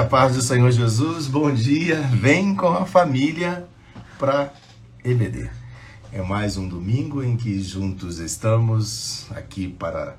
A 0.00 0.04
paz 0.06 0.34
do 0.34 0.40
Senhor 0.40 0.70
Jesus, 0.70 1.26
bom 1.26 1.52
dia. 1.52 2.00
Vem 2.00 2.54
com 2.54 2.68
a 2.68 2.86
família 2.86 3.68
para 4.18 4.50
EBD. 5.04 5.50
É 6.10 6.22
mais 6.22 6.56
um 6.56 6.66
domingo 6.66 7.22
em 7.22 7.36
que 7.36 7.62
juntos 7.62 8.18
estamos 8.18 9.26
aqui 9.32 9.68
para 9.68 10.16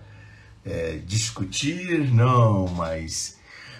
é, 0.63 0.99
discutir, 1.03 2.13
não, 2.13 2.67
mas 2.67 3.39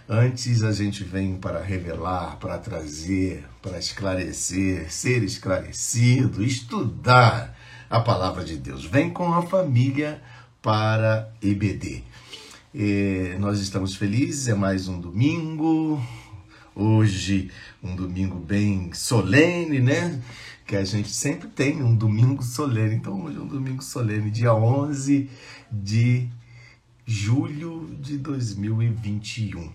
antes 0.10 0.64
a 0.64 0.72
gente 0.72 1.04
vem 1.04 1.36
para 1.36 1.62
revelar, 1.62 2.38
para 2.38 2.58
trazer, 2.58 3.46
para 3.62 3.78
esclarecer, 3.78 4.92
ser 4.92 5.22
esclarecido, 5.22 6.44
estudar 6.44 7.56
a 7.88 8.00
palavra 8.00 8.44
de 8.44 8.58
Deus. 8.58 8.84
Vem 8.84 9.12
com 9.12 9.32
a 9.32 9.44
família 9.44 10.20
para 10.64 11.32
EBD. 11.44 12.04
É, 12.74 13.36
nós 13.38 13.60
estamos 13.60 13.96
felizes, 13.96 14.48
é 14.48 14.54
mais 14.54 14.88
um 14.88 14.98
domingo. 14.98 16.02
Hoje, 16.74 17.52
um 17.84 17.94
domingo 17.94 18.40
bem 18.40 18.94
solene, 18.94 19.82
né? 19.82 20.22
Que 20.66 20.78
a 20.78 20.86
gente 20.86 21.10
sempre 21.10 21.50
tem 21.50 21.84
um 21.84 21.94
domingo 21.94 22.42
solene. 22.42 22.96
Então, 22.96 23.26
hoje 23.26 23.38
é 23.38 23.42
um 23.42 23.48
domingo 23.48 23.84
solene, 23.84 24.32
dia 24.32 24.54
11 24.54 25.30
de 25.70 26.30
julho 27.06 27.94
de 28.00 28.18
2021. 28.18 29.70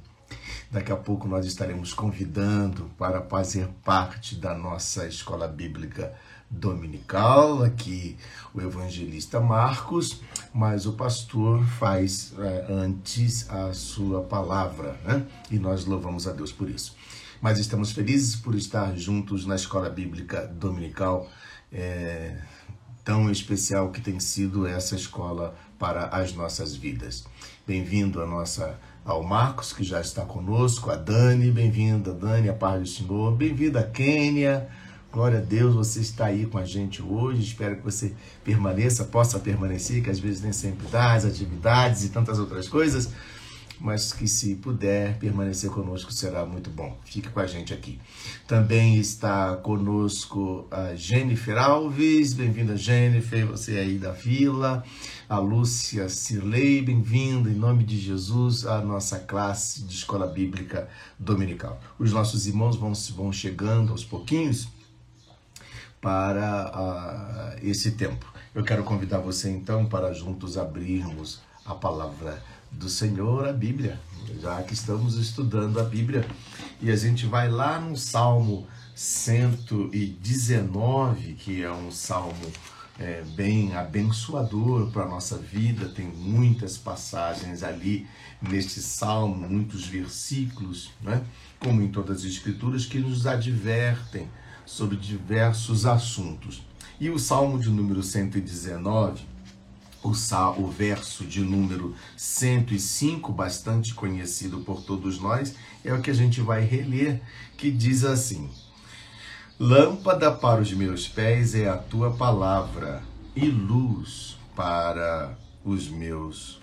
Daqui 0.71 0.91
a 0.91 0.97
pouco 0.97 1.29
nós 1.29 1.45
estaremos 1.45 1.93
convidando 1.93 2.91
para 2.97 3.21
fazer 3.21 3.69
parte 3.85 4.37
da 4.37 4.57
nossa 4.57 5.07
escola 5.07 5.47
bíblica 5.47 6.15
dominical, 6.51 7.63
aqui 7.63 8.17
o 8.55 8.61
evangelista 8.61 9.41
Marcos, 9.41 10.21
mas 10.55 10.87
o 10.87 10.93
pastor 10.93 11.65
faz 11.65 12.33
é, 12.39 12.67
antes 12.71 13.49
a 13.51 13.73
sua 13.75 14.23
palavra, 14.23 14.99
né? 15.05 15.27
E 15.51 15.59
nós 15.59 15.85
louvamos 15.85 16.27
a 16.27 16.33
Deus 16.33 16.53
por 16.53 16.71
isso. 16.71 16.97
Mas 17.41 17.59
estamos 17.59 17.93
felizes 17.93 18.37
por 18.37 18.55
estar 18.55 18.97
juntos 18.97 19.45
na 19.45 19.57
escola 19.57 19.91
bíblica 19.91 20.47
dominical, 20.47 21.29
é, 21.73 22.39
tão 23.05 23.31
especial 23.31 23.91
que 23.91 24.01
tem 24.01 24.19
sido 24.19 24.67
essa 24.67 24.97
escola 24.97 25.55
para 25.79 26.07
as 26.07 26.33
nossas 26.33 26.75
vidas. 26.75 27.25
Bem-vindo 27.67 28.23
a 28.23 28.27
nossa 28.27 28.79
ao 29.05 29.23
Marcos, 29.23 29.73
que 29.73 29.85
já 29.85 30.01
está 30.01 30.25
conosco, 30.25 30.91
a 30.91 30.97
Dani, 30.97 31.51
bem-vinda, 31.53 32.13
Dani, 32.13 32.49
a 32.49 32.53
paz 32.53 32.81
do 32.81 32.89
Senhor, 32.89 33.37
bem-vinda, 33.37 33.83
Kênia, 33.85 34.69
glória 35.17 35.39
a 35.39 35.41
Deus, 35.41 35.75
você 35.75 36.01
está 36.01 36.27
aí 36.27 36.45
com 36.45 36.59
a 36.59 36.65
gente 36.67 37.03
hoje, 37.03 37.41
espero 37.41 37.77
que 37.77 37.83
você 37.83 38.13
permaneça, 38.45 39.03
possa 39.03 39.39
permanecer, 39.39 40.05
que 40.05 40.11
às 40.11 40.19
vezes 40.19 40.43
nem 40.43 40.53
sempre 40.53 40.87
dá, 40.89 41.15
as 41.15 41.25
atividades 41.25 42.05
e 42.05 42.11
tantas 42.11 42.39
outras 42.39 42.69
coisas, 42.69 43.09
mas 43.81 44.13
que 44.13 44.29
se 44.29 44.57
puder 44.57 45.19
permanecer 45.19 45.71
conosco 45.71 46.13
será 46.13 46.45
muito 46.45 46.69
bom. 46.69 46.99
Fique 47.07 47.31
com 47.31 47.41
a 47.41 47.47
gente 47.47 47.73
aqui. 47.73 47.99
Também 48.47 48.97
está 48.97 49.57
conosco 49.57 50.69
a 50.71 50.95
Jennifer 50.95 51.57
Alves, 51.57 52.35
bem-vinda 52.35 52.77
Jennifer, 52.77 53.47
você 53.47 53.79
aí 53.79 53.97
da 53.97 54.13
fila 54.13 54.85
a 55.31 55.39
Lúcia 55.39 56.11
Cirlei, 56.11 56.83
bem-vinda 56.83 57.49
em 57.49 57.55
nome 57.55 57.85
de 57.85 57.99
Jesus 57.99 58.67
à 58.67 58.83
nossa 58.83 59.19
classe 59.19 59.83
de 59.83 59.95
escola 59.95 60.27
bíblica 60.27 60.91
dominical. 61.19 61.81
Os 61.99 62.13
nossos 62.13 62.47
irmãos 62.47 62.77
vão, 62.77 62.93
vão 63.17 63.33
chegando 63.33 63.93
aos 63.93 64.05
pouquinhos 64.05 64.76
para 66.07 66.71
uh, 66.71 67.59
esse 67.69 67.91
tempo. 67.91 68.33
Eu 68.55 68.63
quero 68.63 68.85
convidar 68.85 69.19
você 69.19 69.51
então 69.51 69.87
para 69.87 70.13
juntos 70.13 70.57
abrirmos 70.57 71.41
a 71.65 71.75
palavra 71.75 72.41
do 72.71 72.89
Senhor, 72.89 73.49
a 73.49 73.53
Bíblia, 73.53 73.99
já 74.41 74.63
que 74.63 74.73
estamos 74.73 75.19
estudando 75.19 75.81
a 75.81 75.83
Bíblia 75.83 76.25
e 76.81 76.93
a 76.93 76.97
gente 76.97 77.27
vai 77.27 77.51
lá 77.51 77.81
no 77.81 77.97
Salmo 77.97 78.69
119, 78.95 81.33
que 81.33 81.65
é 81.65 81.73
um 81.73 81.91
salmo 81.91 82.53
é, 83.01 83.25
bem 83.35 83.75
abençoador 83.75 84.93
para 84.93 85.03
a 85.03 85.09
nossa 85.09 85.37
vida. 85.37 85.89
Tem 85.89 86.07
muitas 86.07 86.79
passagens 86.79 87.65
ali 87.65 88.07
neste 88.41 88.81
salmo, 88.81 89.49
muitos 89.49 89.89
versículos, 89.89 90.93
né? 91.03 91.25
como 91.59 91.83
em 91.83 91.89
todas 91.89 92.19
as 92.19 92.25
escrituras, 92.27 92.87
que 92.87 93.01
nos 93.01 93.27
advertem 93.27 94.29
sobre 94.67 94.97
diversos 94.97 95.87
assuntos. 95.87 96.63
E 97.01 97.09
o 97.09 97.19
salmo 97.19 97.59
de 97.59 97.71
número 97.71 98.03
119, 98.03 99.23
o, 100.03 100.15
sal, 100.15 100.59
o 100.59 100.69
verso 100.69 101.25
de 101.25 101.41
número 101.41 101.95
105, 102.17 103.33
bastante 103.33 103.95
conhecido 103.95 104.61
por 104.61 104.83
todos 104.83 105.21
nós, 105.21 105.55
é 105.85 105.93
o 105.93 106.03
que 106.03 106.11
a 106.11 106.15
gente 106.15 106.41
vai 106.41 106.63
reler, 106.63 107.23
que 107.57 107.71
diz 107.71 108.05
assim. 108.05 108.51
Lâmpada 109.59 110.31
para 110.31 110.61
os 110.61 110.73
meus 110.73 111.09
pés 111.09 111.55
é 111.55 111.69
a 111.69 111.79
tua 111.79 112.11
palavra 112.11 113.03
e 113.35 113.47
luz 113.47 114.37
para 114.55 115.37
os 115.65 115.89
meus 115.89 116.61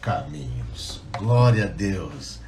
caminhos. 0.00 1.02
Glória 1.18 1.64
a 1.64 1.68
Deus. 1.68 2.38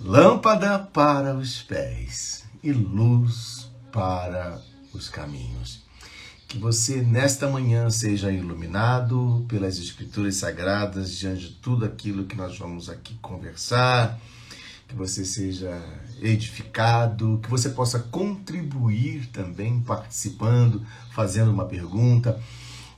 Lâmpada 0.00 0.78
para 0.78 1.34
os 1.34 1.60
pés 1.60 2.44
e 2.62 2.72
luz 2.72 3.57
para 3.92 4.60
os 4.92 5.08
caminhos. 5.08 5.82
Que 6.46 6.58
você 6.58 7.02
nesta 7.02 7.48
manhã 7.48 7.90
seja 7.90 8.32
iluminado 8.32 9.44
pelas 9.48 9.78
Escrituras 9.78 10.36
Sagradas 10.36 11.14
diante 11.14 11.48
de 11.48 11.54
tudo 11.56 11.84
aquilo 11.84 12.24
que 12.24 12.36
nós 12.36 12.58
vamos 12.58 12.88
aqui 12.88 13.14
conversar 13.20 14.18
que 14.88 14.94
você 14.94 15.22
seja 15.22 15.78
edificado, 16.20 17.38
que 17.42 17.50
você 17.50 17.68
possa 17.68 17.98
contribuir 17.98 19.26
também 19.26 19.80
participando, 19.80 20.82
fazendo 21.12 21.52
uma 21.52 21.66
pergunta 21.66 22.40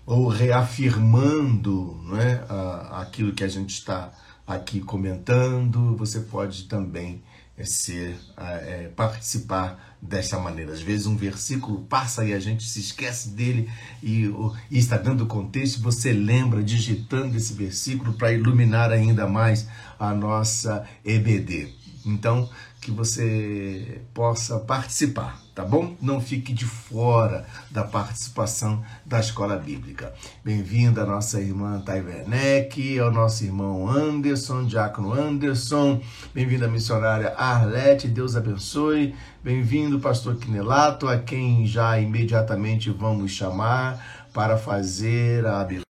ou 0.06 0.28
reafirmando 0.28 2.00
não 2.04 2.16
é, 2.16 2.44
aquilo 2.92 3.32
que 3.32 3.42
a 3.42 3.48
gente 3.48 3.74
está 3.74 4.12
aqui 4.46 4.80
comentando. 4.80 5.96
Você 5.96 6.20
pode 6.20 6.64
também 6.64 7.22
é, 7.58 7.64
ser 7.64 8.16
é, 8.36 8.88
participar 8.94 9.89
dessa 10.00 10.38
maneira. 10.38 10.72
Às 10.72 10.80
vezes 10.80 11.06
um 11.06 11.16
versículo 11.16 11.82
passa 11.82 12.24
e 12.24 12.32
a 12.32 12.40
gente 12.40 12.64
se 12.64 12.80
esquece 12.80 13.30
dele 13.30 13.68
e, 14.02 14.32
e 14.70 14.78
está 14.78 14.96
dando 14.96 15.26
contexto, 15.26 15.80
você 15.80 16.12
lembra 16.12 16.62
digitando 16.62 17.36
esse 17.36 17.52
versículo 17.52 18.14
para 18.14 18.32
iluminar 18.32 18.90
ainda 18.90 19.26
mais 19.26 19.66
a 19.98 20.14
nossa 20.14 20.86
EBD. 21.04 21.68
Então, 22.04 22.48
que 22.80 22.90
você 22.90 24.00
possa 24.14 24.58
participar, 24.58 25.40
tá? 25.60 25.64
bom? 25.64 25.96
Não 26.00 26.20
fique 26.20 26.52
de 26.52 26.64
fora 26.64 27.46
da 27.70 27.84
participação 27.84 28.82
da 29.04 29.20
escola 29.20 29.56
bíblica. 29.56 30.14
Bem-vinda 30.42 31.02
a 31.02 31.06
nossa 31.06 31.40
irmã 31.40 31.80
Thay 31.80 32.00
Werneck, 32.00 32.98
ao 32.98 33.10
nosso 33.10 33.44
irmão 33.44 33.88
Anderson, 33.88 34.64
Diácono 34.64 35.12
Anderson, 35.12 36.00
bem-vinda 36.32 36.66
a 36.66 36.68
missionária 36.68 37.34
Arlete, 37.36 38.08
Deus 38.08 38.36
abençoe. 38.36 39.14
Bem-vindo, 39.42 40.00
pastor 40.00 40.36
Quinelato, 40.36 41.08
a 41.08 41.18
quem 41.18 41.66
já 41.66 41.98
imediatamente 42.00 42.90
vamos 42.90 43.32
chamar 43.32 44.28
para 44.32 44.56
fazer 44.56 45.46
a 45.46 45.60
abertura 45.60 45.84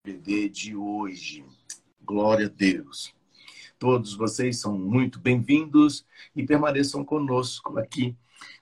de 0.51 0.75
hoje. 0.75 1.43
Glória 2.05 2.45
a 2.45 2.49
Deus. 2.49 3.13
Todos 3.79 4.15
vocês 4.15 4.59
são 4.59 4.77
muito 4.77 5.19
bem-vindos 5.19 6.05
e 6.35 6.43
permaneçam 6.43 7.03
conosco 7.03 7.77
aqui, 7.77 8.15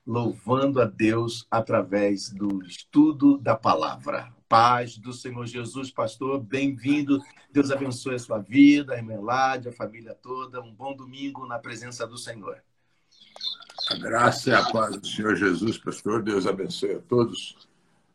louvando 0.06 0.80
a 0.80 0.86
Deus 0.86 1.48
através 1.50 2.30
do 2.30 2.64
estudo 2.64 3.38
da 3.40 3.56
palavra. 3.56 4.32
Paz 4.48 4.98
do 4.98 5.12
Senhor 5.12 5.46
Jesus, 5.48 5.90
pastor, 5.90 6.40
bem-vindo. 6.40 7.20
Deus 7.52 7.72
abençoe 7.72 8.16
a 8.16 8.20
sua 8.20 8.38
vida, 8.38 8.94
a 8.94 9.00
Emelade, 9.00 9.70
a 9.70 9.72
família 9.74 10.14
toda. 10.14 10.62
Um 10.62 10.74
bom 10.74 10.96
domingo 10.96 11.48
na 11.48 11.58
presença 11.58 12.06
do 12.06 12.18
Senhor. 12.18 12.62
A 13.90 13.96
graça 13.96 14.52
e 14.52 14.54
a 14.54 14.64
paz 14.72 14.96
do 14.96 15.08
Senhor 15.08 15.36
Jesus, 15.36 15.78
pastor. 15.78 16.22
Deus 16.22 16.46
abençoe 16.46 16.94
a 16.94 17.00
todos. 17.00 17.56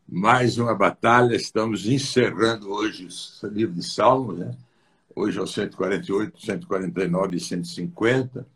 Mais 0.09 0.59
uma 0.59 0.75
batalha. 0.75 1.35
Estamos 1.35 1.87
encerrando 1.87 2.71
hoje 2.71 3.09
o 3.43 3.47
livro 3.49 3.75
de 3.75 3.83
Salmos, 3.83 4.39
né? 4.39 4.57
Hoje 5.15 5.39
é 5.39 5.43
o 5.43 5.47
148, 5.47 6.41
149 6.41 7.37
e 7.37 7.41
150. 7.41 8.47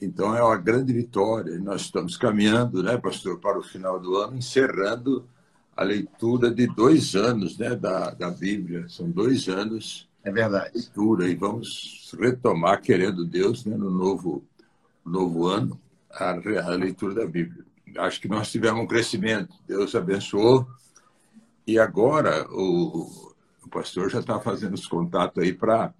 Então 0.00 0.34
é 0.36 0.42
uma 0.42 0.56
grande 0.56 0.92
vitória. 0.92 1.58
Nós 1.58 1.82
estamos 1.82 2.16
caminhando, 2.16 2.82
né, 2.82 2.96
pastor, 2.96 3.38
para 3.38 3.58
o 3.58 3.62
final 3.62 3.98
do 3.98 4.16
ano, 4.16 4.36
encerrando 4.36 5.26
a 5.76 5.82
leitura 5.82 6.50
de 6.50 6.66
dois 6.66 7.14
anos 7.14 7.58
né, 7.58 7.74
da, 7.74 8.10
da 8.10 8.30
Bíblia. 8.30 8.88
São 8.88 9.10
dois 9.10 9.48
anos 9.48 10.08
é 10.22 10.30
verdade. 10.30 10.72
de 10.72 10.78
leitura 10.78 11.28
e 11.28 11.34
vamos 11.34 12.14
retomar, 12.18 12.80
querendo 12.80 13.24
Deus, 13.24 13.64
né, 13.64 13.76
no 13.76 13.90
novo, 13.90 14.44
novo 15.04 15.46
ano, 15.46 15.78
a, 16.12 16.30
a 16.30 16.70
leitura 16.70 17.14
da 17.14 17.26
Bíblia. 17.26 17.64
Acho 17.96 18.20
que 18.20 18.28
nós 18.28 18.50
tivemos 18.50 18.80
um 18.82 18.86
crescimento. 18.86 19.54
Deus 19.66 19.94
abençoou. 19.94 20.68
E 21.66 21.78
agora 21.78 22.46
o, 22.50 23.32
o 23.64 23.68
pastor 23.68 24.10
já 24.10 24.20
está 24.20 24.38
fazendo 24.40 24.74
os 24.74 24.86
contatos 24.86 25.42
aí 25.42 25.52
para 25.52 25.92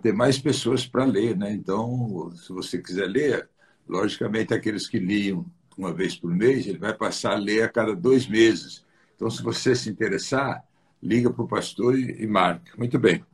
ter 0.00 0.12
mais 0.12 0.38
pessoas 0.38 0.86
para 0.86 1.04
ler, 1.04 1.36
né? 1.36 1.52
Então, 1.52 2.32
se 2.36 2.52
você 2.52 2.78
quiser 2.78 3.06
ler, 3.06 3.48
logicamente 3.88 4.54
aqueles 4.54 4.88
que 4.88 4.98
liam 4.98 5.44
uma 5.76 5.92
vez 5.92 6.16
por 6.16 6.30
mês, 6.30 6.66
ele 6.66 6.78
vai 6.78 6.94
passar 6.94 7.32
a 7.32 7.38
ler 7.38 7.62
a 7.62 7.68
cada 7.68 7.94
dois 7.94 8.26
meses. 8.26 8.84
Então, 9.16 9.28
se 9.28 9.42
você 9.42 9.74
se 9.74 9.90
interessar, 9.90 10.64
liga 11.02 11.30
para 11.30 11.42
o 11.42 11.48
pastor 11.48 11.98
e, 11.98 12.22
e 12.22 12.26
marca. 12.26 12.72
Muito 12.76 12.98
bem. 12.98 13.24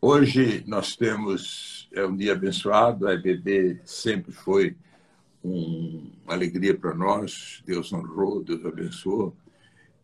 Hoje 0.00 0.62
nós 0.66 0.94
temos 0.96 1.88
é 1.92 2.04
um 2.04 2.14
dia 2.14 2.32
abençoado. 2.32 3.08
A 3.08 3.14
EBD 3.14 3.80
sempre 3.84 4.32
foi 4.32 4.76
um, 5.42 6.10
uma 6.24 6.34
alegria 6.34 6.76
para 6.76 6.94
nós. 6.94 7.62
Deus 7.64 7.92
honrou, 7.92 8.42
Deus 8.44 8.64
abençoou 8.64 9.34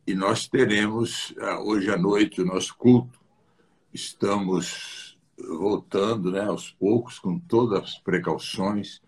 e 0.06 0.14
nós 0.14 0.48
teremos 0.48 1.32
ah, 1.38 1.60
hoje 1.60 1.90
à 1.90 1.96
noite 1.96 2.40
o 2.40 2.44
nosso 2.44 2.76
culto. 2.76 3.20
Estamos 3.94 5.01
voltando 5.48 6.30
né, 6.30 6.44
aos 6.44 6.70
poucos, 6.70 7.18
com 7.18 7.38
todas 7.38 7.82
as 7.82 7.98
precauções, 7.98 9.00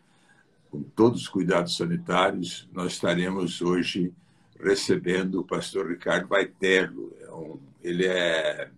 com 0.70 0.82
todos 0.82 1.22
os 1.22 1.28
cuidados 1.28 1.76
sanitários. 1.76 2.68
Nós 2.72 2.92
estaremos 2.92 3.60
hoje 3.62 4.12
recebendo 4.58 5.40
o 5.40 5.44
pastor 5.44 5.88
Ricardo 5.88 6.28
Vaiterlo. 6.28 7.12
É 7.20 7.88
ele, 7.88 8.06
é, 8.06 8.70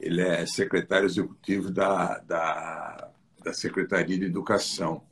ele 0.00 0.20
é 0.20 0.46
secretário 0.46 1.06
executivo 1.06 1.70
da, 1.70 2.18
da, 2.18 3.10
da 3.42 3.52
Secretaria 3.52 4.18
de 4.18 4.26
Educação. 4.26 5.02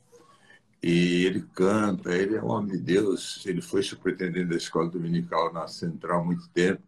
E 0.81 1.25
ele 1.25 1.41
canta, 1.55 2.15
ele 2.15 2.35
é 2.35 2.41
um 2.41 2.51
homem 2.51 2.77
de 2.77 2.83
Deus. 2.83 3.43
Ele 3.45 3.61
foi 3.61 3.81
superintendente 3.81 4.45
da 4.45 4.55
escola 4.55 4.89
dominical 4.89 5.51
na 5.51 5.67
Central 5.67 6.21
há 6.21 6.23
muito 6.23 6.47
tempo. 6.49 6.86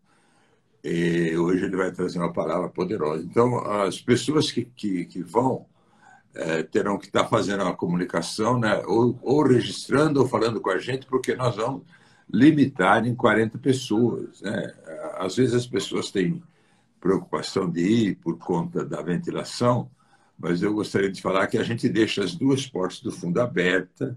E 0.84 1.36
hoje 1.38 1.66
ele 1.66 1.76
vai 1.76 1.92
trazer 1.92 2.20
uma 2.20 2.32
palavra 2.32 2.70
poderosa. 2.70 3.24
Então, 3.24 3.60
as 3.70 4.02
pessoas 4.02 4.52
que, 4.52 4.66
que, 4.66 5.06
que 5.06 5.22
vão 5.22 5.66
é, 6.34 6.64
terão 6.64 6.98
que 6.98 7.08
estar 7.08 7.26
fazendo 7.26 7.64
uma 7.64 7.76
comunicação, 7.76 8.60
né? 8.60 8.82
ou, 8.86 9.18
ou 9.22 9.44
registrando 9.44 10.22
ou 10.22 10.28
falando 10.28 10.62
com 10.62 10.70
a 10.70 10.78
gente, 10.78 11.06
porque 11.06 11.36
nós 11.36 11.56
vamos 11.56 11.84
limitar 12.32 13.06
em 13.06 13.16
40 13.16 13.58
pessoas. 13.58 14.42
Né? 14.42 14.74
Às 15.18 15.36
vezes 15.36 15.54
as 15.54 15.68
pessoas 15.68 16.12
têm 16.12 16.42
preocupação 17.00 17.70
de 17.70 17.82
ir 17.82 18.16
por 18.16 18.38
conta 18.38 18.86
da 18.86 19.02
ventilação, 19.02 19.90
mas 20.38 20.62
eu 20.62 20.74
gostaria 20.74 21.12
de 21.12 21.22
falar 21.22 21.48
que 21.48 21.58
a 21.58 21.64
gente 21.64 21.90
deixa 21.90 22.24
as 22.24 22.36
duas 22.36 22.66
portas 22.66 23.02
do 23.02 23.12
fundo 23.12 23.42
abertas 23.42 24.16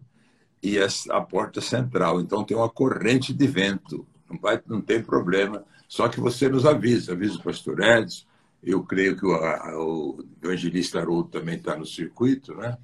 e 0.62 0.78
a 1.10 1.20
porta 1.20 1.60
central. 1.60 2.20
Então 2.20 2.44
tem 2.44 2.56
uma 2.56 2.68
corrente 2.68 3.32
de 3.32 3.46
vento, 3.46 4.06
não, 4.30 4.38
vai, 4.38 4.60
não 4.66 4.80
tem 4.80 5.02
problema. 5.02 5.64
Só 5.92 6.08
que 6.08 6.18
você 6.18 6.48
nos 6.48 6.64
avisa, 6.64 7.12
avisa 7.12 7.36
o 7.36 7.42
pastor 7.42 7.78
Edson. 7.82 8.24
Eu 8.62 8.82
creio 8.82 9.14
que 9.14 9.26
o, 9.26 9.34
o 9.34 10.24
evangelista 10.42 10.98
Haroldo 10.98 11.28
também 11.28 11.56
está 11.56 11.76
no 11.76 11.84
circuito, 11.84 12.54
né? 12.54 12.78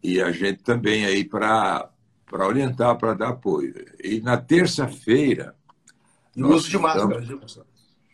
E 0.00 0.20
a 0.22 0.30
gente 0.30 0.62
também 0.62 1.04
aí 1.04 1.24
para 1.24 1.90
orientar, 2.30 2.96
para 2.98 3.14
dar 3.14 3.30
apoio. 3.30 3.74
E 4.00 4.20
na 4.20 4.36
terça-feira. 4.36 5.56
Uso 6.36 6.70
de 6.70 6.78
máscara, 6.78 7.20
estamos... 7.20 7.60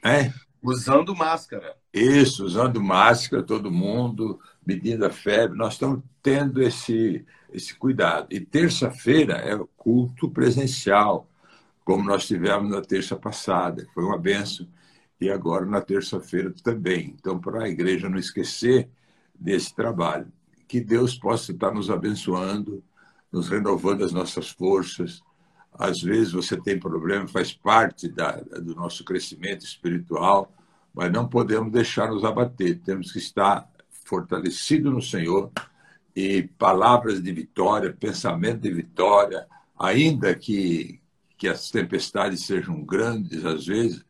É? 0.02 0.32
Usando 0.62 1.14
máscara. 1.14 1.76
Isso, 1.92 2.46
usando 2.46 2.82
máscara, 2.82 3.42
todo 3.42 3.70
mundo, 3.70 4.40
medindo 4.66 5.04
a 5.04 5.10
febre. 5.10 5.58
Nós 5.58 5.74
estamos 5.74 6.02
tendo 6.22 6.62
esse, 6.62 7.22
esse 7.52 7.74
cuidado. 7.74 8.28
E 8.30 8.40
terça-feira 8.40 9.34
é 9.34 9.54
culto 9.76 10.30
presencial, 10.30 11.28
como 11.84 12.04
nós 12.04 12.26
tivemos 12.26 12.70
na 12.70 12.80
terça 12.80 13.16
passada, 13.16 13.86
foi 13.94 14.04
uma 14.04 14.18
benção. 14.18 14.66
E 15.20 15.30
agora 15.30 15.64
na 15.64 15.80
terça-feira 15.80 16.52
também. 16.62 17.14
Então, 17.18 17.38
para 17.38 17.64
a 17.64 17.68
igreja 17.68 18.08
não 18.08 18.18
esquecer 18.18 18.88
desse 19.34 19.74
trabalho. 19.74 20.26
Que 20.66 20.80
Deus 20.80 21.14
possa 21.14 21.52
estar 21.52 21.72
nos 21.72 21.90
abençoando, 21.90 22.82
nos 23.30 23.48
renovando 23.48 24.04
as 24.04 24.12
nossas 24.12 24.50
forças. 24.50 25.22
Às 25.72 26.02
vezes 26.02 26.32
você 26.32 26.56
tem 26.56 26.78
problema, 26.78 27.28
faz 27.28 27.52
parte 27.52 28.08
da, 28.08 28.32
do 28.32 28.74
nosso 28.74 29.04
crescimento 29.04 29.64
espiritual 29.64 30.52
mas 30.94 31.10
não 31.10 31.26
podemos 31.26 31.72
deixar 31.72 32.10
nos 32.10 32.24
abater. 32.24 32.78
Temos 32.80 33.12
que 33.12 33.18
estar 33.18 33.68
fortalecidos 34.04 34.92
no 34.92 35.00
Senhor 35.00 35.50
e 36.14 36.42
palavras 36.58 37.22
de 37.22 37.32
vitória, 37.32 37.96
pensamento 37.98 38.60
de 38.60 38.70
vitória, 38.70 39.46
ainda 39.78 40.34
que, 40.34 41.00
que 41.42 41.48
as 41.48 41.72
tempestades 41.72 42.46
sejam 42.46 42.84
grandes 42.84 43.44
às 43.44 43.66
vezes, 43.66 44.04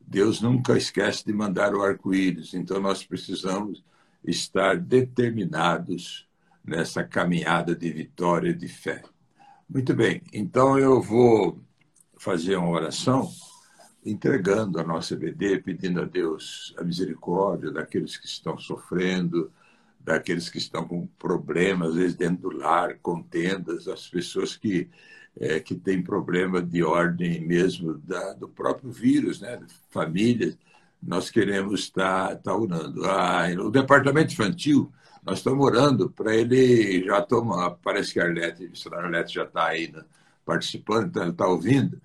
Deus 0.00 0.40
nunca 0.40 0.76
esquece 0.76 1.24
de 1.24 1.32
mandar 1.32 1.72
o 1.72 1.80
arco-íris. 1.80 2.52
Então 2.52 2.80
nós 2.80 3.04
precisamos 3.04 3.84
estar 4.24 4.76
determinados 4.76 6.28
nessa 6.64 7.04
caminhada 7.04 7.76
de 7.76 7.92
vitória 7.92 8.50
e 8.50 8.54
de 8.54 8.66
fé. 8.66 9.04
Muito 9.68 9.94
bem, 9.94 10.20
então 10.32 10.76
eu 10.76 11.00
vou 11.00 11.62
fazer 12.18 12.56
uma 12.56 12.70
oração 12.70 13.30
entregando 14.04 14.80
a 14.80 14.82
nossa 14.82 15.14
EBD, 15.14 15.62
pedindo 15.62 16.00
a 16.00 16.04
Deus 16.04 16.74
a 16.76 16.82
misericórdia 16.82 17.70
daqueles 17.70 18.16
que 18.16 18.26
estão 18.26 18.58
sofrendo, 18.58 19.52
daqueles 20.00 20.48
que 20.48 20.58
estão 20.58 20.88
com 20.88 21.06
problemas, 21.20 21.90
às 21.90 21.94
vezes 21.94 22.16
dentro 22.16 22.50
do 22.50 22.56
lar, 22.56 22.98
contendas, 22.98 23.86
as 23.86 24.08
pessoas 24.08 24.56
que, 24.56 24.90
é, 25.38 25.60
que 25.60 25.74
têm 25.74 26.02
problema 26.02 26.62
de 26.62 26.82
ordem 26.82 27.40
mesmo 27.40 27.94
da, 27.98 28.34
do 28.34 28.48
próprio 28.48 28.90
vírus, 28.90 29.40
né? 29.40 29.60
famílias, 29.90 30.56
nós 31.02 31.30
queremos 31.30 31.80
estar, 31.80 32.34
estar 32.34 32.56
orando. 32.56 33.04
Ah, 33.04 33.46
o 33.58 33.70
departamento 33.70 34.32
infantil, 34.32 34.90
nós 35.24 35.38
estamos 35.38 35.64
orando 35.64 36.10
para 36.10 36.34
ele 36.34 37.04
já 37.04 37.20
tomar, 37.20 37.72
parece 37.82 38.12
que 38.12 38.20
a 38.20 38.24
Arlete, 38.24 38.70
a 38.90 38.96
Arlete 38.96 39.34
já 39.34 39.44
está 39.44 39.66
aí 39.66 39.90
né, 39.90 40.02
participando, 40.44 41.30
está 41.30 41.46
ouvindo, 41.46 42.00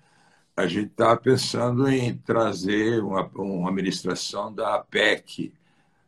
a 0.56 0.66
gente 0.66 0.90
está 0.90 1.16
pensando 1.16 1.88
em 1.88 2.16
trazer 2.18 3.02
uma, 3.02 3.26
uma 3.34 3.70
administração 3.70 4.52
da 4.52 4.74
APEC, 4.76 5.52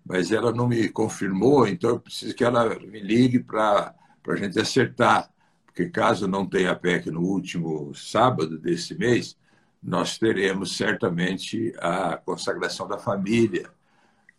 mas 0.05 0.33
ela 0.33 0.53
não 0.53 0.69
me 0.69 0.89
confirmou, 0.89 1.67
então 1.67 1.91
eu 1.91 2.01
preciso 2.01 2.35
que 2.35 2.45
ela 2.45 2.79
me 2.81 3.01
ligue 3.01 3.39
para 3.39 3.95
a 4.27 4.37
gente 4.37 4.59
acertar, 4.59 5.31
porque 5.73 5.89
caso 5.89 6.29
não 6.29 6.47
tenha 6.47 6.71
APEC 6.71 7.11
no 7.11 7.23
último 7.23 7.95
sábado 7.95 8.59
desse 8.59 8.95
mês, 8.95 9.39
nós 9.83 10.19
teremos 10.19 10.77
certamente 10.77 11.75
a 11.79 12.19
consagração 12.19 12.87
da 12.87 12.99
família, 12.99 13.71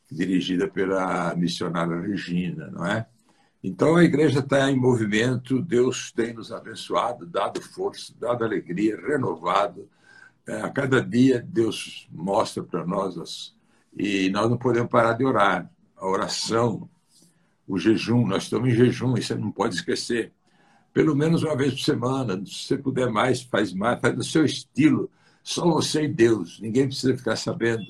dirigida 0.09 0.67
pela 0.67 1.35
missionária 1.35 1.99
Regina, 1.99 2.69
não 2.69 2.85
é? 2.85 3.07
Então 3.63 3.95
a 3.95 4.03
igreja 4.03 4.39
está 4.41 4.69
em 4.69 4.75
movimento, 4.75 5.59
Deus 5.59 6.11
tem 6.11 6.33
nos 6.33 6.51
abençoado, 6.51 7.25
dado 7.25 7.59
força, 7.61 8.13
dado 8.19 8.43
alegria, 8.43 8.95
renovado. 8.95 9.89
É, 10.45 10.61
a 10.61 10.69
cada 10.69 11.01
dia 11.01 11.41
Deus 11.41 12.07
mostra 12.11 12.61
para 12.61 12.85
nós 12.85 13.17
as... 13.17 13.55
e 13.97 14.29
nós 14.29 14.49
não 14.49 14.57
podemos 14.57 14.89
parar 14.89 15.13
de 15.13 15.25
orar. 15.25 15.67
A 15.97 16.05
oração, 16.05 16.87
o 17.67 17.79
jejum, 17.79 18.27
nós 18.27 18.43
estamos 18.43 18.69
em 18.69 18.75
jejum, 18.75 19.15
isso 19.15 19.35
não 19.35 19.51
pode 19.51 19.75
esquecer. 19.75 20.31
Pelo 20.93 21.15
menos 21.15 21.43
uma 21.43 21.55
vez 21.55 21.73
por 21.73 21.81
semana, 21.81 22.45
se 22.45 22.67
você 22.67 22.77
puder 22.77 23.09
mais, 23.09 23.41
faz 23.41 23.73
mais, 23.73 23.99
faz 23.99 24.15
do 24.15 24.23
seu 24.23 24.45
estilo. 24.45 25.09
Só 25.43 25.65
você 25.65 26.03
e 26.03 26.07
Deus, 26.07 26.59
ninguém 26.59 26.87
precisa 26.87 27.17
ficar 27.17 27.35
sabendo. 27.35 27.83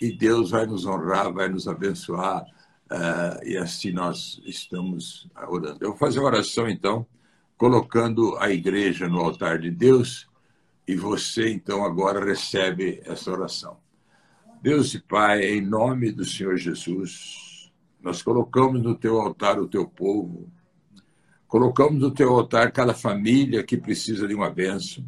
E 0.00 0.12
Deus 0.16 0.50
vai 0.50 0.66
nos 0.66 0.84
honrar, 0.84 1.32
vai 1.32 1.48
nos 1.48 1.68
abençoar 1.68 2.44
Uh, 2.90 3.42
e 3.44 3.56
assim 3.56 3.92
nós 3.92 4.40
estamos 4.44 5.28
orando. 5.48 5.78
Eu 5.80 5.90
vou 5.90 5.98
fazer 5.98 6.20
uma 6.20 6.28
oração, 6.28 6.68
então, 6.68 7.06
colocando 7.56 8.36
a 8.38 8.50
igreja 8.50 9.08
no 9.08 9.20
altar 9.20 9.58
de 9.58 9.70
Deus, 9.70 10.28
e 10.86 10.94
você, 10.94 11.50
então, 11.50 11.82
agora 11.84 12.24
recebe 12.24 13.00
essa 13.04 13.30
oração. 13.30 13.78
Deus 14.60 14.92
e 14.94 15.00
Pai, 15.00 15.44
em 15.44 15.62
nome 15.62 16.12
do 16.12 16.24
Senhor 16.24 16.56
Jesus, 16.56 17.72
nós 18.02 18.22
colocamos 18.22 18.82
no 18.82 18.94
teu 18.94 19.20
altar 19.20 19.58
o 19.58 19.66
teu 19.66 19.86
povo, 19.88 20.48
colocamos 21.54 22.00
no 22.00 22.10
teu 22.10 22.30
altar 22.30 22.72
cada 22.72 22.92
família 22.92 23.62
que 23.62 23.76
precisa 23.76 24.26
de 24.26 24.34
uma 24.34 24.50
bênção. 24.50 25.04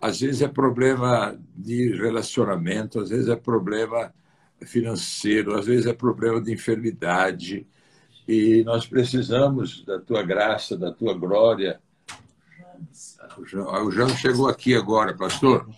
Às 0.00 0.20
vezes 0.20 0.40
é 0.40 0.48
problema 0.48 1.38
de 1.54 1.94
relacionamento, 1.94 2.98
às 2.98 3.10
vezes 3.10 3.28
é 3.28 3.36
problema 3.36 4.10
financeiro, 4.62 5.54
às 5.54 5.66
vezes 5.66 5.84
é 5.84 5.92
problema 5.92 6.40
de 6.40 6.50
enfermidade. 6.50 7.66
E 8.26 8.64
nós 8.64 8.86
precisamos 8.86 9.84
da 9.84 10.00
tua 10.00 10.22
graça, 10.22 10.78
da 10.78 10.90
tua 10.90 11.12
glória. 11.12 11.78
O 13.36 13.44
João, 13.44 13.90
João 13.90 14.08
chegou 14.08 14.48
aqui 14.48 14.74
agora, 14.74 15.14
pastor. 15.14 15.68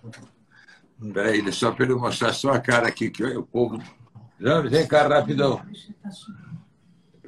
Peraí, 1.13 1.53
só 1.53 1.73
para 1.73 1.87
ele 1.87 1.95
mostrar 1.97 2.33
só 2.35 2.53
a 2.53 2.61
cara 2.61 2.87
aqui, 2.87 3.11
que 3.11 3.25
o 3.25 3.43
povo. 3.43 3.83
James, 4.39 4.71
vem 4.71 4.87
cá 4.87 5.09
rapidão. 5.09 5.61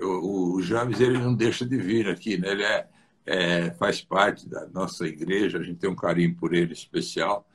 O, 0.03 0.55
o 0.55 0.63
James 0.63 1.01
ele 1.01 1.19
não 1.19 1.35
deixa 1.35 1.65
de 1.65 1.77
vir 1.77 2.09
aqui, 2.09 2.39
né? 2.39 2.51
ele 2.51 2.63
é, 2.63 2.89
é, 3.27 3.71
faz 3.73 4.01
parte 4.01 4.49
da 4.49 4.67
nossa 4.69 5.07
igreja, 5.07 5.59
a 5.59 5.63
gente 5.63 5.79
tem 5.79 5.91
um 5.91 5.97
carinho 5.97 6.35
por 6.35 6.55
ele 6.55 6.73
especial. 6.73 7.47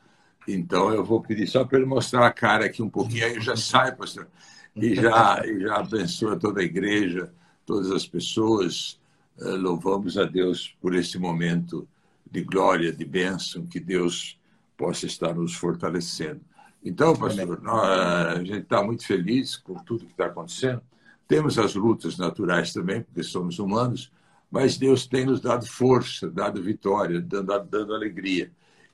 Então, 0.48 0.94
eu 0.94 1.04
vou 1.04 1.22
pedir 1.22 1.48
só 1.48 1.64
para 1.64 1.80
ele 1.80 1.88
mostrar 1.88 2.26
a 2.26 2.32
cara 2.32 2.66
aqui 2.66 2.82
um 2.82 2.90
pouquinho, 2.90 3.26
aí 3.26 3.42
já 3.42 3.56
sai, 3.56 3.96
pastor, 3.96 4.28
e 4.76 4.94
já, 4.94 5.42
e 5.46 5.62
já 5.62 5.78
abençoa 5.78 6.38
toda 6.38 6.62
a 6.62 6.64
igreja, 6.64 7.32
todas 7.66 7.92
as 7.92 8.06
pessoas. 8.06 9.00
Eh, 9.40 9.56
louvamos 9.56 10.18
a 10.18 10.24
Deus 10.24 10.76
por 10.80 10.94
esse 10.94 11.18
momento 11.18 11.88
de 12.30 12.42
glória, 12.42 12.92
de 12.92 13.06
bênção, 13.06 13.66
que 13.66 13.80
Deus 13.80 14.40
possa 14.78 15.06
estar 15.06 15.34
nos 15.34 15.56
fortalecendo. 15.56 16.42
Então, 16.84 17.16
pastor, 17.16 17.62
nós, 17.62 17.90
a 18.38 18.44
gente 18.44 18.60
está 18.60 18.84
muito 18.84 19.06
feliz 19.06 19.56
com 19.56 19.74
tudo 19.76 20.06
que 20.06 20.12
está 20.12 20.28
acontecendo. 20.28 20.82
Temos 21.28 21.58
as 21.58 21.76
lutas 21.76 22.18
naturais 22.18 22.72
também, 22.72 23.02
porque 23.02 23.24
somos 23.24 23.60
humanos, 23.60 24.12
mas 24.50 24.78
Deus 24.78 25.08
tem 25.08 25.26
nos 25.26 25.42
dado 25.42 25.66
força, 25.66 26.30
dado 26.30 26.62
vitória, 26.62 27.20
dando, 27.20 27.58
dando 27.64 27.94
alegria 27.94 28.52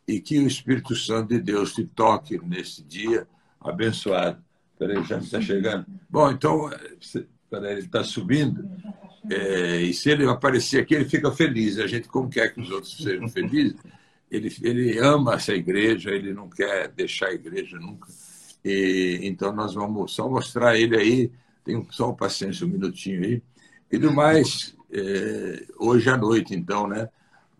e 0.07 0.19
que 0.19 0.39
o 0.39 0.47
Espírito 0.47 0.95
Santo 0.95 1.29
de 1.29 1.39
Deus 1.39 1.73
te 1.73 1.85
toque 1.85 2.39
nesse 2.43 2.83
dia 2.83 3.27
abençoado. 3.59 4.43
Peraí, 4.77 5.03
já 5.03 5.17
está 5.19 5.39
chegando. 5.39 5.85
Bom, 6.09 6.31
então, 6.31 6.69
peraí, 7.49 7.73
ele 7.73 7.81
está 7.81 8.03
subindo. 8.03 8.67
É, 9.29 9.81
e 9.81 9.93
se 9.93 10.09
ele 10.09 10.27
aparecer 10.27 10.81
aqui, 10.81 10.95
ele 10.95 11.05
fica 11.05 11.31
feliz. 11.31 11.77
A 11.77 11.87
gente, 11.87 12.07
como 12.07 12.29
quer 12.29 12.53
que 12.53 12.59
os 12.59 12.71
outros 12.71 12.97
sejam 12.97 13.29
felizes, 13.29 13.75
ele, 14.29 14.53
ele 14.61 14.99
ama 14.99 15.35
essa 15.35 15.53
igreja, 15.53 16.09
ele 16.09 16.33
não 16.33 16.49
quer 16.49 16.87
deixar 16.89 17.27
a 17.27 17.33
igreja 17.33 17.77
nunca. 17.79 18.09
E, 18.65 19.19
então, 19.23 19.53
nós 19.53 19.75
vamos 19.75 20.13
só 20.13 20.27
mostrar 20.27 20.75
ele 20.77 20.97
aí. 20.97 21.31
Tem 21.63 21.85
só 21.91 22.11
paciência 22.11 22.65
um 22.65 22.69
minutinho 22.69 23.23
aí. 23.23 23.43
E 23.91 23.97
do 23.97 24.11
mais, 24.11 24.75
é, 24.91 25.65
hoje 25.77 26.09
à 26.09 26.17
noite, 26.17 26.55
então, 26.55 26.87
né? 26.87 27.09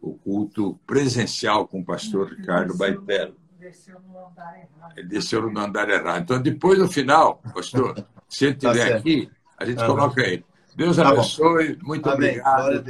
o 0.02 0.16
culto 0.16 0.80
presencial 0.88 1.68
com 1.68 1.82
o 1.82 1.86
pastor 1.86 2.30
Ricardo 2.30 2.76
Baitello. 2.76 3.36
Desceu 3.60 4.00
no 4.02 4.26
andar 4.26 4.58
errado. 4.58 4.94
Ele 4.98 5.08
desceu 5.08 5.52
no 5.52 5.60
andar 5.60 5.90
errado. 5.90 6.24
Então, 6.24 6.42
depois, 6.42 6.80
no 6.80 6.88
final, 6.88 7.40
pastor, 7.54 8.04
se 8.28 8.46
ele 8.46 8.54
estiver 8.54 8.90
tá 8.90 8.98
aqui, 8.98 9.30
a 9.58 9.66
gente 9.66 9.86
coloca 9.86 10.22
ele. 10.22 10.44
Deus 10.76 10.98
tá 10.98 11.10
abençoe, 11.10 11.76
bom. 11.76 11.88
muito 11.88 12.10
Amém. 12.10 12.40
obrigado. 12.40 12.84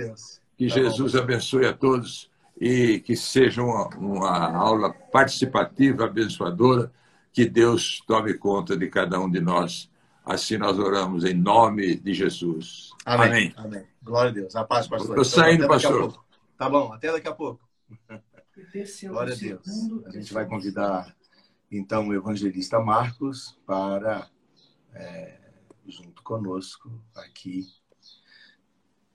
Que 0.58 0.68
tá 0.70 0.75
Jesus 0.75 1.12
bom. 1.12 1.20
abençoe 1.20 1.65
a 1.65 1.74
todos 1.74 2.32
e 2.60 3.00
que 3.00 3.15
seja 3.15 3.62
uma, 3.62 3.89
uma 3.98 4.56
aula 4.56 4.91
participativa, 4.91 6.06
abençoadora, 6.06 6.91
que 7.34 7.46
Deus 7.46 8.01
tome 8.08 8.34
conta 8.36 8.77
de 8.77 8.88
cada 8.88 9.20
um 9.20 9.30
de 9.30 9.41
nós. 9.41 9.89
Assim 10.24 10.58
nós 10.58 10.78
oramos 10.78 11.25
em 11.25 11.34
nome 11.34 11.96
de 11.96 12.13
Jesus. 12.13 12.92
Amém. 13.06 13.28
Amém. 13.28 13.54
Amém. 13.58 13.88
Glória 14.04 14.30
a 14.30 14.34
Deus. 14.34 14.56
A 14.56 14.63
paz, 14.63 14.88
pastor. 14.88 15.10
Estou 15.10 15.25
saindo, 15.25 15.68
pastor. 15.68 16.24
Tá 16.58 16.70
bom, 16.70 16.94
até 16.94 17.12
daqui 17.12 17.28
a 17.28 17.34
pouco. 17.34 17.68
Glória 19.10 19.34
a 19.34 19.38
Deus. 19.38 19.68
A 20.06 20.12
gente 20.12 20.32
vai 20.32 20.46
convidar, 20.46 21.16
então, 21.72 22.08
o 22.08 22.13
evangelista 22.13 22.80
Marcos 22.80 23.58
para, 23.66 24.30
é, 24.94 25.40
junto 25.88 26.22
conosco, 26.22 27.04
aqui, 27.16 27.68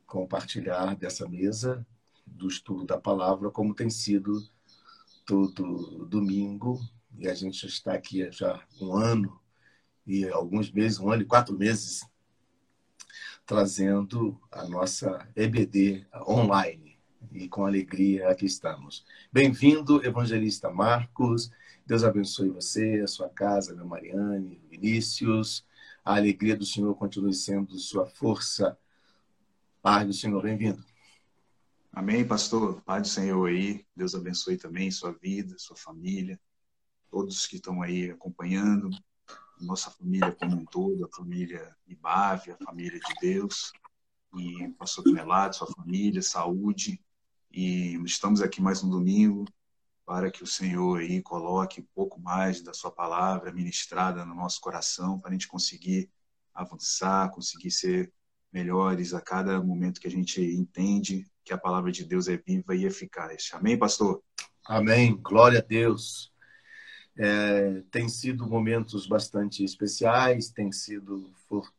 compartilhar 0.06 0.96
dessa 0.96 1.28
mesa 1.28 1.86
do 2.26 2.48
estudo 2.48 2.84
da 2.84 2.98
palavra, 2.98 3.50
como 3.50 3.74
tem 3.74 3.90
sido 3.90 4.42
todo 5.24 6.04
domingo. 6.06 6.80
E 7.16 7.28
a 7.28 7.34
gente 7.34 7.64
está 7.64 7.94
aqui 7.94 8.28
já 8.32 8.60
um 8.80 8.96
ano 8.96 9.40
e 10.06 10.28
alguns 10.28 10.70
meses, 10.70 10.98
um 10.98 11.10
ano 11.10 11.22
e 11.22 11.26
quatro 11.26 11.56
meses, 11.56 12.08
trazendo 13.44 14.40
a 14.50 14.68
nossa 14.68 15.28
EBD 15.34 16.06
online 16.26 16.96
e 17.32 17.48
com 17.48 17.66
alegria 17.66 18.28
aqui 18.28 18.46
estamos. 18.46 19.04
Bem-vindo, 19.32 20.04
evangelista 20.04 20.70
Marcos. 20.70 21.50
Deus 21.84 22.04
abençoe 22.04 22.48
você, 22.48 23.00
a 23.02 23.06
sua 23.06 23.28
casa, 23.28 23.74
meu 23.74 23.86
Mariane, 23.86 24.60
Vinícius. 24.70 25.66
A 26.04 26.16
alegria 26.16 26.56
do 26.56 26.64
Senhor 26.64 26.94
continue 26.94 27.34
sendo 27.34 27.78
sua 27.78 28.06
força. 28.06 28.78
Paz 29.82 30.06
do 30.06 30.12
Senhor, 30.12 30.42
bem-vindo. 30.42 30.84
Amém, 31.92 32.26
pastor. 32.26 32.80
Paz 32.82 33.02
do 33.02 33.08
Senhor 33.08 33.48
aí. 33.48 33.84
Deus 33.94 34.14
abençoe 34.14 34.56
também 34.56 34.90
sua 34.90 35.12
vida, 35.12 35.56
sua 35.58 35.76
família, 35.76 36.40
todos 37.10 37.46
que 37.46 37.56
estão 37.56 37.82
aí 37.82 38.10
acompanhando, 38.10 38.90
nossa 39.60 39.90
família 39.90 40.32
como 40.32 40.56
um 40.56 40.64
todo, 40.64 41.04
a 41.04 41.16
família 41.16 41.74
Ibave, 41.86 42.52
a 42.52 42.56
família 42.64 42.98
de 42.98 43.14
Deus, 43.20 43.72
e 44.36 44.68
pastor 44.78 45.04
Tonelado, 45.04 45.56
sua 45.56 45.66
família, 45.68 46.22
saúde, 46.22 47.00
e 47.50 47.94
estamos 48.04 48.42
aqui 48.42 48.60
mais 48.60 48.82
um 48.82 48.90
domingo 48.90 49.46
para 50.04 50.30
que 50.30 50.42
o 50.42 50.46
Senhor 50.46 51.00
aí 51.00 51.20
coloque 51.20 51.80
um 51.80 51.86
pouco 51.94 52.20
mais 52.20 52.62
da 52.62 52.72
sua 52.72 52.92
palavra 52.92 53.52
ministrada 53.52 54.24
no 54.24 54.34
nosso 54.34 54.60
coração, 54.60 55.18
para 55.18 55.30
a 55.30 55.32
gente 55.32 55.48
conseguir 55.48 56.10
avançar, 56.54 57.30
conseguir 57.30 57.70
ser 57.70 58.12
melhores 58.52 59.12
a 59.12 59.20
cada 59.20 59.60
momento 59.60 60.00
que 60.00 60.06
a 60.06 60.10
gente 60.10 60.40
entende 60.40 61.26
que 61.44 61.52
a 61.52 61.58
palavra 61.58 61.90
de 61.90 62.04
Deus 62.04 62.28
é 62.28 62.36
viva 62.36 62.74
e 62.74 62.84
eficaz. 62.84 63.50
Amém, 63.52 63.78
pastor? 63.78 64.22
Amém. 64.64 65.16
Glória 65.16 65.58
a 65.58 65.62
Deus. 65.62 66.32
É, 67.18 67.82
tem 67.90 68.08
sido 68.08 68.46
momentos 68.46 69.06
bastante 69.06 69.64
especiais, 69.64 70.50
tem 70.50 70.70
sido, 70.70 71.30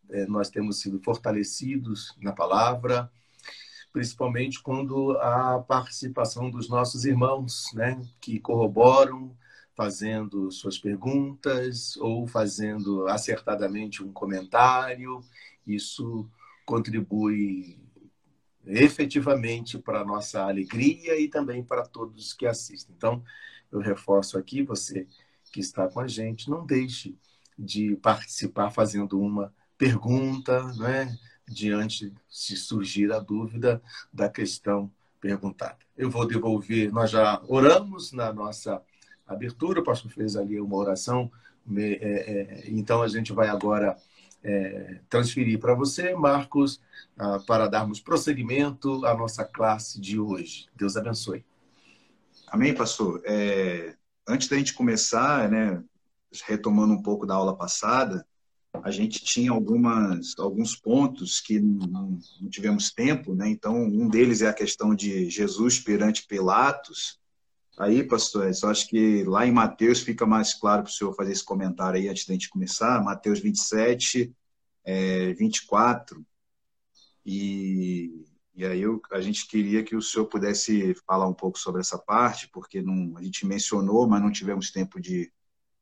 é, 0.09 0.25
nós 0.25 0.49
temos 0.49 0.79
sido 0.79 0.99
fortalecidos 0.99 2.15
na 2.19 2.31
palavra, 2.31 3.11
principalmente 3.93 4.61
quando 4.61 5.11
a 5.19 5.59
participação 5.59 6.49
dos 6.49 6.67
nossos 6.69 7.05
irmãos, 7.05 7.71
né, 7.73 8.01
que 8.19 8.39
corroboram, 8.39 9.35
fazendo 9.77 10.51
suas 10.51 10.79
perguntas 10.79 11.95
ou 11.97 12.25
fazendo 12.25 13.07
acertadamente 13.07 14.03
um 14.03 14.11
comentário. 14.11 15.23
Isso 15.67 16.27
contribui 16.65 17.79
efetivamente 18.65 19.77
para 19.77 20.01
a 20.01 20.05
nossa 20.05 20.41
alegria 20.43 21.19
e 21.19 21.27
também 21.27 21.63
para 21.63 21.83
todos 21.83 22.33
que 22.33 22.47
assistem. 22.47 22.95
Então, 22.97 23.23
eu 23.71 23.79
reforço 23.79 24.35
aqui, 24.35 24.63
você 24.63 25.07
que 25.51 25.59
está 25.59 25.87
com 25.87 25.99
a 25.99 26.07
gente, 26.07 26.49
não 26.49 26.65
deixe 26.65 27.17
de 27.57 27.95
participar 27.97 28.69
fazendo 28.71 29.19
uma 29.19 29.53
pergunta, 29.77 30.63
né? 30.73 31.17
diante 31.47 32.13
se 32.29 32.57
surgir 32.57 33.11
a 33.11 33.19
dúvida 33.19 33.81
da 34.11 34.27
questão 34.29 34.91
perguntada. 35.21 35.77
Eu 35.95 36.09
vou 36.09 36.27
devolver, 36.27 36.91
nós 36.91 37.09
já 37.09 37.41
oramos 37.47 38.11
na 38.11 38.31
nossa 38.33 38.81
abertura, 39.25 39.79
o 39.79 39.83
pastor 39.83 40.11
fez 40.11 40.35
ali 40.35 40.59
uma 40.59 40.75
oração, 40.75 41.31
é, 41.75 41.81
é, 41.81 42.63
então 42.67 43.01
a 43.01 43.07
gente 43.07 43.33
vai 43.33 43.47
agora 43.47 43.97
é, 44.43 44.99
transferir 45.09 45.59
para 45.59 45.73
você, 45.73 46.13
Marcos, 46.13 46.81
ah, 47.17 47.39
para 47.47 47.67
darmos 47.67 47.99
prosseguimento 47.99 49.05
à 49.05 49.15
nossa 49.15 49.43
classe 49.43 49.99
de 49.99 50.19
hoje. 50.19 50.67
Deus 50.75 50.95
abençoe. 50.95 51.43
Amém, 52.47 52.73
pastor. 52.73 53.21
É, 53.25 53.95
antes 54.27 54.47
da 54.47 54.57
gente 54.57 54.73
começar, 54.73 55.49
né, 55.49 55.81
retomando 56.45 56.93
um 56.93 57.01
pouco 57.01 57.25
da 57.25 57.35
aula 57.35 57.55
passada, 57.55 58.25
a 58.83 58.91
gente 58.91 59.23
tinha 59.23 59.51
algumas, 59.51 60.37
alguns 60.37 60.75
pontos 60.75 61.39
que 61.39 61.59
não, 61.59 62.19
não, 62.41 62.49
tivemos 62.49 62.91
tempo, 62.91 63.33
né? 63.33 63.49
Então, 63.49 63.75
um 63.75 64.07
deles 64.07 64.41
é 64.41 64.49
a 64.49 64.53
questão 64.53 64.93
de 64.93 65.29
Jesus 65.29 65.79
perante 65.79 66.27
Pilatos. 66.27 67.19
Aí, 67.77 68.03
pastor, 68.03 68.51
eu 68.51 68.69
acho 68.69 68.87
que 68.87 69.23
lá 69.23 69.45
em 69.45 69.51
Mateus 69.51 70.01
fica 70.01 70.25
mais 70.25 70.53
claro 70.53 70.83
para 70.83 70.89
o 70.89 70.93
senhor 70.93 71.13
fazer 71.15 71.31
esse 71.31 71.45
comentário 71.45 71.99
aí 71.99 72.07
antes 72.07 72.25
da 72.25 72.33
gente 72.33 72.49
começar. 72.49 73.03
Mateus 73.03 73.39
27, 73.39 74.31
é, 74.83 75.33
24. 75.33 76.25
E, 77.25 78.25
e 78.57 78.65
aí 78.65 78.81
eu, 78.81 78.99
a 79.11 79.21
gente 79.21 79.47
queria 79.47 79.83
que 79.83 79.95
o 79.95 80.01
senhor 80.01 80.25
pudesse 80.25 80.95
falar 81.05 81.27
um 81.27 81.33
pouco 81.33 81.59
sobre 81.59 81.79
essa 81.79 81.95
parte, 81.95 82.49
porque 82.51 82.81
não, 82.81 83.15
a 83.15 83.21
gente 83.21 83.45
mencionou, 83.45 84.07
mas 84.07 84.19
não 84.19 84.31
tivemos 84.31 84.71
tempo 84.71 84.99
de, 84.99 85.31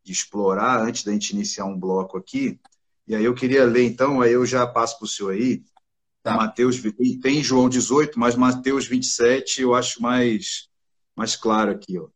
de 0.03 0.11
explorar 0.11 0.81
antes 0.81 1.05
da 1.05 1.13
gente 1.13 1.29
iniciar 1.29 1.63
um 1.63 1.79
bloco 1.79 2.17
aqui. 2.17 2.59
E 3.07 3.15
aí 3.15 3.23
eu 3.23 3.33
queria 3.33 3.63
ler, 3.63 3.85
então, 3.85 4.19
aí 4.19 4.33
eu 4.33 4.45
já 4.45 4.67
passo 4.67 4.97
para 4.97 5.05
o 5.05 5.07
senhor 5.07 5.31
aí. 5.31 5.63
Tá. 6.21 6.35
Mateus, 6.35 6.81
tem 7.21 7.41
João 7.41 7.69
18, 7.69 8.19
mas 8.19 8.35
Mateus 8.35 8.85
27 8.85 9.61
eu 9.61 9.73
acho 9.73 10.01
mais, 10.01 10.67
mais 11.15 11.33
claro 11.33 11.71
aqui. 11.71 11.97
Ó. 11.97 12.03
Hum. 12.03 12.09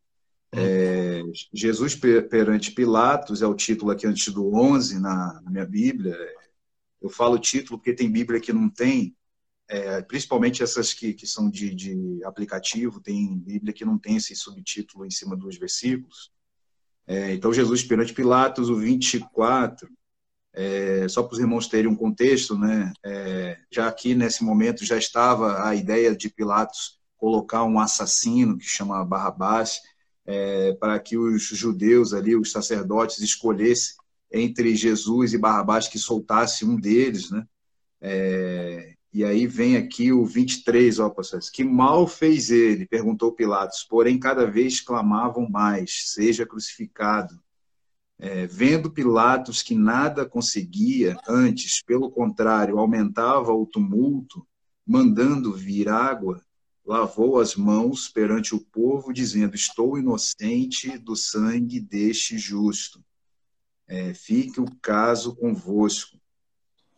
É, 0.52 1.24
Jesus 1.54 1.96
perante 1.96 2.72
Pilatos 2.72 3.42
é 3.42 3.48
o 3.48 3.56
título 3.56 3.92
aqui 3.92 4.06
antes 4.06 4.34
do 4.34 4.54
11 4.54 5.00
na, 5.00 5.42
na 5.42 5.50
minha 5.50 5.66
Bíblia. 5.66 6.18
Eu 7.02 7.10
falo 7.10 7.40
título 7.40 7.78
porque 7.78 7.94
tem 7.94 8.12
Bíblia 8.12 8.42
que 8.42 8.52
não 8.52 8.70
tem, 8.70 9.16
é, 9.70 10.02
principalmente 10.02 10.64
essas 10.64 10.94
que, 10.94 11.14
que 11.14 11.28
são 11.28 11.48
de, 11.48 11.76
de, 11.76 12.24
aplicativo, 12.26 13.00
tem 13.00 13.38
Bíblia 13.38 13.72
que 13.72 13.86
não 13.86 14.00
tem 14.00 14.16
esse 14.16 14.36
subtítulo 14.36 15.06
em 15.06 15.12
cima 15.12 15.38
dos 15.38 15.58
versículos. 15.58 16.32
É, 17.06 17.34
então, 17.34 17.54
Jesus 17.54 17.84
perante 17.84 18.12
Pilatos, 18.12 18.68
o 18.70 18.76
24, 18.76 19.88
é, 20.54 21.08
só 21.08 21.22
para 21.22 21.34
os 21.34 21.40
irmãos 21.40 21.68
terem 21.68 21.90
um 21.90 21.96
contexto, 21.96 22.58
né? 22.58 22.92
É, 23.06 23.60
já 23.72 23.88
aqui 23.88 24.16
nesse 24.16 24.44
momento 24.44 24.84
já 24.84 24.98
estava 24.98 25.64
a 25.68 25.76
ideia 25.76 26.16
de 26.16 26.30
Pilatos 26.30 27.00
colocar 27.16 27.64
um 27.64 27.80
assassino 27.80 28.58
que 28.58 28.66
chama 28.66 29.06
Barrabás 29.06 29.80
é, 30.26 30.74
para 30.74 31.00
que 31.00 31.16
os 31.16 31.44
judeus 31.44 32.14
ali, 32.14 32.36
os 32.36 32.52
sacerdotes, 32.52 33.20
escolhessem 33.20 33.96
entre 34.32 34.76
Jesus 34.76 35.34
e 35.34 35.38
Barrabás 35.38 35.88
que 35.88 36.00
soltasse 36.00 36.66
um 36.66 36.76
deles, 36.76 37.30
né? 37.30 37.46
É, 38.02 38.96
e 39.12 39.24
aí 39.24 39.48
vem 39.48 39.76
aqui 39.76 40.12
o 40.12 40.24
23, 40.24 41.00
ó, 41.00 41.10
pastor, 41.10 41.40
que 41.52 41.64
mal 41.64 42.06
fez 42.06 42.52
ele, 42.52 42.86
perguntou 42.86 43.32
Pilatos, 43.32 43.84
porém 43.84 44.20
cada 44.20 44.46
vez 44.46 44.80
clamavam 44.80 45.50
mais, 45.50 46.12
seja 46.12 46.46
crucificado. 46.46 47.42
É, 48.20 48.46
vendo 48.46 48.92
Pilatos 48.92 49.64
que 49.64 49.74
nada 49.74 50.28
conseguia, 50.28 51.18
antes, 51.28 51.82
pelo 51.82 52.12
contrário, 52.12 52.78
aumentava 52.78 53.52
o 53.52 53.66
tumulto, 53.66 54.46
mandando 54.86 55.54
vir 55.54 55.90
água, 55.90 56.44
lavou 56.86 57.40
as 57.40 57.56
mãos 57.56 58.10
perante 58.10 58.54
o 58.54 58.60
povo, 58.60 59.14
dizendo: 59.14 59.56
Estou 59.56 59.98
inocente 59.98 60.98
do 60.98 61.16
sangue 61.16 61.80
deste 61.80 62.38
justo. 62.38 63.04
É, 63.88 64.14
fique 64.14 64.60
o 64.60 64.66
caso 64.82 65.36
convosco. 65.36 66.19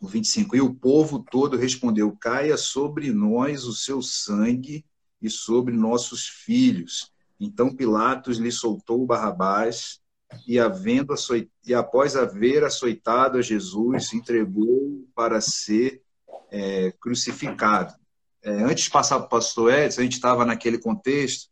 O 0.02 0.08
25. 0.08 0.56
E 0.56 0.60
o 0.60 0.74
povo 0.74 1.20
todo 1.20 1.56
respondeu: 1.56 2.10
Caia 2.20 2.56
sobre 2.56 3.12
nós 3.12 3.62
o 3.62 3.72
seu 3.72 4.02
sangue 4.02 4.84
e 5.22 5.30
sobre 5.30 5.72
nossos 5.72 6.26
filhos. 6.26 7.12
Então 7.38 7.72
Pilatos 7.72 8.38
lhe 8.38 8.50
soltou 8.50 9.06
Barrabás 9.06 10.00
e, 10.44 10.58
havendo 10.58 11.12
açoit... 11.12 11.48
e 11.64 11.72
após 11.72 12.16
haver 12.16 12.64
açoitado 12.64 13.38
a 13.38 13.42
Jesus, 13.42 14.12
entregou 14.12 15.06
para 15.14 15.40
ser 15.40 16.02
é, 16.50 16.90
crucificado. 16.98 17.94
É, 18.42 18.50
antes 18.64 18.84
de 18.84 18.90
passar 18.90 19.18
para 19.18 19.26
o 19.26 19.30
pastor 19.30 19.72
Edson, 19.72 20.00
a 20.00 20.04
gente 20.04 20.14
estava 20.14 20.44
naquele 20.44 20.78
contexto 20.78 21.48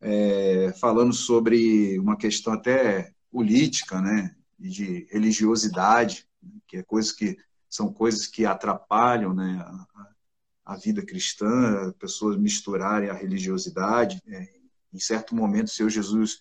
é, 0.00 0.72
falando 0.80 1.12
sobre 1.12 1.98
uma 1.98 2.16
questão 2.16 2.52
até 2.52 3.10
política, 3.28 4.00
né, 4.00 4.36
de 4.56 5.08
religiosidade, 5.10 6.28
que 6.68 6.76
é 6.76 6.82
coisas 6.84 7.10
que 7.10 7.36
são 7.68 7.92
coisas 7.92 8.26
que 8.26 8.46
atrapalham, 8.46 9.34
né, 9.34 9.58
a, 9.60 10.72
a 10.72 10.76
vida 10.76 11.04
cristã, 11.04 11.92
pessoas 11.98 12.36
misturarem 12.36 13.10
a 13.10 13.14
religiosidade. 13.14 14.22
É, 14.26 14.48
em 14.92 14.98
certo 14.98 15.34
momento, 15.34 15.68
o 15.68 15.70
Senhor 15.70 15.88
Jesus 15.88 16.40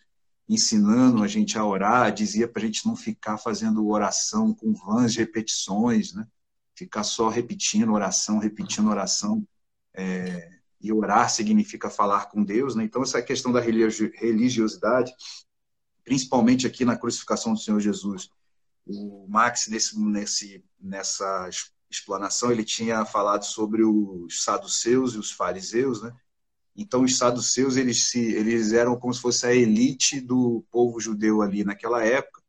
ensinando 0.49 1.23
a 1.23 1.27
gente 1.27 1.57
a 1.57 1.65
orar, 1.65 2.11
dizia 2.11 2.47
para 2.47 2.61
a 2.61 2.65
gente 2.65 2.85
não 2.85 2.95
ficar 2.95 3.37
fazendo 3.37 3.87
oração 3.87 4.53
com 4.53 4.73
vãs 4.73 5.15
repetições, 5.15 6.13
né? 6.13 6.25
Ficar 6.73 7.03
só 7.03 7.27
repetindo 7.27 7.91
oração, 7.91 8.37
repetindo 8.37 8.89
oração. 8.89 9.45
É, 9.93 10.57
e 10.79 10.93
orar 10.93 11.29
significa 11.29 11.89
falar 11.89 12.27
com 12.27 12.43
Deus, 12.43 12.75
né? 12.75 12.83
Então, 12.83 13.01
essa 13.01 13.21
questão 13.21 13.51
da 13.51 13.59
religiosidade, 13.59 15.11
principalmente 16.03 16.65
aqui 16.65 16.85
na 16.85 16.95
crucificação 16.95 17.53
do 17.53 17.59
Senhor 17.59 17.79
Jesus, 17.79 18.29
o 18.88 19.28
Max, 19.28 19.67
nesse, 19.67 20.00
nesse, 20.00 20.63
nessa 20.80 21.50
explanação, 21.89 22.52
ele 22.52 22.63
tinha 22.63 23.06
falado 23.06 23.43
sobre 23.43 23.84
os 23.84 24.43
saduceus 24.43 25.13
e 25.13 25.17
os 25.17 25.32
fariseus, 25.32 26.02
né? 26.02 26.13
Então, 26.76 27.02
os 27.04 27.17
saduceus, 27.17 27.76
eles, 27.76 28.10
se, 28.10 28.19
eles 28.19 28.71
eram 28.71 28.95
como 28.95 29.12
se 29.12 29.19
fosse 29.19 29.47
a 29.47 29.54
elite 29.54 30.21
do 30.21 30.63
povo 30.71 31.00
judeu 31.00 31.41
ali 31.41 31.63
naquela 31.63 32.06
época. 32.06 32.39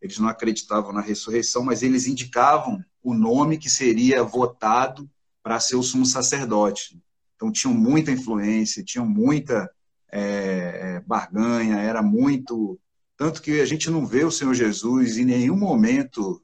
Eles 0.00 0.18
não 0.18 0.28
acreditavam 0.28 0.90
na 0.90 1.02
ressurreição, 1.02 1.62
mas 1.62 1.82
eles 1.82 2.06
indicavam 2.06 2.82
o 3.02 3.12
nome 3.12 3.58
que 3.58 3.68
seria 3.68 4.22
votado 4.22 5.08
para 5.42 5.60
ser 5.60 5.76
o 5.76 5.82
sumo 5.82 6.06
sacerdote. 6.06 6.98
Então, 7.36 7.52
tinham 7.52 7.74
muita 7.74 8.10
influência, 8.10 8.82
tinham 8.82 9.06
muita 9.06 9.70
é, 10.10 11.00
barganha, 11.00 11.76
era 11.76 12.02
muito. 12.02 12.80
Tanto 13.16 13.40
que 13.40 13.60
a 13.60 13.66
gente 13.66 13.90
não 13.90 14.04
vê 14.04 14.24
o 14.24 14.30
Senhor 14.30 14.54
Jesus 14.54 15.16
em 15.18 15.24
nenhum 15.24 15.56
momento, 15.56 16.42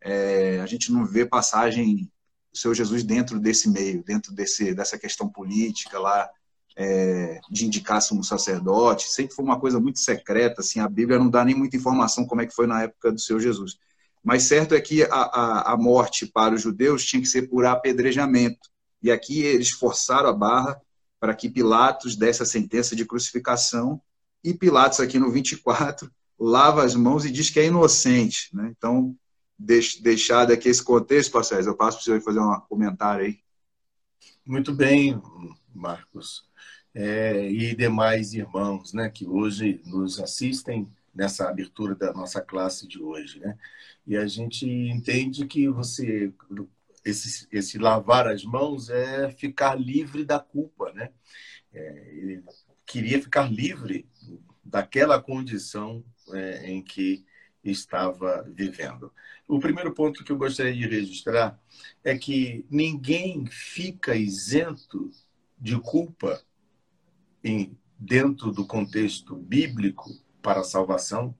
é, 0.00 0.60
a 0.60 0.66
gente 0.66 0.92
não 0.92 1.04
vê 1.04 1.24
passagem 1.24 2.10
do 2.52 2.58
Senhor 2.58 2.74
Jesus 2.74 3.02
dentro 3.02 3.38
desse 3.38 3.68
meio, 3.68 4.02
dentro 4.04 4.34
desse, 4.34 4.74
dessa 4.74 4.98
questão 4.98 5.28
política 5.28 5.98
lá 5.98 6.28
é, 6.76 7.40
de 7.50 7.66
indicar 7.66 8.00
um 8.12 8.22
sacerdote, 8.22 9.10
sempre 9.10 9.34
foi 9.34 9.44
uma 9.44 9.58
coisa 9.58 9.80
muito 9.80 9.98
secreta, 9.98 10.60
assim, 10.60 10.80
a 10.80 10.88
Bíblia 10.88 11.18
não 11.18 11.28
dá 11.28 11.44
nem 11.44 11.54
muita 11.54 11.76
informação 11.76 12.26
como 12.26 12.40
é 12.40 12.46
que 12.46 12.54
foi 12.54 12.66
na 12.66 12.82
época 12.82 13.12
do 13.12 13.20
Senhor 13.20 13.40
Jesus. 13.40 13.78
Mas 14.22 14.44
certo 14.44 14.74
é 14.74 14.80
que 14.80 15.02
a, 15.04 15.08
a, 15.08 15.72
a 15.72 15.76
morte 15.76 16.26
para 16.26 16.54
os 16.54 16.62
judeus 16.62 17.04
tinha 17.04 17.22
que 17.22 17.28
ser 17.28 17.48
por 17.48 17.64
apedrejamento. 17.64 18.68
E 19.02 19.10
aqui 19.10 19.42
eles 19.42 19.70
forçaram 19.70 20.28
a 20.28 20.32
barra 20.32 20.80
para 21.18 21.34
que 21.34 21.48
Pilatos 21.48 22.16
desse 22.16 22.42
a 22.42 22.46
sentença 22.46 22.94
de 22.94 23.04
crucificação, 23.04 24.00
e 24.42 24.54
Pilatos, 24.54 25.00
aqui 25.00 25.18
no 25.18 25.30
24, 25.30 26.10
lava 26.38 26.84
as 26.84 26.94
mãos 26.94 27.24
e 27.24 27.30
diz 27.30 27.50
que 27.50 27.60
é 27.60 27.66
inocente. 27.66 28.54
Né? 28.54 28.72
Então, 28.76 29.14
deixado 29.58 30.52
aqui 30.52 30.68
esse 30.68 30.82
contexto, 30.82 31.32
pastor, 31.32 31.62
eu 31.62 31.76
passo 31.76 31.98
para 31.98 32.04
senhor 32.04 32.20
fazer 32.22 32.40
um 32.40 32.60
comentário 32.68 33.26
aí. 33.26 33.38
Muito 34.46 34.72
bem, 34.72 35.20
Marcos 35.74 36.50
é, 36.94 37.48
e 37.50 37.74
demais 37.74 38.34
irmãos 38.34 38.92
né, 38.92 39.08
que 39.08 39.26
hoje 39.26 39.80
nos 39.86 40.18
assistem 40.18 40.88
nessa 41.14 41.48
abertura 41.48 41.94
da 41.94 42.12
nossa 42.12 42.40
classe 42.40 42.86
de 42.86 43.00
hoje. 43.00 43.38
Né? 43.40 43.56
E 44.06 44.16
a 44.16 44.26
gente 44.26 44.66
entende 44.66 45.46
que 45.46 45.68
você 45.68 46.32
esse, 47.04 47.48
esse 47.50 47.78
lavar 47.78 48.26
as 48.26 48.44
mãos 48.44 48.90
é 48.90 49.30
ficar 49.30 49.74
livre 49.74 50.24
da 50.24 50.38
culpa. 50.38 50.92
Né? 50.92 51.10
É, 51.72 52.14
ele 52.14 52.42
queria 52.84 53.20
ficar 53.20 53.50
livre 53.50 54.06
daquela 54.70 55.20
condição 55.20 56.04
é, 56.32 56.70
em 56.70 56.82
que 56.82 57.24
estava 57.62 58.42
vivendo. 58.48 59.12
O 59.46 59.58
primeiro 59.58 59.92
ponto 59.92 60.24
que 60.24 60.32
eu 60.32 60.38
gostaria 60.38 60.72
de 60.72 60.86
registrar 60.86 61.60
é 62.02 62.16
que 62.16 62.64
ninguém 62.70 63.46
fica 63.46 64.14
isento 64.14 65.10
de 65.58 65.78
culpa 65.78 66.40
em, 67.44 67.76
dentro 67.98 68.52
do 68.52 68.66
contexto 68.66 69.36
bíblico 69.36 70.10
para 70.40 70.60
a 70.60 70.64
salvação, 70.64 71.34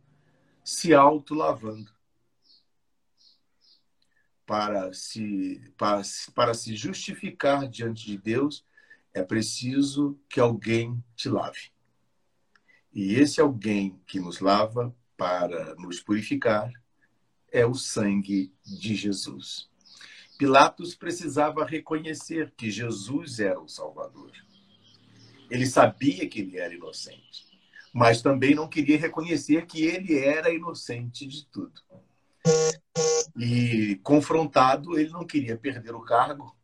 se 0.64 0.92
autolavando. 0.92 1.90
Para 4.44 4.92
se, 4.92 5.72
para, 5.78 6.02
para 6.34 6.54
se 6.54 6.74
justificar 6.74 7.68
diante 7.68 8.04
de 8.04 8.18
Deus, 8.18 8.66
é 9.14 9.22
preciso 9.22 10.20
que 10.28 10.40
alguém 10.40 11.02
te 11.14 11.28
lave. 11.28 11.70
E 12.92 13.14
esse 13.14 13.40
alguém 13.40 14.00
que 14.06 14.18
nos 14.18 14.40
lava 14.40 14.94
para 15.16 15.74
nos 15.76 16.00
purificar 16.00 16.72
é 17.52 17.64
o 17.64 17.74
sangue 17.74 18.52
de 18.64 18.94
Jesus. 18.94 19.68
Pilatos 20.38 20.94
precisava 20.94 21.64
reconhecer 21.64 22.52
que 22.56 22.70
Jesus 22.70 23.38
era 23.38 23.60
o 23.60 23.68
Salvador. 23.68 24.32
Ele 25.50 25.66
sabia 25.66 26.28
que 26.28 26.40
ele 26.40 26.58
era 26.58 26.74
inocente, 26.74 27.46
mas 27.92 28.22
também 28.22 28.54
não 28.54 28.68
queria 28.68 28.98
reconhecer 28.98 29.66
que 29.66 29.84
ele 29.84 30.18
era 30.18 30.52
inocente 30.52 31.26
de 31.26 31.44
tudo. 31.46 31.82
E 33.36 33.96
confrontado, 34.02 34.98
ele 34.98 35.10
não 35.10 35.26
queria 35.26 35.56
perder 35.56 35.94
o 35.94 36.00
cargo, 36.00 36.56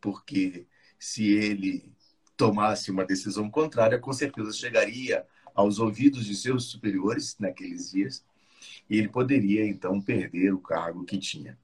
porque 0.00 0.66
se 0.98 1.32
ele 1.32 1.92
tomasse 2.36 2.90
uma 2.90 3.04
decisão 3.04 3.48
contrária, 3.50 3.98
com 3.98 4.12
certeza 4.12 4.52
chegaria 4.52 5.26
aos 5.54 5.78
ouvidos 5.78 6.24
de 6.24 6.34
seus 6.34 6.64
superiores 6.64 7.36
naqueles 7.38 7.90
dias 7.90 8.24
e 8.88 8.98
ele 8.98 9.08
poderia 9.08 9.66
então 9.66 10.00
perder 10.00 10.52
o 10.52 10.58
cargo 10.58 11.04
que 11.04 11.18
tinha. 11.18 11.58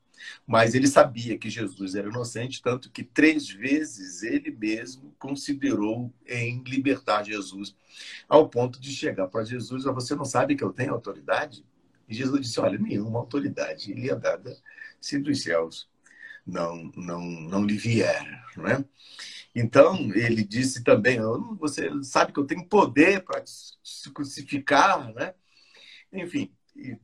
Mas 0.47 0.75
ele 0.75 0.89
sabia 0.89 1.39
que 1.39 1.49
Jesus 1.49 1.95
era 1.95 2.09
inocente, 2.09 2.61
tanto 2.61 2.91
que 2.91 3.05
três 3.05 3.49
vezes 3.49 4.23
ele 4.23 4.51
mesmo 4.51 5.15
considerou 5.19 6.13
em 6.27 6.63
libertar 6.65 7.23
Jesus, 7.23 7.77
ao 8.29 8.49
ponto 8.49 8.81
de 8.81 8.91
chegar 8.91 9.29
para 9.29 9.45
Jesus: 9.45 9.85
Você 9.85 10.15
não 10.17 10.25
sabe 10.25 10.57
que 10.57 10.65
eu 10.65 10.73
tenho 10.73 10.93
autoridade? 10.93 11.65
E 12.09 12.15
Jesus 12.15 12.41
disse: 12.41 12.59
Olha, 12.59 12.79
nenhuma 12.79 13.21
autoridade 13.21 13.93
lhe 13.93 14.11
é 14.11 14.17
dada 14.17 14.57
se 15.01 15.19
dos 15.19 15.43
céus 15.43 15.89
não, 16.45 16.91
não, 16.97 17.21
não 17.21 17.65
lhe 17.65 17.77
vier. 17.77 18.43
Não 18.57 18.67
é? 18.67 18.85
Então, 19.59 20.13
ele 20.15 20.45
disse 20.45 20.85
também: 20.85 21.19
Você 21.59 21.91
sabe 22.05 22.33
que 22.33 22.39
eu 22.39 22.47
tenho 22.47 22.67
poder 22.69 23.25
para 23.25 23.43
se 23.45 24.11
crucificar, 24.13 25.13
né? 25.15 25.35
Enfim, 26.13 26.55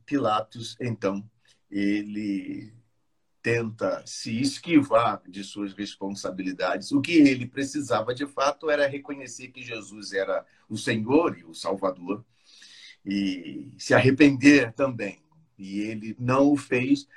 Pilatos, 0.05 0.77
então, 0.79 1.29
ele 1.69 2.73
tenta 3.41 4.01
se 4.07 4.39
esquivar 4.39 5.21
de 5.27 5.43
suas 5.43 5.73
responsabilidades. 5.73 6.91
O 6.91 7.01
que 7.01 7.13
ele 7.13 7.45
precisava 7.45 8.15
de 8.15 8.25
fato 8.25 8.69
era 8.69 8.87
reconhecer 8.87 9.49
que 9.49 9.61
Jesus 9.61 10.13
era 10.13 10.45
o 10.69 10.77
Senhor 10.77 11.37
e 11.37 11.43
o 11.43 11.53
Salvador 11.53 12.25
e 13.05 13.71
se 13.77 13.93
arrepender 13.93 14.73
também. 14.73 15.21
E 15.59 15.81
ele 15.81 16.15
não 16.17 16.51
o 16.51 16.57
fez 16.57 17.07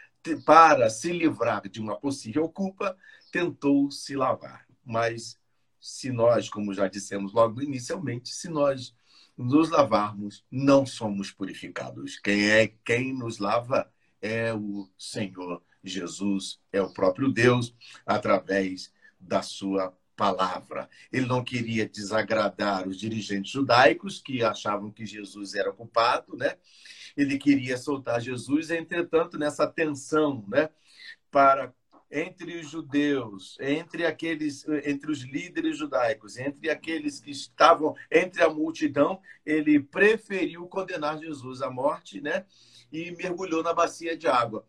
para 0.44 0.90
se 0.90 1.12
livrar 1.12 1.66
de 1.68 1.80
uma 1.80 1.98
possível 1.98 2.48
culpa, 2.48 2.96
tentou 3.32 3.90
se 3.90 4.14
lavar. 4.14 4.67
Mas 4.88 5.38
se 5.78 6.10
nós, 6.10 6.48
como 6.48 6.72
já 6.72 6.88
dissemos 6.88 7.32
logo 7.32 7.60
inicialmente, 7.62 8.30
se 8.30 8.48
nós 8.48 8.94
nos 9.36 9.70
lavarmos, 9.70 10.44
não 10.50 10.84
somos 10.86 11.30
purificados. 11.30 12.18
Quem 12.18 12.50
é 12.50 12.66
quem 12.84 13.12
nos 13.12 13.38
lava 13.38 13.88
é 14.20 14.52
o 14.52 14.88
Senhor 14.98 15.62
Jesus 15.84 16.60
é 16.72 16.80
o 16.82 16.92
próprio 16.92 17.30
Deus 17.30 17.74
através 18.04 18.92
da 19.20 19.42
sua 19.42 19.96
palavra. 20.16 20.88
Ele 21.12 21.26
não 21.26 21.44
queria 21.44 21.88
desagradar 21.88 22.88
os 22.88 22.98
dirigentes 22.98 23.52
judaicos 23.52 24.20
que 24.20 24.42
achavam 24.42 24.90
que 24.90 25.06
Jesus 25.06 25.54
era 25.54 25.72
culpado, 25.72 26.36
né? 26.36 26.56
Ele 27.16 27.38
queria 27.38 27.76
soltar 27.76 28.20
Jesus, 28.20 28.70
entretanto, 28.70 29.38
nessa 29.38 29.66
tensão, 29.66 30.44
né, 30.48 30.68
para 31.30 31.72
entre 32.10 32.58
os 32.58 32.70
judeus, 32.70 33.56
entre 33.60 34.06
aqueles, 34.06 34.66
entre 34.84 35.10
os 35.10 35.22
líderes 35.22 35.76
judaicos, 35.76 36.38
entre 36.38 36.70
aqueles 36.70 37.20
que 37.20 37.30
estavam 37.30 37.94
entre 38.10 38.42
a 38.42 38.48
multidão, 38.48 39.20
ele 39.44 39.78
preferiu 39.78 40.66
condenar 40.66 41.18
Jesus 41.18 41.60
à 41.60 41.70
morte, 41.70 42.20
né? 42.20 42.46
E 42.90 43.10
mergulhou 43.10 43.62
na 43.62 43.74
bacia 43.74 44.16
de 44.16 44.26
água 44.26 44.64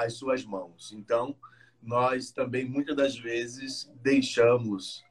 as 0.00 0.14
suas 0.14 0.44
mãos. 0.44 0.92
Então, 0.92 1.36
nós 1.82 2.30
também 2.30 2.64
muitas 2.64 2.96
das 2.96 3.18
vezes 3.18 3.90
deixamos, 4.02 5.04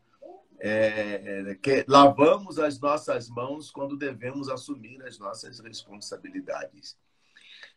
é, 0.60 1.50
é, 1.50 1.56
que, 1.56 1.86
lavamos 1.88 2.60
as 2.60 2.80
nossas 2.80 3.30
mãos 3.30 3.72
quando 3.72 3.98
devemos 3.98 4.50
assumir 4.50 5.02
as 5.04 5.17
nossas 5.17 5.60
responsabilidades. 5.60 6.98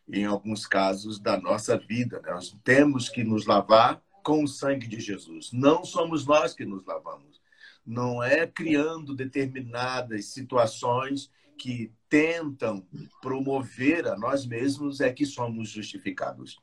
Em 0.07 0.25
alguns 0.25 0.65
casos 0.65 1.19
da 1.19 1.39
nossa 1.39 1.77
vida, 1.77 2.21
né? 2.21 2.31
nós 2.31 2.55
temos 2.63 3.09
que 3.09 3.23
nos 3.23 3.45
lavar 3.45 4.01
com 4.23 4.43
o 4.43 4.47
sangue 4.47 4.87
de 4.87 4.99
Jesus. 4.99 5.51
Não 5.51 5.83
somos 5.83 6.25
nós 6.25 6.53
que 6.53 6.65
nos 6.65 6.85
lavamos. 6.85 7.41
Não 7.85 8.21
é 8.21 8.45
criando 8.45 9.15
determinadas 9.15 10.25
situações 10.25 11.31
que 11.57 11.91
tentam 12.09 12.85
promover 13.21 14.07
a 14.07 14.17
nós 14.17 14.45
mesmos 14.45 14.99
é 14.99 15.11
que 15.13 15.25
somos 15.25 15.69
justificados. 15.69 16.59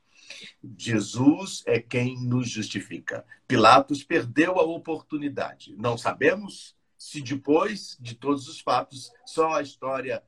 Jesus 0.77 1.63
é 1.65 1.79
quem 1.79 2.19
nos 2.21 2.49
justifica. 2.49 3.25
Pilatos 3.47 4.03
perdeu 4.03 4.59
a 4.59 4.63
oportunidade. 4.63 5.75
Não 5.77 5.97
sabemos 5.97 6.75
se 6.97 7.21
depois 7.21 7.97
de 7.99 8.13
todos 8.13 8.47
os 8.49 8.59
fatos, 8.59 9.09
só 9.25 9.53
a 9.53 9.61
história 9.61 10.21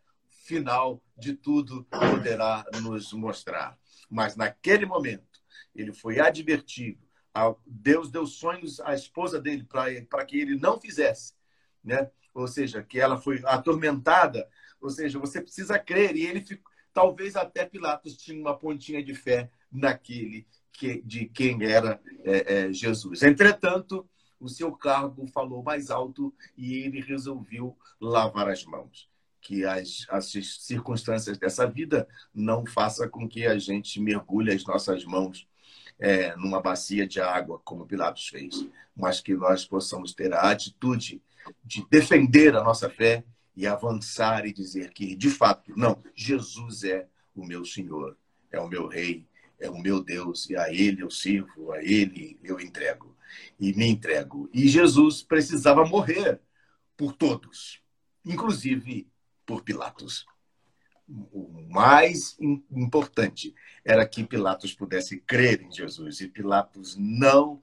final 0.51 1.01
de 1.17 1.33
tudo 1.33 1.85
poderá 1.85 2.65
nos 2.81 3.13
mostrar. 3.13 3.79
Mas 4.09 4.35
naquele 4.35 4.85
momento, 4.85 5.39
ele 5.73 5.93
foi 5.93 6.19
advertido. 6.19 6.99
Deus 7.65 8.11
deu 8.11 8.25
sonhos 8.27 8.81
à 8.81 8.93
esposa 8.93 9.39
dele 9.39 9.65
para 10.09 10.25
que 10.25 10.37
ele 10.37 10.59
não 10.59 10.77
fizesse, 10.77 11.33
né? 11.81 12.11
Ou 12.33 12.49
seja, 12.49 12.83
que 12.83 12.99
ela 12.99 13.17
foi 13.17 13.41
atormentada. 13.45 14.49
Ou 14.81 14.89
seja, 14.89 15.17
você 15.17 15.41
precisa 15.41 15.79
crer. 15.79 16.17
E 16.17 16.25
ele 16.25 16.41
ficou, 16.41 16.69
talvez 16.93 17.37
até 17.37 17.65
Pilatos 17.65 18.17
tinha 18.17 18.37
uma 18.37 18.57
pontinha 18.57 19.01
de 19.01 19.15
fé 19.15 19.49
naquele 19.71 20.45
que, 20.73 21.01
de 21.01 21.27
quem 21.27 21.63
era 21.63 22.01
é, 22.25 22.55
é, 22.55 22.73
Jesus. 22.73 23.23
Entretanto, 23.23 24.05
o 24.37 24.49
seu 24.49 24.73
cargo 24.73 25.25
falou 25.27 25.63
mais 25.63 25.89
alto 25.89 26.33
e 26.57 26.73
ele 26.73 26.99
resolveu 26.99 27.77
lavar 28.01 28.49
as 28.49 28.65
mãos. 28.65 29.10
Que 29.41 29.65
as, 29.65 30.05
as 30.09 30.31
circunstâncias 30.59 31.37
dessa 31.37 31.67
vida 31.67 32.07
não 32.33 32.65
faça 32.65 33.09
com 33.09 33.27
que 33.27 33.45
a 33.45 33.57
gente 33.57 33.99
mergulhe 33.99 34.51
as 34.51 34.63
nossas 34.65 35.03
mãos 35.03 35.47
é, 35.99 36.35
numa 36.35 36.61
bacia 36.61 37.07
de 37.07 37.19
água, 37.19 37.59
como 37.63 37.85
Pilatos 37.85 38.27
fez, 38.27 38.67
mas 38.95 39.19
que 39.19 39.35
nós 39.35 39.65
possamos 39.65 40.13
ter 40.13 40.33
a 40.33 40.49
atitude 40.49 41.21
de 41.63 41.85
defender 41.89 42.55
a 42.55 42.63
nossa 42.63 42.89
fé 42.89 43.23
e 43.55 43.67
avançar 43.67 44.45
e 44.45 44.53
dizer 44.53 44.91
que, 44.93 45.15
de 45.15 45.29
fato, 45.29 45.73
não, 45.77 46.01
Jesus 46.15 46.83
é 46.83 47.07
o 47.35 47.45
meu 47.45 47.63
Senhor, 47.65 48.17
é 48.51 48.59
o 48.59 48.67
meu 48.67 48.87
Rei, 48.87 49.25
é 49.59 49.69
o 49.69 49.77
meu 49.77 50.03
Deus, 50.03 50.49
e 50.49 50.55
a 50.55 50.73
Ele 50.73 51.03
eu 51.03 51.11
sirvo, 51.11 51.71
a 51.71 51.83
Ele 51.83 52.39
eu 52.43 52.59
entrego 52.59 53.15
e 53.59 53.73
me 53.73 53.87
entrego. 53.87 54.49
E 54.53 54.67
Jesus 54.67 55.21
precisava 55.21 55.85
morrer 55.85 56.39
por 56.97 57.13
todos, 57.13 57.81
inclusive 58.25 59.07
por 59.45 59.63
Pilatos. 59.63 60.25
O 61.07 61.67
mais 61.69 62.37
importante 62.69 63.53
era 63.83 64.07
que 64.07 64.23
Pilatos 64.23 64.73
pudesse 64.73 65.19
crer 65.19 65.61
em 65.61 65.71
Jesus, 65.71 66.21
e 66.21 66.27
Pilatos 66.27 66.95
não 66.97 67.61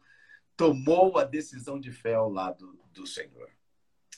tomou 0.56 1.18
a 1.18 1.24
decisão 1.24 1.80
de 1.80 1.92
fé 1.92 2.14
ao 2.14 2.30
lado 2.30 2.78
do 2.92 3.06
Senhor. 3.06 3.48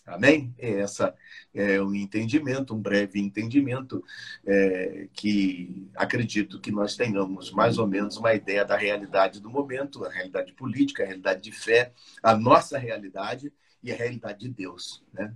Amém? 0.07 0.53
Essa 0.59 1.15
é 1.55 1.81
um 1.81 1.95
entendimento, 1.95 2.75
um 2.75 2.81
breve 2.81 3.21
entendimento, 3.21 4.03
é, 4.45 5.09
que 5.13 5.89
acredito 5.95 6.61
que 6.61 6.73
nós 6.73 6.97
tenhamos 6.97 7.53
mais 7.53 7.79
ou 7.79 7.87
menos 7.87 8.17
uma 8.17 8.35
ideia 8.35 8.65
da 8.65 8.77
realidade 8.77 9.41
do 9.41 9.51
momento, 9.51 10.05
a 10.05 10.11
realidade 10.11 10.53
política, 10.55 11.03
a 11.03 11.07
realidade 11.07 11.43
de 11.43 11.53
fé, 11.53 11.93
a 12.23 12.35
nossa 12.35 12.79
realidade 12.79 13.53
e 13.83 13.93
a 13.93 13.97
realidade 13.97 14.41
de 14.41 14.49
Deus. 14.49 15.05
Né? 15.13 15.33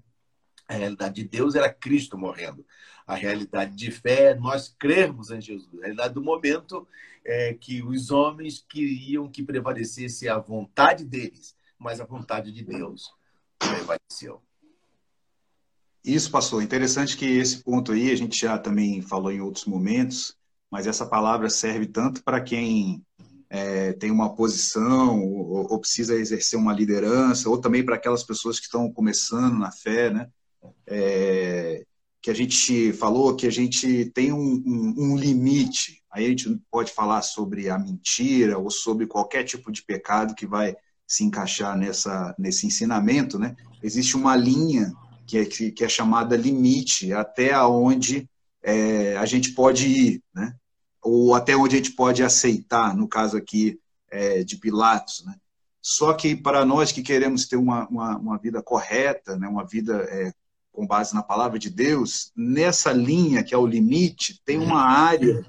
A 0.69 0.75
realidade 0.75 1.17
de 1.17 1.29
Deus 1.29 1.55
era 1.55 1.73
Cristo 1.73 2.17
morrendo. 2.17 2.65
A 3.07 3.15
realidade 3.15 3.77
de 3.77 3.91
fé 3.91 4.31
é 4.31 4.35
nós 4.35 4.75
crermos 4.79 5.31
em 5.31 5.41
Jesus. 5.41 5.75
A 5.75 5.83
realidade 5.83 6.15
do 6.15 6.23
momento 6.23 6.87
é 7.25 7.55
que 7.55 7.83
os 7.83 8.11
homens 8.11 8.65
queriam 8.69 9.29
que 9.29 9.43
prevalecesse 9.43 10.29
a 10.29 10.39
vontade 10.39 11.05
deles, 11.05 11.55
mas 11.79 12.01
a 12.01 12.05
vontade 12.05 12.51
de 12.51 12.65
Deus 12.65 13.13
prevaleceu. 13.59 14.43
Isso, 16.05 16.31
pastor. 16.31 16.63
Interessante 16.63 17.17
que 17.17 17.25
esse 17.25 17.63
ponto 17.63 17.93
aí 17.93 18.11
a 18.11 18.17
gente 18.17 18.39
já 18.39 18.59
também 18.59 19.01
falou 19.01 19.33
em 19.33 19.41
outros 19.41 19.65
momentos, 19.65 20.37
mas 20.71 20.87
essa 20.87 21.07
palavra 21.07 21.49
serve 21.49 21.87
tanto 21.87 22.23
para 22.23 22.43
quem 22.43 23.03
é, 23.49 23.93
tem 23.93 24.11
uma 24.11 24.35
posição 24.35 25.23
ou, 25.23 25.73
ou, 25.73 25.79
precisa 25.79 26.15
exercer 26.15 26.59
uma 26.59 26.73
liderança, 26.73 27.49
ou 27.49 27.59
também 27.59 27.85
para 27.85 27.95
aquelas 27.95 28.25
pessoas 28.25 28.59
que 28.59 28.67
estão 28.67 28.93
começando 28.93 29.57
na 29.59 29.71
fé, 29.71 30.11
né? 30.11 30.29
É, 30.87 31.85
que 32.21 32.31
a 32.31 32.35
gente 32.35 32.93
falou 32.93 33.37
que 33.37 33.47
a 33.47 33.51
gente 33.51 34.07
tem 34.15 34.33
um, 34.33 34.63
um, 34.67 34.95
um, 34.97 35.17
limite. 35.17 36.03
Aí 36.11 36.25
a 36.25 36.29
gente 36.29 36.59
pode 36.71 36.93
falar 36.93 37.23
sobre 37.23 37.69
a 37.69 37.79
mentira 37.79 38.59
ou 38.59 38.71
sobre 38.71 39.07
qualquer 39.07 39.45
tipo 39.45 39.71
de 39.71 39.83
pecado 39.83 40.35
que 40.35 40.47
vai 40.47 40.75
se 41.07 41.23
encaixar 41.23 41.77
nessa, 41.77 42.35
nesse 42.39 42.67
ensinamento, 42.67 43.39
né? 43.39 43.55
Existe 43.83 44.17
uma 44.17 44.35
linha 44.35 44.93
que 45.27 45.39
é, 45.39 45.45
que 45.45 45.85
é 45.85 45.89
chamada 45.89 46.37
limite, 46.37 47.13
até 47.13 47.59
onde 47.61 48.29
é, 48.63 49.17
a 49.19 49.27
gente 49.27 49.53
pode 49.53 49.87
ir, 49.87 50.23
né? 50.35 50.55
ou 51.05 51.35
até 51.35 51.55
onde 51.55 51.77
a 51.77 51.79
gente 51.79 51.93
pode 51.93 52.23
aceitar, 52.23 52.97
no 52.97 53.07
caso 53.07 53.37
aqui, 53.37 53.79
é, 54.11 54.43
de 54.43 54.57
Pilatos, 54.57 55.23
né? 55.25 55.35
Só 55.83 56.15
que 56.15 56.35
para 56.35 56.65
nós 56.65 56.91
que 56.91 57.03
queremos 57.03 57.47
ter 57.47 57.57
uma, 57.57 57.87
uma, 57.89 58.17
uma 58.17 58.39
vida 58.39 58.63
correta, 58.63 59.37
né, 59.37 59.47
uma 59.47 59.67
vida 59.67 59.97
é, 60.09 60.33
com 60.75 60.85
base 60.85 61.15
na 61.15 61.23
palavra 61.23 61.57
de 61.57 61.71
Deus, 61.71 62.33
nessa 62.37 62.93
linha 62.93 63.45
que 63.45 63.55
é 63.55 63.59
o 63.59 63.67
limite, 63.67 64.43
tem 64.45 64.59
uma 64.59 64.83
área 64.83 65.47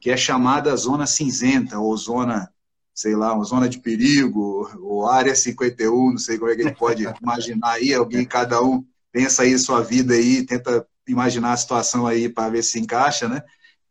que 0.00 0.10
é 0.10 0.16
chamada 0.16 0.74
zona 0.76 1.06
cinzenta, 1.06 1.78
ou 1.80 1.94
zona, 1.96 2.48
sei 2.94 3.16
lá, 3.16 3.34
uma 3.34 3.44
zona 3.44 3.68
de 3.68 3.80
perigo, 3.80 4.70
ou 4.80 5.08
área 5.08 5.34
51, 5.34 6.12
não 6.12 6.18
sei 6.18 6.38
como 6.38 6.50
é 6.50 6.54
que 6.54 6.62
a 6.62 6.68
gente 6.68 6.78
pode 6.78 7.02
imaginar 7.20 7.72
aí, 7.72 7.92
alguém, 7.92 8.24
cada 8.24 8.62
um 8.62 8.84
pensa 9.12 9.42
aí 9.42 9.58
sua 9.58 9.82
vida 9.82 10.14
aí, 10.14 10.46
tenta 10.46 10.86
imaginar 11.06 11.52
a 11.52 11.56
situação 11.56 12.06
aí 12.06 12.28
para 12.28 12.48
ver 12.48 12.62
se 12.62 12.78
encaixa, 12.78 13.28
né? 13.28 13.42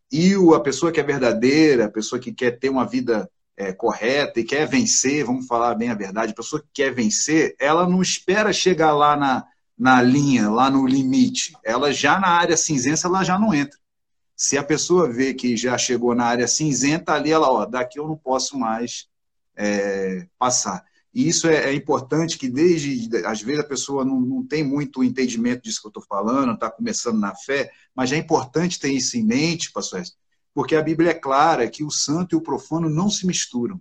E 0.10 0.36
o, 0.38 0.56
a 0.56 0.62
pessoa 0.62 0.94
que 0.94 1.00
é 1.00 1.04
verdadeira, 1.04 1.86
a 1.86 1.92
pessoa 1.92 2.20
que 2.20 2.32
quer 2.32 2.58
ter 2.58 2.70
uma 2.70 2.88
vida 2.88 3.30
é, 3.58 3.74
correta 3.74 4.39
e 4.39 4.46
quer 4.46 4.65
vencer, 4.65 5.26
vamos 5.26 5.46
falar 5.46 5.76
bem 5.76 5.89
a 5.89 5.94
verdade, 5.96 6.32
a 6.32 6.36
pessoa 6.36 6.62
que 6.62 6.70
quer 6.74 6.94
vencer, 6.94 7.54
ela 7.60 7.88
não 7.88 8.02
espera 8.02 8.54
chegar 8.54 8.94
lá 8.94 9.18
na, 9.18 9.46
na 9.80 10.02
linha, 10.02 10.50
lá 10.50 10.70
no 10.70 10.86
limite. 10.86 11.54
Ela 11.63 11.94
já 11.94 12.20
na 12.20 12.28
área 12.28 12.58
cinzenta, 12.58 13.08
ela 13.08 13.24
já 13.24 13.39
não 13.39 13.54
entra. 13.54 13.80
Se 14.36 14.58
a 14.58 14.63
pessoa 14.63 15.12
vê 15.12 15.34
que 15.34 15.56
já 15.56 15.78
chegou 15.78 16.13
na 16.13 16.26
área 16.26 16.48
cinzenta, 16.48 17.13
ali 17.13 17.32
ela, 17.32 17.50
ó, 17.50 17.65
daqui 17.65 18.00
eu 18.00 18.08
não 18.08 18.18
posso 18.18 18.58
mais 18.58 19.08
é, 19.56 20.28
passar. 20.38 20.84
E 21.13 21.28
isso 21.28 21.48
é, 21.48 21.70
é, 21.70 21.74
importante 21.74 22.38
que 22.38 22.50
desde, 22.50 23.10
às 23.26 23.42
vezes 23.42 23.62
a 23.62 23.68
pessoa 23.68 24.06
não, 24.06 24.20
não 24.20 24.46
tem 24.46 24.63
muito 24.63 25.04
entendimento 25.04 25.63
disso 25.63 25.82
que 25.82 25.88
eu 25.88 25.89
estou 25.89 26.04
falando, 26.04 26.54
está 26.54 26.70
começando 26.70 27.20
na 27.20 27.34
fé, 27.34 27.72
mas 27.96 28.12
é 28.12 28.18
importante 28.18 28.80
ter 28.80 28.92
isso 28.92 29.18
em 29.18 29.24
mente, 29.24 29.72
pastor 29.72 30.04
porque 30.54 30.76
a 30.76 30.82
Bíblia 30.82 31.12
é 31.12 31.13
clara 31.13 31.70
que 31.70 31.84
o 31.86 31.92
santo 31.92 32.36
e 32.36 32.38
o 32.38 32.42
profano 32.42 32.89
não 32.89 33.10
se 33.10 33.26
misturam. 33.26 33.80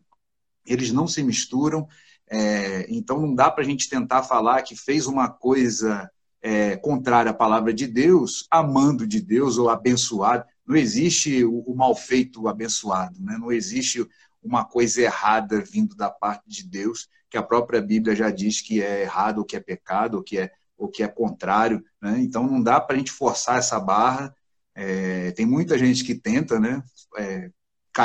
Eles 0.65 0.93
não 0.93 1.09
se 1.09 1.23
misturam, 1.23 1.89
é, 2.31 2.87
então 2.88 3.21
não 3.21 3.35
dá 3.35 3.51
para 3.51 3.62
a 3.62 3.67
gente 3.67 3.88
tentar 3.88 4.23
falar 4.23 4.62
que 4.62 4.77
fez 4.77 5.07
uma 5.07 5.29
coisa 5.29 6.11
é, 6.41 6.77
contrária 6.77 7.31
à 7.31 7.35
palavra 7.35 7.73
de 7.73 7.87
Deus, 7.87 8.47
amando 8.51 9.07
de 9.07 9.21
Deus 9.21 9.59
ou 9.59 9.69
abençoado. 9.69 10.45
Não 10.67 10.77
existe 10.77 11.45
o, 11.45 11.61
o 11.61 11.75
mal 11.75 11.95
feito 11.95 12.49
abençoado, 12.49 13.21
né? 13.21 13.37
não 13.38 13.51
existe 13.51 14.07
uma 14.43 14.64
coisa 14.64 15.03
errada 15.03 15.61
vindo 15.61 15.97
da 15.97 16.11
parte 16.11 16.49
de 16.49 16.64
Deus, 16.69 17.09
que 17.29 17.37
a 17.37 17.43
própria 17.43 17.83
Bíblia 17.83 18.14
já 18.14 18.31
diz 18.31 18.61
que 18.61 18.83
é 18.83 19.03
errado, 19.03 19.38
ou 19.38 19.45
que 19.45 19.57
é 19.57 19.61
pecado, 19.61 20.17
ou 20.17 20.23
que 20.23 20.38
é, 20.38 20.51
ou 20.77 20.88
que 20.88 21.03
é 21.03 21.09
contrário. 21.09 21.83
Né? 22.01 22.21
Então 22.21 22.47
não 22.47 22.62
dá 22.62 22.81
para 22.81 22.95
a 22.95 22.99
gente 22.99 23.11
forçar 23.11 23.59
essa 23.59 23.79
barra 23.81 24.35
é, 24.81 25.33
tem 25.33 25.45
muita 25.45 25.77
gente 25.77 26.05
que 26.05 26.14
tenta, 26.14 26.61
né? 26.61 26.81
É, 27.17 27.51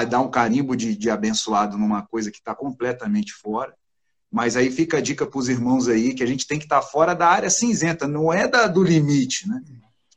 dar 0.09 0.21
um 0.21 0.31
carimbo 0.31 0.75
de, 0.75 0.97
de 0.97 1.07
abençoado 1.07 1.77
numa 1.77 2.01
coisa 2.01 2.31
que 2.31 2.39
está 2.39 2.55
completamente 2.55 3.31
fora. 3.31 3.75
Mas 4.33 4.57
aí 4.57 4.71
fica 4.71 4.97
a 4.97 5.01
dica 5.01 5.27
para 5.27 5.37
os 5.37 5.47
irmãos 5.47 5.87
aí 5.87 6.11
que 6.15 6.23
a 6.23 6.25
gente 6.25 6.47
tem 6.47 6.57
que 6.57 6.65
estar 6.65 6.81
tá 6.81 6.87
fora 6.87 7.13
da 7.13 7.27
área 7.27 7.51
cinzenta, 7.51 8.07
não 8.07 8.33
é 8.33 8.47
da, 8.47 8.65
do 8.65 8.81
limite, 8.81 9.47
né? 9.47 9.61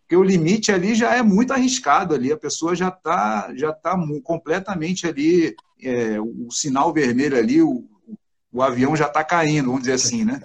Porque 0.01 0.17
o 0.17 0.23
limite 0.23 0.73
ali 0.73 0.95
já 0.95 1.15
é 1.15 1.23
muito 1.23 1.53
arriscado 1.53 2.15
ali, 2.15 2.33
a 2.33 2.37
pessoa 2.37 2.75
já 2.75 2.89
está 2.89 3.53
já 3.55 3.75
tá 3.75 3.95
completamente 4.25 5.07
ali, 5.07 5.55
é, 5.83 6.19
o, 6.19 6.49
sinal 6.51 6.95
vermelho 6.95 7.37
ali, 7.37 7.61
o, 7.61 7.85
o 8.51 8.63
avião 8.63 8.97
já 8.97 9.07
está 9.07 9.23
caindo, 9.23 9.67
vamos 9.67 9.83
dizer 9.83 9.93
assim, 9.93 10.25
né? 10.25 10.41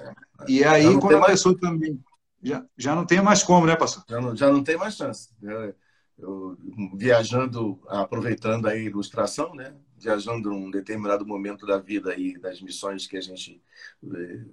E 0.50 0.66
aí, 0.66 1.00
quando 1.00 1.16
a 1.16 1.20
mais... 1.20 1.32
pessoa 1.32 1.58
também. 1.58 1.98
Já, 2.44 2.66
já 2.76 2.94
não 2.94 3.06
tem 3.06 3.22
mais 3.22 3.42
como, 3.42 3.66
né, 3.66 3.78
pastor? 3.78 4.04
Já 4.10 4.20
não, 4.20 4.36
já 4.36 4.52
não 4.52 4.64
tem 4.64 4.76
mais 4.76 4.96
chance. 4.96 5.30
É, 5.46 5.74
eu, 6.18 6.58
viajando, 6.96 7.80
aproveitando 7.88 8.68
a 8.68 8.76
ilustração, 8.76 9.56
né? 9.56 9.74
Viajando 10.02 10.50
num 10.50 10.72
determinado 10.72 11.26
momento 11.26 11.66
da 11.66 11.78
vida 11.78 12.12
aí, 12.12 12.38
das 12.38 12.62
missões 12.62 13.06
que 13.06 13.18
a 13.18 13.22
gente 13.22 13.62
eh, 14.04 14.46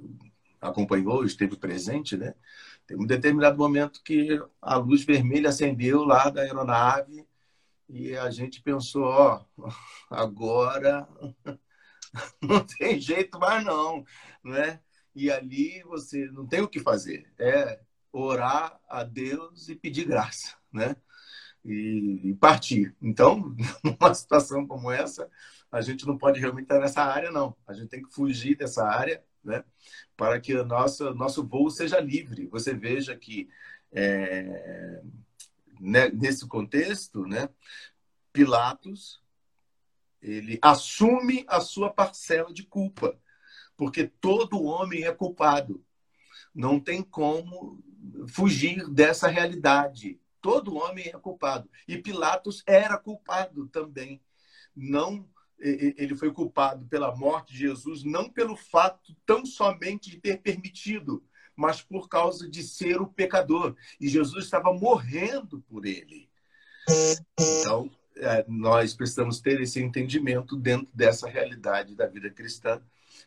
acompanhou, 0.61 1.25
esteve 1.25 1.57
presente, 1.57 2.17
né? 2.17 2.35
Tem 2.87 2.97
um 2.97 3.07
determinado 3.07 3.57
momento 3.57 4.03
que 4.03 4.41
a 4.61 4.77
luz 4.77 5.05
vermelha 5.05 5.49
acendeu 5.49 6.05
lá 6.05 6.29
da 6.31 6.43
aeronave 6.43 7.27
e 7.89 8.17
a 8.17 8.31
gente 8.31 8.63
pensou, 8.63 9.05
ó, 9.05 9.45
agora 10.11 11.09
não 12.43 12.65
tem 12.65 13.01
jeito 13.01 13.39
mais 13.39 13.65
não, 13.65 14.05
né? 14.45 14.81
E 15.15 15.31
ali 15.31 15.83
você 15.85 16.27
não 16.27 16.47
tem 16.47 16.61
o 16.61 16.69
que 16.69 16.81
fazer, 16.81 17.33
é 17.39 17.81
orar 18.13 18.79
a 18.89 19.03
Deus 19.05 19.69
e 19.69 19.75
pedir 19.75 20.05
graça, 20.05 20.57
né? 20.73 20.97
E, 21.64 22.37
partir. 22.40 22.94
Então, 23.01 23.55
numa 23.85 24.14
situação 24.14 24.66
como 24.66 24.90
essa, 24.90 25.29
a 25.71 25.81
gente 25.81 26.07
não 26.07 26.16
pode 26.16 26.40
realmente 26.40 26.64
estar 26.64 26.81
nessa 26.81 27.03
área, 27.03 27.31
não. 27.31 27.57
A 27.66 27.73
gente 27.73 27.88
tem 27.88 28.03
que 28.03 28.12
fugir 28.12 28.57
dessa 28.57 28.85
área, 28.87 29.23
né? 29.44 29.64
Para 30.16 30.40
que 30.40 30.55
o 30.55 30.64
nosso, 30.64 31.12
nosso 31.14 31.47
voo 31.47 31.71
seja 31.71 32.01
livre. 32.01 32.47
Você 32.47 32.73
veja 32.75 33.14
que, 33.16 33.49
é, 33.92 35.03
né, 35.81 36.09
nesse 36.11 36.47
contexto, 36.47 37.27
né, 37.27 37.49
Pilatos, 38.33 39.23
ele 40.21 40.59
assume 40.61 41.44
a 41.49 41.61
sua 41.61 41.90
parcela 41.90 42.53
de 42.53 42.64
culpa, 42.64 43.18
porque 43.77 44.07
todo 44.07 44.62
homem 44.62 45.05
é 45.05 45.12
culpado. 45.12 45.85
Não 46.55 46.81
tem 46.81 47.03
como 47.03 47.83
fugir 48.29 48.88
dessa 48.88 49.29
realidade. 49.29 50.21
Todo 50.40 50.77
homem 50.77 51.09
é 51.09 51.18
culpado. 51.18 51.68
E 51.87 51.98
Pilatos 51.98 52.62
era 52.66 52.96
culpado 52.96 53.66
também. 53.68 54.20
Não 54.74 55.29
ele 55.61 56.14
foi 56.14 56.33
culpado 56.33 56.87
pela 56.87 57.14
morte 57.16 57.53
de 57.53 57.59
Jesus 57.59 58.05
não 58.05 58.31
pelo 58.31 58.57
fato 58.57 59.12
tão 59.27 59.44
somente 59.44 60.09
de 60.11 60.18
ter 60.18 60.40
permitido, 60.40 61.22
mas 61.57 61.83
por 61.83 62.09
causa 62.09 62.48
de 62.48 62.62
ser 62.62 63.01
o 63.01 63.09
pecador. 63.09 63.74
E 64.01 64.09
Jesus 64.09 64.44
estava 64.44 64.72
morrendo 64.72 65.61
por 65.68 65.85
ele. 65.85 66.29
Então, 67.38 67.90
é, 68.16 68.44
nós 68.48 68.94
precisamos 68.94 69.40
ter 69.40 69.61
esse 69.61 69.83
entendimento 69.83 70.57
dentro 70.57 70.88
dessa 70.94 71.29
realidade 71.29 71.94
da 71.94 72.07
vida 72.07 72.31
cristã, 72.31 72.81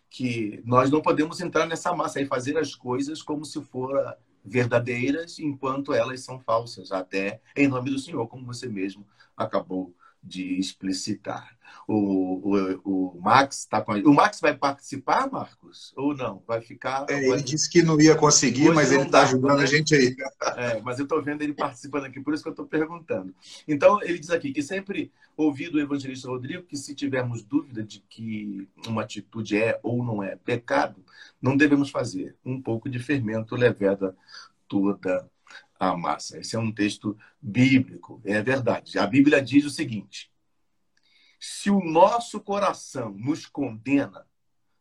que 0.09 0.61
nós 0.65 0.89
não 0.89 1.01
podemos 1.01 1.41
entrar 1.41 1.65
nessa 1.65 1.93
massa 1.93 2.21
e 2.21 2.25
fazer 2.25 2.57
as 2.57 2.73
coisas 2.75 3.21
como 3.21 3.45
se 3.45 3.61
for 3.65 4.17
verdadeiras 4.43 5.39
enquanto 5.39 5.93
elas 5.93 6.21
são 6.21 6.39
falsas, 6.39 6.91
até 6.91 7.41
em 7.55 7.67
nome 7.67 7.89
do 7.91 7.99
Senhor, 7.99 8.27
como 8.27 8.45
você 8.45 8.67
mesmo 8.67 9.05
acabou 9.35 9.95
de 10.23 10.59
explicitar. 10.59 11.57
O, 11.87 12.55
o, 12.83 13.13
o 13.15 13.21
Max 13.21 13.59
está 13.59 13.81
com 13.81 13.91
a... 13.91 13.97
O 13.97 14.13
Max 14.13 14.39
vai 14.39 14.55
participar, 14.55 15.29
Marcos? 15.29 15.93
Ou 15.97 16.15
não? 16.15 16.41
Vai 16.47 16.61
ficar. 16.61 17.05
É, 17.09 17.27
ele 17.27 17.41
disse 17.41 17.69
que 17.69 17.81
não 17.83 17.99
ia 17.99 18.15
conseguir, 18.15 18.69
Hoje 18.69 18.75
mas 18.75 18.91
ele 18.91 19.03
está 19.03 19.23
ajudando 19.23 19.57
né? 19.57 19.63
a 19.63 19.65
gente 19.65 19.93
aí. 19.95 20.15
É, 20.57 20.81
mas 20.81 20.99
eu 20.99 21.03
estou 21.03 21.21
vendo 21.21 21.41
ele 21.41 21.53
participando 21.53 22.05
aqui, 22.05 22.19
por 22.19 22.33
isso 22.33 22.43
que 22.43 22.49
eu 22.49 22.53
estou 22.53 22.65
perguntando. 22.65 23.33
Então, 23.67 24.01
ele 24.01 24.19
diz 24.19 24.29
aqui 24.29 24.53
que 24.53 24.61
sempre 24.61 25.11
ouvi 25.35 25.69
do 25.69 25.79
evangelista 25.79 26.27
Rodrigo 26.27 26.63
que 26.63 26.77
se 26.77 26.93
tivermos 26.93 27.43
dúvida 27.43 27.83
de 27.83 27.99
que 28.09 28.67
uma 28.87 29.01
atitude 29.01 29.57
é 29.57 29.79
ou 29.83 30.03
não 30.03 30.21
é 30.21 30.35
pecado, 30.35 31.03
não 31.41 31.57
devemos 31.57 31.89
fazer. 31.89 32.35
Um 32.45 32.61
pouco 32.61 32.89
de 32.89 32.99
fermento 32.99 33.55
leveda 33.55 34.15
toda 34.67 35.29
a 35.79 35.97
massa. 35.97 36.39
Esse 36.39 36.55
é 36.55 36.59
um 36.59 36.71
texto 36.71 37.17
bíblico, 37.41 38.21
é 38.23 38.41
verdade. 38.41 38.97
A 38.99 39.07
Bíblia 39.07 39.41
diz 39.41 39.65
o 39.65 39.69
seguinte: 39.69 40.30
se 41.43 41.71
o 41.71 41.83
nosso 41.83 42.39
coração 42.39 43.09
nos 43.13 43.47
condena, 43.47 44.27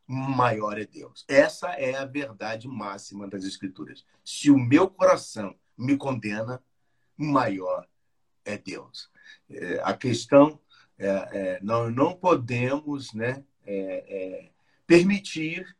maior 0.05 0.77
é 0.77 0.85
Deus. 0.85 1.25
Essa 1.27 1.69
é 1.69 1.95
a 1.95 2.05
verdade 2.05 2.67
máxima 2.67 3.27
das 3.27 3.43
Escrituras. 3.43 4.05
Se 4.23 4.51
o 4.51 4.59
meu 4.59 4.87
coração 4.87 5.57
me 5.75 5.97
condena, 5.97 6.63
maior 7.17 7.87
é 8.45 8.59
Deus. 8.59 9.09
É, 9.49 9.81
a 9.83 9.97
questão 9.97 10.59
é, 10.99 11.07
é, 11.07 11.59
nós 11.63 11.91
não 11.95 12.15
podemos 12.15 13.11
né, 13.11 13.43
é, 13.65 14.45
é, 14.45 14.51
permitir 14.85 15.75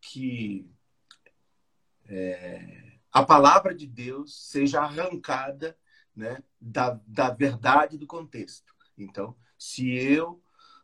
que 0.00 0.68
é, 2.08 2.98
a 3.12 3.22
palavra 3.22 3.72
de 3.72 3.86
Deus 3.86 4.50
seja 4.50 4.80
arrancada 4.80 5.78
né, 6.16 6.42
da, 6.60 7.00
da 7.06 7.30
verdade 7.30 7.96
do 7.96 8.08
contexto. 8.08 8.74
Então, 8.98 9.36
se 9.58 9.90
eu 9.90 10.40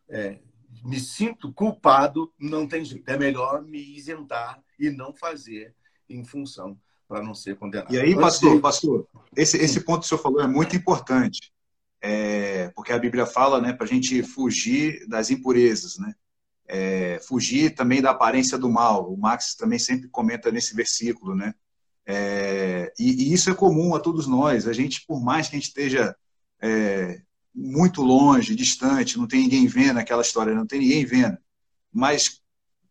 é, 0.08 0.38
me 0.84 0.98
sinto 0.98 1.52
culpado, 1.52 2.32
não 2.38 2.66
tem 2.66 2.84
jeito. 2.84 3.08
É 3.08 3.16
melhor 3.16 3.62
me 3.62 3.96
isentar 3.96 4.62
e 4.78 4.90
não 4.90 5.14
fazer 5.14 5.74
em 6.08 6.24
função 6.24 6.78
para 7.06 7.22
não 7.22 7.34
ser 7.34 7.56
condenado. 7.56 7.92
E 7.94 8.00
aí, 8.00 8.14
pastor, 8.14 8.60
pastor, 8.60 9.06
esse, 9.36 9.58
esse 9.58 9.80
ponto 9.80 10.00
que 10.00 10.06
o 10.06 10.08
senhor 10.08 10.22
falou 10.22 10.40
é 10.40 10.46
muito 10.46 10.74
importante. 10.74 11.52
É, 12.00 12.68
porque 12.70 12.92
a 12.92 12.98
Bíblia 12.98 13.26
fala 13.26 13.60
né, 13.60 13.72
para 13.72 13.84
a 13.84 13.88
gente 13.88 14.22
fugir 14.22 15.06
das 15.06 15.30
impurezas, 15.30 15.98
né? 15.98 16.14
É, 16.66 17.20
fugir 17.20 17.74
também 17.74 18.00
da 18.00 18.10
aparência 18.10 18.58
do 18.58 18.68
mal. 18.68 19.12
O 19.12 19.16
Max 19.16 19.54
também 19.54 19.78
sempre 19.78 20.08
comenta 20.08 20.50
nesse 20.50 20.74
versículo, 20.74 21.34
né? 21.34 21.54
É, 22.04 22.92
e, 22.98 23.28
e, 23.28 23.32
isso 23.32 23.50
é 23.50 23.54
comum 23.54 23.94
a 23.94 24.00
todos 24.00 24.26
nós. 24.26 24.66
A 24.66 24.72
gente, 24.72 25.04
por 25.06 25.22
mais 25.22 25.48
que 25.48 25.54
a 25.54 25.58
gente 25.58 25.68
esteja 25.68 26.16
é, 26.60 27.22
muito 27.54 28.02
longe, 28.02 28.54
distante, 28.54 29.18
não 29.18 29.26
tem 29.26 29.42
ninguém 29.42 29.66
vendo 29.66 29.98
aquela 29.98 30.22
história, 30.22 30.54
não 30.54 30.66
tem 30.66 30.80
ninguém 30.80 31.04
vendo. 31.04 31.38
mas 31.92 32.42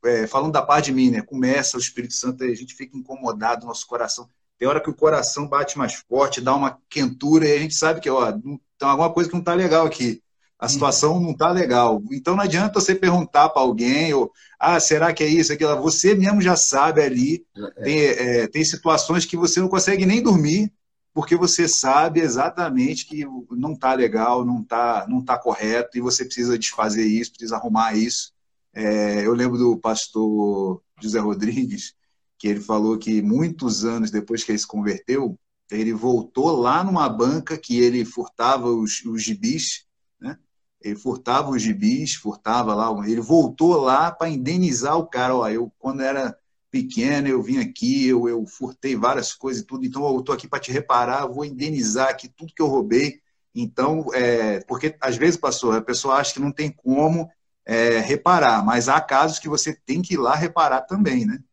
é, 0.04 0.26
falando 0.28 0.52
da 0.52 0.62
parte 0.62 0.86
de 0.86 0.94
mim, 0.94 1.12
né? 1.12 1.22
Começa 1.22 1.78
o 1.78 1.80
Espírito 1.80 2.14
Santo, 2.14 2.44
a 2.44 2.56
gente 2.56 2.74
fica 2.74 2.98
incomodado, 2.98 3.66
nosso 3.66 3.86
coração. 3.86 4.28
Tem 4.58 4.68
hora 4.68 4.82
que 4.82 4.90
o 4.90 4.96
coração 4.96 5.48
bate 5.48 5.78
mais 5.78 5.94
forte, 5.94 6.42
dá 6.42 6.56
uma 6.56 6.78
quentura 6.90 7.48
e 7.48 7.56
a 7.56 7.60
gente 7.60 7.74
sabe 7.74 8.00
que, 8.00 8.10
ó, 8.10 8.32
tem 8.32 8.60
alguma 8.80 9.12
coisa 9.12 9.30
que 9.30 9.36
não 9.36 9.44
tá 9.44 9.54
legal 9.54 9.86
aqui. 9.86 10.22
A 10.60 10.68
situação 10.68 11.20
não 11.20 11.36
tá 11.36 11.50
legal. 11.50 12.02
Então 12.12 12.36
não 12.36 12.44
adianta 12.44 12.80
você 12.80 12.94
perguntar 12.94 13.50
para 13.50 13.64
alguém, 13.64 14.14
ou, 14.14 14.32
ah, 14.60 14.80
será 14.80 15.12
que 15.12 15.24
é 15.24 15.28
isso, 15.28 15.52
aquilo? 15.52 15.82
Você 15.82 16.14
mesmo 16.14 16.40
já 16.40 16.56
sabe 16.56 17.02
ali. 17.02 17.44
É. 17.56 17.84
Tem, 17.84 18.00
é, 18.00 18.48
tem 18.48 18.64
situações 18.64 19.26
que 19.26 19.36
você 19.36 19.60
não 19.60 19.68
consegue 19.68 20.06
nem 20.06 20.22
dormir, 20.22 20.72
porque 21.14 21.36
você 21.36 21.68
sabe 21.68 22.22
exatamente 22.22 23.06
que 23.06 23.26
não 23.52 23.76
tá 23.76 23.94
legal, 23.94 24.46
não 24.46 24.64
tá, 24.64 25.06
não 25.10 25.24
tá 25.24 25.38
correto, 25.38 25.98
e 25.98 26.02
você 26.02 26.24
precisa 26.24 26.58
desfazer 26.58 27.06
isso, 27.06 27.32
precisa 27.32 27.58
arrumar 27.58 27.96
isso. 27.96 28.32
É, 28.74 29.26
eu 29.26 29.34
lembro 29.34 29.58
do 29.58 29.78
pastor 29.78 30.82
José 31.02 31.20
Rodrigues, 31.20 31.94
que 32.38 32.48
ele 32.48 32.62
falou 32.62 32.98
que 32.98 33.22
muitos 33.22 33.84
anos 33.84 34.10
depois 34.10 34.44
que 34.44 34.52
ele 34.52 34.60
se 34.60 34.68
converteu, 34.68 35.38
ele 35.70 35.94
voltou 35.94 36.52
lá 36.52 36.84
numa 36.84 37.08
banca 37.10 37.58
que 37.58 37.80
ele 37.80 38.06
furtava 38.06 38.68
os, 38.70 39.04
os 39.06 39.22
gibis, 39.22 39.86
né? 40.20 40.38
Ele 40.82 40.96
furtava 40.96 41.52
os 41.52 41.62
gibis, 41.62 42.16
furtava 42.16 42.74
lá, 42.74 42.90
ele 43.08 43.22
voltou 43.22 43.76
lá 43.76 44.12
para 44.12 44.30
indenizar 44.30 44.98
o 44.98 45.06
cara. 45.06 45.36
Ó, 45.36 45.48
eu, 45.48 45.72
quando 45.78 46.02
era 46.02 46.36
pequeno, 46.72 47.28
eu 47.28 47.44
vim 47.44 47.60
aqui, 47.60 48.08
eu, 48.08 48.30
eu 48.30 48.46
furtei 48.48 48.96
várias 48.96 49.34
coisas 49.34 49.62
e 49.62 49.66
tudo, 49.66 49.86
então 49.86 50.08
eu 50.08 50.20
estou 50.22 50.34
aqui 50.34 50.48
para 50.48 50.60
te 50.60 50.72
reparar, 50.72 51.28
vou 51.28 51.44
indenizar 51.44 52.10
aqui 52.10 52.30
tudo 52.30 52.54
que 52.54 52.62
eu 52.62 52.68
roubei. 52.68 53.22
Então, 53.54 54.06
é, 54.14 54.62
porque 54.62 54.96
às 55.02 55.18
vezes, 55.18 55.36
pastor, 55.36 55.76
a 55.76 55.82
pessoa 55.82 56.16
acha 56.16 56.34
que 56.34 56.40
não 56.40 56.52
tem 56.52 56.72
como 56.72 57.30
é, 57.66 58.00
reparar, 58.00 58.66
mas 58.66 58.88
há 58.88 59.00
casos 59.02 59.38
que 59.38 59.50
você 59.50 59.76
tem 59.86 60.02
que 60.02 60.14
ir 60.14 60.18
lá 60.18 60.34
reparar 60.34 60.82
também, 60.82 61.26
né? 61.26 61.44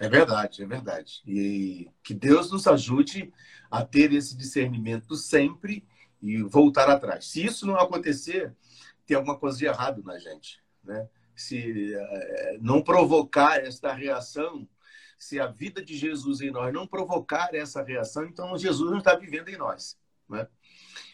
É 0.00 0.08
verdade, 0.08 0.62
é 0.62 0.66
verdade. 0.66 1.22
E 1.24 1.88
que 2.02 2.12
Deus 2.12 2.50
nos 2.50 2.66
ajude 2.66 3.32
a 3.70 3.84
ter 3.84 4.12
esse 4.12 4.36
discernimento 4.36 5.14
sempre 5.14 5.86
e 6.20 6.42
voltar 6.42 6.88
atrás. 6.88 7.26
Se 7.26 7.44
isso 7.44 7.66
não 7.66 7.76
acontecer, 7.76 8.52
tem 9.06 9.16
alguma 9.16 9.38
coisa 9.38 9.56
de 9.58 9.66
errado 9.66 10.02
na 10.02 10.18
gente, 10.18 10.60
né? 10.82 11.08
Se 11.34 11.94
é, 11.94 12.58
não 12.60 12.82
provocar 12.82 13.58
esta 13.58 13.92
reação, 13.92 14.68
se 15.18 15.38
a 15.38 15.46
vida 15.46 15.84
de 15.84 15.96
Jesus 15.96 16.40
em 16.40 16.50
nós 16.50 16.72
não 16.72 16.86
provocar 16.86 17.54
essa 17.54 17.82
reação, 17.82 18.24
então 18.24 18.58
Jesus 18.58 18.90
não 18.90 18.98
está 18.98 19.14
vivendo 19.14 19.48
em 19.48 19.56
nós, 19.56 19.96
né? 20.28 20.48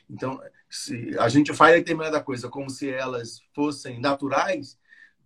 Então, 0.08 0.40
se 0.70 1.14
a 1.18 1.28
gente 1.28 1.52
faz 1.52 1.74
determinada 1.76 2.22
coisa 2.22 2.48
como 2.48 2.70
se 2.70 2.90
elas 2.90 3.42
fossem 3.52 4.00
naturais, 4.00 4.78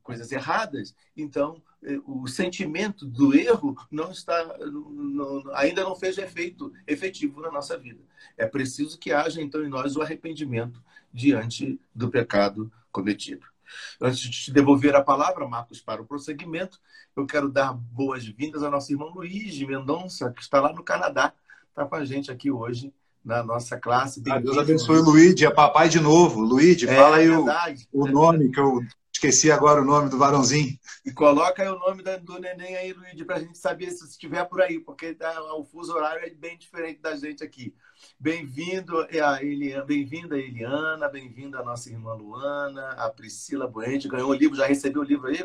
coisas 0.02 0.32
erradas, 0.32 0.94
então 1.16 1.62
eh, 1.84 2.00
o 2.04 2.26
sentimento 2.26 3.06
do 3.06 3.34
erro 3.34 3.76
não 3.90 4.10
está, 4.10 4.58
não, 4.58 5.44
ainda 5.54 5.84
não 5.84 5.94
fez 5.94 6.18
efeito 6.18 6.72
efetivo 6.86 7.40
na 7.40 7.52
nossa 7.52 7.78
vida. 7.78 8.02
É 8.36 8.46
preciso 8.46 8.98
que 8.98 9.12
haja 9.12 9.40
então 9.40 9.64
em 9.64 9.68
nós 9.68 9.94
o 9.94 10.02
arrependimento 10.02 10.82
diante 11.12 11.80
do 11.94 12.10
pecado 12.10 12.72
cometido. 12.90 13.51
Antes 14.00 14.20
de 14.20 14.30
te 14.30 14.52
devolver 14.52 14.94
a 14.94 15.02
palavra, 15.02 15.46
Marcos, 15.46 15.80
para 15.80 16.02
o 16.02 16.06
prosseguimento, 16.06 16.78
eu 17.16 17.26
quero 17.26 17.48
dar 17.48 17.72
boas-vindas 17.72 18.62
ao 18.62 18.70
nosso 18.70 18.92
irmão 18.92 19.12
Luiz 19.14 19.54
de 19.54 19.66
Mendonça, 19.66 20.30
que 20.30 20.42
está 20.42 20.60
lá 20.60 20.72
no 20.72 20.82
Canadá, 20.82 21.32
está 21.68 21.84
com 21.84 21.96
a 21.96 22.04
gente 22.04 22.30
aqui 22.30 22.50
hoje 22.50 22.92
na 23.24 23.42
nossa 23.42 23.78
classe. 23.78 24.22
Ah, 24.28 24.38
Deus 24.38 24.58
abençoe 24.58 24.98
o 24.98 25.02
Luigi, 25.02 25.46
é 25.46 25.50
papai 25.50 25.88
de 25.88 26.00
novo. 26.00 26.40
Luigi, 26.40 26.88
é, 26.88 26.94
fala 26.94 27.16
aí 27.16 27.30
o, 27.30 27.46
o, 27.92 28.06
nome, 28.06 28.50
que 28.50 28.58
eu 28.58 28.80
esqueci 29.22 29.52
agora 29.52 29.80
o 29.80 29.84
nome 29.84 30.08
do 30.08 30.18
varãozinho. 30.18 30.76
E 31.04 31.12
coloca 31.12 31.62
aí 31.62 31.68
o 31.68 31.78
nome 31.78 32.02
do 32.02 32.40
neném 32.40 32.76
aí, 32.76 32.92
Luigi, 32.92 33.24
para 33.24 33.36
a 33.36 33.38
gente 33.38 33.56
saber 33.56 33.92
se 33.92 34.04
estiver 34.04 34.44
por 34.46 34.60
aí, 34.60 34.80
porque 34.80 35.14
tá, 35.14 35.40
o 35.54 35.64
fuso 35.64 35.94
horário 35.94 36.26
é 36.26 36.30
bem 36.30 36.58
diferente 36.58 37.00
da 37.00 37.14
gente 37.14 37.44
aqui. 37.44 37.72
Bem-vindo 38.18 38.98
a 38.98 39.40
Eliana, 39.40 39.84
bem-vinda 39.84 40.36
Eliana, 40.36 41.08
bem-vinda 41.08 41.60
a 41.60 41.64
nossa 41.64 41.88
irmã 41.88 42.14
Luana, 42.14 42.90
a 42.92 43.08
Priscila 43.10 43.68
Buente, 43.68 44.08
ganhou 44.08 44.30
o 44.30 44.34
livro, 44.34 44.56
já 44.56 44.66
recebeu 44.66 45.02
o 45.02 45.04
livro 45.04 45.28
aí, 45.28 45.38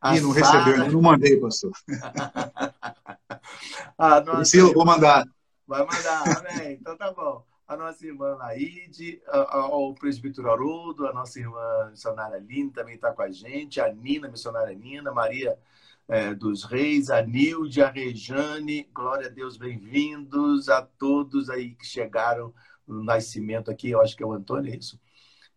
A 0.00 0.16
Ih, 0.16 0.20
não 0.20 0.34
Sarah... 0.34 0.64
recebeu, 0.64 0.92
não 0.92 1.02
mandei, 1.02 1.38
pastor. 1.38 1.70
ah, 3.96 4.20
nossa... 4.20 4.38
Priscila, 4.38 4.72
vou 4.72 4.84
mandar. 4.84 5.24
Vai 5.64 5.86
mandar, 5.86 6.38
amém. 6.38 6.76
Então 6.80 6.96
tá 6.96 7.12
bom. 7.12 7.44
A 7.68 7.76
nossa 7.76 8.06
irmã 8.06 8.36
Laide, 8.36 9.20
o 9.72 9.92
presbítero 9.94 10.48
Haroldo, 10.48 11.04
a 11.04 11.12
nossa 11.12 11.40
irmã 11.40 11.88
missionária 11.90 12.38
Lina 12.38 12.70
também 12.72 12.94
está 12.94 13.10
com 13.10 13.22
a 13.22 13.30
gente, 13.30 13.80
a 13.80 13.92
Nina, 13.92 14.28
missionária 14.28 14.72
Nina, 14.72 15.10
Maria 15.10 15.58
é, 16.06 16.32
dos 16.32 16.62
Reis, 16.62 17.10
a 17.10 17.20
Nilde, 17.22 17.82
a 17.82 17.90
Rejane, 17.90 18.88
glória 18.94 19.26
a 19.26 19.30
Deus, 19.30 19.56
bem-vindos 19.56 20.68
a 20.68 20.80
todos 20.80 21.50
aí 21.50 21.74
que 21.74 21.84
chegaram 21.84 22.54
no 22.86 23.02
nascimento 23.02 23.68
aqui, 23.68 23.90
eu 23.90 24.00
acho 24.00 24.16
que 24.16 24.22
é 24.22 24.26
o 24.26 24.32
Antônio, 24.32 24.72
é 24.72 24.76
isso? 24.76 25.00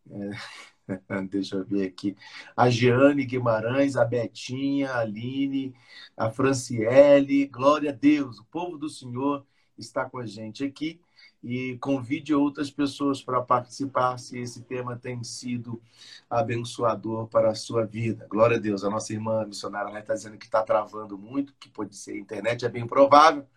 É, 0.10 1.22
deixa 1.30 1.58
eu 1.58 1.64
ver 1.64 1.86
aqui. 1.86 2.18
A 2.58 2.72
Jeane 2.72 3.24
Guimarães, 3.24 3.96
a 3.96 4.04
Betinha, 4.04 4.94
a 4.94 5.02
Aline, 5.02 5.76
a 6.18 6.32
Franciele, 6.32 7.46
glória 7.46 7.92
a 7.92 7.94
Deus, 7.94 8.40
o 8.40 8.46
povo 8.46 8.80
do 8.80 8.90
Senhor 8.90 9.46
está 9.78 10.10
com 10.10 10.18
a 10.18 10.26
gente 10.26 10.64
aqui 10.64 11.00
e 11.44 11.78
convide 11.78 12.34
outras 12.34 12.70
pessoas 12.70 13.22
para 13.22 13.42
participar 13.42 14.18
se 14.18 14.38
esse 14.38 14.62
tema 14.64 14.98
tem 14.98 15.24
sido 15.24 15.82
abençoador 16.30 17.28
para 17.28 17.52
a 17.52 17.56
sua 17.56 17.86
vida. 17.86 18.28
Glória 18.30 18.58
a 18.58 18.60
Deus. 18.60 18.84
A 18.84 18.90
nossa 18.90 19.14
irmã 19.14 19.46
missionária 19.46 19.98
está 19.98 20.14
dizendo 20.14 20.38
que 20.38 20.46
está 20.46 20.62
travando 20.62 21.18
muito, 21.18 21.54
que 21.60 21.70
pode 21.70 21.96
ser 21.96 22.18
internet, 22.18 22.66
é 22.66 22.70
bem 22.70 22.86
provável, 22.86 23.48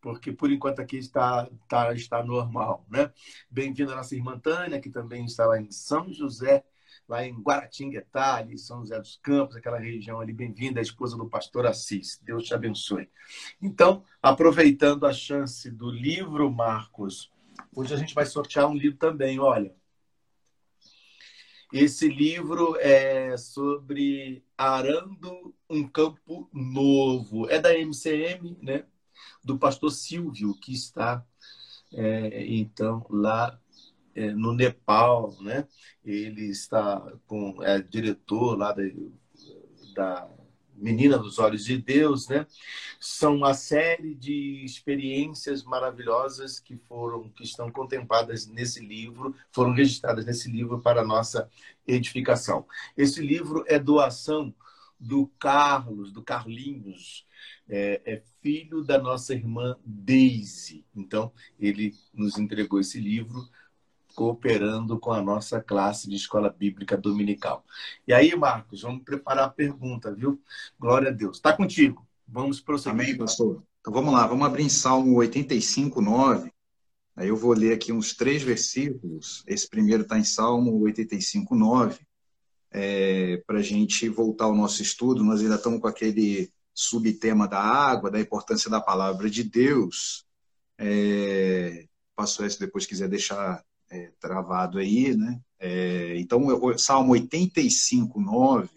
porque 0.00 0.32
por 0.32 0.50
enquanto 0.52 0.80
aqui 0.80 0.96
está, 0.98 1.48
está, 1.62 1.92
está 1.92 2.24
normal. 2.24 2.86
Né? 2.88 3.12
Bem-vinda 3.50 3.92
a 3.92 3.96
nossa 3.96 4.14
irmã 4.14 4.38
Tânia, 4.38 4.80
que 4.80 4.90
também 4.90 5.24
está 5.24 5.46
lá 5.46 5.60
em 5.60 5.70
São 5.70 6.12
José 6.12 6.64
lá 7.08 7.24
em 7.24 7.40
Guaratinguetá, 7.40 8.36
ali 8.36 8.58
São 8.58 8.80
José 8.80 8.98
dos 8.98 9.18
Campos, 9.22 9.56
aquela 9.56 9.78
região 9.78 10.20
ali, 10.20 10.32
bem-vinda, 10.32 10.80
a 10.80 10.82
esposa 10.82 11.16
do 11.16 11.28
pastor 11.28 11.66
Assis. 11.66 12.20
Deus 12.22 12.44
te 12.44 12.54
abençoe. 12.54 13.08
Então, 13.62 14.04
aproveitando 14.20 15.06
a 15.06 15.12
chance 15.12 15.70
do 15.70 15.90
livro, 15.90 16.50
Marcos, 16.50 17.30
hoje 17.74 17.94
a 17.94 17.96
gente 17.96 18.14
vai 18.14 18.26
sortear 18.26 18.68
um 18.68 18.74
livro 18.74 18.98
também, 18.98 19.38
olha. 19.38 19.74
Esse 21.72 22.08
livro 22.08 22.76
é 22.78 23.36
sobre 23.36 24.44
Arando 24.56 25.54
um 25.68 25.86
Campo 25.86 26.48
Novo. 26.52 27.48
É 27.50 27.60
da 27.60 27.76
MCM, 27.76 28.56
né? 28.62 28.84
Do 29.44 29.58
pastor 29.58 29.90
Silvio, 29.90 30.54
que 30.54 30.72
está, 30.72 31.24
é, 31.92 32.46
então, 32.46 33.04
lá 33.10 33.60
é, 34.16 34.32
no 34.32 34.54
Nepal, 34.54 35.36
né? 35.40 35.68
Ele 36.04 36.46
está 36.46 37.00
com 37.26 37.62
é 37.62 37.80
diretor 37.80 38.56
lá 38.56 38.72
da, 38.72 38.82
da 39.94 40.28
Menina 40.74 41.18
dos 41.18 41.38
Olhos 41.38 41.64
de 41.64 41.78
Deus, 41.78 42.28
né? 42.28 42.46
São 43.00 43.36
uma 43.36 43.54
série 43.54 44.14
de 44.14 44.64
experiências 44.64 45.62
maravilhosas 45.62 46.58
que 46.58 46.76
foram 46.76 47.28
que 47.30 47.44
estão 47.44 47.70
contempladas 47.70 48.46
nesse 48.46 48.80
livro, 48.84 49.34
foram 49.50 49.72
registradas 49.72 50.24
nesse 50.24 50.50
livro 50.50 50.80
para 50.80 51.04
nossa 51.04 51.50
edificação. 51.86 52.66
Esse 52.96 53.20
livro 53.20 53.64
é 53.66 53.78
doação 53.78 54.54
do 54.98 55.26
Carlos, 55.38 56.10
do 56.10 56.22
Carlinhos, 56.22 57.26
é, 57.68 58.00
é, 58.04 58.22
filho 58.42 58.82
da 58.82 58.98
nossa 58.98 59.34
irmã 59.34 59.76
Daisy. 59.84 60.84
Então, 60.94 61.32
ele 61.58 61.94
nos 62.14 62.38
entregou 62.38 62.80
esse 62.80 62.98
livro 62.98 63.46
cooperando 64.16 64.98
com 64.98 65.12
a 65.12 65.20
nossa 65.20 65.60
classe 65.60 66.08
de 66.08 66.16
escola 66.16 66.48
bíblica 66.48 66.96
dominical. 66.96 67.62
E 68.08 68.14
aí, 68.14 68.34
Marcos, 68.34 68.80
vamos 68.80 69.04
preparar 69.04 69.44
a 69.44 69.50
pergunta, 69.50 70.12
viu? 70.12 70.40
Glória 70.80 71.10
a 71.10 71.12
Deus. 71.12 71.36
Está 71.36 71.52
contigo. 71.52 72.04
Vamos 72.26 72.58
prosseguir. 72.58 73.00
Amém, 73.00 73.16
pastor. 73.18 73.62
Então 73.80 73.92
vamos 73.92 74.12
lá, 74.12 74.26
vamos 74.26 74.46
abrir 74.46 74.64
em 74.64 74.70
Salmo 74.70 75.18
85, 75.18 76.00
9. 76.00 76.50
Aí 77.14 77.28
eu 77.28 77.36
vou 77.36 77.52
ler 77.52 77.74
aqui 77.74 77.92
uns 77.92 78.14
três 78.14 78.42
versículos. 78.42 79.44
Esse 79.46 79.68
primeiro 79.68 80.02
está 80.02 80.18
em 80.18 80.24
Salmo 80.24 80.80
85, 80.80 81.54
9. 81.54 82.00
É, 82.72 83.36
Para 83.46 83.58
a 83.58 83.62
gente 83.62 84.08
voltar 84.08 84.46
ao 84.46 84.56
nosso 84.56 84.80
estudo, 84.80 85.22
nós 85.22 85.42
ainda 85.42 85.56
estamos 85.56 85.78
com 85.78 85.86
aquele 85.86 86.50
subtema 86.74 87.46
da 87.46 87.60
água, 87.60 88.10
da 88.10 88.18
importância 88.18 88.70
da 88.70 88.80
palavra 88.80 89.28
de 89.28 89.44
Deus. 89.44 90.24
É, 90.78 91.86
pastor 92.16 92.46
S, 92.46 92.58
depois 92.58 92.86
quiser 92.86 93.08
deixar 93.08 93.62
é, 93.90 94.12
travado 94.20 94.78
aí, 94.78 95.16
né? 95.16 95.40
É, 95.58 96.18
então, 96.18 96.46
o 96.46 96.78
Salmo 96.78 97.12
85, 97.12 98.20
9, 98.20 98.68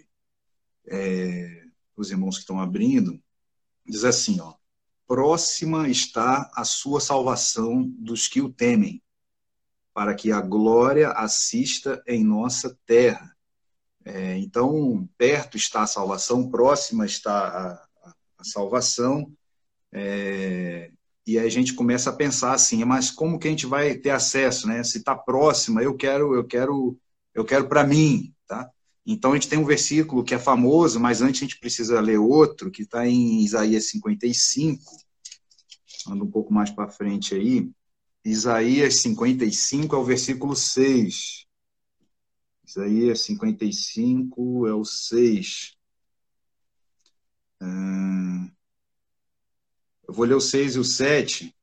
é, 0.88 1.64
os 1.96 2.12
irmãos 2.12 2.36
que 2.36 2.42
estão 2.42 2.60
abrindo, 2.60 3.22
diz 3.86 4.04
assim, 4.04 4.40
ó, 4.40 4.54
próxima 5.08 5.90
está 5.90 6.50
a 6.54 6.64
sua 6.64 7.02
salvação 7.02 7.84
dos 7.98 8.28
que 8.28 8.42
o 8.42 8.52
temem, 8.52 9.02
para 9.94 10.14
que 10.14 10.32
a 10.32 10.40
glória 10.40 11.10
assista 11.10 12.02
em 12.08 12.24
nossa 12.24 12.78
terra. 12.86 13.36
É, 14.06 14.38
então, 14.38 15.08
perto 15.18 15.58
está 15.58 15.82
a 15.82 15.88
salvação, 15.88 16.50
próxima 16.50 17.06
está 17.06 17.48
a, 17.48 17.74
a, 18.08 18.14
a 18.38 18.44
salvação, 18.44 19.32
é, 19.92 20.92
e 21.30 21.38
aí 21.38 21.46
a 21.46 21.52
gente 21.52 21.76
começa 21.76 22.10
a 22.10 22.14
pensar 22.14 22.54
assim, 22.54 22.84
mas 22.84 23.12
como 23.12 23.38
que 23.38 23.48
a 23.48 23.52
gente 23.52 23.68
vai 23.68 23.94
ter 23.94 24.10
acesso, 24.10 24.68
né? 24.68 24.84
Se 24.84 24.98
está 24.98 25.16
próxima, 25.16 25.84
eu 25.84 25.96
quero, 25.96 26.34
eu 26.34 26.44
quero, 26.44 27.00
eu 27.36 27.46
quero 27.46 27.70
para 27.70 27.84
mim, 27.86 28.34
tá? 28.48 28.68
Então 29.06 29.32
a 29.32 29.36
gente 29.36 29.48
tem 29.48 29.60
um 29.60 29.66
versículo 29.66 30.24
que 30.24 30.34
é 30.34 30.40
famoso, 30.40 31.00
mas 31.00 31.22
antes 31.22 31.42
a 31.42 31.46
gente 31.46 31.60
precisa 31.60 32.02
ler 32.02 32.18
outro 32.18 32.72
que 32.72 32.82
está 32.82 33.08
em 33.08 33.44
Isaías 33.44 33.90
55, 33.90 34.84
anda 36.08 36.24
um 36.24 36.32
pouco 36.32 36.52
mais 36.52 36.72
para 36.72 36.90
frente 36.90 37.36
aí. 37.36 37.70
Isaías 38.26 38.96
55 38.96 39.96
é 39.96 40.00
o 40.00 40.04
versículo 40.04 40.56
6. 40.56 41.46
Isaías 42.66 43.22
55 43.22 44.66
é 44.68 44.74
o 44.74 44.84
6. 44.84 45.78
Hum, 47.62 48.50
eu 50.10 50.14
vou 50.14 50.26
ler 50.26 50.34
o 50.34 50.42
6 50.42 50.76
e 50.76 50.80
o 50.80 50.84
7 50.84 51.56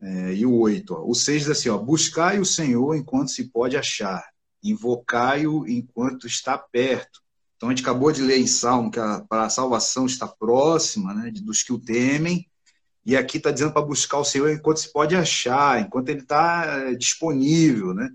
é, 0.00 0.32
e 0.32 0.46
o 0.46 0.58
8. 0.58 0.94
Ó. 0.94 1.04
O 1.06 1.14
6 1.14 1.42
diz 1.42 1.50
assim: 1.50 1.68
ó, 1.68 1.76
Buscai 1.76 2.40
o 2.40 2.44
Senhor 2.44 2.96
enquanto 2.96 3.32
se 3.32 3.50
pode 3.50 3.76
achar, 3.76 4.26
invocai-o 4.62 5.68
enquanto 5.68 6.26
está 6.26 6.56
perto. 6.56 7.20
Então 7.54 7.68
a 7.68 7.72
gente 7.72 7.82
acabou 7.82 8.10
de 8.10 8.22
ler 8.22 8.38
em 8.38 8.46
Salmo 8.46 8.90
que 8.90 8.98
a, 8.98 9.20
para 9.28 9.44
a 9.44 9.50
salvação 9.50 10.06
está 10.06 10.26
próxima 10.26 11.12
né, 11.12 11.30
dos 11.30 11.62
que 11.62 11.72
o 11.72 11.78
temem, 11.78 12.48
e 13.04 13.14
aqui 13.14 13.36
está 13.36 13.50
dizendo 13.50 13.74
para 13.74 13.82
buscar 13.82 14.18
o 14.18 14.24
Senhor 14.24 14.50
enquanto 14.50 14.78
se 14.78 14.90
pode 14.90 15.14
achar, 15.14 15.82
enquanto 15.82 16.08
ele 16.08 16.20
está 16.20 16.64
é, 16.64 16.94
disponível. 16.94 17.92
Né? 17.92 18.08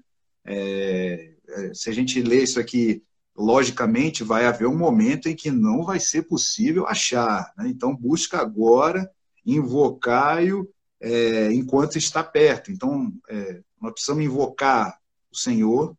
É, 0.44 1.34
é, 1.50 1.74
se 1.76 1.88
a 1.88 1.94
gente 1.94 2.20
ler 2.24 2.42
isso 2.42 2.60
aqui 2.60 3.04
logicamente, 3.38 4.24
vai 4.24 4.48
haver 4.48 4.68
um 4.68 4.76
momento 4.76 5.30
em 5.30 5.36
que 5.36 5.52
não 5.52 5.84
vai 5.84 6.00
ser 6.00 6.24
possível 6.24 6.88
achar. 6.88 7.54
Né? 7.56 7.68
Então, 7.68 7.96
busca 7.96 8.40
agora, 8.40 9.10
invocai-o 9.56 10.68
é, 11.00 11.52
enquanto 11.54 11.98
está 11.98 12.24
perto. 12.24 12.72
Então, 12.72 13.12
é, 13.30 13.62
nós 13.82 13.94
precisamos 13.94 14.24
invocar 14.24 15.00
o 15.32 15.38
Senhor 15.38 15.96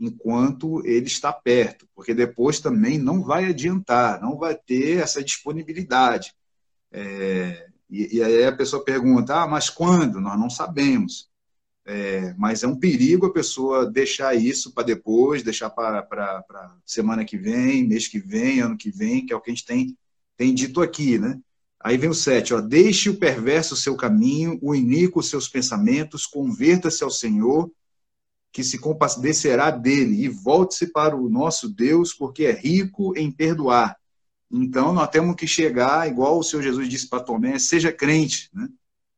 enquanto 0.00 0.84
ele 0.86 1.06
está 1.06 1.32
perto, 1.32 1.88
porque 1.94 2.14
depois 2.14 2.60
também 2.60 2.98
não 2.98 3.22
vai 3.22 3.46
adiantar, 3.46 4.20
não 4.20 4.38
vai 4.38 4.54
ter 4.54 4.98
essa 4.98 5.22
disponibilidade. 5.22 6.32
É, 6.92 7.68
e, 7.90 8.16
e, 8.16 8.22
aí 8.22 8.44
a 8.44 8.56
pessoa 8.56 8.84
pergunta: 8.84 9.42
ah, 9.42 9.46
mas 9.46 9.68
quando? 9.68 10.20
Nós 10.20 10.38
não 10.38 10.48
sabemos. 10.48 11.28
É, 11.84 12.34
mas 12.34 12.62
é 12.62 12.66
um 12.66 12.78
perigo 12.78 13.26
a 13.26 13.32
pessoa 13.32 13.90
deixar 13.90 14.34
isso 14.34 14.72
para 14.74 14.84
depois, 14.84 15.42
deixar 15.42 15.70
para 15.70 16.76
semana 16.84 17.24
que 17.24 17.38
vem, 17.38 17.88
mês 17.88 18.06
que 18.06 18.18
vem, 18.18 18.60
ano 18.60 18.76
que 18.76 18.90
vem, 18.90 19.24
que 19.24 19.32
é 19.32 19.36
o 19.36 19.40
que 19.40 19.50
a 19.50 19.54
gente 19.54 19.64
tem, 19.64 19.96
tem 20.36 20.54
dito 20.54 20.82
aqui, 20.82 21.18
né? 21.18 21.40
Aí 21.80 21.96
vem 21.96 22.10
o 22.10 22.14
7, 22.14 22.54
ó, 22.54 22.60
deixe 22.60 23.08
o 23.08 23.18
perverso 23.18 23.76
seu 23.76 23.96
caminho, 23.96 24.58
o 24.60 24.74
iníquo 24.74 25.22
seus 25.22 25.48
pensamentos, 25.48 26.26
converta-se 26.26 27.04
ao 27.04 27.10
Senhor, 27.10 27.70
que 28.52 28.64
se 28.64 28.78
compadecerá 28.78 29.70
dele, 29.70 30.24
e 30.24 30.28
volte-se 30.28 30.88
para 30.88 31.14
o 31.16 31.28
nosso 31.28 31.68
Deus, 31.68 32.12
porque 32.12 32.44
é 32.44 32.52
rico 32.52 33.16
em 33.16 33.30
perdoar. 33.30 33.96
Então, 34.50 34.92
nós 34.92 35.08
temos 35.08 35.36
que 35.36 35.46
chegar, 35.46 36.08
igual 36.08 36.38
o 36.38 36.42
Senhor 36.42 36.62
Jesus 36.62 36.88
disse 36.88 37.08
para 37.08 37.22
Tomé, 37.22 37.58
seja 37.58 37.92
crente, 37.92 38.50
né? 38.52 38.68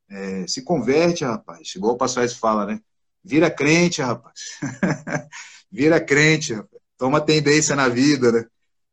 É, 0.09 0.47
se 0.49 0.63
converte, 0.63 1.25
rapaz. 1.25 1.73
Igual 1.77 1.95
o 1.95 1.97
pastor 1.97 2.29
fala, 2.31 2.67
né? 2.67 2.81
Vira 3.23 3.49
crente, 3.49 4.03
rapaz. 4.03 4.41
Vira 5.71 6.01
crente, 6.01 6.53
rapaz. 6.53 6.83
Toma 6.99 7.21
tendência 7.21 7.77
na 7.77 7.89
vida, 7.89 8.33
né? 8.33 8.47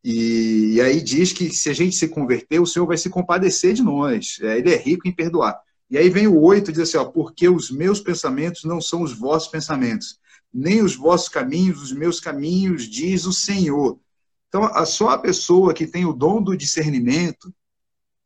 E, 0.09 0.75
e, 0.75 0.81
aí 0.81 1.01
diz 1.01 1.33
que 1.33 1.49
se 1.49 1.69
a 1.69 1.73
gente 1.73 1.93
se 1.93 2.07
converter, 2.07 2.61
o 2.61 2.65
Senhor 2.65 2.85
vai 2.85 2.95
se 2.95 3.09
compadecer 3.09 3.73
de 3.73 3.83
nós. 3.83 4.37
É, 4.41 4.57
ele 4.57 4.73
é 4.73 4.77
rico 4.77 5.05
em 5.05 5.13
perdoar. 5.13 5.59
E 5.89 5.97
aí 5.97 6.09
vem 6.09 6.27
o 6.27 6.39
8 6.39 6.71
diz 6.71 6.79
assim, 6.79 6.95
ó, 6.95 7.03
porque 7.03 7.49
os 7.49 7.69
meus 7.69 7.99
pensamentos 7.99 8.63
não 8.63 8.79
são 8.79 9.01
os 9.01 9.11
vossos 9.11 9.49
pensamentos, 9.49 10.17
nem 10.53 10.81
os 10.81 10.95
vossos 10.95 11.27
caminhos, 11.27 11.81
os 11.81 11.91
meus 11.91 12.21
caminhos, 12.21 12.87
diz 12.87 13.25
o 13.25 13.33
Senhor. 13.33 13.99
Então, 14.47 14.63
só 14.85 15.09
a 15.09 15.17
pessoa 15.17 15.73
que 15.73 15.85
tem 15.85 16.05
o 16.05 16.13
dom 16.13 16.41
do 16.41 16.55
discernimento, 16.55 17.53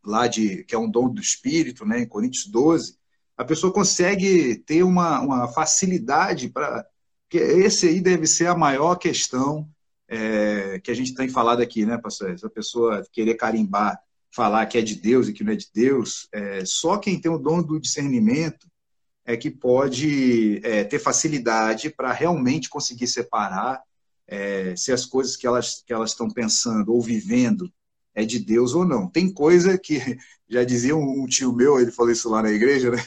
lá 0.06 0.28
de 0.28 0.64
que 0.66 0.76
é 0.76 0.78
um 0.78 0.90
dom 0.90 1.12
do 1.12 1.20
Espírito, 1.20 1.84
né, 1.84 2.02
em 2.02 2.08
Coríntios 2.08 2.46
12, 2.46 2.96
a 3.36 3.44
pessoa 3.44 3.74
consegue 3.74 4.54
ter 4.68 4.84
uma, 4.84 5.20
uma 5.22 5.48
facilidade 5.48 6.48
para 6.48 6.86
esse 7.34 7.88
aí 7.88 8.02
deve 8.02 8.28
ser 8.28 8.48
a 8.48 8.58
maior 8.58 8.96
questão 8.98 9.68
é, 10.12 10.78
que 10.80 10.92
a 10.92 10.94
gente 10.94 11.16
tem 11.16 11.30
falado 11.30 11.62
aqui, 11.62 11.86
né, 11.86 11.98
pastor? 11.98 12.32
Essa 12.32 12.50
pessoa 12.50 13.08
querer 13.14 13.36
carimbar, 13.36 13.98
falar 14.30 14.66
que 14.66 14.78
é 14.78 14.82
de 14.82 14.96
Deus 14.96 15.30
e 15.30 15.34
que 15.34 15.42
não 15.42 15.54
é 15.54 15.56
de 15.56 15.70
Deus, 15.74 16.28
é, 16.34 16.66
só 16.66 16.98
quem 16.98 17.20
tem 17.20 17.32
o 17.32 17.38
dom 17.38 17.64
do 17.64 17.80
discernimento 17.80 18.70
é 19.26 19.38
que 19.38 19.50
pode 19.50 20.60
é, 20.66 20.84
ter 20.84 21.00
facilidade 21.00 21.90
para 21.90 22.12
realmente 22.12 22.70
conseguir 22.70 23.08
separar 23.08 23.82
é, 24.28 24.76
se 24.76 24.92
as 24.92 25.06
coisas 25.06 25.38
que 25.38 25.48
elas 25.48 25.82
que 25.86 25.94
elas 25.94 26.12
estão 26.12 26.30
pensando 26.30 26.94
ou 26.94 27.02
vivendo 27.02 27.72
é 28.14 28.26
de 28.26 28.40
Deus 28.40 28.74
ou 28.74 28.84
não. 28.84 29.08
Tem 29.08 29.32
coisa 29.32 29.78
que, 29.78 30.18
já 30.50 30.66
dizia 30.66 30.96
um, 30.96 31.26
tio 31.26 31.54
meu, 31.54 31.80
ele 31.80 31.92
falou 31.92 32.12
isso 32.12 32.30
lá 32.30 32.42
na 32.42 32.52
igreja, 32.52 32.92
né? 32.92 33.02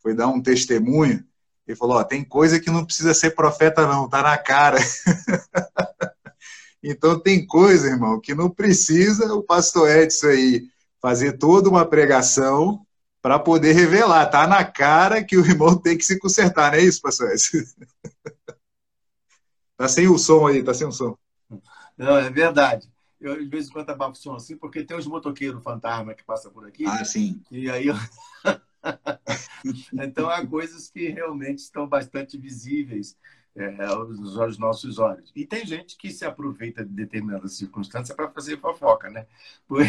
Foi 0.00 0.12
dar 0.12 0.26
um 0.26 0.42
testemunho. 0.42 1.24
Ele 1.66 1.76
falou: 1.76 1.98
ó, 1.98 2.02
tem 2.02 2.24
coisa 2.24 2.58
que 2.58 2.70
não 2.70 2.84
precisa 2.84 3.14
ser 3.14 3.30
profeta, 3.30 3.86
não, 3.86 4.08
tá 4.08 4.22
na 4.22 4.36
cara. 4.36 4.78
então 6.82 7.18
tem 7.18 7.46
coisa, 7.46 7.88
irmão, 7.88 8.20
que 8.20 8.34
não 8.34 8.50
precisa 8.50 9.32
o 9.34 9.42
pastor 9.42 9.88
Edson 9.88 10.28
aí 10.28 10.68
fazer 11.00 11.38
toda 11.38 11.68
uma 11.68 11.86
pregação 11.86 12.84
para 13.20 13.38
poder 13.38 13.72
revelar. 13.72 14.26
Tá 14.26 14.46
na 14.46 14.64
cara 14.64 15.22
que 15.22 15.36
o 15.36 15.44
irmão 15.46 15.76
tem 15.76 15.96
que 15.96 16.04
se 16.04 16.18
consertar, 16.18 16.72
não 16.72 16.78
é 16.78 16.82
isso, 16.82 17.00
pastor 17.00 17.30
Edson? 17.30 17.58
tá 19.76 19.88
sem 19.88 20.08
o 20.08 20.18
som 20.18 20.46
aí, 20.46 20.62
tá 20.62 20.74
sem 20.74 20.86
o 20.86 20.92
som. 20.92 21.16
Não, 21.96 22.16
é 22.16 22.30
verdade 22.30 22.92
eu 23.22 23.38
de 23.38 23.48
vez 23.48 23.68
em 23.68 23.70
quando 23.70 23.88
abafo 23.88 24.12
o 24.12 24.16
som 24.16 24.34
assim, 24.34 24.56
porque 24.56 24.82
tem 24.82 24.96
os 24.96 25.06
motoqueiros 25.06 25.62
fantasma 25.62 26.12
que 26.12 26.24
passam 26.24 26.52
por 26.52 26.66
aqui. 26.66 26.84
Ah, 26.86 27.04
sim. 27.04 27.40
E 27.50 27.70
aí 27.70 27.86
eu... 27.86 27.94
então 29.94 30.28
há 30.28 30.44
coisas 30.44 30.90
que 30.90 31.08
realmente 31.08 31.60
estão 31.60 31.86
bastante 31.86 32.36
visíveis 32.36 33.16
é, 33.54 33.84
aos, 33.84 34.36
aos, 34.38 34.58
nossos 34.58 34.98
olhos. 34.98 35.30
E 35.34 35.46
tem 35.46 35.66
gente 35.66 35.96
que 35.96 36.10
se 36.10 36.24
aproveita 36.24 36.84
de 36.84 36.92
determinadas 36.92 37.56
circunstâncias 37.56 38.16
para 38.16 38.30
fazer 38.30 38.58
fofoca, 38.58 39.10
né? 39.10 39.26
Por... 39.66 39.82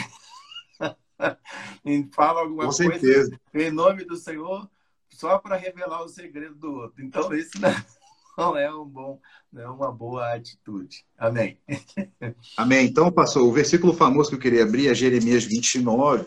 Fala 2.12 2.42
alguma 2.42 2.66
Com 2.66 2.74
coisa 2.74 3.00
certeza. 3.00 3.40
em 3.54 3.72
nome 3.72 4.04
do 4.04 4.16
Senhor 4.16 4.70
só 5.10 5.38
para 5.38 5.56
revelar 5.56 6.04
o 6.04 6.10
segredo 6.10 6.56
do 6.56 6.72
outro. 6.74 7.04
Então, 7.04 7.34
isso 7.34 7.52
não, 8.38 8.58
é 8.58 8.74
um 8.74 8.86
bom, 8.86 9.22
não 9.52 9.62
é 9.62 9.70
uma 9.70 9.92
boa 9.92 10.34
atitude. 10.34 11.06
Amém. 11.18 11.58
Amém. 12.58 12.86
Então, 12.88 13.12
pastor, 13.12 13.44
o 13.44 13.52
versículo 13.52 13.94
famoso 13.94 14.30
que 14.30 14.36
eu 14.36 14.40
queria 14.40 14.64
abrir 14.64 14.88
é 14.88 14.94
Jeremias 14.94 15.44
29. 15.46 16.26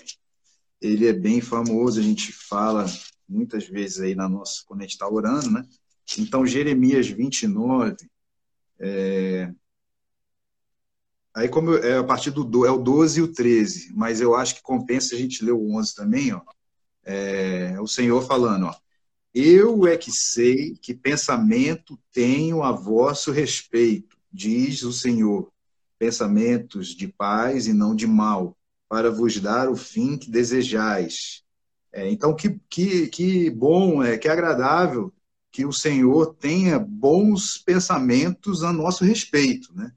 Ele 0.80 1.08
é 1.08 1.12
bem 1.12 1.40
famoso, 1.40 1.98
a 2.00 2.02
gente 2.02 2.32
fala 2.32 2.86
muitas 3.28 3.66
vezes 3.66 4.00
aí 4.00 4.14
na 4.14 4.28
nossa, 4.28 4.62
quando 4.66 4.80
a 4.80 4.82
gente 4.84 4.92
está 4.92 5.08
orando, 5.08 5.50
né? 5.50 5.64
Então, 6.18 6.46
Jeremias 6.46 7.08
29, 7.08 7.96
é... 8.78 9.52
aí 11.34 11.48
como 11.48 11.74
é 11.74 11.98
a 11.98 12.04
partir 12.04 12.30
do 12.30 12.64
é 12.64 12.70
o 12.70 12.78
12 12.78 13.18
e 13.18 13.22
o 13.22 13.32
13, 13.32 13.92
mas 13.94 14.20
eu 14.20 14.34
acho 14.34 14.54
que 14.56 14.62
compensa 14.62 15.14
a 15.14 15.18
gente 15.18 15.44
ler 15.44 15.52
o 15.52 15.76
11 15.76 15.94
também, 15.94 16.32
ó. 16.32 16.40
É... 17.04 17.80
o 17.80 17.86
Senhor 17.86 18.22
falando, 18.22 18.66
ó. 18.66 18.74
Eu 19.34 19.86
é 19.86 19.98
que 19.98 20.10
sei 20.10 20.76
que 20.76 20.94
pensamento 20.94 21.98
tenho 22.12 22.62
a 22.62 22.72
vosso 22.72 23.30
respeito, 23.30 24.16
diz 24.32 24.82
o 24.82 24.92
Senhor, 24.92 25.52
pensamentos 25.98 26.88
de 26.88 27.08
paz 27.08 27.66
e 27.66 27.72
não 27.72 27.94
de 27.94 28.06
mal, 28.06 28.56
para 28.88 29.10
vos 29.10 29.38
dar 29.38 29.68
o 29.68 29.76
fim 29.76 30.16
que 30.16 30.30
desejais. 30.30 31.42
É, 31.92 32.08
então, 32.10 32.34
que, 32.34 32.58
que, 32.68 33.08
que 33.08 33.50
bom, 33.50 34.02
é, 34.02 34.16
que 34.16 34.28
agradável 34.28 35.12
que 35.56 35.64
o 35.64 35.72
Senhor 35.72 36.34
tenha 36.34 36.78
bons 36.78 37.56
pensamentos 37.56 38.62
a 38.62 38.74
nosso 38.74 39.06
respeito, 39.06 39.74
né? 39.74 39.90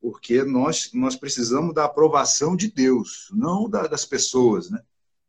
Porque 0.00 0.42
nós, 0.42 0.90
nós 0.92 1.14
precisamos 1.14 1.72
da 1.72 1.84
aprovação 1.84 2.56
de 2.56 2.68
Deus, 2.68 3.28
não 3.30 3.70
da, 3.70 3.86
das 3.86 4.04
pessoas, 4.04 4.68
né? 4.68 4.82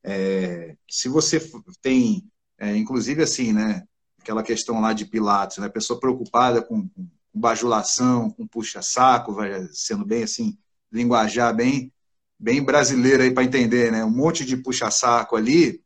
É, 0.03 0.75
se 0.89 1.07
você 1.07 1.39
tem 1.83 2.27
é, 2.57 2.75
inclusive, 2.75 3.21
assim, 3.21 3.53
né? 3.53 3.83
Aquela 4.19 4.41
questão 4.41 4.81
lá 4.81 4.91
de 4.91 5.05
Pilatos, 5.05 5.59
né? 5.59 5.69
Pessoa 5.69 5.99
preocupada 5.99 6.63
com, 6.63 6.89
com 6.89 7.07
bajulação, 7.31 8.31
com 8.31 8.47
puxa-saco, 8.47 9.35
sendo 9.71 10.03
bem 10.03 10.23
assim, 10.23 10.57
linguajar 10.91 11.55
bem, 11.55 11.93
bem 12.39 12.59
brasileiro 12.59 13.21
aí 13.21 13.29
para 13.29 13.43
entender, 13.43 13.91
né? 13.91 14.03
Um 14.03 14.09
monte 14.09 14.43
de 14.43 14.57
puxa-saco 14.57 15.35
ali, 15.35 15.79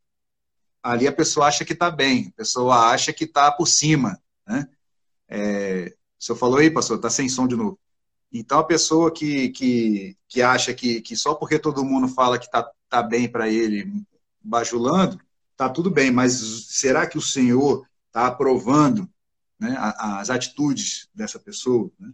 ali 0.82 1.08
a 1.08 1.12
pessoa 1.12 1.48
acha 1.48 1.66
que 1.66 1.74
está 1.74 1.92
bem, 1.92 2.28
a 2.34 2.38
pessoa 2.38 2.92
acha 2.92 3.14
que 3.14 3.26
está 3.26 3.52
por 3.52 3.68
cima, 3.68 4.20
né? 4.48 4.68
É, 5.28 5.96
o 6.20 6.24
senhor 6.24 6.38
falou 6.38 6.58
aí, 6.60 6.70
pastor, 6.70 6.98
está 6.98 7.10
sem 7.10 7.30
som 7.30 7.48
de 7.48 7.56
novo. 7.56 7.80
Então, 8.32 8.60
a 8.60 8.64
pessoa 8.64 9.12
que, 9.12 9.50
que, 9.50 10.18
que 10.28 10.42
acha 10.42 10.74
que, 10.74 11.02
que 11.02 11.16
só 11.16 11.34
porque 11.34 11.58
todo 11.58 11.86
mundo 11.86 12.08
fala 12.08 12.38
que 12.38 12.46
está 12.46 12.70
tá 12.88 13.02
bem 13.02 13.28
para 13.28 13.48
ele, 13.48 13.92
bajulando, 14.42 15.20
tá 15.56 15.70
tudo 15.70 15.90
bem, 15.90 16.12
mas 16.12 16.34
será 16.70 17.08
que 17.08 17.18
o 17.18 17.22
Senhor 17.22 17.86
está 18.08 18.28
aprovando 18.28 19.10
né, 19.60 19.76
as 19.98 20.30
atitudes 20.30 21.10
dessa 21.14 21.40
pessoa? 21.40 21.92
Né? 22.00 22.12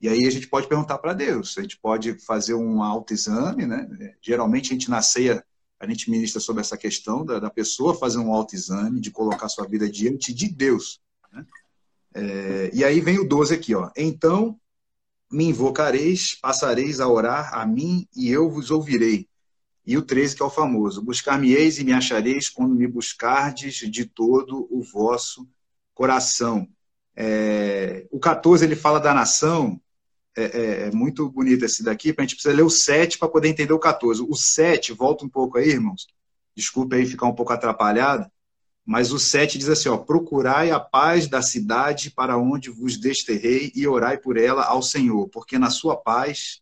E 0.00 0.08
aí 0.08 0.26
a 0.26 0.30
gente 0.30 0.48
pode 0.48 0.66
perguntar 0.66 0.98
para 0.98 1.12
Deus, 1.12 1.56
a 1.58 1.62
gente 1.62 1.78
pode 1.78 2.14
fazer 2.20 2.54
um 2.54 2.82
autoexame, 2.82 3.66
né? 3.66 4.14
Geralmente 4.22 4.70
a 4.70 4.72
gente 4.72 4.88
na 4.88 5.02
ceia, 5.02 5.44
a 5.80 5.86
gente 5.86 6.10
ministra 6.10 6.38
sobre 6.40 6.60
essa 6.60 6.76
questão 6.76 7.24
da, 7.24 7.38
da 7.38 7.50
pessoa 7.50 7.94
fazer 7.94 8.18
um 8.18 8.32
autoexame, 8.32 9.00
de 9.00 9.10
colocar 9.10 9.48
sua 9.48 9.66
vida 9.66 9.88
diante 9.88 10.32
de 10.32 10.46
Deus. 10.46 11.00
Né? 11.32 11.46
É, 12.14 12.70
e 12.74 12.84
aí 12.84 13.00
vem 13.00 13.18
o 13.18 13.26
12 13.26 13.54
aqui, 13.54 13.74
ó. 13.74 13.90
Então 13.96 14.60
me 15.32 15.44
invocareis, 15.44 16.34
passareis 16.34 17.00
a 17.00 17.08
orar 17.08 17.54
a 17.54 17.64
mim 17.64 18.06
e 18.14 18.30
eu 18.30 18.50
vos 18.50 18.70
ouvirei. 18.70 19.26
E 19.86 19.96
o 19.96 20.02
13, 20.02 20.36
que 20.36 20.42
é 20.42 20.44
o 20.44 20.50
famoso: 20.50 21.02
Buscar-me-eis 21.02 21.78
e 21.78 21.84
me 21.84 21.92
achareis 21.92 22.48
quando 22.48 22.74
me 22.74 22.86
buscardes 22.86 23.76
de 23.76 24.04
todo 24.04 24.68
o 24.70 24.82
vosso 24.82 25.48
coração. 25.94 26.68
É, 27.16 28.06
o 28.10 28.18
14 28.20 28.64
ele 28.64 28.76
fala 28.76 29.00
da 29.00 29.14
nação, 29.14 29.80
é, 30.36 30.42
é, 30.42 30.88
é 30.88 30.90
muito 30.90 31.28
bonito 31.30 31.64
esse 31.64 31.82
daqui, 31.82 32.14
a 32.16 32.22
gente 32.22 32.34
precisa 32.34 32.54
ler 32.54 32.62
o 32.62 32.70
7 32.70 33.18
para 33.18 33.28
poder 33.28 33.48
entender 33.48 33.72
o 33.72 33.78
14. 33.78 34.22
O 34.22 34.34
7, 34.34 34.92
volta 34.92 35.24
um 35.24 35.28
pouco 35.28 35.58
aí, 35.58 35.70
irmãos, 35.70 36.06
desculpe 36.54 36.96
aí 36.96 37.06
ficar 37.06 37.26
um 37.26 37.34
pouco 37.34 37.52
atrapalhado, 37.52 38.30
mas 38.84 39.12
o 39.12 39.18
7 39.18 39.58
diz 39.58 39.68
assim: 39.68 39.88
ó, 39.88 39.96
procurai 39.96 40.70
a 40.70 40.80
paz 40.80 41.28
da 41.28 41.42
cidade 41.42 42.10
para 42.10 42.36
onde 42.36 42.70
vos 42.70 42.96
desterrei 42.96 43.72
e 43.74 43.86
orai 43.86 44.18
por 44.18 44.36
ela 44.36 44.64
ao 44.64 44.82
Senhor, 44.82 45.28
porque 45.28 45.58
na 45.58 45.70
sua 45.70 45.96
paz 45.96 46.60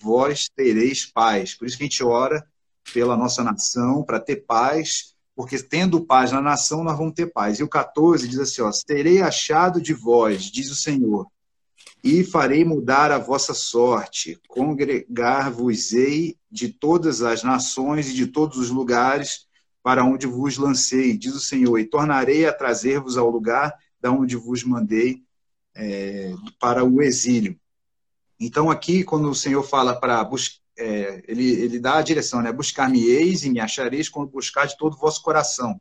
vós 0.00 0.48
tereis 0.54 1.06
paz. 1.06 1.54
Por 1.54 1.66
isso 1.66 1.76
que 1.76 1.84
a 1.84 1.86
gente 1.86 2.02
ora 2.02 2.44
pela 2.92 3.16
nossa 3.16 3.44
nação, 3.44 4.02
para 4.02 4.18
ter 4.18 4.44
paz, 4.46 5.14
porque 5.34 5.58
tendo 5.62 6.04
paz 6.04 6.32
na 6.32 6.40
nação, 6.40 6.82
nós 6.82 6.98
vamos 6.98 7.14
ter 7.14 7.26
paz. 7.26 7.60
E 7.60 7.62
o 7.62 7.68
14 7.68 8.26
diz 8.26 8.38
assim: 8.38 8.62
ó, 8.62 8.70
terei 8.86 9.22
achado 9.22 9.80
de 9.80 9.94
vós, 9.94 10.44
diz 10.44 10.70
o 10.70 10.76
Senhor, 10.76 11.26
e 12.02 12.24
farei 12.24 12.64
mudar 12.64 13.12
a 13.12 13.18
vossa 13.18 13.52
sorte, 13.52 14.40
congregar-vos-ei 14.48 16.36
de 16.50 16.68
todas 16.68 17.22
as 17.22 17.42
nações 17.42 18.08
e 18.08 18.14
de 18.14 18.26
todos 18.26 18.58
os 18.58 18.70
lugares 18.70 19.46
para 19.82 20.04
onde 20.04 20.26
vos 20.26 20.56
lancei, 20.56 21.16
diz 21.16 21.34
o 21.34 21.40
Senhor, 21.40 21.78
e 21.78 21.86
tornarei 21.86 22.46
a 22.46 22.52
trazer-vos 22.52 23.16
ao 23.16 23.30
lugar 23.30 23.74
da 24.00 24.10
onde 24.10 24.36
vos 24.36 24.64
mandei 24.64 25.22
é, 25.74 26.32
para 26.58 26.84
o 26.84 27.02
exílio. 27.02 27.58
Então, 28.38 28.70
aqui, 28.70 29.04
quando 29.04 29.30
o 29.30 29.34
Senhor 29.34 29.62
fala 29.62 29.98
para 29.98 30.28
é, 30.78 31.22
ele, 31.28 31.50
ele 31.50 31.78
dá 31.78 31.98
a 31.98 32.02
direção, 32.02 32.40
né? 32.40 32.50
Buscar-me-eis 32.50 33.44
e 33.44 33.50
me 33.50 33.60
achareis 33.60 34.08
quando 34.08 34.30
buscar 34.30 34.66
de 34.66 34.76
todo 34.78 34.94
o 34.94 34.98
vosso 34.98 35.22
coração. 35.22 35.78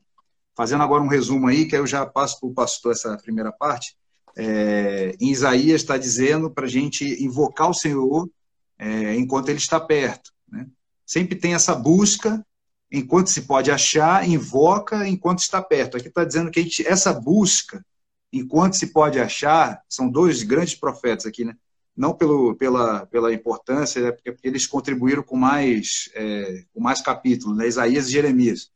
Fazendo 0.55 0.83
agora 0.83 1.01
um 1.01 1.07
resumo 1.07 1.47
aí, 1.47 1.65
que 1.65 1.75
eu 1.75 1.87
já 1.87 2.05
passo 2.05 2.39
para 2.39 2.49
o 2.49 2.53
pastor 2.53 2.91
essa 2.91 3.17
primeira 3.17 3.51
parte. 3.51 3.95
É, 4.37 5.15
em 5.19 5.29
Isaías 5.29 5.81
está 5.81 5.97
dizendo 5.97 6.49
para 6.49 6.65
a 6.65 6.69
gente 6.69 7.05
invocar 7.23 7.69
o 7.69 7.73
Senhor 7.73 8.29
é, 8.77 9.15
enquanto 9.15 9.49
ele 9.49 9.57
está 9.57 9.79
perto. 9.79 10.31
Né? 10.47 10.67
Sempre 11.05 11.35
tem 11.35 11.53
essa 11.53 11.75
busca 11.75 12.45
enquanto 12.91 13.29
se 13.29 13.43
pode 13.43 13.69
achar, 13.69 14.27
invoca 14.27 15.07
enquanto 15.07 15.39
está 15.39 15.61
perto. 15.61 15.97
Aqui 15.97 16.07
está 16.07 16.23
dizendo 16.23 16.49
que 16.49 16.63
gente, 16.63 16.87
essa 16.87 17.13
busca, 17.13 17.85
enquanto 18.31 18.73
se 18.75 18.87
pode 18.87 19.19
achar, 19.19 19.83
são 19.87 20.09
dois 20.09 20.43
grandes 20.43 20.75
profetas 20.75 21.25
aqui, 21.25 21.45
né? 21.45 21.55
Não 21.95 22.13
pelo, 22.13 22.55
pela, 22.55 23.05
pela 23.07 23.33
importância, 23.33 23.99
é 23.99 24.11
porque 24.31 24.47
eles 24.47 24.65
contribuíram 24.65 25.21
com 25.21 25.35
mais, 25.35 26.09
é, 26.15 26.63
com 26.73 26.79
mais 26.79 27.01
capítulos, 27.01 27.57
né? 27.57 27.67
Isaías 27.67 28.07
e 28.07 28.11
Jeremias. 28.11 28.71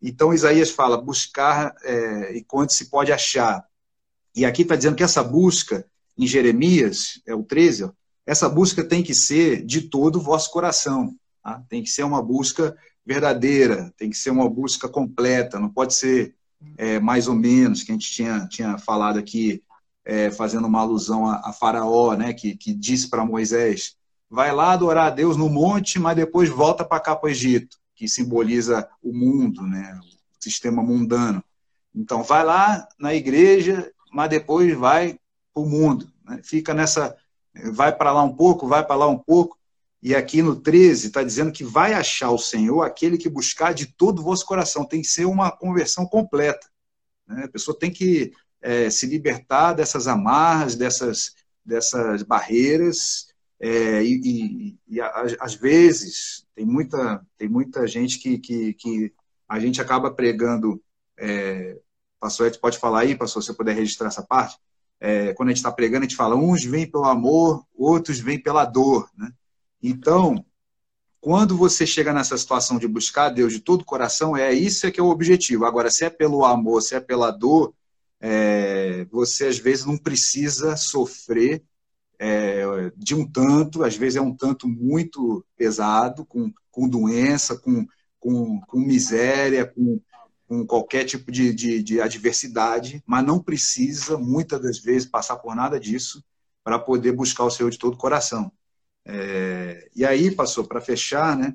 Então, 0.00 0.32
Isaías 0.32 0.70
fala 0.70 1.00
buscar 1.00 1.74
é, 1.82 2.36
enquanto 2.36 2.72
se 2.72 2.90
pode 2.90 3.12
achar. 3.12 3.65
E 4.36 4.44
aqui 4.44 4.62
está 4.62 4.76
dizendo 4.76 4.96
que 4.96 5.02
essa 5.02 5.24
busca, 5.24 5.86
em 6.16 6.26
Jeremias, 6.26 7.22
é 7.26 7.34
o 7.34 7.42
13, 7.42 7.84
ó, 7.84 7.90
essa 8.26 8.48
busca 8.48 8.84
tem 8.84 9.02
que 9.02 9.14
ser 9.14 9.64
de 9.64 9.82
todo 9.82 10.16
o 10.16 10.22
vosso 10.22 10.50
coração. 10.50 11.14
Tá? 11.42 11.62
Tem 11.70 11.82
que 11.82 11.88
ser 11.88 12.02
uma 12.02 12.22
busca 12.22 12.76
verdadeira, 13.04 13.94
tem 13.96 14.10
que 14.10 14.16
ser 14.16 14.30
uma 14.30 14.48
busca 14.48 14.88
completa, 14.88 15.58
não 15.58 15.70
pode 15.70 15.94
ser 15.94 16.34
é, 16.76 16.98
mais 16.98 17.28
ou 17.28 17.34
menos, 17.34 17.82
que 17.82 17.92
a 17.92 17.94
gente 17.94 18.10
tinha, 18.10 18.46
tinha 18.48 18.76
falado 18.76 19.18
aqui, 19.18 19.62
é, 20.04 20.30
fazendo 20.30 20.66
uma 20.66 20.80
alusão 20.80 21.26
a, 21.26 21.40
a 21.44 21.52
Faraó, 21.52 22.14
né, 22.14 22.32
que, 22.34 22.56
que 22.56 22.74
disse 22.74 23.08
para 23.08 23.24
Moisés: 23.24 23.96
vai 24.28 24.52
lá 24.52 24.72
adorar 24.72 25.06
a 25.06 25.14
Deus 25.14 25.36
no 25.36 25.48
monte, 25.48 25.98
mas 25.98 26.16
depois 26.16 26.48
volta 26.50 26.84
para 26.84 27.00
cá 27.00 27.14
para 27.14 27.28
o 27.28 27.30
Egito, 27.30 27.78
que 27.94 28.08
simboliza 28.08 28.88
o 29.02 29.12
mundo, 29.12 29.62
né, 29.62 29.98
o 30.02 30.42
sistema 30.42 30.82
mundano. 30.82 31.42
Então, 31.94 32.22
vai 32.22 32.44
lá 32.44 32.86
na 32.98 33.14
igreja, 33.14 33.90
mas 34.12 34.30
depois 34.30 34.76
vai 34.76 35.18
para 35.52 35.62
o 35.62 35.66
mundo. 35.66 36.10
Né? 36.24 36.40
Fica 36.42 36.74
nessa. 36.74 37.16
Vai 37.72 37.96
para 37.96 38.12
lá 38.12 38.22
um 38.22 38.34
pouco, 38.34 38.68
vai 38.68 38.84
para 38.84 38.96
lá 38.96 39.08
um 39.08 39.18
pouco. 39.18 39.56
E 40.02 40.14
aqui 40.14 40.42
no 40.42 40.54
13 40.56 41.08
está 41.08 41.22
dizendo 41.22 41.50
que 41.50 41.64
vai 41.64 41.94
achar 41.94 42.30
o 42.30 42.38
Senhor 42.38 42.82
aquele 42.82 43.16
que 43.16 43.28
buscar 43.28 43.72
de 43.72 43.86
todo 43.86 44.18
o 44.20 44.22
vosso 44.22 44.44
coração. 44.44 44.84
Tem 44.84 45.00
que 45.00 45.08
ser 45.08 45.24
uma 45.24 45.50
conversão 45.50 46.06
completa. 46.06 46.68
Né? 47.26 47.44
A 47.44 47.48
pessoa 47.48 47.76
tem 47.78 47.90
que 47.90 48.32
é, 48.60 48.90
se 48.90 49.06
libertar 49.06 49.72
dessas 49.72 50.06
amarras, 50.06 50.76
dessas, 50.76 51.34
dessas 51.64 52.22
barreiras. 52.22 53.28
É, 53.58 54.02
e, 54.02 54.20
e, 54.24 54.78
e 54.86 55.00
às 55.40 55.54
vezes 55.54 56.46
tem 56.54 56.66
muita, 56.66 57.24
tem 57.38 57.48
muita 57.48 57.86
gente 57.86 58.18
que, 58.18 58.38
que, 58.38 58.74
que 58.74 59.12
a 59.48 59.58
gente 59.58 59.80
acaba 59.80 60.10
pregando. 60.10 60.82
É, 61.18 61.78
pastor 62.20 62.48
Ed 62.48 62.58
pode 62.58 62.78
falar 62.78 63.00
aí, 63.00 63.14
pastor, 63.14 63.42
se 63.42 63.50
eu 63.50 63.54
puder 63.54 63.74
registrar 63.74 64.08
essa 64.08 64.22
parte. 64.22 64.56
É, 64.98 65.34
quando 65.34 65.48
a 65.48 65.52
gente 65.52 65.58
está 65.58 65.70
pregando, 65.70 66.04
a 66.04 66.08
gente 66.08 66.16
fala, 66.16 66.34
uns 66.34 66.64
vêm 66.64 66.90
pelo 66.90 67.04
amor, 67.04 67.64
outros 67.74 68.18
vêm 68.18 68.40
pela 68.40 68.64
dor. 68.64 69.08
Né? 69.16 69.30
Então, 69.82 70.44
quando 71.20 71.56
você 71.56 71.86
chega 71.86 72.12
nessa 72.12 72.38
situação 72.38 72.78
de 72.78 72.88
buscar 72.88 73.30
Deus 73.30 73.52
de 73.52 73.60
todo 73.60 73.82
o 73.82 73.84
coração, 73.84 74.36
é 74.36 74.52
isso 74.52 74.86
é 74.86 74.90
que 74.90 75.00
é 75.00 75.02
o 75.02 75.10
objetivo. 75.10 75.64
Agora, 75.64 75.90
se 75.90 76.04
é 76.04 76.10
pelo 76.10 76.44
amor, 76.44 76.82
se 76.82 76.94
é 76.94 77.00
pela 77.00 77.30
dor, 77.30 77.74
é, 78.20 79.04
você 79.10 79.46
às 79.46 79.58
vezes 79.58 79.84
não 79.84 79.98
precisa 79.98 80.76
sofrer 80.76 81.62
é, 82.18 82.90
de 82.96 83.14
um 83.14 83.30
tanto, 83.30 83.84
às 83.84 83.96
vezes 83.96 84.16
é 84.16 84.20
um 84.20 84.34
tanto 84.34 84.66
muito 84.68 85.44
pesado, 85.56 86.24
com, 86.24 86.50
com 86.70 86.88
doença, 86.88 87.56
com, 87.58 87.86
com, 88.18 88.60
com 88.60 88.78
miséria, 88.78 89.66
com, 89.66 90.00
com 90.46 90.66
qualquer 90.66 91.04
tipo 91.04 91.30
de, 91.30 91.52
de, 91.52 91.82
de 91.82 92.00
adversidade, 92.00 93.02
mas 93.06 93.24
não 93.24 93.42
precisa, 93.42 94.16
muitas 94.16 94.60
das 94.60 94.78
vezes, 94.78 95.08
passar 95.08 95.36
por 95.36 95.54
nada 95.54 95.78
disso 95.78 96.22
para 96.62 96.78
poder 96.78 97.12
buscar 97.12 97.44
o 97.44 97.50
Senhor 97.50 97.70
de 97.70 97.78
todo 97.78 97.94
o 97.94 97.98
coração. 97.98 98.50
É, 99.04 99.88
e 99.94 100.04
aí, 100.04 100.30
passou 100.30 100.64
para 100.64 100.80
fechar, 100.80 101.36
né? 101.36 101.54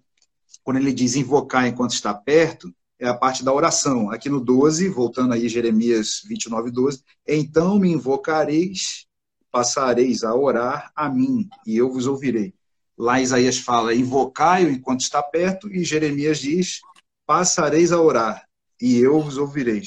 Quando 0.63 0.77
ele 0.77 0.93
diz 0.93 1.15
invocar 1.15 1.67
enquanto 1.67 1.91
está 1.91 2.13
perto, 2.13 2.73
é 2.99 3.07
a 3.07 3.13
parte 3.17 3.43
da 3.43 3.51
oração. 3.51 4.11
Aqui 4.11 4.29
no 4.29 4.39
12, 4.39 4.87
voltando 4.89 5.33
aí 5.33 5.49
Jeremias 5.49 6.21
29, 6.27 6.69
12, 6.69 7.03
então 7.27 7.79
me 7.79 7.91
invocareis, 7.91 9.05
passareis 9.51 10.23
a 10.23 10.35
orar 10.35 10.91
a 10.95 11.09
mim, 11.09 11.49
e 11.65 11.75
eu 11.75 11.91
vos 11.91 12.07
ouvirei. 12.07 12.53
Lá 12.97 13.19
Isaías 13.19 13.57
fala, 13.57 13.95
invocai-o 13.95 14.69
enquanto 14.69 15.01
está 15.01 15.23
perto, 15.23 15.67
e 15.73 15.83
Jeremias 15.83 16.39
diz, 16.39 16.79
passareis 17.25 17.91
a 17.91 17.99
orar, 17.99 18.47
e 18.81 18.97
eu 18.97 19.21
vos 19.21 19.37
ouvirei. 19.37 19.83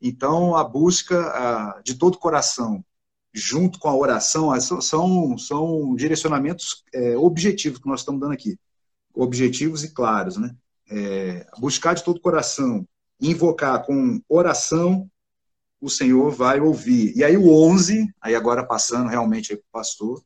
Então, 0.00 0.54
a 0.54 0.62
busca 0.62 1.80
de 1.82 1.94
todo 1.94 2.18
coração, 2.18 2.84
junto 3.32 3.78
com 3.78 3.88
a 3.88 3.96
oração, 3.96 4.60
são, 4.60 5.38
são 5.38 5.94
direcionamentos 5.96 6.84
é, 6.92 7.16
objetivos 7.16 7.78
que 7.78 7.88
nós 7.88 8.00
estamos 8.00 8.20
dando 8.20 8.34
aqui. 8.34 8.58
Objetivos 9.14 9.82
e 9.82 9.92
claros, 9.92 10.36
né? 10.36 10.54
É, 10.90 11.46
buscar 11.58 11.94
de 11.94 12.04
todo 12.04 12.18
o 12.18 12.20
coração, 12.20 12.86
invocar 13.20 13.84
com 13.84 14.20
oração, 14.28 15.10
o 15.80 15.88
Senhor 15.88 16.30
vai 16.30 16.60
ouvir. 16.60 17.16
E 17.16 17.24
aí 17.24 17.36
o 17.36 17.50
11, 17.50 18.12
aí 18.20 18.34
agora 18.34 18.64
passando 18.64 19.08
realmente 19.08 19.56
para 19.56 19.62
o 19.62 19.72
pastor, 19.72 20.22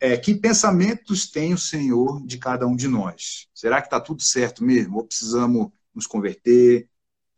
é, 0.00 0.16
que 0.16 0.34
pensamentos 0.34 1.30
tem 1.30 1.52
o 1.52 1.58
Senhor 1.58 2.24
de 2.24 2.38
cada 2.38 2.66
um 2.66 2.74
de 2.74 2.88
nós? 2.88 3.46
Será 3.54 3.80
que 3.80 3.86
está 3.86 4.00
tudo 4.00 4.22
certo 4.22 4.64
mesmo? 4.64 4.96
Ou 4.96 5.04
precisamos 5.04 5.68
nos 5.94 6.06
converter? 6.06 6.88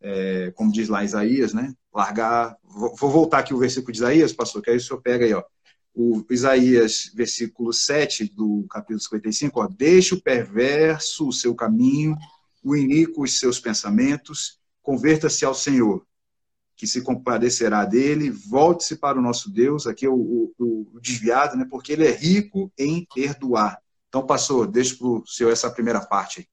É, 0.03 0.51
como 0.55 0.71
diz 0.71 0.89
lá 0.89 1.03
Isaías, 1.03 1.53
né? 1.53 1.73
largar. 1.93 2.57
Vou, 2.63 3.09
voltar 3.09 3.39
aqui 3.39 3.53
o 3.53 3.59
versículo 3.59 3.91
de 3.91 3.99
Isaías, 3.99 4.33
pastor, 4.33 4.61
que 4.61 4.69
aí 4.69 4.77
o 4.77 4.81
senhor 4.81 5.01
pega 5.01 5.25
aí, 5.25 5.33
ó. 5.33 5.43
O 5.95 6.25
Isaías, 6.31 7.11
versículo 7.13 7.71
7 7.71 8.25
do 8.33 8.65
capítulo 8.69 8.99
55, 8.99 9.61
ó. 9.61 9.67
Deixe 9.67 10.15
o 10.15 10.21
perverso 10.21 11.27
o 11.27 11.33
seu 11.33 11.53
caminho, 11.53 12.17
o 12.63 12.75
iníquo 12.75 13.23
os 13.23 13.39
seus 13.39 13.59
pensamentos, 13.59 14.59
converta-se 14.81 15.45
ao 15.45 15.53
Senhor, 15.53 16.05
que 16.75 16.87
se 16.87 17.01
compadecerá 17.01 17.85
dele, 17.85 18.31
volte-se 18.31 18.95
para 18.95 19.19
o 19.19 19.21
nosso 19.21 19.51
Deus, 19.51 19.85
aqui 19.85 20.05
é 20.05 20.09
o, 20.09 20.15
o, 20.15 20.53
o, 20.93 20.99
desviado, 20.99 21.55
né? 21.55 21.67
porque 21.69 21.93
ele 21.93 22.07
é 22.07 22.11
rico 22.11 22.71
em 22.77 23.05
perdoar. 23.13 23.79
Então, 24.09 24.25
pastor, 24.25 24.67
deixa 24.67 24.95
para 24.95 25.07
o 25.07 25.25
senhor 25.25 25.51
essa 25.51 25.69
primeira 25.69 26.01
parte 26.01 26.39
aí. 26.39 26.47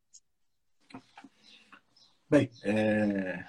Bem, 2.31 2.49
é... 2.63 3.45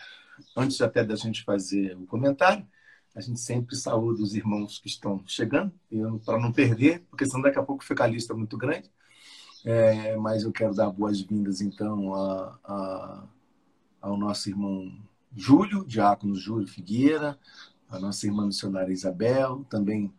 antes 0.58 0.82
até 0.82 1.04
da 1.04 1.16
gente 1.16 1.44
fazer 1.44 1.96
o 1.96 2.08
comentário, 2.08 2.68
a 3.16 3.22
gente 3.22 3.40
sempre 3.40 3.76
saúda 3.76 4.24
os 4.24 4.34
irmãos 4.34 4.80
que 4.80 4.88
estão 4.88 5.22
chegando, 5.28 5.72
para 6.26 6.40
não 6.40 6.52
perder, 6.52 7.02
porque 7.10 7.26
senão 7.26 7.44
daqui 7.44 7.60
a 7.60 7.64
pouco 7.64 7.84
fica 7.84 8.04
a 8.06 8.08
lista 8.08 8.34
muito 8.34 8.58
grande. 8.58 8.90
É, 9.64 10.16
mas 10.18 10.42
eu 10.42 10.52
quero 10.52 10.74
dar 10.74 10.90
boas-vindas, 10.90 11.62
então, 11.62 12.16
a, 12.16 12.60
a, 12.64 13.24
ao 14.02 14.18
nosso 14.18 14.50
irmão 14.50 14.92
Júlio, 15.36 15.86
diácono 15.86 16.34
Júlio 16.34 16.68
Figueira, 16.68 17.38
a 17.88 18.00
nossa 18.00 18.26
irmã 18.26 18.48
missionária 18.48 18.92
Isabel, 18.92 19.64
também 19.70 20.12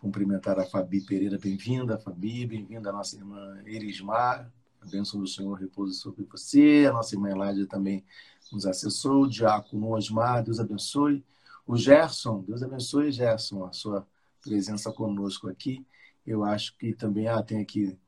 cumprimentar 0.00 0.60
a 0.60 0.64
Fabi 0.64 1.00
Pereira, 1.00 1.38
bem-vinda, 1.38 1.98
Fabi, 1.98 2.46
bem-vinda 2.46 2.90
a 2.90 2.92
nossa 2.92 3.16
irmã 3.16 3.60
Erismar, 3.66 4.48
a 4.84 4.90
bênção 4.90 5.20
do 5.20 5.26
Senhor 5.26 5.54
repousa 5.54 5.94
sobre 5.94 6.24
você, 6.24 6.86
a 6.88 6.92
nossa 6.92 7.14
irmã 7.14 7.30
Eládia 7.30 7.66
também 7.66 8.04
nos 8.52 8.66
acessou, 8.66 9.22
o 9.22 9.28
diácono 9.28 9.92
Osmar, 9.92 10.44
Deus 10.44 10.60
abençoe, 10.60 11.24
o 11.66 11.76
Gerson, 11.76 12.42
Deus 12.42 12.62
abençoe, 12.62 13.10
Gerson, 13.10 13.64
a 13.64 13.72
sua 13.72 14.06
presença 14.42 14.92
conosco 14.92 15.48
aqui, 15.48 15.84
eu 16.26 16.44
acho 16.44 16.76
que 16.76 16.92
também, 16.92 17.28
ah, 17.28 17.42
tem 17.42 17.60
aqui 17.60 17.98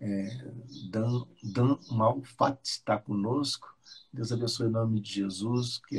é, 0.00 0.28
Dan, 0.90 1.24
Dan 1.42 1.78
Malfat 1.90 2.58
está 2.64 2.98
conosco. 2.98 3.74
Deus 4.12 4.32
abençoe 4.32 4.68
em 4.68 4.70
nome 4.70 5.00
de 5.00 5.14
Jesus, 5.14 5.78
que 5.78 5.98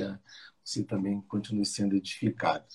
você 0.64 0.84
também 0.84 1.22
continue 1.22 1.66
sendo 1.66 1.96
edificado. 1.96 2.66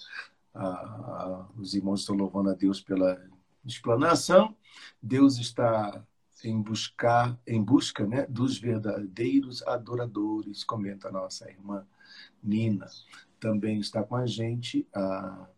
Ah, 0.54 1.48
os 1.56 1.74
irmãos 1.74 2.00
estão 2.00 2.14
louvando 2.14 2.50
a 2.50 2.54
Deus 2.54 2.80
pela 2.80 3.20
explanação. 3.64 4.56
Deus 5.00 5.38
está 5.38 6.04
em 6.44 6.60
buscar, 6.60 7.38
em 7.46 7.62
busca, 7.62 8.06
né, 8.06 8.26
dos 8.26 8.58
verdadeiros 8.58 9.62
adoradores, 9.62 10.64
comenta 10.64 11.08
a 11.08 11.12
nossa 11.12 11.48
irmã 11.50 11.86
Nina. 12.42 12.88
Também 13.38 13.78
está 13.78 14.02
com 14.02 14.16
a 14.16 14.26
gente 14.26 14.86
a 14.94 15.48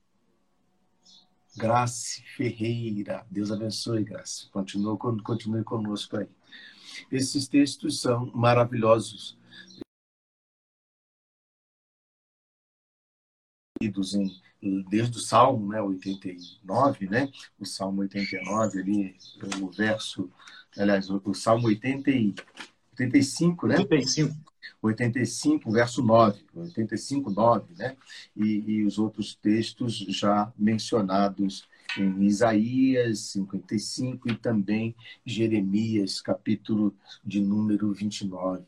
Grace 1.56 2.22
Ferreira. 2.36 3.26
Deus 3.30 3.50
abençoe, 3.50 4.04
Grace. 4.04 4.48
Continue, 4.50 4.98
continue 5.22 5.62
conosco 5.62 6.16
aí. 6.16 6.28
Esses 7.10 7.48
textos 7.48 8.00
são 8.00 8.26
maravilhosos. 8.34 9.38
Desde 14.88 15.18
o 15.18 15.20
Salmo 15.20 15.68
né, 15.68 15.80
89, 15.80 17.06
né? 17.06 17.30
O 17.58 17.66
Salmo 17.66 18.00
89, 18.00 18.80
ali, 18.80 19.16
o 19.60 19.70
verso, 19.70 20.30
aliás, 20.76 21.10
o, 21.10 21.20
o 21.24 21.34
Salmo 21.34 21.66
80 21.66 22.10
e, 22.10 22.34
85, 22.92 23.66
né? 23.66 23.76
85. 23.78 24.54
85, 24.80 25.70
verso 25.70 26.02
9, 26.02 26.40
85, 26.54 27.30
9, 27.30 27.74
né? 27.74 27.96
E, 28.36 28.64
e 28.66 28.84
os 28.84 28.98
outros 28.98 29.34
textos 29.34 29.96
já 29.96 30.52
mencionados 30.58 31.66
em 31.98 32.24
Isaías 32.24 33.20
55 33.20 34.30
e 34.30 34.36
também 34.36 34.94
Jeremias, 35.24 36.20
capítulo 36.20 36.94
de 37.24 37.40
número 37.40 37.92
29. 37.92 38.64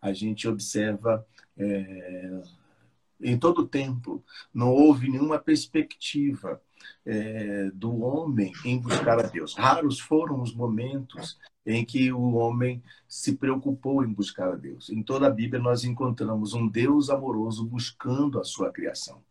A 0.00 0.12
gente 0.12 0.48
observa 0.48 1.26
é, 1.56 2.42
em 3.20 3.38
todo 3.38 3.62
o 3.62 3.68
tempo, 3.68 4.24
não 4.52 4.70
houve 4.70 5.08
nenhuma 5.08 5.38
perspectiva 5.38 6.60
é, 7.04 7.70
do 7.72 8.00
homem 8.00 8.52
em 8.64 8.78
buscar 8.78 9.18
a 9.18 9.22
Deus. 9.22 9.54
Raros 9.54 9.98
foram 9.98 10.40
os 10.40 10.54
momentos 10.54 11.38
em 11.66 11.84
que 11.84 12.12
o 12.12 12.34
homem 12.34 12.82
se 13.06 13.36
preocupou 13.36 14.04
em 14.04 14.12
buscar 14.12 14.52
a 14.52 14.56
Deus. 14.56 14.90
Em 14.90 15.02
toda 15.02 15.26
a 15.26 15.30
Bíblia 15.30 15.62
nós 15.62 15.84
encontramos 15.84 16.54
um 16.54 16.66
Deus 16.66 17.10
amoroso 17.10 17.64
buscando 17.64 18.40
a 18.40 18.44
sua 18.44 18.72
criação 18.72 19.22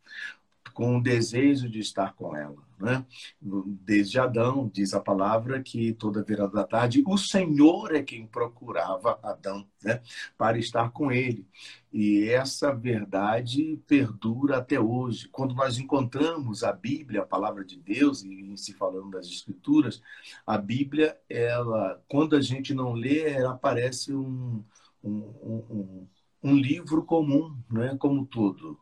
com 0.74 0.98
o 0.98 1.04
desejo 1.04 1.70
de 1.70 1.80
estar 1.80 2.14
com 2.14 2.36
ela. 2.36 2.70
Né? 2.80 3.06
Desde 3.42 4.18
Adão, 4.18 4.72
diz 4.74 4.94
a 4.94 5.02
palavra 5.02 5.62
que 5.62 5.92
toda 5.94 6.24
virada 6.24 6.54
da 6.54 6.64
tarde, 6.64 7.04
o 7.06 7.18
Senhor 7.18 7.94
é 7.94 8.02
quem 8.02 8.26
procurava 8.26 9.20
Adão 9.22 9.68
né? 9.84 10.02
para 10.38 10.58
estar 10.58 10.90
com 10.92 11.12
ele. 11.12 11.46
E 11.92 12.30
essa 12.30 12.74
verdade 12.74 13.78
perdura 13.86 14.58
até 14.58 14.80
hoje. 14.80 15.28
Quando 15.28 15.54
nós 15.54 15.78
encontramos 15.78 16.64
a 16.64 16.72
Bíblia, 16.72 17.24
a 17.24 17.26
palavra 17.26 17.66
de 17.66 17.78
Deus, 17.78 18.24
e 18.24 18.30
em 18.30 18.56
se 18.56 18.74
falando 18.74 19.12
das 19.12 19.28
Escrituras, 19.28 20.02
a 20.48 20.58
Bíblia, 20.58 21.18
ela, 21.28 22.02
quando 22.08 22.38
a 22.38 22.42
gente 22.42 22.74
não 22.74 22.94
lê, 22.94 23.30
ela 23.30 23.58
parece 23.58 24.14
um, 24.14 24.64
um, 25.04 25.12
um, 25.12 26.08
um 26.42 26.56
livro 26.56 27.04
comum, 27.04 27.58
né? 27.70 27.98
como 28.00 28.26
tudo 28.26 28.80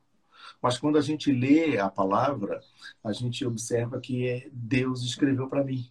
mas 0.61 0.77
quando 0.77 0.97
a 0.97 1.01
gente 1.01 1.31
lê 1.31 1.77
a 1.77 1.89
palavra, 1.89 2.61
a 3.03 3.13
gente 3.13 3.45
observa 3.45 3.99
que 3.99 4.27
é 4.27 4.47
Deus 4.51 5.03
escreveu 5.03 5.47
para 5.47 5.63
mim. 5.63 5.89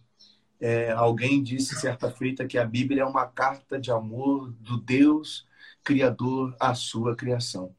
É, 0.59 0.91
alguém 0.91 1.41
disse 1.43 1.75
certa 1.75 2.09
feita 2.09 2.47
que 2.47 2.57
a 2.57 2.65
Bíblia 2.65 3.03
é 3.03 3.05
uma 3.05 3.27
carta 3.27 3.79
de 3.79 3.91
amor 3.91 4.51
do 4.59 4.77
Deus 4.77 5.45
Criador 5.83 6.55
à 6.59 6.73
sua 6.73 7.15
criação. 7.15 7.73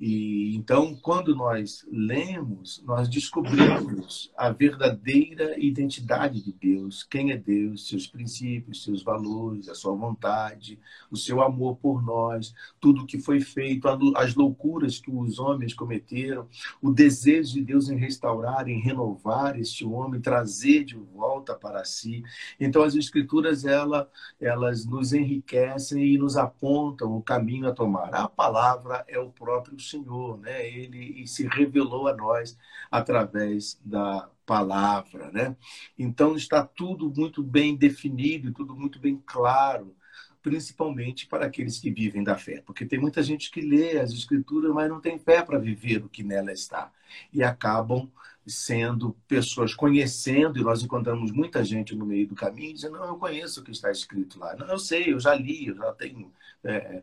E 0.00 0.56
então, 0.56 0.96
quando 0.96 1.36
nós 1.36 1.86
lemos, 1.92 2.82
nós 2.86 3.06
descobrimos 3.06 4.32
a 4.34 4.50
verdadeira 4.50 5.62
identidade 5.62 6.42
de 6.42 6.52
Deus, 6.52 7.02
quem 7.02 7.32
é 7.32 7.36
Deus, 7.36 7.86
seus 7.86 8.06
princípios, 8.06 8.82
seus 8.82 9.02
valores, 9.02 9.68
a 9.68 9.74
sua 9.74 9.94
vontade, 9.94 10.78
o 11.10 11.16
seu 11.18 11.42
amor 11.42 11.76
por 11.76 12.02
nós, 12.02 12.54
tudo 12.80 13.04
que 13.04 13.18
foi 13.18 13.40
feito, 13.40 13.86
as 14.16 14.34
loucuras 14.34 14.98
que 14.98 15.10
os 15.10 15.38
homens 15.38 15.74
cometeram, 15.74 16.48
o 16.80 16.90
desejo 16.90 17.52
de 17.52 17.62
Deus 17.62 17.90
em 17.90 17.96
restaurar, 17.96 18.68
em 18.68 18.80
renovar 18.80 19.58
este 19.58 19.84
homem, 19.84 20.20
trazer 20.20 20.84
de 20.84 20.96
volta 20.96 21.54
para 21.54 21.84
si. 21.84 22.22
Então, 22.58 22.82
as 22.82 22.94
escrituras 22.94 23.66
ela, 23.66 24.10
elas 24.40 24.86
nos 24.86 25.12
enriquecem 25.12 26.14
e 26.14 26.16
nos 26.16 26.38
apontam 26.38 27.14
o 27.14 27.22
caminho 27.22 27.68
a 27.68 27.72
tomar. 27.72 28.14
A 28.14 28.28
palavra 28.28 29.04
é 29.06 29.18
o 29.18 29.28
próprio 29.28 29.78
Senhor, 29.90 30.38
né? 30.38 30.66
Ele 30.68 31.26
se 31.26 31.46
revelou 31.46 32.08
a 32.08 32.16
nós 32.16 32.56
através 32.90 33.80
da 33.84 34.30
palavra, 34.46 35.30
né? 35.30 35.56
Então 35.98 36.36
está 36.36 36.64
tudo 36.64 37.12
muito 37.14 37.42
bem 37.42 37.76
definido, 37.76 38.52
tudo 38.52 38.74
muito 38.74 38.98
bem 38.98 39.22
claro, 39.24 39.94
principalmente 40.42 41.26
para 41.26 41.46
aqueles 41.46 41.78
que 41.78 41.90
vivem 41.90 42.24
da 42.24 42.36
fé, 42.36 42.62
porque 42.64 42.86
tem 42.86 42.98
muita 42.98 43.22
gente 43.22 43.50
que 43.50 43.60
lê 43.60 43.98
as 43.98 44.10
escrituras, 44.10 44.72
mas 44.72 44.88
não 44.88 45.00
tem 45.00 45.18
fé 45.18 45.42
para 45.42 45.58
viver 45.58 46.04
o 46.04 46.08
que 46.08 46.22
nela 46.22 46.52
está 46.52 46.90
e 47.32 47.42
acabam 47.42 48.10
sendo 48.46 49.12
pessoas 49.28 49.74
conhecendo, 49.74 50.58
e 50.58 50.62
nós 50.62 50.82
encontramos 50.82 51.30
muita 51.30 51.64
gente 51.64 51.94
no 51.94 52.06
meio 52.06 52.26
do 52.26 52.34
caminho 52.34 52.74
dizendo: 52.74 52.98
Não, 52.98 53.06
eu 53.06 53.16
conheço 53.16 53.60
o 53.60 53.64
que 53.64 53.70
está 53.70 53.90
escrito 53.90 54.38
lá. 54.38 54.56
Não, 54.56 54.66
eu 54.66 54.78
sei, 54.78 55.12
eu 55.12 55.20
já 55.20 55.34
li, 55.34 55.68
eu 55.68 55.76
já 55.76 55.92
tenho. 55.92 56.32
É, 56.64 57.02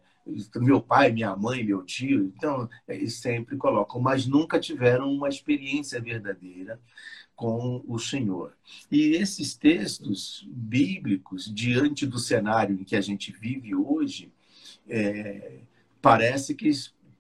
meu 0.56 0.82
pai, 0.82 1.12
minha 1.12 1.36
mãe, 1.36 1.64
meu 1.64 1.84
tio, 1.84 2.26
então 2.26 2.70
eles 2.88 3.16
sempre 3.16 3.58
colocam, 3.58 4.00
mas 4.02 4.26
nunca 4.26 4.60
tiveram 4.60 5.12
uma 5.12 5.30
experiência 5.30 6.00
verdadeira 6.02 6.80
com 7.36 7.84
o 7.88 8.00
Senhor. 8.00 8.54
E 8.92 9.16
esses 9.16 9.56
textos 9.56 10.48
bíblicos, 10.50 11.54
diante 11.54 12.06
do 12.06 12.18
cenário 12.18 12.80
em 12.80 12.84
que 12.84 12.96
a 12.96 13.02
gente 13.02 13.32
vive 13.32 13.76
hoje, 13.76 14.32
é, 14.90 15.60
parece 16.02 16.56
que 16.56 16.72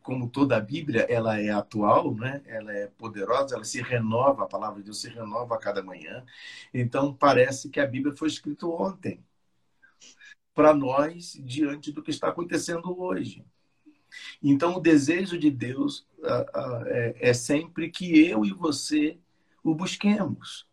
como 0.08 0.30
toda 0.30 0.56
a 0.56 0.62
Bíblia, 0.62 1.06
ela 1.10 1.38
é 1.38 1.50
atual, 1.50 2.16
né? 2.16 2.42
ela 2.46 2.72
é 2.72 2.88
poderosa, 2.88 3.56
ela 3.56 3.66
se 3.66 3.82
renova, 3.82 4.46
a 4.46 4.48
palavra 4.48 4.80
de 4.80 4.86
Deus 4.86 5.02
se 5.02 5.10
renova 5.10 5.56
a 5.56 5.58
cada 5.58 5.84
manhã. 5.84 6.24
Então, 6.74 7.14
parece 7.14 7.68
que 7.68 7.78
a 7.78 7.86
Bíblia 7.86 8.16
foi 8.16 8.30
escrita 8.30 8.66
ontem, 8.66 9.20
para 10.58 10.74
nós, 10.74 11.40
diante 11.46 11.92
do 11.92 12.02
que 12.02 12.10
está 12.10 12.30
acontecendo 12.30 13.00
hoje. 13.00 13.46
Então, 14.42 14.76
o 14.76 14.80
desejo 14.80 15.38
de 15.38 15.52
Deus 15.52 16.08
é, 16.88 17.30
é 17.30 17.34
sempre 17.34 17.92
que 17.92 18.28
eu 18.28 18.44
e 18.44 18.52
você 18.52 19.20
o 19.64 19.76
busquemos, 19.76 20.68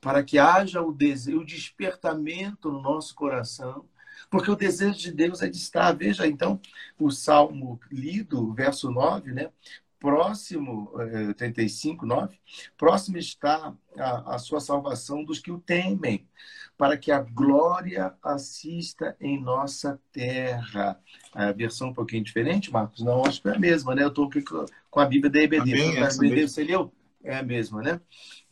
para 0.00 0.22
que 0.22 0.38
haja 0.38 0.80
o 0.80 0.92
desejo, 0.92 1.40
o 1.40 1.44
despertamento 1.44 2.70
no 2.70 2.80
nosso 2.80 3.12
coração 3.16 3.84
porque 4.30 4.50
o 4.50 4.56
desejo 4.56 4.98
de 4.98 5.12
Deus 5.12 5.42
é 5.42 5.48
de 5.48 5.58
estar. 5.58 5.92
Veja 5.92 6.26
então 6.26 6.58
o 6.98 7.10
salmo 7.10 7.78
lido, 7.90 8.52
verso 8.54 8.90
9, 8.90 9.30
né? 9.30 9.50
próximo, 9.98 10.92
é, 11.00 11.32
35, 11.32 12.06
9, 12.06 12.38
próximo 12.76 13.18
está 13.18 13.74
a, 13.96 14.34
a 14.34 14.38
sua 14.38 14.60
salvação 14.60 15.24
dos 15.24 15.38
que 15.38 15.50
o 15.50 15.58
temem, 15.58 16.28
para 16.76 16.96
que 16.96 17.10
a 17.10 17.20
glória 17.20 18.14
assista 18.22 19.16
em 19.20 19.40
nossa 19.40 20.00
terra. 20.12 21.00
A 21.32 21.52
versão 21.52 21.88
um 21.88 21.94
pouquinho 21.94 22.24
diferente, 22.24 22.72
Marcos? 22.72 23.02
Não, 23.02 23.24
acho 23.24 23.40
que 23.40 23.48
é 23.48 23.54
a 23.54 23.58
mesma, 23.58 23.94
né? 23.94 24.02
Eu 24.02 24.08
estou 24.08 24.26
aqui 24.26 24.42
com 24.90 25.00
a 25.00 25.06
Bíblia 25.06 25.30
da 25.30 25.40
EBD. 25.40 25.72
Amém, 25.72 25.98
a 26.02 26.08
EBD 26.08 26.48
você 26.48 26.64
leu? 26.64 26.92
É 27.24 27.36
a 27.36 27.42
mesma, 27.42 27.82
né? 27.82 28.00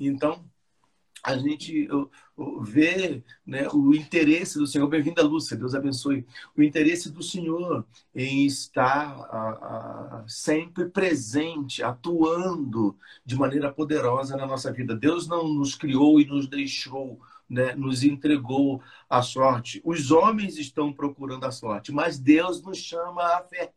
Então, 0.00 0.44
a 1.24 1.38
gente 1.38 1.88
vê 2.60 3.22
né, 3.46 3.66
o 3.72 3.94
interesse 3.94 4.58
do 4.58 4.66
Senhor. 4.66 4.86
Bem-vinda, 4.86 5.22
Lúcia, 5.22 5.56
Deus 5.56 5.74
abençoe. 5.74 6.26
O 6.54 6.62
interesse 6.62 7.10
do 7.10 7.22
Senhor 7.22 7.86
em 8.14 8.44
estar 8.44 9.08
a, 9.30 10.20
a, 10.20 10.24
sempre 10.28 10.84
presente, 10.84 11.82
atuando 11.82 12.94
de 13.24 13.36
maneira 13.36 13.72
poderosa 13.72 14.36
na 14.36 14.46
nossa 14.46 14.70
vida. 14.70 14.94
Deus 14.94 15.26
não 15.26 15.48
nos 15.48 15.74
criou 15.74 16.20
e 16.20 16.26
nos 16.26 16.46
deixou, 16.46 17.18
né, 17.48 17.74
nos 17.74 18.02
entregou 18.02 18.82
a 19.08 19.22
sorte. 19.22 19.80
Os 19.84 20.10
homens 20.10 20.56
estão 20.56 20.92
procurando 20.92 21.44
a 21.44 21.50
sorte, 21.50 21.92
mas 21.92 22.18
Deus 22.18 22.62
nos 22.62 22.78
chama 22.78 23.22
à 23.22 23.42
fé. 23.42 23.72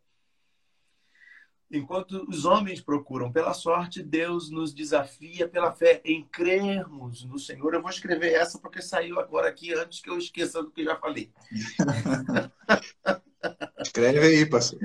Enquanto 1.70 2.26
os 2.30 2.45
homens 2.45 2.80
procuram 2.80 3.30
pela 3.30 3.53
sorte, 3.53 4.01
Deus 4.01 4.49
nos 4.49 4.74
desafia 4.74 5.49
pela 5.49 5.74
fé 5.74 6.01
em 6.05 6.24
crermos 6.24 7.26
no 7.26 7.38
Senhor. 7.38 7.74
Eu 7.74 7.82
vou 7.82 7.91
escrever 7.91 8.34
essa 8.34 8.57
porque 8.57 8.82
saiu 8.82 9.20
agora 9.20 9.49
aqui 9.49 9.74
antes 9.74 9.99
que 9.99 10.09
eu 10.09 10.18
esqueça 10.18 10.63
do 10.63 10.72
que 10.72 10.86
já 10.86 10.95
falei. 10.95 11.30
Escreve 13.82 14.20
aí, 14.20 14.49
pastor. 14.49 14.80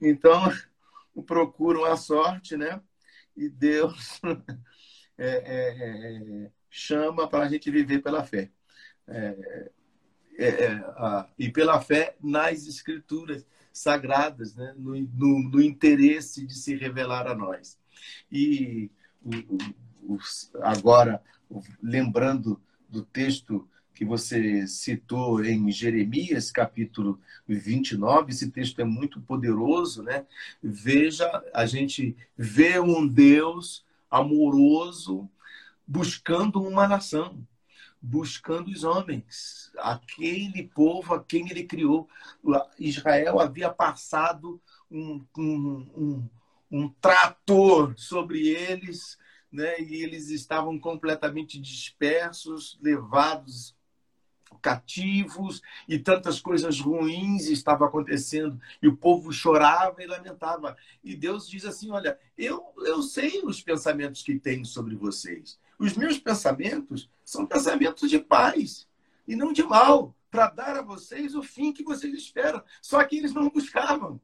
Então, 0.00 0.52
procuram 1.24 1.84
a 1.84 1.96
sorte, 1.96 2.56
né? 2.56 2.80
E 3.36 3.48
Deus 3.48 4.20
é, 5.24 5.42
é, 5.46 6.44
é, 6.46 6.50
chama 6.68 7.28
para 7.28 7.44
a 7.44 7.48
gente 7.48 7.70
viver 7.70 8.00
pela 8.00 8.24
fé. 8.24 8.50
É, 9.06 10.72
a, 10.96 11.28
e 11.38 11.50
pela 11.50 11.80
fé 11.80 12.16
nas 12.20 12.66
Escrituras 12.66 13.46
sagradas, 13.72 14.54
né? 14.56 14.74
no, 14.76 14.98
no, 15.00 15.50
no 15.50 15.62
interesse 15.62 16.44
de 16.44 16.54
se 16.54 16.74
revelar 16.74 17.26
a 17.26 17.34
nós. 17.34 17.78
E 18.30 18.90
o, 19.24 20.14
o, 20.14 20.18
agora, 20.62 21.22
lembrando 21.82 22.60
do 22.88 23.02
texto 23.02 23.68
que 23.94 24.04
você 24.04 24.66
citou 24.66 25.44
em 25.44 25.70
Jeremias, 25.70 26.50
capítulo 26.50 27.20
29, 27.46 28.32
esse 28.32 28.50
texto 28.50 28.80
é 28.80 28.84
muito 28.84 29.20
poderoso, 29.20 30.02
né? 30.02 30.26
Veja, 30.62 31.30
a 31.54 31.66
gente 31.66 32.16
vê 32.36 32.80
um 32.80 33.06
Deus 33.06 33.84
amoroso 34.12 35.28
buscando 35.86 36.62
uma 36.62 36.86
nação, 36.86 37.46
buscando 38.00 38.70
os 38.70 38.84
homens, 38.84 39.72
aquele 39.78 40.68
povo 40.68 41.14
a 41.14 41.24
quem 41.24 41.50
ele 41.50 41.64
criou. 41.64 42.08
Israel 42.78 43.40
havia 43.40 43.70
passado 43.70 44.60
um, 44.90 45.24
um, 45.36 45.90
um, 45.96 46.30
um 46.70 46.88
trator 47.00 47.94
sobre 47.96 48.48
eles, 48.48 49.18
né? 49.50 49.80
e 49.80 50.02
eles 50.02 50.28
estavam 50.28 50.78
completamente 50.78 51.58
dispersos, 51.58 52.78
levados 52.82 53.74
cativos 54.60 55.62
e 55.88 55.98
tantas 55.98 56.40
coisas 56.40 56.80
ruins 56.80 57.46
estavam 57.46 57.86
acontecendo 57.86 58.60
e 58.82 58.88
o 58.88 58.96
povo 58.96 59.32
chorava 59.32 60.02
e 60.02 60.06
lamentava. 60.06 60.76
E 61.02 61.14
Deus 61.14 61.48
diz 61.48 61.64
assim 61.64 61.90
olha 61.90 62.18
eu 62.36 62.72
eu 62.78 63.02
sei 63.02 63.42
os 63.44 63.62
pensamentos 63.62 64.22
que 64.22 64.38
tenho 64.38 64.64
sobre 64.64 64.94
vocês. 64.94 65.58
Os 65.78 65.94
meus 65.94 66.18
pensamentos 66.18 67.10
são 67.24 67.46
pensamentos 67.46 68.10
de 68.10 68.18
paz 68.18 68.88
e 69.26 69.34
não 69.34 69.52
de 69.52 69.62
mal 69.62 70.14
para 70.30 70.48
dar 70.48 70.76
a 70.76 70.82
vocês 70.82 71.34
o 71.34 71.42
fim 71.42 71.72
que 71.72 71.84
vocês 71.84 72.14
esperam. 72.14 72.62
Só 72.80 73.02
que 73.04 73.16
eles 73.16 73.32
não 73.32 73.48
buscavam 73.48 74.20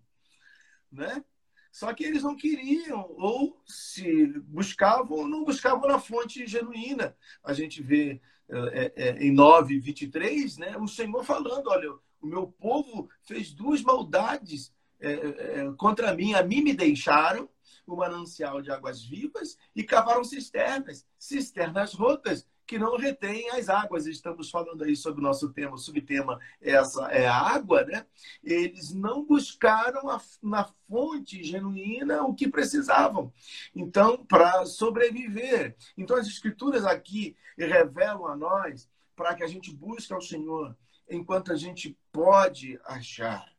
né? 0.90 1.22
Só 1.70 1.92
que 1.92 2.04
eles 2.04 2.22
não 2.22 2.34
queriam, 2.34 3.14
ou 3.16 3.62
se 3.66 4.26
buscavam, 4.40 5.28
não 5.28 5.44
buscavam 5.44 5.86
na 5.86 5.98
fonte 5.98 6.46
genuína. 6.46 7.16
A 7.44 7.52
gente 7.52 7.82
vê 7.82 8.20
é, 8.50 8.92
é, 8.96 9.24
em 9.24 9.32
9, 9.32 9.78
23, 9.78 10.58
né, 10.58 10.76
o 10.78 10.88
Senhor 10.88 11.24
falando: 11.24 11.68
olha, 11.68 11.92
o 12.20 12.26
meu 12.26 12.46
povo 12.46 13.08
fez 13.22 13.52
duas 13.52 13.82
maldades 13.82 14.72
é, 15.00 15.70
contra 15.76 16.14
mim. 16.14 16.34
A 16.34 16.42
mim 16.42 16.62
me 16.62 16.74
deixaram 16.74 17.48
o 17.86 17.96
manancial 17.96 18.60
de 18.60 18.70
águas 18.70 19.04
vivas 19.04 19.56
e 19.74 19.82
cavaram 19.82 20.24
cisternas, 20.24 21.06
cisternas 21.18 21.94
rotas 21.94 22.46
que 22.68 22.78
não 22.78 22.98
retêm 22.98 23.48
as 23.50 23.70
águas. 23.70 24.06
Estamos 24.06 24.50
falando 24.50 24.84
aí 24.84 24.94
sobre 24.94 25.20
o 25.20 25.24
nosso 25.24 25.48
tema, 25.48 25.74
o 25.74 25.78
subtema 25.78 26.38
essa 26.60 27.06
é 27.06 27.26
a 27.26 27.34
água, 27.34 27.82
né? 27.82 28.06
Eles 28.44 28.92
não 28.92 29.24
buscaram 29.24 30.10
a, 30.10 30.20
na 30.42 30.64
fonte 30.86 31.42
genuína 31.42 32.22
o 32.22 32.34
que 32.34 32.46
precisavam. 32.46 33.32
Então, 33.74 34.22
para 34.26 34.66
sobreviver. 34.66 35.76
Então, 35.96 36.18
as 36.18 36.26
escrituras 36.26 36.84
aqui 36.84 37.34
revelam 37.56 38.26
a 38.26 38.36
nós 38.36 38.86
para 39.16 39.34
que 39.34 39.42
a 39.42 39.48
gente 39.48 39.74
busque 39.74 40.12
ao 40.12 40.20
Senhor 40.20 40.76
enquanto 41.08 41.50
a 41.50 41.56
gente 41.56 41.98
pode 42.12 42.78
achar. 42.84 43.50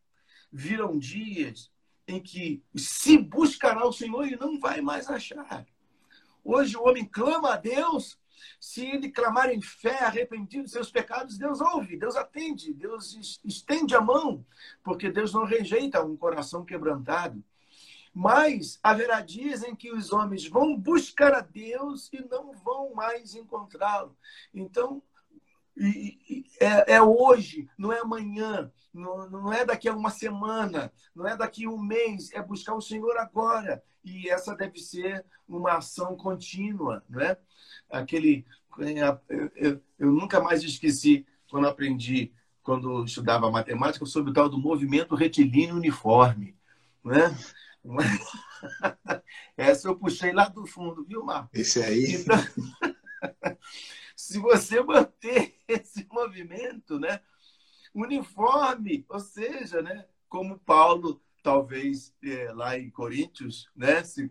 Viram 0.52 1.00
dias 1.00 1.72
em 2.08 2.22
que 2.22 2.64
se 2.76 3.18
buscará 3.18 3.88
o 3.88 3.94
Senhor 3.94 4.28
e 4.28 4.36
não 4.36 4.60
vai 4.60 4.82
mais 4.82 5.10
achar. 5.10 5.66
Hoje 6.44 6.78
o 6.78 6.84
homem 6.84 7.06
clama 7.06 7.54
a 7.54 7.58
Deus, 7.58 8.19
se 8.60 8.86
ele 8.86 9.10
clamar 9.10 9.50
em 9.50 9.62
fé, 9.62 10.04
arrependido 10.04 10.64
de 10.64 10.72
seus 10.72 10.92
pecados, 10.92 11.38
Deus 11.38 11.62
ouve, 11.62 11.98
Deus 11.98 12.16
atende, 12.16 12.74
Deus 12.74 13.40
estende 13.44 13.96
a 13.96 14.02
mão, 14.02 14.46
porque 14.84 15.12
Deus 15.12 15.34
não 15.34 15.46
rejeita 15.46 16.04
um 16.04 16.18
coração 16.18 16.66
quebrantado. 16.66 17.44
Mas 18.14 18.80
haverá 18.82 19.22
dias 19.22 19.64
em 19.64 19.76
que 19.76 19.92
os 19.92 20.12
homens 20.12 20.48
vão 20.48 20.76
buscar 20.76 21.34
a 21.34 21.42
Deus 21.42 22.10
e 22.12 22.22
não 22.28 22.54
vão 22.54 22.94
mais 22.94 23.36
encontrá-lo. 23.36 24.18
Então, 24.54 25.02
é, 26.60 26.96
é, 26.96 27.02
hoje, 27.02 27.70
não 27.78 27.92
é 27.92 28.00
amanhã, 28.00 28.72
não, 28.94 29.30
não 29.30 29.54
é 29.54 29.64
daqui 29.64 29.88
a 29.88 29.96
uma 29.96 30.10
semana, 30.10 30.92
não 31.16 31.26
é 31.26 31.38
daqui 31.38 31.66
a 31.66 31.70
um 31.70 31.82
mês, 31.82 32.32
é 32.34 32.42
buscar 32.42 32.76
o 32.76 32.82
Senhor 32.82 33.18
agora. 33.18 33.82
E 34.04 34.30
essa 34.30 34.56
deve 34.56 34.80
ser 34.80 35.26
uma 35.48 35.78
ação 35.78 36.16
contínua, 36.16 37.04
não 37.10 37.22
é? 37.22 37.38
Aquele, 37.90 38.46
eu, 38.78 39.50
eu, 39.56 39.82
eu 39.98 40.12
nunca 40.12 40.42
mais 40.42 40.64
esqueci 40.64 41.26
quando 41.50 41.68
aprendi, 41.68 42.32
quando 42.64 43.04
estudava 43.06 43.50
matemática, 43.52 44.06
sobre 44.06 44.32
o 44.32 44.34
tal 44.34 44.50
do 44.50 44.58
movimento 44.58 45.16
retilíneo 45.16 45.76
uniforme, 45.76 46.56
não 47.04 47.14
é? 47.14 47.38
Essa 49.56 49.88
eu 49.88 49.96
puxei 49.96 50.32
lá 50.34 50.48
do 50.50 50.66
fundo, 50.66 51.06
viu, 51.06 51.24
Marco? 51.24 51.50
Esse 51.54 51.82
aí. 51.82 52.16
Então, 52.16 52.38
se 54.20 54.38
você 54.38 54.84
manter 54.84 55.56
esse 55.66 56.06
movimento, 56.12 57.00
né, 57.00 57.22
uniforme, 57.96 59.06
ou 59.08 59.20
seja, 59.20 59.82
né, 59.82 60.06
como 60.28 60.60
Paulo 60.60 61.22
talvez 61.42 62.14
é, 62.22 62.52
lá 62.52 62.78
em 62.78 62.90
Coríntios, 62.90 63.70
né, 63.74 64.04
se, 64.04 64.30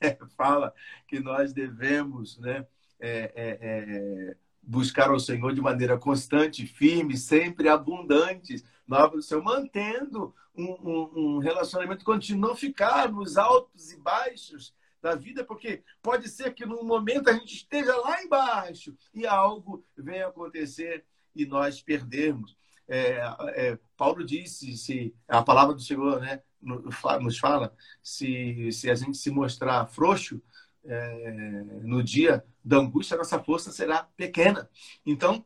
é, 0.00 0.18
fala 0.36 0.74
que 1.06 1.20
nós 1.20 1.52
devemos, 1.52 2.36
né, 2.38 2.66
é, 2.98 3.32
é, 3.36 4.36
buscar 4.60 5.08
ao 5.10 5.20
Senhor 5.20 5.54
de 5.54 5.60
maneira 5.60 5.96
constante, 5.96 6.66
firme, 6.66 7.16
sempre 7.16 7.68
abundante, 7.68 8.64
no 8.88 9.22
Senhor, 9.22 9.44
mantendo 9.44 10.34
um, 10.52 10.72
um, 10.72 11.10
um 11.14 11.38
relacionamento 11.38 12.04
contínuo, 12.04 12.48
não 12.48 12.56
ficar 12.56 13.12
nos 13.12 13.38
altos 13.38 13.92
e 13.92 13.98
baixos 13.98 14.74
da 15.00 15.14
vida, 15.14 15.44
porque 15.44 15.82
pode 16.02 16.28
ser 16.28 16.52
que 16.54 16.66
num 16.66 16.82
momento 16.84 17.30
a 17.30 17.32
gente 17.32 17.54
esteja 17.54 17.96
lá 17.96 18.22
embaixo 18.22 18.96
e 19.14 19.26
algo 19.26 19.84
venha 19.96 20.26
acontecer 20.26 21.04
e 21.34 21.46
nós 21.46 21.80
perdermos. 21.80 22.56
É, 22.88 23.20
é, 23.54 23.78
Paulo 23.96 24.24
disse, 24.24 24.76
se 24.76 25.14
a 25.28 25.42
palavra 25.42 25.74
do 25.74 25.80
Senhor 25.80 26.20
né, 26.20 26.42
nos 26.60 27.38
fala, 27.38 27.74
se, 28.02 28.72
se 28.72 28.90
a 28.90 28.94
gente 28.94 29.16
se 29.16 29.30
mostrar 29.30 29.86
frouxo 29.86 30.42
é, 30.84 31.64
no 31.82 32.02
dia 32.02 32.44
da 32.64 32.78
angústia, 32.78 33.16
nossa 33.16 33.38
força 33.38 33.70
será 33.70 34.04
pequena. 34.16 34.68
Então, 35.04 35.44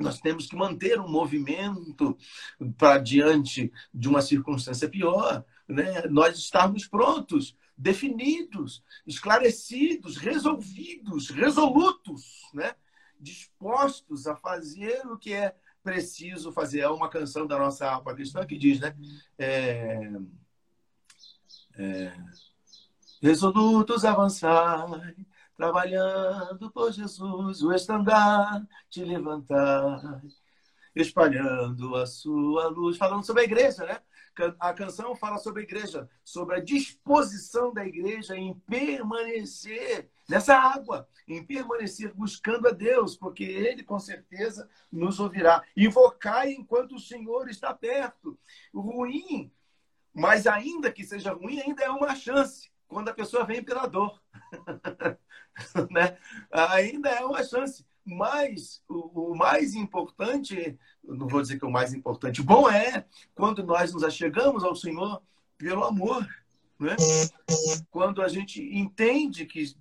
nós 0.00 0.20
temos 0.20 0.46
que 0.46 0.56
manter 0.56 0.98
um 0.98 1.08
movimento 1.08 2.16
para 2.76 2.98
diante 2.98 3.72
de 3.92 4.08
uma 4.08 4.20
circunstância 4.20 4.88
pior, 4.88 5.44
né? 5.68 6.02
nós 6.10 6.36
estarmos 6.38 6.86
prontos 6.86 7.56
definidos, 7.76 8.82
esclarecidos, 9.06 10.16
resolvidos, 10.16 11.30
resolutos, 11.30 12.42
né? 12.52 12.74
dispostos 13.18 14.26
a 14.26 14.36
fazer 14.36 15.06
o 15.06 15.18
que 15.18 15.32
é 15.32 15.56
preciso 15.82 16.52
fazer. 16.52 16.80
É 16.80 16.88
uma 16.88 17.08
canção 17.08 17.46
da 17.46 17.58
nossa 17.58 17.90
alma 17.90 18.14
cristã 18.14 18.44
que 18.46 18.56
diz, 18.56 18.80
né? 18.80 18.96
É... 19.38 20.00
É, 21.76 22.12
resolutos 23.20 24.04
avançai, 24.04 25.16
trabalhando 25.56 26.70
por 26.70 26.92
Jesus, 26.92 27.62
o 27.62 27.72
estandarte 27.72 29.04
levantai, 29.04 30.20
espalhando 30.94 31.96
a 31.96 32.06
sua 32.06 32.68
luz, 32.68 32.96
falando 32.96 33.24
sobre 33.24 33.42
a 33.42 33.44
igreja, 33.44 33.84
né? 33.84 34.00
A 34.58 34.72
canção 34.72 35.14
fala 35.14 35.38
sobre 35.38 35.60
a 35.60 35.64
igreja, 35.64 36.08
sobre 36.24 36.56
a 36.56 36.60
disposição 36.60 37.72
da 37.72 37.86
igreja 37.86 38.36
em 38.36 38.54
permanecer 38.66 40.10
nessa 40.28 40.56
água, 40.56 41.08
em 41.28 41.44
permanecer 41.44 42.12
buscando 42.12 42.66
a 42.66 42.72
Deus, 42.72 43.16
porque 43.16 43.44
Ele 43.44 43.84
com 43.84 43.98
certeza 43.98 44.68
nos 44.90 45.20
ouvirá. 45.20 45.62
Invocar 45.76 46.48
enquanto 46.48 46.96
o 46.96 47.00
Senhor 47.00 47.48
está 47.48 47.72
perto. 47.72 48.36
O 48.72 48.80
ruim, 48.80 49.52
mas 50.12 50.46
ainda 50.46 50.92
que 50.92 51.04
seja 51.04 51.32
ruim, 51.32 51.60
ainda 51.60 51.84
é 51.84 51.90
uma 51.90 52.14
chance 52.16 52.70
quando 52.88 53.08
a 53.08 53.14
pessoa 53.14 53.44
vem 53.44 53.62
pela 53.62 53.86
dor. 53.86 54.20
né? 55.90 56.18
Ainda 56.50 57.10
é 57.10 57.24
uma 57.24 57.42
chance. 57.42 57.84
Mas 58.04 58.82
o, 58.88 59.32
o, 59.32 59.36
mais 59.36 59.74
importante, 59.74 60.78
não 61.02 61.26
vou 61.26 61.40
dizer 61.40 61.58
que 61.58 61.64
é 61.64 61.68
o 61.68 61.72
mais 61.72 61.94
importante, 61.94 62.42
bom 62.42 62.68
é 62.68 63.06
quando 63.34 63.64
nós 63.64 63.92
nos 63.92 64.04
achegamos 64.04 64.62
ao 64.62 64.76
Senhor 64.76 65.22
pelo 65.56 65.84
amor. 65.84 66.26
Né? 66.78 66.96
Quando 67.90 68.20
a 68.20 68.28
gente 68.28 68.62
entende 68.62 69.46
que 69.46 69.74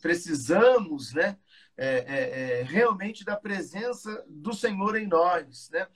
precisamos 0.00 1.12
né, 1.12 1.36
é, 1.76 1.86
é, 1.86 2.60
é, 2.60 2.62
realmente 2.62 3.24
da 3.24 3.36
presença 3.36 4.24
do 4.28 4.52
Senhor 4.52 4.96
em 4.96 5.06
nós. 5.06 5.70
Né? 5.70 5.86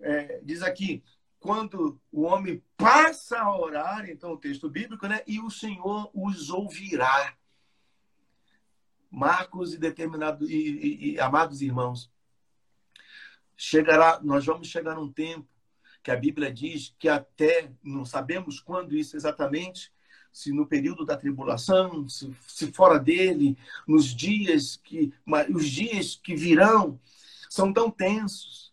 É, 0.00 0.40
diz 0.42 0.62
aqui, 0.62 1.04
quando 1.38 2.00
o 2.10 2.22
homem 2.22 2.62
passa 2.76 3.38
a 3.38 3.56
orar, 3.56 4.08
então 4.08 4.32
o 4.32 4.38
texto 4.38 4.68
bíblico, 4.68 5.06
né, 5.06 5.22
e 5.26 5.40
o 5.40 5.50
Senhor 5.50 6.10
os 6.14 6.50
ouvirá. 6.50 7.34
Marcos 9.10 9.74
e 9.74 9.78
determinado 9.78 10.48
e, 10.48 10.54
e, 10.54 11.12
e, 11.12 11.20
amados 11.20 11.60
irmãos, 11.60 12.10
chegará, 13.56 14.20
nós 14.22 14.46
vamos 14.46 14.68
chegar 14.68 14.94
num 14.94 15.12
tempo 15.12 15.48
que 16.02 16.10
a 16.10 16.16
Bíblia 16.16 16.52
diz 16.52 16.94
que 16.98 17.08
até 17.08 17.70
não 17.82 18.04
sabemos 18.04 18.60
quando 18.60 18.96
isso 18.96 19.16
exatamente, 19.16 19.92
se 20.32 20.52
no 20.52 20.66
período 20.66 21.04
da 21.04 21.16
tribulação, 21.16 22.08
se, 22.08 22.32
se 22.46 22.72
fora 22.72 22.98
dele, 22.98 23.58
nos 23.86 24.06
dias 24.14 24.76
que 24.76 25.12
os 25.52 25.68
dias 25.68 26.14
que 26.14 26.36
virão 26.36 26.98
são 27.50 27.72
tão 27.72 27.90
tensos 27.90 28.72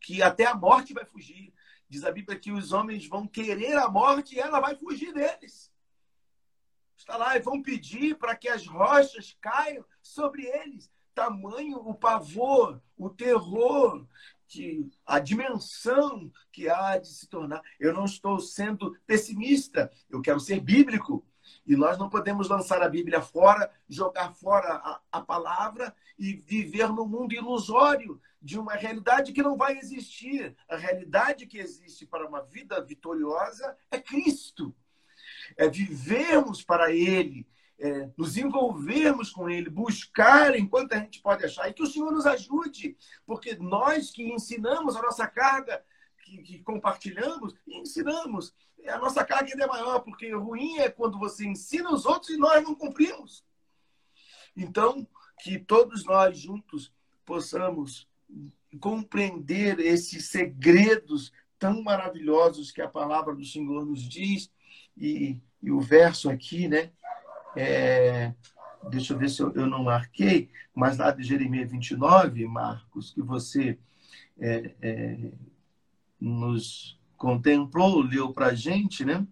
que 0.00 0.22
até 0.22 0.46
a 0.46 0.54
morte 0.54 0.94
vai 0.94 1.04
fugir. 1.04 1.52
Diz 1.88 2.02
a 2.02 2.10
Bíblia 2.10 2.38
que 2.38 2.50
os 2.50 2.72
homens 2.72 3.06
vão 3.06 3.28
querer 3.28 3.76
a 3.76 3.88
morte 3.88 4.34
e 4.34 4.40
ela 4.40 4.58
vai 4.58 4.74
fugir 4.74 5.12
deles 5.12 5.70
está 7.06 7.16
lá 7.16 7.36
e 7.36 7.40
vão 7.40 7.62
pedir 7.62 8.16
para 8.16 8.34
que 8.34 8.48
as 8.48 8.66
rochas 8.66 9.36
caiam 9.40 9.84
sobre 10.02 10.44
eles. 10.44 10.90
Tamanho 11.14 11.78
o 11.78 11.94
pavor, 11.94 12.82
o 12.98 13.08
terror, 13.08 14.04
que 14.48 14.90
a 15.06 15.20
dimensão 15.20 16.30
que 16.50 16.68
há 16.68 16.98
de 16.98 17.06
se 17.06 17.28
tornar. 17.28 17.62
Eu 17.78 17.94
não 17.94 18.04
estou 18.04 18.40
sendo 18.40 18.98
pessimista, 19.06 19.90
eu 20.10 20.20
quero 20.20 20.40
ser 20.40 20.60
bíblico. 20.60 21.24
E 21.64 21.76
nós 21.76 21.96
não 21.96 22.10
podemos 22.10 22.48
lançar 22.48 22.82
a 22.82 22.88
Bíblia 22.88 23.22
fora, 23.22 23.70
jogar 23.88 24.34
fora 24.34 24.74
a, 24.74 25.00
a 25.12 25.20
palavra 25.20 25.94
e 26.18 26.34
viver 26.34 26.88
no 26.88 27.06
mundo 27.06 27.34
ilusório 27.34 28.20
de 28.42 28.58
uma 28.58 28.74
realidade 28.74 29.32
que 29.32 29.42
não 29.42 29.56
vai 29.56 29.78
existir. 29.78 30.56
A 30.68 30.76
realidade 30.76 31.46
que 31.46 31.58
existe 31.58 32.04
para 32.04 32.26
uma 32.26 32.42
vida 32.42 32.80
vitoriosa 32.82 33.76
é 33.92 34.00
Cristo 34.00 34.74
é 35.56 35.68
vivermos 35.68 36.62
para 36.62 36.92
Ele, 36.92 37.46
é, 37.78 38.10
nos 38.16 38.36
envolvermos 38.36 39.30
com 39.30 39.48
Ele, 39.48 39.68
buscar 39.68 40.58
enquanto 40.58 40.94
a 40.94 40.98
gente 40.98 41.20
pode 41.20 41.44
achar, 41.44 41.68
e 41.68 41.74
que 41.74 41.82
o 41.82 41.86
Senhor 41.86 42.10
nos 42.10 42.26
ajude, 42.26 42.96
porque 43.26 43.54
nós 43.56 44.10
que 44.10 44.22
ensinamos 44.22 44.96
a 44.96 45.02
nossa 45.02 45.26
carga, 45.26 45.84
que, 46.24 46.38
que 46.38 46.58
compartilhamos, 46.60 47.54
ensinamos, 47.66 48.54
a 48.88 48.98
nossa 48.98 49.24
carga 49.24 49.50
ainda 49.50 49.64
é 49.64 49.68
maior, 49.68 50.00
porque 50.00 50.32
ruim 50.32 50.78
é 50.78 50.88
quando 50.88 51.18
você 51.18 51.46
ensina 51.46 51.92
os 51.92 52.06
outros 52.06 52.30
e 52.30 52.36
nós 52.36 52.62
não 52.62 52.74
cumprimos. 52.74 53.44
Então, 54.56 55.06
que 55.42 55.58
todos 55.58 56.04
nós 56.04 56.38
juntos 56.38 56.92
possamos 57.24 58.08
compreender 58.80 59.78
esses 59.80 60.28
segredos 60.28 61.32
tão 61.58 61.82
maravilhosos 61.82 62.70
que 62.70 62.82
a 62.82 62.88
palavra 62.88 63.34
do 63.34 63.44
Senhor 63.44 63.84
nos 63.84 64.02
diz 64.02 64.50
e, 64.96 65.40
e 65.62 65.70
o 65.70 65.80
verso 65.80 66.30
aqui, 66.30 66.68
né? 66.68 66.90
É, 67.56 68.32
deixa 68.90 69.12
eu 69.12 69.18
ver 69.18 69.30
se 69.30 69.40
eu, 69.40 69.52
eu, 69.54 69.66
não 69.66 69.84
marquei, 69.84 70.50
mas 70.74 70.98
lá 70.98 71.10
de 71.10 71.22
Jeremias 71.22 71.70
29, 71.70 72.46
Marcos, 72.46 73.10
que 73.10 73.22
você 73.22 73.78
é, 74.38 74.74
é, 74.80 75.32
nos 76.20 76.98
contemplou, 77.16 78.02
leu 78.02 78.32
para 78.32 78.46
a 78.46 78.54
gente, 78.54 79.04
né? 79.04 79.26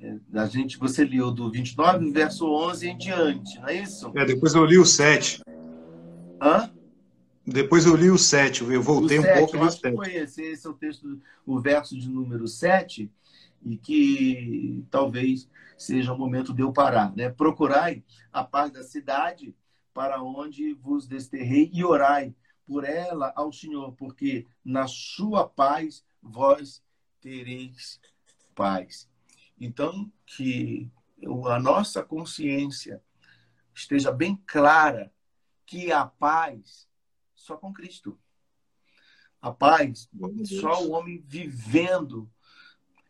É, 0.00 0.16
a 0.34 0.46
gente, 0.46 0.78
você 0.78 1.04
leu 1.04 1.30
do 1.30 1.50
29, 1.50 2.10
verso 2.10 2.46
11 2.46 2.88
em 2.88 2.96
diante, 2.96 3.58
não 3.58 3.68
é 3.68 3.82
isso? 3.82 4.12
É, 4.14 4.24
depois 4.24 4.54
eu 4.54 4.64
li 4.64 4.78
o 4.78 4.84
7. 4.84 5.42
Hã? 6.40 6.70
Depois 7.46 7.84
eu 7.84 7.94
li 7.94 8.10
o 8.10 8.16
7, 8.16 8.64
eu 8.64 8.82
voltei 8.82 9.18
o 9.18 9.20
um 9.20 9.24
7, 9.24 9.38
pouco 9.38 9.56
eu 9.56 9.62
acho 9.64 9.80
que 9.80 9.92
foi 9.92 10.14
esse, 10.14 10.42
esse 10.42 10.66
é 10.66 10.70
o 10.70 10.72
texto, 10.72 11.20
o 11.44 11.60
verso 11.60 11.98
de 11.98 12.08
número 12.08 12.48
7, 12.48 13.10
e 13.64 13.76
que 13.76 14.86
talvez 14.90 15.48
seja 15.76 16.12
o 16.12 16.18
momento 16.18 16.52
de 16.52 16.62
eu 16.62 16.72
parar. 16.72 17.14
Né? 17.16 17.30
Procurai 17.30 18.04
a 18.32 18.44
paz 18.44 18.70
da 18.70 18.82
cidade 18.82 19.56
para 19.92 20.22
onde 20.22 20.74
vos 20.74 21.06
desterrei 21.06 21.70
e 21.72 21.84
orai 21.84 22.34
por 22.66 22.84
ela 22.84 23.32
ao 23.36 23.52
Senhor, 23.52 23.92
porque 23.92 24.46
na 24.64 24.86
sua 24.86 25.48
paz 25.48 26.04
vós 26.22 26.82
tereis 27.20 28.00
paz. 28.54 29.08
Então, 29.58 30.10
que 30.26 30.90
a 31.46 31.58
nossa 31.58 32.02
consciência 32.02 33.02
esteja 33.74 34.10
bem 34.10 34.36
clara 34.46 35.12
que 35.66 35.90
a 35.92 36.06
paz 36.06 36.88
só 37.34 37.56
com 37.56 37.72
Cristo. 37.72 38.18
A 39.40 39.52
paz, 39.52 40.08
só 40.60 40.82
o 40.82 40.92
homem 40.92 41.22
vivendo 41.26 42.30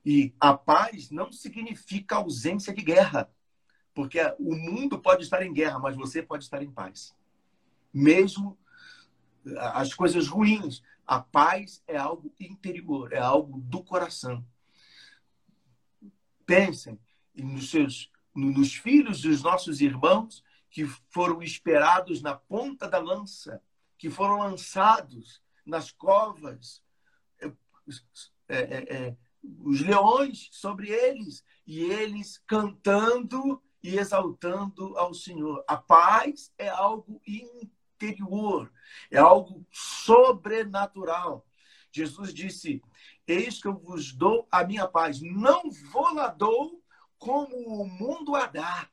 e 0.04 0.34
a 0.38 0.54
paz 0.54 1.10
não 1.10 1.32
significa 1.32 2.16
ausência 2.16 2.74
de 2.74 2.82
guerra, 2.82 3.30
porque 3.94 4.20
o 4.38 4.54
mundo 4.54 4.98
pode 4.98 5.22
estar 5.22 5.42
em 5.42 5.52
guerra, 5.52 5.78
mas 5.78 5.96
você 5.96 6.22
pode 6.22 6.44
estar 6.44 6.62
em 6.62 6.70
paz. 6.70 7.14
Mesmo 7.92 8.58
as 9.58 9.94
coisas 9.94 10.26
ruins, 10.26 10.82
a 11.06 11.20
paz 11.20 11.82
é 11.86 11.96
algo 11.96 12.32
interior, 12.38 13.12
é 13.12 13.18
algo 13.18 13.60
do 13.60 13.82
coração. 13.82 14.44
Pensem 16.44 16.98
nos 17.34 17.70
seus 17.70 18.12
nos 18.34 18.74
filhos 18.74 19.20
dos 19.20 19.42
nossos 19.42 19.80
irmãos 19.80 20.42
que 20.68 20.84
foram 21.08 21.40
esperados 21.40 22.20
na 22.20 22.34
ponta 22.34 22.88
da 22.88 22.98
lança, 22.98 23.62
que 23.96 24.10
foram 24.10 24.40
lançados 24.40 25.40
nas 25.64 25.92
covas, 25.92 26.82
é, 27.40 27.46
é, 28.48 28.96
é, 28.96 29.16
os 29.60 29.80
leões 29.80 30.48
sobre 30.52 30.90
eles, 30.90 31.44
e 31.66 31.80
eles 31.80 32.38
cantando 32.46 33.62
e 33.82 33.98
exaltando 33.98 34.96
ao 34.96 35.12
Senhor. 35.12 35.64
A 35.68 35.76
paz 35.76 36.52
é 36.58 36.68
algo 36.68 37.20
interior, 37.26 38.72
é 39.10 39.18
algo 39.18 39.66
sobrenatural. 39.70 41.46
Jesus 41.92 42.32
disse: 42.32 42.82
Eis 43.26 43.60
que 43.60 43.68
eu 43.68 43.76
vos 43.76 44.12
dou 44.12 44.48
a 44.50 44.64
minha 44.64 44.88
paz, 44.88 45.20
não 45.20 45.70
vou 45.92 46.14
lá 46.14 46.28
dou 46.28 46.82
como 47.18 47.56
o 47.82 47.86
mundo 47.86 48.34
a 48.34 48.46
dá. 48.46 48.88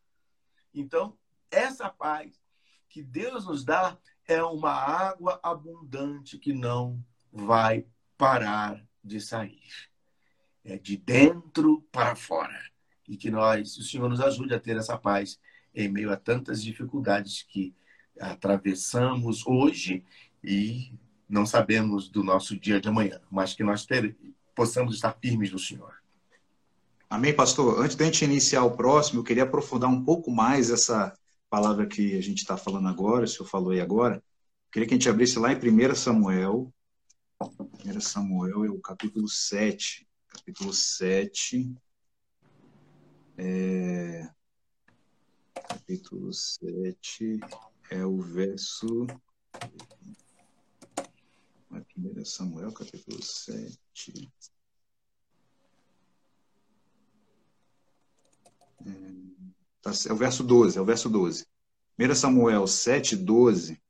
Então, 0.73 1.17
essa 1.49 1.89
paz 1.89 2.39
que 2.87 3.01
Deus 3.01 3.45
nos 3.45 3.63
dá 3.63 3.97
é 4.27 4.41
uma 4.43 4.71
água 4.71 5.39
abundante 5.43 6.37
que 6.37 6.53
não 6.53 7.03
vai 7.31 7.85
parar 8.17 8.85
de 9.03 9.19
sair 9.19 9.90
é, 10.63 10.77
de 10.77 10.97
dentro 10.97 11.81
para 11.91 12.15
fora. 12.15 12.57
E 13.07 13.17
que 13.17 13.29
nós, 13.29 13.77
o 13.77 13.83
Senhor 13.83 14.09
nos 14.09 14.21
ajude 14.21 14.53
a 14.53 14.59
ter 14.59 14.77
essa 14.77 14.97
paz 14.97 15.39
em 15.73 15.87
meio 15.87 16.11
a 16.11 16.17
tantas 16.17 16.63
dificuldades 16.63 17.43
que 17.43 17.73
atravessamos 18.19 19.45
hoje 19.45 20.03
e 20.43 20.93
não 21.27 21.45
sabemos 21.45 22.09
do 22.09 22.23
nosso 22.23 22.59
dia 22.59 22.79
de 22.79 22.89
amanhã, 22.89 23.21
mas 23.29 23.53
que 23.53 23.63
nós 23.63 23.85
ter, 23.85 24.15
possamos 24.53 24.95
estar 24.95 25.17
firmes 25.21 25.51
no 25.51 25.59
Senhor. 25.59 26.01
Amém, 27.09 27.33
pastor. 27.33 27.81
Antes 27.81 27.95
da 27.95 28.05
gente 28.05 28.23
iniciar 28.23 28.63
o 28.63 28.75
próximo, 28.75 29.19
eu 29.19 29.23
queria 29.23 29.43
aprofundar 29.43 29.89
um 29.89 30.03
pouco 30.03 30.31
mais 30.31 30.69
essa 30.69 31.13
palavra 31.49 31.85
que 31.85 32.17
a 32.17 32.21
gente 32.21 32.37
está 32.37 32.55
falando 32.55 32.87
agora, 32.87 33.25
o 33.25 33.27
senhor 33.27 33.45
falou 33.45 33.71
aí 33.71 33.81
agora. 33.81 34.15
Eu 34.15 34.71
queria 34.71 34.87
que 34.87 34.93
a 34.93 34.97
gente 34.97 35.09
abrisse 35.09 35.37
lá 35.37 35.51
em 35.51 35.57
1 35.57 35.95
Samuel. 35.95 36.73
1 37.41 37.99
Samuel 37.99 38.63
é 38.63 38.69
o 38.69 38.79
capítulo 38.79 39.27
7. 39.27 40.07
Capítulo 40.31 40.73
7. 40.73 41.75
É, 43.37 44.29
capítulo 45.53 46.33
7 46.33 47.39
é 47.89 48.05
o 48.05 48.19
verso. 48.21 49.05
Primeiro 51.93 52.25
Samuel, 52.25 52.71
capítulo 52.71 53.21
7. 53.21 54.31
É, 58.85 58.91
tá 59.81 59.91
é 60.07 60.13
o 60.13 60.15
verso 60.15 60.43
12, 60.43 60.77
é 60.77 60.81
o 60.81 60.85
verso 60.85 61.09
12. 61.09 61.45
1 61.99 62.15
Samuel 62.15 62.65
7, 62.65 63.15
12. 63.15 63.81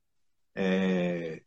É, 0.56 1.44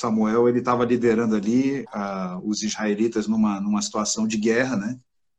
Samuel 0.00 0.48
ele 0.48 0.60
estava 0.60 0.84
liderando 0.84 1.36
ali 1.36 1.82
uh, 1.82 2.40
os 2.42 2.62
israelitas 2.62 3.26
numa, 3.26 3.60
numa 3.60 3.82
situação 3.82 4.26
de 4.26 4.38
guerra, 4.38 4.76
né? 4.76 4.98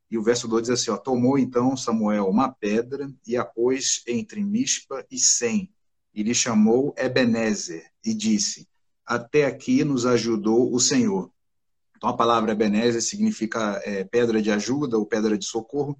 E 0.09 0.17
o 0.17 0.23
verso 0.23 0.47
2 0.47 0.63
diz 0.63 0.69
assim: 0.71 0.91
ó, 0.91 0.97
Tomou 0.97 1.39
então 1.39 1.75
Samuel 1.75 2.27
uma 2.27 2.49
pedra 2.49 3.11
e 3.25 3.35
a 3.35 3.43
pôs 3.43 4.03
entre 4.05 4.43
Mispa 4.43 5.05
e 5.09 5.17
Sem, 5.17 5.71
e 6.13 6.21
lhe 6.21 6.35
chamou 6.35 6.93
Ebenezer, 6.97 7.89
e 8.05 8.13
disse: 8.13 8.67
Até 9.05 9.45
aqui 9.45 9.83
nos 9.83 10.05
ajudou 10.05 10.73
o 10.73 10.79
Senhor. 10.79 11.31
Então 11.97 12.09
a 12.09 12.17
palavra 12.17 12.51
Ebenezer 12.51 13.01
significa 13.01 13.81
é, 13.83 14.03
pedra 14.03 14.41
de 14.41 14.51
ajuda 14.51 14.97
ou 14.97 15.05
pedra 15.05 15.37
de 15.37 15.45
socorro, 15.45 15.97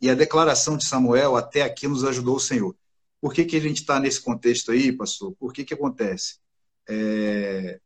e 0.00 0.08
a 0.10 0.14
declaração 0.14 0.76
de 0.76 0.86
Samuel: 0.86 1.34
Até 1.34 1.62
aqui 1.62 1.88
nos 1.88 2.04
ajudou 2.04 2.36
o 2.36 2.40
Senhor. 2.40 2.76
Por 3.20 3.32
que, 3.32 3.44
que 3.44 3.56
a 3.56 3.60
gente 3.60 3.78
está 3.78 3.98
nesse 3.98 4.20
contexto 4.20 4.70
aí, 4.70 4.92
pastor? 4.92 5.32
Por 5.38 5.52
que, 5.52 5.64
que 5.64 5.72
acontece? 5.72 6.36
É, 6.86 7.80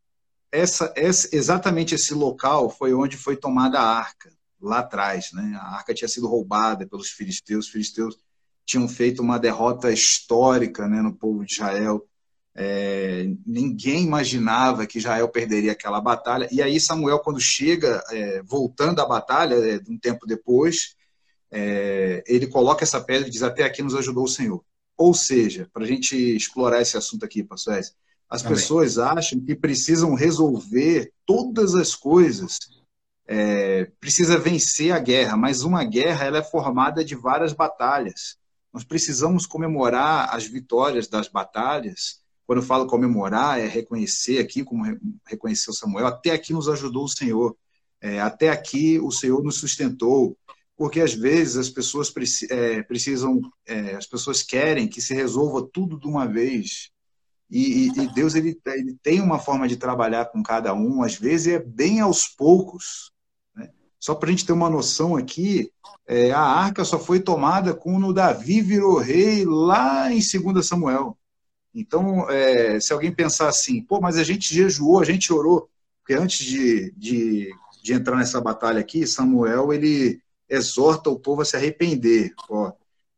essa, 0.50 0.92
essa, 0.96 1.28
exatamente 1.32 1.94
esse 1.94 2.14
local 2.14 2.70
foi 2.70 2.94
onde 2.94 3.16
foi 3.16 3.36
tomada 3.36 3.78
a 3.78 3.98
arca, 3.98 4.30
lá 4.60 4.80
atrás. 4.80 5.32
Né? 5.32 5.58
A 5.60 5.76
arca 5.76 5.94
tinha 5.94 6.08
sido 6.08 6.26
roubada 6.26 6.86
pelos 6.86 7.10
filisteus, 7.10 7.66
os 7.66 7.72
filisteus 7.72 8.18
tinham 8.64 8.86
feito 8.86 9.22
uma 9.22 9.38
derrota 9.38 9.90
histórica 9.90 10.86
né, 10.86 11.00
no 11.00 11.14
povo 11.14 11.44
de 11.44 11.52
Israel. 11.52 12.06
É, 12.54 13.26
ninguém 13.46 14.02
imaginava 14.04 14.86
que 14.86 14.98
Israel 14.98 15.28
perderia 15.28 15.72
aquela 15.72 16.00
batalha. 16.00 16.48
E 16.50 16.60
aí 16.60 16.78
Samuel, 16.80 17.20
quando 17.20 17.40
chega, 17.40 18.02
é, 18.10 18.42
voltando 18.42 18.96
da 18.96 19.06
batalha, 19.06 19.54
é, 19.54 19.80
um 19.88 19.98
tempo 19.98 20.26
depois, 20.26 20.96
é, 21.50 22.22
ele 22.26 22.46
coloca 22.46 22.84
essa 22.84 23.00
pedra 23.00 23.28
e 23.28 23.30
diz: 23.30 23.42
Até 23.42 23.62
aqui 23.62 23.82
nos 23.82 23.94
ajudou 23.94 24.24
o 24.24 24.28
Senhor. 24.28 24.62
Ou 24.96 25.14
seja, 25.14 25.68
para 25.72 25.84
a 25.84 25.86
gente 25.86 26.16
explorar 26.16 26.82
esse 26.82 26.96
assunto 26.96 27.24
aqui, 27.24 27.44
pastor 27.44 27.78
Ezio, 27.78 27.94
as 28.28 28.44
Amém. 28.44 28.54
pessoas 28.54 28.98
acham 28.98 29.40
que 29.40 29.54
precisam 29.54 30.14
resolver 30.14 31.12
todas 31.24 31.74
as 31.74 31.94
coisas, 31.94 32.58
é, 33.26 33.86
precisa 34.00 34.38
vencer 34.38 34.92
a 34.92 34.98
guerra, 34.98 35.36
mas 35.36 35.62
uma 35.62 35.84
guerra 35.84 36.26
ela 36.26 36.38
é 36.38 36.42
formada 36.42 37.04
de 37.04 37.14
várias 37.14 37.52
batalhas. 37.52 38.36
Nós 38.72 38.84
precisamos 38.84 39.46
comemorar 39.46 40.34
as 40.34 40.46
vitórias 40.46 41.08
das 41.08 41.28
batalhas. 41.28 42.20
Quando 42.46 42.60
eu 42.60 42.64
falo 42.64 42.86
comemorar, 42.86 43.58
é 43.58 43.66
reconhecer 43.66 44.38
aqui, 44.38 44.62
como 44.62 44.84
reconheceu 45.26 45.72
Samuel, 45.72 46.06
até 46.06 46.30
aqui 46.30 46.52
nos 46.52 46.68
ajudou 46.68 47.04
o 47.04 47.08
Senhor. 47.08 47.56
É, 48.00 48.20
até 48.20 48.50
aqui 48.50 48.98
o 49.00 49.10
Senhor 49.10 49.42
nos 49.42 49.56
sustentou. 49.56 50.36
Porque 50.76 51.00
às 51.00 51.12
vezes 51.12 51.56
as 51.56 51.68
pessoas 51.68 52.12
é, 52.50 52.82
precisam, 52.82 53.40
é, 53.66 53.96
as 53.96 54.06
pessoas 54.06 54.42
querem 54.42 54.86
que 54.86 55.00
se 55.00 55.12
resolva 55.12 55.68
tudo 55.72 55.98
de 55.98 56.06
uma 56.06 56.26
vez. 56.26 56.90
E, 57.50 57.88
e, 57.88 58.12
Deus 58.12 58.34
ele, 58.34 58.60
ele, 58.66 58.94
tem 59.02 59.20
uma 59.20 59.38
forma 59.38 59.66
de 59.66 59.76
trabalhar 59.76 60.26
com 60.26 60.42
cada 60.42 60.74
um, 60.74 61.02
às 61.02 61.14
vezes 61.14 61.54
é 61.54 61.58
bem 61.58 62.00
aos 62.00 62.28
poucos. 62.28 63.10
Né? 63.56 63.70
Só 63.98 64.14
para 64.14 64.28
a 64.28 64.30
gente 64.30 64.44
ter 64.44 64.52
uma 64.52 64.68
noção 64.68 65.16
aqui, 65.16 65.70
é, 66.06 66.30
a 66.30 66.40
arca 66.40 66.84
só 66.84 66.98
foi 66.98 67.20
tomada 67.20 67.74
quando 67.74 68.12
Davi 68.12 68.60
virou 68.60 68.98
rei 68.98 69.44
lá 69.44 70.12
em 70.12 70.20
2 70.20 70.66
Samuel. 70.66 71.16
Então, 71.74 72.28
é, 72.30 72.80
se 72.80 72.92
alguém 72.92 73.12
pensar 73.12 73.48
assim, 73.48 73.82
pô, 73.82 74.00
mas 74.00 74.16
a 74.18 74.24
gente 74.24 74.54
jejuou, 74.54 75.00
a 75.00 75.04
gente 75.04 75.32
orou, 75.32 75.70
porque 76.00 76.14
antes 76.14 76.44
de, 76.44 76.92
de, 76.96 77.50
de 77.82 77.92
entrar 77.92 78.16
nessa 78.16 78.40
batalha 78.40 78.80
aqui, 78.80 79.06
Samuel 79.06 79.72
ele 79.72 80.20
exorta 80.48 81.10
o 81.10 81.18
povo 81.18 81.42
a 81.42 81.44
se 81.44 81.56
arrepender. 81.56 82.32
Ó, 82.48 82.72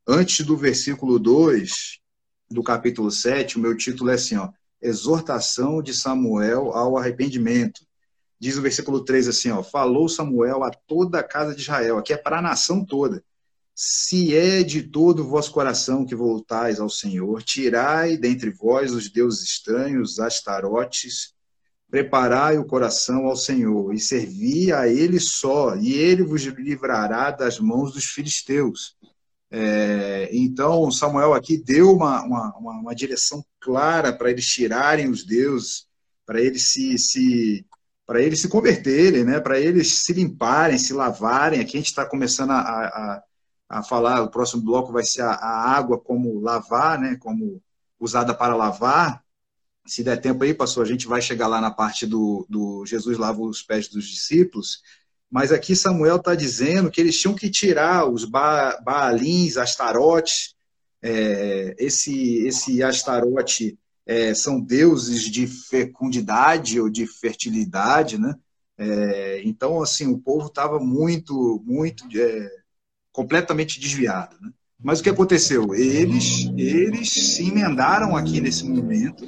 antes 0.07 0.45
do 0.45 0.57
versículo 0.57 1.19
2, 1.19 2.01
do 2.51 2.63
capítulo 2.65 3.11
7, 3.11 3.57
o 3.57 3.61
meu 3.61 3.77
título 3.77 4.11
é 4.11 4.15
assim, 4.15 4.37
ó, 4.37 4.51
Exortação 4.83 5.81
de 5.81 5.95
Samuel 5.95 6.73
ao 6.73 6.99
arrependimento. 6.99 7.83
Diz 8.41 8.57
o 8.57 8.63
versículo 8.63 9.05
3 9.05 9.29
assim, 9.29 9.51
ó, 9.51 9.63
falou 9.63 10.09
Samuel 10.09 10.65
a 10.65 10.71
toda 10.71 11.21
a 11.21 11.23
casa 11.23 11.55
de 11.55 11.63
Israel, 11.63 11.99
aqui 11.99 12.13
é 12.13 12.17
para 12.17 12.39
a 12.39 12.43
nação 12.43 12.85
toda. 12.85 13.23
Se 13.75 14.37
é 14.37 14.63
de 14.63 14.83
todo 14.83 15.21
o 15.21 15.29
vosso 15.29 15.53
coração 15.53 16.05
que 16.05 16.15
voltais 16.15 16.81
ao 16.81 16.91
Senhor, 16.91 17.43
tirai 17.43 18.17
dentre 18.17 18.51
vós 18.51 18.93
os 18.93 19.09
deuses 19.09 19.43
estranhos, 19.43 20.19
astarotes, 20.19 21.35
preparai 21.89 22.59
o 22.59 22.65
coração 22.65 23.27
ao 23.27 23.37
Senhor 23.37 23.95
e 23.95 24.01
servi 24.01 24.73
a 24.73 24.89
ele 24.89 25.21
só, 25.21 25.77
e 25.77 25.93
ele 25.93 26.23
vos 26.23 26.43
livrará 26.43 27.31
das 27.31 27.61
mãos 27.61 27.93
dos 27.93 28.05
filisteus. 28.05 28.97
É, 29.51 30.29
então, 30.33 30.91
Samuel 30.91 31.35
aqui 31.35 31.57
deu 31.57 31.93
uma, 31.93 32.23
uma, 32.23 32.57
uma 32.59 32.95
direção 32.95 33.45
clara 33.59 34.13
para 34.13 34.31
eles 34.31 34.47
tirarem 34.47 35.09
os 35.09 35.25
deuses, 35.25 35.87
para 36.25 36.41
eles 36.41 36.71
se, 36.71 36.97
se 36.99 37.67
para 38.07 38.21
eles 38.21 38.41
se 38.41 38.49
converterem, 38.49 39.25
né? 39.25 39.39
para 39.39 39.61
eles 39.61 40.05
se 40.05 40.13
limparem, 40.13 40.77
se 40.79 40.93
lavarem. 40.93 41.61
Aqui 41.61 41.77
a 41.77 41.81
gente 41.81 41.91
está 41.91 42.05
começando 42.05 42.51
a, 42.51 42.59
a, 42.59 43.23
a, 43.69 43.83
falar, 43.85 44.23
o 44.23 44.31
próximo 44.31 44.63
bloco 44.63 44.93
vai 44.93 45.05
ser 45.05 45.23
a, 45.23 45.31
a, 45.31 45.71
água 45.77 45.97
como 45.97 46.41
lavar, 46.41 46.99
né? 46.99 47.17
como 47.21 47.63
usada 48.01 48.35
para 48.35 48.57
lavar. 48.57 49.23
Se 49.87 50.03
der 50.03 50.21
tempo 50.21 50.43
aí, 50.43 50.53
pastor, 50.53 50.85
a 50.85 50.89
gente 50.89 51.07
vai 51.07 51.23
chegar 51.23 51.47
lá 51.47 51.61
na 51.61 51.71
parte 51.71 52.05
do, 52.05 52.45
do 52.49 52.85
Jesus 52.85 53.17
lava 53.17 53.41
os 53.43 53.63
pés 53.63 53.87
dos 53.87 54.09
discípulos, 54.09 54.83
mas 55.31 55.53
aqui 55.53 55.77
Samuel 55.77 56.17
está 56.17 56.35
dizendo 56.35 56.91
que 56.91 57.01
eles 57.01 57.19
tinham 57.19 57.35
que 57.35 57.49
tirar 57.49 58.07
os 58.07 58.25
ba 58.25 58.81
Baalins, 58.83 59.57
Astarotes. 59.57 60.55
É, 61.03 61.75
esse, 61.79 62.47
esse 62.47 62.83
Astarote 62.83 63.79
é, 64.05 64.35
são 64.35 64.61
deuses 64.61 65.23
de 65.31 65.47
fecundidade 65.47 66.81
ou 66.81 66.91
de 66.91 67.07
fertilidade, 67.07 68.19
né? 68.19 68.35
É, 68.77 69.43
então, 69.45 69.83
assim, 69.83 70.07
o 70.07 70.19
povo 70.19 70.47
estava 70.47 70.81
muito, 70.81 71.63
muito, 71.65 72.05
é, 72.19 72.51
completamente 73.13 73.79
desviado. 73.79 74.37
Né? 74.41 74.51
Mas 74.83 74.99
o 74.99 75.03
que 75.03 75.11
aconteceu? 75.11 75.75
Eles, 75.75 76.47
eles 76.57 77.11
se 77.11 77.47
emendaram 77.47 78.17
aqui 78.17 78.41
nesse 78.41 78.65
momento. 78.65 79.27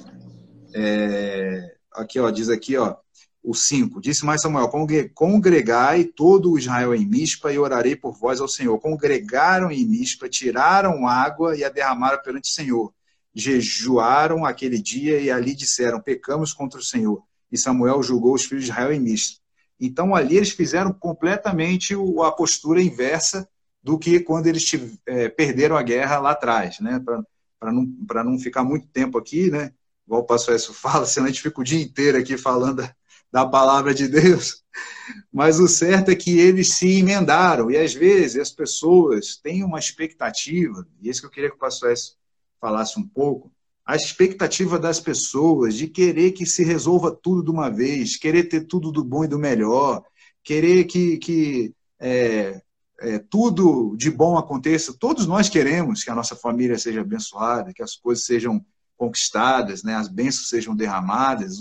É, 0.75 1.77
aqui, 1.93 2.19
ó, 2.19 2.31
diz 2.31 2.49
aqui, 2.49 2.77
ó, 2.79 2.97
o 3.43 3.55
5. 3.55 4.01
Disse 4.01 4.25
mais 4.25 4.41
Samuel: 4.41 4.71
Congregai 5.15 6.05
todo 6.05 6.53
o 6.53 6.59
Israel 6.59 6.95
em 6.95 7.05
Mispa 7.05 7.53
e 7.53 7.59
orarei 7.59 7.97
por 7.97 8.13
vós 8.13 8.41
ao 8.41 8.49
Senhor. 8.49 8.79
Congregaram 8.79 9.71
em 9.71 9.85
Mispa, 9.85 10.29
tiraram 10.29 11.07
água 11.07 11.57
e 11.57 11.65
a 11.65 11.69
derramaram 11.69 12.23
perante 12.23 12.51
o 12.51 12.55
Senhor. 12.55 12.95
Jejuaram 13.35 14.45
aquele 14.45 14.81
dia 14.81 15.19
e 15.19 15.31
ali 15.31 15.55
disseram: 15.55 16.01
Pecamos 16.01 16.53
contra 16.53 16.79
o 16.79 16.85
Senhor. 16.85 17.23
E 17.51 17.59
Samuel 17.59 18.03
julgou 18.03 18.35
os 18.35 18.45
filhos 18.45 18.65
de 18.65 18.71
Israel 18.71 18.93
em 18.93 19.01
Mispa. 19.01 19.41
Então 19.81 20.15
ali 20.15 20.37
eles 20.37 20.51
fizeram 20.51 20.93
completamente 20.93 21.95
a 22.25 22.31
postura 22.31 22.81
inversa 22.81 23.49
do 23.83 23.99
que 23.99 24.21
quando 24.21 24.47
eles 24.47 24.65
é, 25.05 25.29
perderam 25.29 25.77
a 25.77 25.83
guerra 25.83 26.19
lá 26.19 26.31
atrás, 26.31 26.79
né? 26.79 27.03
Para 27.59 27.73
não, 27.73 27.85
não 28.25 28.39
ficar 28.39 28.63
muito 28.63 28.87
tempo 28.87 29.19
aqui, 29.19 29.51
né? 29.51 29.73
Igual 30.07 30.23
o 30.23 30.27
pastor 30.27 30.55
Écio 30.55 30.73
fala, 30.73 31.05
senão 31.07 31.27
a 31.27 31.31
gente 31.31 31.43
fica 31.43 31.61
o 31.61 31.65
dia 31.65 31.83
inteiro 31.83 32.17
aqui 32.17 32.39
falando 32.39 32.89
da 33.33 33.47
palavra 33.47 33.95
de 33.95 34.07
Deus, 34.07 34.63
mas 35.33 35.59
o 35.59 35.67
certo 35.67 36.11
é 36.11 36.15
que 36.15 36.39
eles 36.39 36.75
se 36.75 36.99
emendaram, 36.99 37.71
e 37.71 37.77
às 37.79 37.95
vezes 37.95 38.41
as 38.41 38.51
pessoas 38.51 39.37
têm 39.37 39.65
uma 39.65 39.79
expectativa, 39.79 40.87
e 41.01 41.09
isso 41.09 41.21
que 41.21 41.27
eu 41.27 41.31
queria 41.31 41.49
que 41.49 41.57
o 41.57 41.59
pastor 41.59 41.91
S. 41.91 42.13
falasse 42.61 43.01
um 43.01 43.09
pouco, 43.09 43.51
a 43.85 43.97
expectativa 43.97 44.79
das 44.79 45.01
pessoas 45.01 45.75
de 45.75 45.89
querer 45.89 46.33
que 46.33 46.47
se 46.47 46.63
resolva 46.63 47.11
tudo 47.11 47.43
de 47.43 47.51
uma 47.51 47.69
vez, 47.69 48.17
querer 48.17 48.45
ter 48.45 48.67
tudo 48.67 48.93
do 48.93 49.03
bom 49.03 49.25
e 49.25 49.29
do 49.29 49.39
melhor, 49.39 50.05
querer 50.45 50.85
que, 50.85 51.17
que 51.19 51.75
é, 51.99 52.63
é, 53.01 53.19
tudo 53.19 53.97
de 53.97 54.11
bom 54.11 54.39
aconteça. 54.39 54.95
Todos 54.99 55.27
nós 55.27 55.49
queremos 55.49 56.05
que 56.05 56.11
a 56.11 56.15
nossa 56.15 56.37
família 56.37 56.79
seja 56.79 57.01
abençoada, 57.01 57.73
que 57.73 57.83
as 57.83 57.97
coisas 57.97 58.25
sejam 58.25 58.65
conquistadas, 59.03 59.83
né, 59.83 59.97
as 59.97 60.07
bênçãos 60.07 60.49
sejam 60.49 60.77
derramadas, 60.77 61.59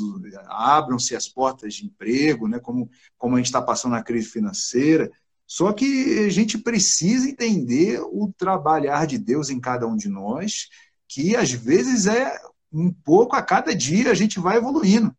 abram-se 0.47 1.15
as 1.15 1.27
portas 1.27 1.73
de 1.73 1.87
emprego, 1.87 2.47
né, 2.47 2.59
como, 2.59 2.87
como 3.17 3.33
a 3.33 3.39
gente 3.39 3.47
está 3.47 3.59
passando 3.59 3.93
na 3.93 4.03
crise 4.03 4.27
financeira. 4.27 5.11
Só 5.47 5.73
que 5.73 6.19
a 6.19 6.29
gente 6.29 6.59
precisa 6.59 7.27
entender 7.27 7.99
o 7.99 8.31
trabalhar 8.37 9.07
de 9.07 9.17
Deus 9.17 9.49
em 9.49 9.59
cada 9.59 9.87
um 9.87 9.97
de 9.97 10.07
nós, 10.07 10.69
que 11.07 11.35
às 11.35 11.51
vezes 11.51 12.05
é 12.05 12.31
um 12.71 12.93
pouco 12.93 13.35
a 13.35 13.41
cada 13.41 13.73
dia 13.75 14.11
a 14.11 14.15
gente 14.15 14.39
vai 14.39 14.57
evoluindo. 14.57 15.11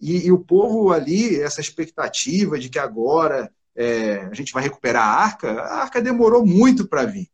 E, 0.00 0.26
e 0.26 0.32
o 0.32 0.40
povo 0.40 0.92
ali, 0.92 1.40
essa 1.40 1.60
expectativa 1.60 2.58
de 2.58 2.68
que 2.68 2.78
agora 2.80 3.52
é, 3.76 4.22
a 4.22 4.34
gente 4.34 4.52
vai 4.52 4.64
recuperar 4.64 5.04
a 5.06 5.22
arca, 5.22 5.52
a 5.52 5.82
arca 5.82 6.02
demorou 6.02 6.44
muito 6.44 6.88
para 6.88 7.04
vir. 7.06 7.28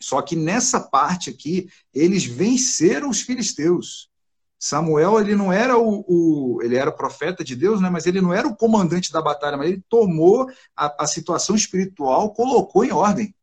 Só 0.00 0.20
que 0.22 0.36
nessa 0.36 0.80
parte 0.80 1.30
aqui, 1.30 1.68
eles 1.92 2.24
venceram 2.24 3.08
os 3.08 3.20
filisteus. 3.20 4.10
Samuel, 4.58 5.20
ele 5.20 5.34
não 5.34 5.52
era 5.52 5.78
o, 5.78 6.04
o, 6.08 6.62
ele 6.62 6.76
era 6.76 6.90
profeta 6.90 7.44
de 7.44 7.54
Deus, 7.54 7.80
né? 7.80 7.90
mas 7.90 8.06
ele 8.06 8.20
não 8.20 8.32
era 8.32 8.48
o 8.48 8.56
comandante 8.56 9.12
da 9.12 9.20
batalha, 9.20 9.56
mas 9.56 9.68
ele 9.68 9.82
tomou 9.88 10.50
a, 10.74 11.04
a 11.04 11.06
situação 11.06 11.54
espiritual, 11.54 12.32
colocou 12.32 12.84
em 12.84 12.92
ordem. 12.92 13.34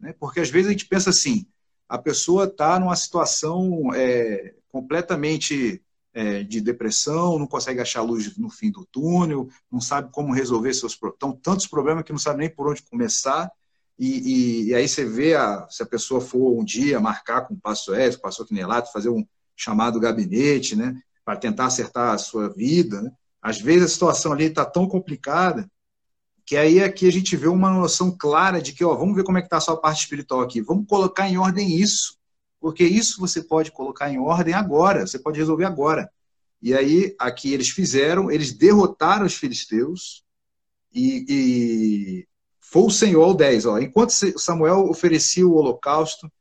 Né? 0.00 0.14
Porque 0.18 0.40
às 0.40 0.50
vezes 0.50 0.68
a 0.68 0.72
gente 0.72 0.86
pensa 0.86 1.10
assim, 1.10 1.46
a 1.88 1.98
pessoa 1.98 2.44
está 2.44 2.80
numa 2.80 2.96
situação 2.96 3.92
é, 3.94 4.54
completamente 4.68 5.82
é, 6.14 6.42
de 6.42 6.60
depressão, 6.60 7.38
não 7.38 7.46
consegue 7.46 7.80
achar 7.80 8.02
luz 8.02 8.36
no 8.36 8.50
fim 8.50 8.70
do 8.70 8.86
túnel, 8.86 9.48
não 9.70 9.80
sabe 9.80 10.10
como 10.10 10.32
resolver 10.32 10.72
seus 10.74 10.94
problemas, 10.94 11.40
tantos 11.42 11.66
problemas 11.66 12.04
que 12.04 12.12
não 12.12 12.18
sabe 12.18 12.40
nem 12.40 12.50
por 12.50 12.68
onde 12.68 12.82
começar. 12.82 13.50
E, 13.98 14.08
e, 14.08 14.68
e 14.68 14.74
aí 14.74 14.88
você 14.88 15.04
vê, 15.04 15.34
a, 15.34 15.66
se 15.70 15.82
a 15.82 15.86
pessoa 15.86 16.20
for 16.20 16.58
um 16.58 16.64
dia 16.64 16.98
marcar 17.00 17.42
com 17.42 17.54
o 17.54 17.60
com 17.60 17.64
o 17.64 18.20
pastor 18.20 18.46
Quinelato, 18.46 18.92
fazer 18.92 19.10
um 19.10 19.26
chamado 19.56 20.00
gabinete, 20.00 20.74
né, 20.74 21.00
para 21.24 21.36
tentar 21.36 21.66
acertar 21.66 22.14
a 22.14 22.18
sua 22.18 22.48
vida, 22.48 23.02
né? 23.02 23.12
às 23.40 23.60
vezes 23.60 23.84
a 23.84 23.88
situação 23.88 24.32
ali 24.32 24.44
está 24.44 24.64
tão 24.64 24.88
complicada 24.88 25.70
que 26.44 26.56
aí 26.56 26.82
aqui 26.82 27.06
a 27.06 27.12
gente 27.12 27.36
vê 27.36 27.46
uma 27.46 27.70
noção 27.70 28.16
clara 28.16 28.60
de 28.60 28.72
que, 28.72 28.84
ó, 28.84 28.94
vamos 28.94 29.14
ver 29.14 29.24
como 29.24 29.38
é 29.38 29.40
que 29.40 29.46
está 29.46 29.58
a 29.58 29.60
sua 29.60 29.76
parte 29.76 30.00
espiritual 30.00 30.40
aqui, 30.40 30.60
vamos 30.60 30.86
colocar 30.86 31.28
em 31.28 31.38
ordem 31.38 31.80
isso, 31.80 32.18
porque 32.60 32.84
isso 32.84 33.20
você 33.20 33.42
pode 33.42 33.70
colocar 33.70 34.10
em 34.10 34.18
ordem 34.18 34.54
agora, 34.54 35.06
você 35.06 35.18
pode 35.18 35.38
resolver 35.38 35.64
agora. 35.64 36.10
E 36.60 36.74
aí, 36.74 37.14
aqui 37.18 37.52
eles 37.52 37.70
fizeram, 37.70 38.30
eles 38.30 38.52
derrotaram 38.52 39.26
os 39.26 39.34
filisteus, 39.34 40.24
e, 40.94 41.24
e 41.28 42.28
foi 42.72 42.82
o 42.84 42.90
Senhor 42.90 43.22
ao 43.22 43.34
10. 43.34 43.66
Ó. 43.66 43.78
Enquanto 43.78 44.12
Samuel 44.38 44.88
oferecia 44.88 45.46
o 45.46 45.54
holocausto, 45.56 46.32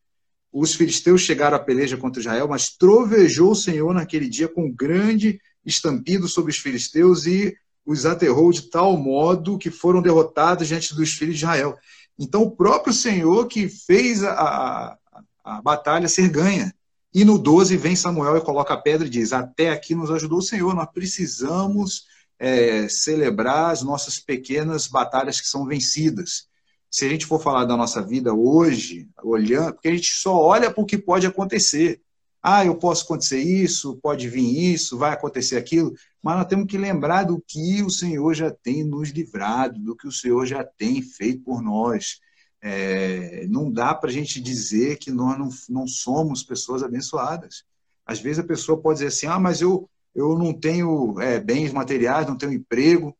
os 0.51 0.73
filisteus 0.73 1.21
chegaram 1.21 1.57
à 1.57 1.59
peleja 1.59 1.97
contra 1.97 2.21
Israel, 2.21 2.47
mas 2.47 2.69
trovejou 2.69 3.51
o 3.51 3.55
Senhor 3.55 3.93
naquele 3.93 4.29
dia 4.29 4.47
com 4.47 4.71
grande 4.71 5.41
estampido 5.65 6.29
sobre 6.29 6.51
os 6.51 6.57
filisteus 6.57 7.25
e 7.25 7.53
os 7.85 8.05
aterrou 8.05 8.49
de 8.51 8.69
tal 8.69 8.95
modo 8.95 9.57
que 9.57 9.69
foram 9.69 10.01
derrotados 10.01 10.69
diante 10.69 10.95
dos 10.95 11.11
filhos 11.11 11.37
de 11.37 11.43
Israel. 11.43 11.77
Então, 12.17 12.43
o 12.43 12.51
próprio 12.51 12.93
Senhor 12.93 13.45
que 13.47 13.67
fez 13.67 14.23
a, 14.23 14.31
a, 14.31 14.97
a 15.43 15.61
batalha 15.61 16.07
ser 16.07 16.29
ganha. 16.29 16.73
E 17.13 17.25
no 17.25 17.37
12 17.37 17.75
vem 17.75 17.95
Samuel 17.95 18.37
e 18.37 18.41
coloca 18.41 18.73
a 18.73 18.81
pedra 18.81 19.05
e 19.05 19.09
diz: 19.09 19.33
Até 19.33 19.69
aqui 19.69 19.93
nos 19.93 20.09
ajudou 20.09 20.39
o 20.39 20.43
Senhor, 20.43 20.73
nós 20.73 20.89
precisamos 20.93 22.05
é, 22.41 22.89
celebrar 22.89 23.69
as 23.69 23.83
nossas 23.83 24.17
pequenas 24.19 24.87
batalhas 24.87 25.39
que 25.39 25.47
são 25.47 25.63
vencidas. 25.63 26.47
Se 26.89 27.05
a 27.05 27.09
gente 27.09 27.27
for 27.27 27.39
falar 27.39 27.65
da 27.65 27.77
nossa 27.77 28.01
vida 28.01 28.33
hoje, 28.33 29.07
olhando, 29.23 29.73
porque 29.73 29.87
a 29.87 29.95
gente 29.95 30.11
só 30.11 30.35
olha 30.35 30.71
para 30.71 30.81
o 30.81 30.85
que 30.85 30.97
pode 30.97 31.27
acontecer. 31.27 32.01
Ah, 32.41 32.65
eu 32.65 32.73
posso 32.73 33.03
acontecer 33.03 33.39
isso, 33.39 33.99
pode 34.01 34.27
vir 34.27 34.73
isso, 34.73 34.97
vai 34.97 35.13
acontecer 35.13 35.55
aquilo, 35.55 35.93
mas 36.23 36.37
nós 36.37 36.47
temos 36.47 36.65
que 36.65 36.79
lembrar 36.79 37.25
do 37.25 37.39
que 37.39 37.83
o 37.83 37.91
Senhor 37.91 38.33
já 38.33 38.49
tem 38.49 38.83
nos 38.83 39.09
livrado, 39.11 39.79
do 39.79 39.95
que 39.95 40.07
o 40.07 40.11
Senhor 40.11 40.43
já 40.47 40.63
tem 40.63 40.99
feito 41.03 41.43
por 41.43 41.61
nós. 41.61 42.19
É, 42.59 43.45
não 43.47 43.71
dá 43.71 43.93
para 43.93 44.09
a 44.09 44.13
gente 44.13 44.41
dizer 44.41 44.97
que 44.97 45.11
nós 45.11 45.37
não, 45.37 45.49
não 45.69 45.87
somos 45.87 46.41
pessoas 46.41 46.81
abençoadas. 46.81 47.63
Às 48.03 48.19
vezes 48.19 48.39
a 48.39 48.43
pessoa 48.43 48.81
pode 48.81 48.95
dizer 48.97 49.09
assim: 49.09 49.27
ah, 49.27 49.39
mas 49.39 49.61
eu, 49.61 49.87
eu 50.13 50.37
não 50.37 50.53
tenho 50.53 51.19
é, 51.19 51.39
bens 51.39 51.71
materiais, 51.71 52.27
não 52.27 52.37
tenho 52.37 52.53
emprego, 52.53 53.15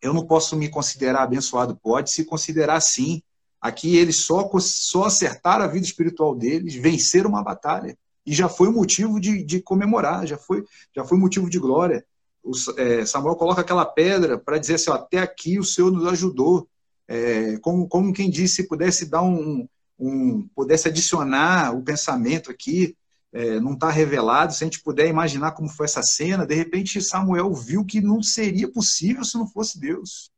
eu 0.00 0.12
não 0.12 0.26
posso 0.26 0.56
me 0.56 0.68
considerar 0.68 1.22
abençoado. 1.22 1.76
Pode 1.76 2.10
se 2.10 2.24
considerar 2.24 2.80
sim. 2.80 3.22
Aqui 3.60 3.96
eles 3.96 4.16
só, 4.16 4.48
só 4.60 5.04
acertaram 5.04 5.64
a 5.64 5.68
vida 5.68 5.84
espiritual 5.84 6.34
deles, 6.34 6.74
venceram 6.74 7.30
uma 7.30 7.42
batalha. 7.42 7.96
E 8.24 8.32
já 8.32 8.48
foi 8.48 8.70
motivo 8.70 9.18
de, 9.18 9.42
de 9.42 9.60
comemorar, 9.60 10.26
já 10.26 10.36
foi, 10.36 10.64
já 10.94 11.02
foi 11.02 11.18
motivo 11.18 11.48
de 11.50 11.58
glória. 11.58 12.04
O, 12.42 12.52
é, 12.76 13.04
Samuel 13.04 13.36
coloca 13.36 13.62
aquela 13.62 13.84
pedra 13.84 14.38
para 14.38 14.58
dizer 14.58 14.74
assim: 14.74 14.90
ó, 14.90 14.94
até 14.94 15.18
aqui 15.18 15.58
o 15.58 15.64
Senhor 15.64 15.90
nos 15.90 16.06
ajudou. 16.06 16.68
É, 17.08 17.56
como, 17.58 17.88
como 17.88 18.12
quem 18.12 18.30
disse, 18.30 18.56
se 18.56 18.68
pudesse 18.68 19.06
dar 19.06 19.22
um, 19.22 19.66
um, 19.98 20.46
pudesse 20.54 20.88
adicionar 20.88 21.74
o 21.74 21.82
pensamento 21.82 22.50
aqui, 22.50 22.94
é, 23.32 23.60
não 23.60 23.74
está 23.74 23.90
revelado, 23.90 24.54
se 24.54 24.64
a 24.64 24.66
gente 24.66 24.82
puder 24.82 25.08
imaginar 25.08 25.52
como 25.52 25.68
foi 25.68 25.84
essa 25.84 26.02
cena, 26.02 26.46
de 26.46 26.54
repente 26.54 27.00
Samuel 27.02 27.52
viu 27.52 27.84
que 27.84 28.00
não 28.00 28.22
seria 28.22 28.70
possível 28.70 29.24
se 29.24 29.36
não 29.36 29.46
fosse 29.46 29.78
Deus. 29.78 30.30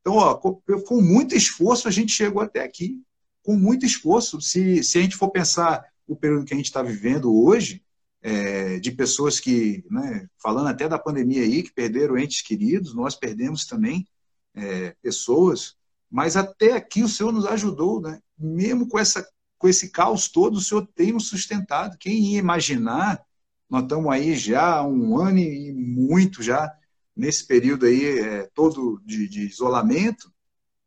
Então, 0.00 0.14
ó, 0.14 0.34
com, 0.34 1.00
muito 1.00 1.34
esforço 1.34 1.86
a 1.86 1.90
gente 1.90 2.12
chegou 2.12 2.42
até 2.42 2.62
aqui. 2.62 3.00
Com 3.42 3.56
muito 3.56 3.86
esforço. 3.86 4.40
Se, 4.40 4.82
se 4.82 4.98
a 4.98 5.02
gente 5.02 5.16
for 5.16 5.30
pensar 5.30 5.84
o 6.06 6.16
período 6.16 6.44
que 6.44 6.54
a 6.54 6.56
gente 6.56 6.66
está 6.66 6.82
vivendo 6.82 7.34
hoje, 7.34 7.82
é, 8.20 8.78
de 8.78 8.90
pessoas 8.92 9.38
que, 9.40 9.84
né, 9.90 10.28
falando 10.40 10.68
até 10.68 10.88
da 10.88 10.98
pandemia 10.98 11.42
aí, 11.42 11.62
que 11.62 11.72
perderam 11.72 12.18
entes 12.18 12.40
queridos, 12.40 12.94
nós 12.94 13.14
perdemos 13.14 13.64
também 13.64 14.06
é, 14.54 14.94
pessoas, 15.02 15.76
mas 16.10 16.36
até 16.36 16.72
aqui 16.72 17.02
o 17.02 17.08
Senhor 17.08 17.32
nos 17.32 17.46
ajudou, 17.46 18.00
né? 18.00 18.20
mesmo 18.38 18.88
com 18.88 18.98
essa 18.98 19.26
com 19.62 19.68
esse 19.68 19.90
caos 19.90 20.28
todo, 20.28 20.56
o 20.56 20.60
Senhor 20.60 20.84
tem 20.92 21.12
nos 21.12 21.28
sustentado. 21.28 21.96
Quem 21.96 22.32
ia 22.32 22.38
imaginar? 22.40 23.24
Nós 23.70 23.84
estamos 23.84 24.12
aí 24.12 24.34
já 24.34 24.78
há 24.78 24.82
um 24.84 25.16
ano 25.16 25.38
e 25.38 25.72
muito 25.72 26.42
já 26.42 26.68
nesse 27.14 27.46
período 27.46 27.86
aí 27.86 28.18
é, 28.18 28.50
todo 28.52 29.00
de, 29.06 29.28
de, 29.28 29.46
isolamento. 29.46 30.32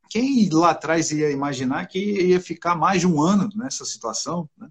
Quem 0.10 0.50
lá 0.50 0.72
atrás 0.72 1.10
ia 1.10 1.32
imaginar 1.32 1.86
que 1.86 2.00
ia 2.00 2.42
ficar 2.42 2.76
mais 2.76 3.00
de 3.00 3.08
um 3.08 3.22
ano 3.22 3.48
nessa 3.56 3.86
situação? 3.86 4.50
Né? 4.58 4.68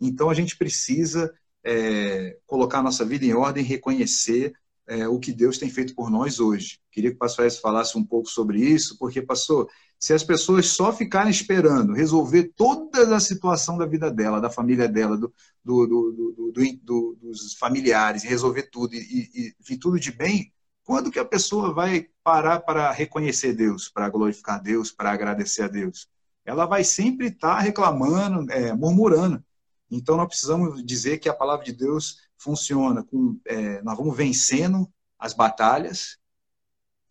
Então 0.00 0.30
a 0.30 0.34
gente 0.34 0.56
precisa 0.56 1.34
é, 1.64 2.38
colocar 2.46 2.78
a 2.78 2.82
nossa 2.84 3.04
vida 3.04 3.24
em 3.24 3.34
ordem, 3.34 3.64
reconhecer 3.64 4.52
é, 4.86 5.08
o 5.08 5.18
que 5.18 5.32
Deus 5.32 5.58
tem 5.58 5.68
feito 5.68 5.96
por 5.96 6.10
nós 6.12 6.38
hoje. 6.38 6.78
Queria 6.92 7.10
que 7.10 7.16
o 7.16 7.18
pastor 7.18 7.44
S 7.44 7.60
falasse 7.60 7.98
um 7.98 8.04
pouco 8.04 8.28
sobre 8.28 8.60
isso, 8.60 8.96
porque, 8.98 9.20
pastor, 9.20 9.68
se 10.02 10.12
as 10.12 10.24
pessoas 10.24 10.66
só 10.66 10.92
ficarem 10.92 11.30
esperando 11.30 11.92
resolver 11.92 12.52
toda 12.56 13.14
a 13.14 13.20
situação 13.20 13.78
da 13.78 13.86
vida 13.86 14.10
dela, 14.10 14.40
da 14.40 14.50
família 14.50 14.88
dela, 14.88 15.16
do, 15.16 15.32
do, 15.64 15.86
do, 15.86 16.52
do 16.82 17.18
dos 17.22 17.54
familiares, 17.54 18.24
resolver 18.24 18.64
tudo 18.64 18.96
e, 18.96 19.30
e 19.32 19.54
vir 19.60 19.78
tudo 19.78 20.00
de 20.00 20.10
bem, 20.10 20.52
quando 20.82 21.08
que 21.08 21.20
a 21.20 21.24
pessoa 21.24 21.72
vai 21.72 22.08
parar 22.24 22.58
para 22.58 22.90
reconhecer 22.90 23.52
Deus, 23.52 23.88
para 23.88 24.08
glorificar 24.08 24.60
Deus, 24.60 24.90
para 24.90 25.12
agradecer 25.12 25.62
a 25.62 25.68
Deus? 25.68 26.08
Ela 26.44 26.66
vai 26.66 26.82
sempre 26.82 27.28
estar 27.28 27.54
tá 27.54 27.60
reclamando, 27.60 28.50
é, 28.50 28.72
murmurando. 28.72 29.40
Então, 29.88 30.16
nós 30.16 30.26
precisamos 30.26 30.84
dizer 30.84 31.18
que 31.18 31.28
a 31.28 31.34
palavra 31.34 31.64
de 31.64 31.72
Deus 31.72 32.16
funciona 32.36 33.04
com. 33.04 33.38
É, 33.46 33.80
nós 33.82 33.96
vamos 33.96 34.16
vencendo 34.16 34.92
as 35.16 35.32
batalhas 35.32 36.18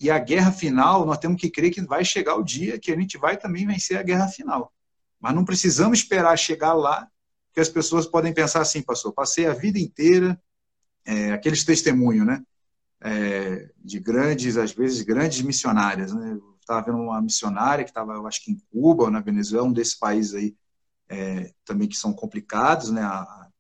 e 0.02 0.10
a 0.10 0.18
guerra 0.18 0.52
final, 0.52 1.06
nós 1.06 1.20
temos 1.20 1.40
que 1.40 1.48
crer 1.48 1.70
que 1.70 1.80
vai 1.84 2.04
chegar 2.04 2.36
o 2.36 2.44
dia 2.44 2.80
que 2.80 2.92
a 2.92 3.00
gente 3.00 3.20
vai 3.20 3.38
também 3.38 3.68
vencer 3.68 4.00
a 4.00 4.02
guerra 4.02 4.28
final. 4.28 4.74
Mas 5.20 5.36
não 5.36 5.46
precisamos 5.46 6.00
esperar 6.00 6.36
chegar 6.40 6.74
lá, 6.74 7.08
porque 7.48 7.60
as 7.60 7.70
pessoas 7.70 8.08
podem 8.08 8.34
pensar 8.34 8.62
assim, 8.62 8.82
pastor, 8.82 9.14
passei 9.14 9.46
a 9.46 9.54
vida 9.54 9.78
inteira, 9.78 10.42
é, 11.06 11.32
aqueles 11.32 11.64
testemunhos, 11.64 12.26
né? 12.26 12.44
É, 13.04 13.70
de 13.78 14.00
grandes, 14.00 14.58
às 14.58 14.72
vezes, 14.72 15.04
grandes 15.04 15.44
missionárias. 15.44 16.12
Né? 16.12 16.40
Estava 16.60 16.82
vendo 16.82 16.98
uma 16.98 17.22
missionária 17.22 17.84
que 17.84 17.92
estava, 17.92 18.14
eu 18.14 18.26
acho 18.26 18.44
que 18.44 18.52
em 18.52 18.58
Cuba 18.72 19.04
ou 19.04 19.12
na 19.12 19.20
Venezuela, 19.20 19.68
um 19.68 19.74
desses 19.74 19.94
países 19.96 20.34
aí 20.34 20.56
é, 21.10 21.54
também 21.64 21.88
que 21.88 21.96
são 21.96 22.12
complicados, 22.12 22.90
né? 22.90 23.04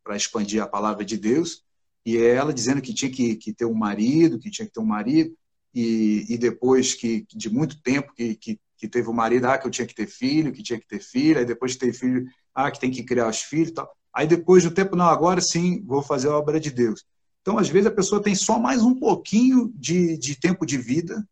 Para 0.03 0.15
expandir 0.15 0.63
a 0.63 0.67
palavra 0.67 1.05
de 1.05 1.17
Deus. 1.17 1.63
E 2.03 2.17
ela 2.17 2.51
dizendo 2.51 2.81
que 2.81 2.95
tinha 2.95 3.11
que, 3.11 3.35
que 3.35 3.53
ter 3.53 3.65
um 3.65 3.75
marido, 3.75 4.39
que 4.39 4.49
tinha 4.49 4.65
que 4.65 4.73
ter 4.73 4.79
um 4.79 4.85
marido 4.85 5.37
e, 5.73 6.25
e 6.29 6.37
depois 6.37 6.93
que 6.93 7.25
de 7.33 7.49
muito 7.49 7.81
tempo 7.81 8.13
que, 8.13 8.35
que, 8.35 8.59
que, 8.77 8.87
teve 8.87 9.09
o 9.09 9.13
marido, 9.13 9.45
ah, 9.45 9.57
que 9.57 9.65
eu 9.65 9.71
tinha 9.71 9.87
que 9.87 9.95
ter 9.95 10.07
filho, 10.07 10.51
que 10.51 10.63
tinha 10.63 10.79
que 10.79 10.87
ter 10.87 10.99
filha, 10.99 11.39
aí 11.39 11.45
depois 11.45 11.73
de 11.73 11.79
ter 11.79 11.93
filho, 11.93 12.25
ah, 12.53 12.69
que 12.69 12.79
tem 12.79 12.91
que 12.91 13.03
criar 13.03 13.29
os 13.29 13.41
filhos 13.41 13.71
tal. 13.71 13.89
Aí 14.13 14.27
depois 14.27 14.63
do 14.63 14.71
tempo, 14.71 14.95
não, 14.95 15.05
agora 15.05 15.39
sim, 15.39 15.81
vou 15.85 16.01
fazer 16.01 16.27
a 16.27 16.37
obra 16.37 16.59
de 16.59 16.69
Deus. 16.71 17.05
Então, 17.41 17.57
às 17.57 17.69
vezes, 17.69 17.87
a 17.87 17.91
pessoa 17.91 18.21
tem 18.21 18.35
só 18.35 18.59
mais 18.59 18.83
um 18.83 18.93
pouquinho 18.93 19.71
de, 19.75 20.17
de 20.17 20.35
tempo 20.35 20.65
de 20.65 20.77
vida 20.77 21.25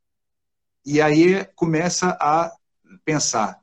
e 0.86 1.02
aí 1.02 1.45
começa 1.56 2.18
a 2.20 2.52
pensar, 3.06 3.60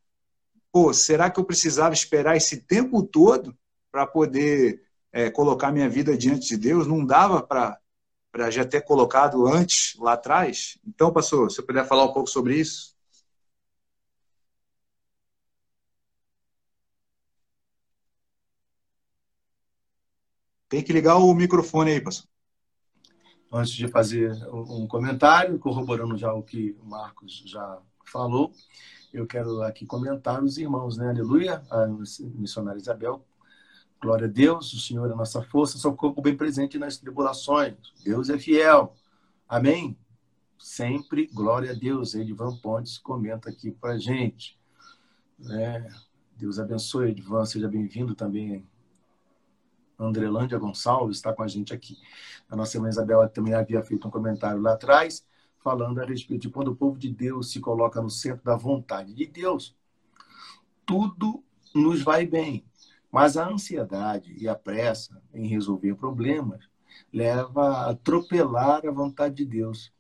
pô, 0.71 0.93
será 0.93 1.31
que 1.31 1.41
eu 1.41 1.45
precisava 1.45 1.95
esperar 1.95 2.37
esse 2.37 2.59
tempo 2.59 3.03
todo 3.03 3.57
para 3.91 4.07
poder 4.07 4.83
é, 5.13 5.31
colocar 5.31 5.73
minha 5.73 5.89
vida 5.89 6.17
diante 6.17 6.47
de 6.49 6.57
Deus? 6.57 6.87
Não 6.87 7.05
dava 7.05 7.43
para 7.43 7.79
para 8.37 8.51
já 8.51 8.67
ter 8.67 8.83
colocado 8.83 9.47
antes, 9.47 9.97
lá 9.99 10.13
atrás. 10.13 10.79
Então, 10.87 11.11
pastor, 11.11 11.51
se 11.51 11.59
eu 11.59 11.65
puder 11.65 11.87
falar 11.87 12.05
um 12.05 12.13
pouco 12.13 12.29
sobre 12.29 12.55
isso. 12.55 12.95
Tem 20.69 20.83
que 20.83 20.93
ligar 20.93 21.17
o 21.17 21.33
microfone 21.33 21.93
aí, 21.93 22.01
pastor. 22.03 22.29
Antes 23.51 23.73
de 23.73 23.89
fazer 23.89 24.31
um 24.53 24.87
comentário, 24.87 25.59
corroborando 25.59 26.15
já 26.19 26.31
o 26.35 26.43
que 26.43 26.77
o 26.83 26.85
Marcos 26.85 27.43
já 27.47 27.81
falou, 28.05 28.53
eu 29.15 29.27
quero 29.27 29.63
aqui 29.63 29.87
comentar 29.87 30.45
os 30.45 30.59
irmãos, 30.59 30.99
né? 30.99 31.09
Aleluia, 31.09 31.63
a 31.71 31.87
missionária 31.87 32.79
Isabel. 32.79 33.25
Glória 34.01 34.27
a 34.27 34.31
Deus, 34.31 34.73
o 34.73 34.79
Senhor 34.79 35.09
é 35.09 35.13
a 35.13 35.17
nossa 35.17 35.43
força, 35.43 35.79
socorro 35.79 36.21
bem 36.21 36.37
presente 36.37 36.79
nas 36.79 36.99
tribulações. 36.99 37.75
Deus 38.05 38.29
é 38.29 38.39
fiel. 38.39 38.95
Amém? 39.49 39.97
Sempre, 40.59 41.27
glória 41.29 41.71
a 41.71 41.75
Deus. 41.75 42.15
Edvan 42.15 42.57
Pontes 42.59 42.99
comenta 42.99 43.49
aqui 43.49 43.71
para 43.71 43.99
gente. 43.99 44.59
É, 45.51 45.89
Deus 46.37 46.59
abençoe, 46.59 47.11
Edvan, 47.11 47.45
seja 47.45 47.69
bem-vindo 47.69 48.15
também. 48.15 48.67
Andrelândia 49.99 50.59
Gonçalves 50.59 51.17
está 51.17 51.33
com 51.33 51.43
a 51.43 51.49
gente 51.49 51.73
aqui. 51.73 51.97
A 52.51 52.57
nossa 52.57 52.77
irmã 52.77 52.89
Isabela 52.89 53.29
também 53.29 53.55
havia 53.55 53.83
feito 53.83 54.07
um 54.07 54.11
comentário 54.11 54.61
lá 54.61 54.75
atrás, 54.75 55.25
falando 55.59 56.01
a 56.01 56.05
respeito 56.05 56.43
de 56.43 56.51
quando 56.51 56.69
o 56.69 56.77
povo 56.77 56.99
de 56.99 57.11
Deus 57.11 57.51
se 57.51 57.61
coloca 57.61 58.01
no 58.01 58.11
centro 58.11 58.45
da 58.45 58.57
vontade 58.57 59.15
de 59.15 59.27
Deus, 59.27 59.75
tudo 60.85 61.43
nos 61.75 62.03
vai 62.03 62.27
bem. 62.27 62.65
Mas 63.11 63.37
a 63.37 63.49
ansiedade 63.49 64.35
e 64.37 64.49
a 64.49 64.55
pressa 64.55 65.21
em 65.33 65.47
resolver 65.47 65.95
problemas 65.95 66.69
leva 67.13 67.69
a 67.69 67.91
atropelar 67.91 68.87
a 68.87 68.91
vontade 68.91 69.37
de 69.37 69.45
Deus 69.45 69.93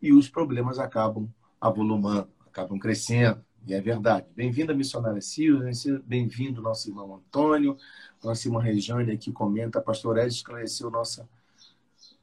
e 0.00 0.12
os 0.12 0.28
problemas 0.28 0.78
acabam 0.78 1.28
avolumando, 1.60 2.28
acabam 2.46 2.78
crescendo. 2.78 3.44
E 3.66 3.72
é 3.72 3.80
verdade. 3.80 4.26
Bem-vinda, 4.36 4.74
missionária 4.74 5.22
Silvia, 5.22 5.70
bem-vindo, 6.04 6.60
nosso 6.60 6.90
irmão 6.90 7.16
Antônio, 7.16 7.78
nossa 8.22 8.46
irmã 8.46 8.60
Regiane 8.60 9.10
aqui 9.12 9.32
comenta, 9.32 9.78
a 9.78 9.82
pastor 9.82 10.18
Ed 10.18 10.28
esclareceu 10.28 10.90
nossa, 10.90 11.26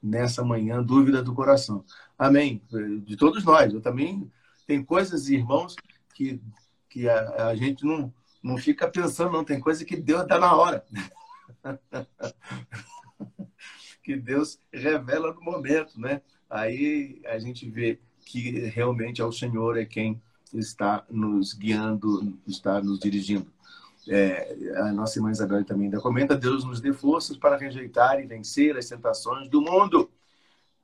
nessa 0.01 0.43
manhã, 0.43 0.84
dúvida 0.84 1.23
do 1.23 1.34
coração. 1.34 1.84
Amém. 2.18 2.61
De 3.03 3.18
todos 3.18 3.43
nós. 3.43 3.73
Eu 3.73 3.81
também, 3.81 4.31
tem 4.68 4.84
coisas, 4.84 5.30
irmãos, 5.30 5.76
que, 6.13 6.39
que 6.88 7.09
a, 7.09 7.47
a 7.47 7.55
gente 7.55 7.84
não, 7.84 8.13
não 8.41 8.57
fica 8.57 8.88
pensando, 8.88 9.31
não. 9.31 9.43
Tem 9.43 9.59
coisa 9.59 9.85
que 9.85 9.95
Deus 9.95 10.27
dá 10.27 10.39
na 10.39 10.55
hora. 10.55 10.85
que 14.03 14.15
Deus 14.15 14.59
revela 14.73 15.34
no 15.34 15.41
momento, 15.41 15.99
né? 15.99 16.22
Aí 16.49 17.22
a 17.26 17.39
gente 17.39 17.69
vê 17.69 17.99
que 18.26 18.51
realmente 18.68 19.22
é 19.22 19.26
o 19.26 19.31
Senhor 19.31 19.77
é 19.77 19.85
quem 19.85 20.22
está 20.53 21.05
nos 21.09 21.53
guiando, 21.53 22.38
está 22.47 22.81
nos 22.81 22.99
dirigindo. 22.99 23.47
É, 24.07 24.55
a 24.77 24.91
nossa 24.91 25.19
irmã 25.19 25.31
Isabel 25.31 25.63
também 25.63 25.85
ainda 25.85 26.01
comenta: 26.01 26.35
Deus 26.35 26.63
nos 26.63 26.81
dê 26.81 26.91
forças 26.91 27.38
para 27.38 27.57
rejeitar 27.57 28.19
e 28.19 28.26
vencer 28.26 28.76
as 28.76 28.89
tentações 28.89 29.47
do 29.47 29.61
mundo, 29.61 30.09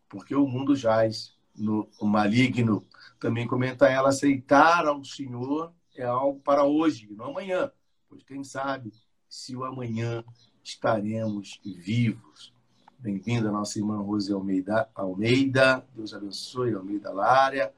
porque 0.07 0.35
o 0.35 0.47
mundo 0.47 0.75
jaz 0.75 1.33
no 1.55 1.89
maligno. 2.01 2.85
Também 3.19 3.47
comenta 3.47 3.87
ela: 3.87 4.09
aceitar 4.09 4.85
ao 4.85 5.03
Senhor 5.03 5.73
é 6.01 6.05
algo 6.05 6.39
para 6.39 6.63
hoje, 6.63 7.07
não 7.11 7.31
amanhã, 7.31 7.71
pois 8.07 8.23
quem 8.23 8.43
sabe 8.43 8.91
se 9.27 9.55
o 9.55 9.63
amanhã 9.63 10.23
estaremos 10.63 11.59
vivos. 11.63 12.53
Bem-vinda, 12.99 13.51
nossa 13.51 13.77
irmã 13.79 13.97
Rose 13.97 14.31
Almeida. 14.31 14.89
Almeida. 14.95 15.85
Deus 15.95 16.13
abençoe, 16.13 16.73
Almeida 16.73 17.11
Lária. 17.11 17.73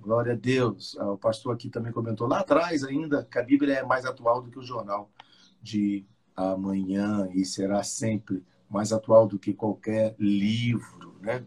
Glória 0.00 0.32
a 0.32 0.36
Deus. 0.36 0.96
Ah, 0.98 1.12
o 1.12 1.18
pastor 1.18 1.54
aqui 1.54 1.68
também 1.68 1.92
comentou 1.92 2.26
lá 2.26 2.40
atrás 2.40 2.84
ainda 2.84 3.24
que 3.24 3.38
a 3.38 3.42
Bíblia 3.42 3.74
é 3.74 3.82
mais 3.82 4.04
atual 4.04 4.42
do 4.42 4.50
que 4.50 4.58
o 4.58 4.62
jornal 4.62 5.10
de 5.62 6.04
amanhã 6.34 7.28
e 7.32 7.44
será 7.44 7.82
sempre 7.82 8.44
mais 8.70 8.92
atual 8.92 9.26
do 9.26 9.38
que 9.38 9.52
qualquer 9.52 10.14
livro, 10.18 11.16
né? 11.20 11.44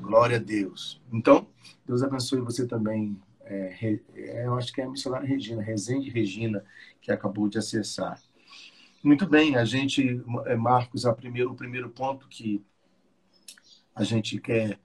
Glória 0.00 0.36
a 0.36 0.40
Deus. 0.40 1.00
Então, 1.12 1.46
Deus 1.86 2.02
abençoe 2.02 2.40
você 2.40 2.66
também. 2.66 3.20
É, 3.44 3.98
é, 4.14 4.46
eu 4.46 4.54
acho 4.54 4.72
que 4.72 4.80
é 4.80 4.84
a 4.84 4.88
missionária 4.88 5.26
Regina, 5.26 5.62
Rezende 5.62 6.10
Regina, 6.10 6.64
que 7.00 7.10
acabou 7.10 7.48
de 7.48 7.58
acessar. 7.58 8.20
Muito 9.02 9.26
bem, 9.26 9.56
a 9.56 9.64
gente, 9.64 10.22
é, 10.46 10.54
Marcos, 10.54 11.04
a 11.04 11.12
primeiro, 11.12 11.50
o 11.50 11.56
primeiro 11.56 11.90
ponto 11.90 12.28
que 12.28 12.64
a 13.94 14.04
gente 14.04 14.40
quer 14.40 14.78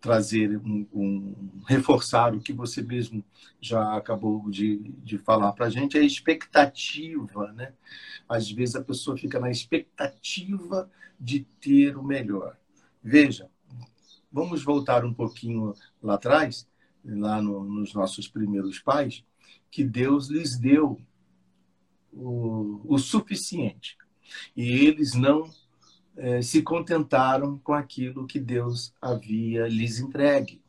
trazer, 0.00 0.58
um, 0.58 0.86
um, 0.92 1.62
reforçar 1.66 2.34
o 2.34 2.40
que 2.40 2.52
você 2.52 2.82
mesmo 2.82 3.24
já 3.58 3.96
acabou 3.96 4.50
de, 4.50 4.76
de 5.02 5.16
falar 5.16 5.52
para 5.52 5.66
a 5.66 5.70
gente, 5.70 5.96
é 5.96 6.00
a 6.00 6.04
expectativa. 6.04 7.52
Né? 7.52 7.72
Às 8.28 8.50
vezes 8.50 8.76
a 8.76 8.84
pessoa 8.84 9.16
fica 9.16 9.40
na 9.40 9.50
expectativa 9.50 10.90
de 11.18 11.40
ter 11.58 11.96
o 11.96 12.02
melhor. 12.02 12.56
Veja, 13.02 13.50
vamos 14.30 14.62
voltar 14.62 15.04
um 15.04 15.14
pouquinho 15.14 15.74
lá 16.02 16.14
atrás, 16.14 16.68
lá 17.04 17.40
no, 17.40 17.64
nos 17.64 17.92
nossos 17.92 18.28
primeiros 18.28 18.78
pais, 18.78 19.24
que 19.70 19.84
Deus 19.84 20.28
lhes 20.28 20.58
deu 20.58 21.00
o, 22.12 22.80
o 22.84 22.98
suficiente. 22.98 23.96
E 24.56 24.86
eles 24.86 25.14
não 25.14 25.50
é, 26.16 26.40
se 26.40 26.62
contentaram 26.62 27.58
com 27.58 27.72
aquilo 27.72 28.26
que 28.26 28.38
Deus 28.38 28.94
havia 29.00 29.66
lhes 29.66 29.98
entregue. 29.98 30.62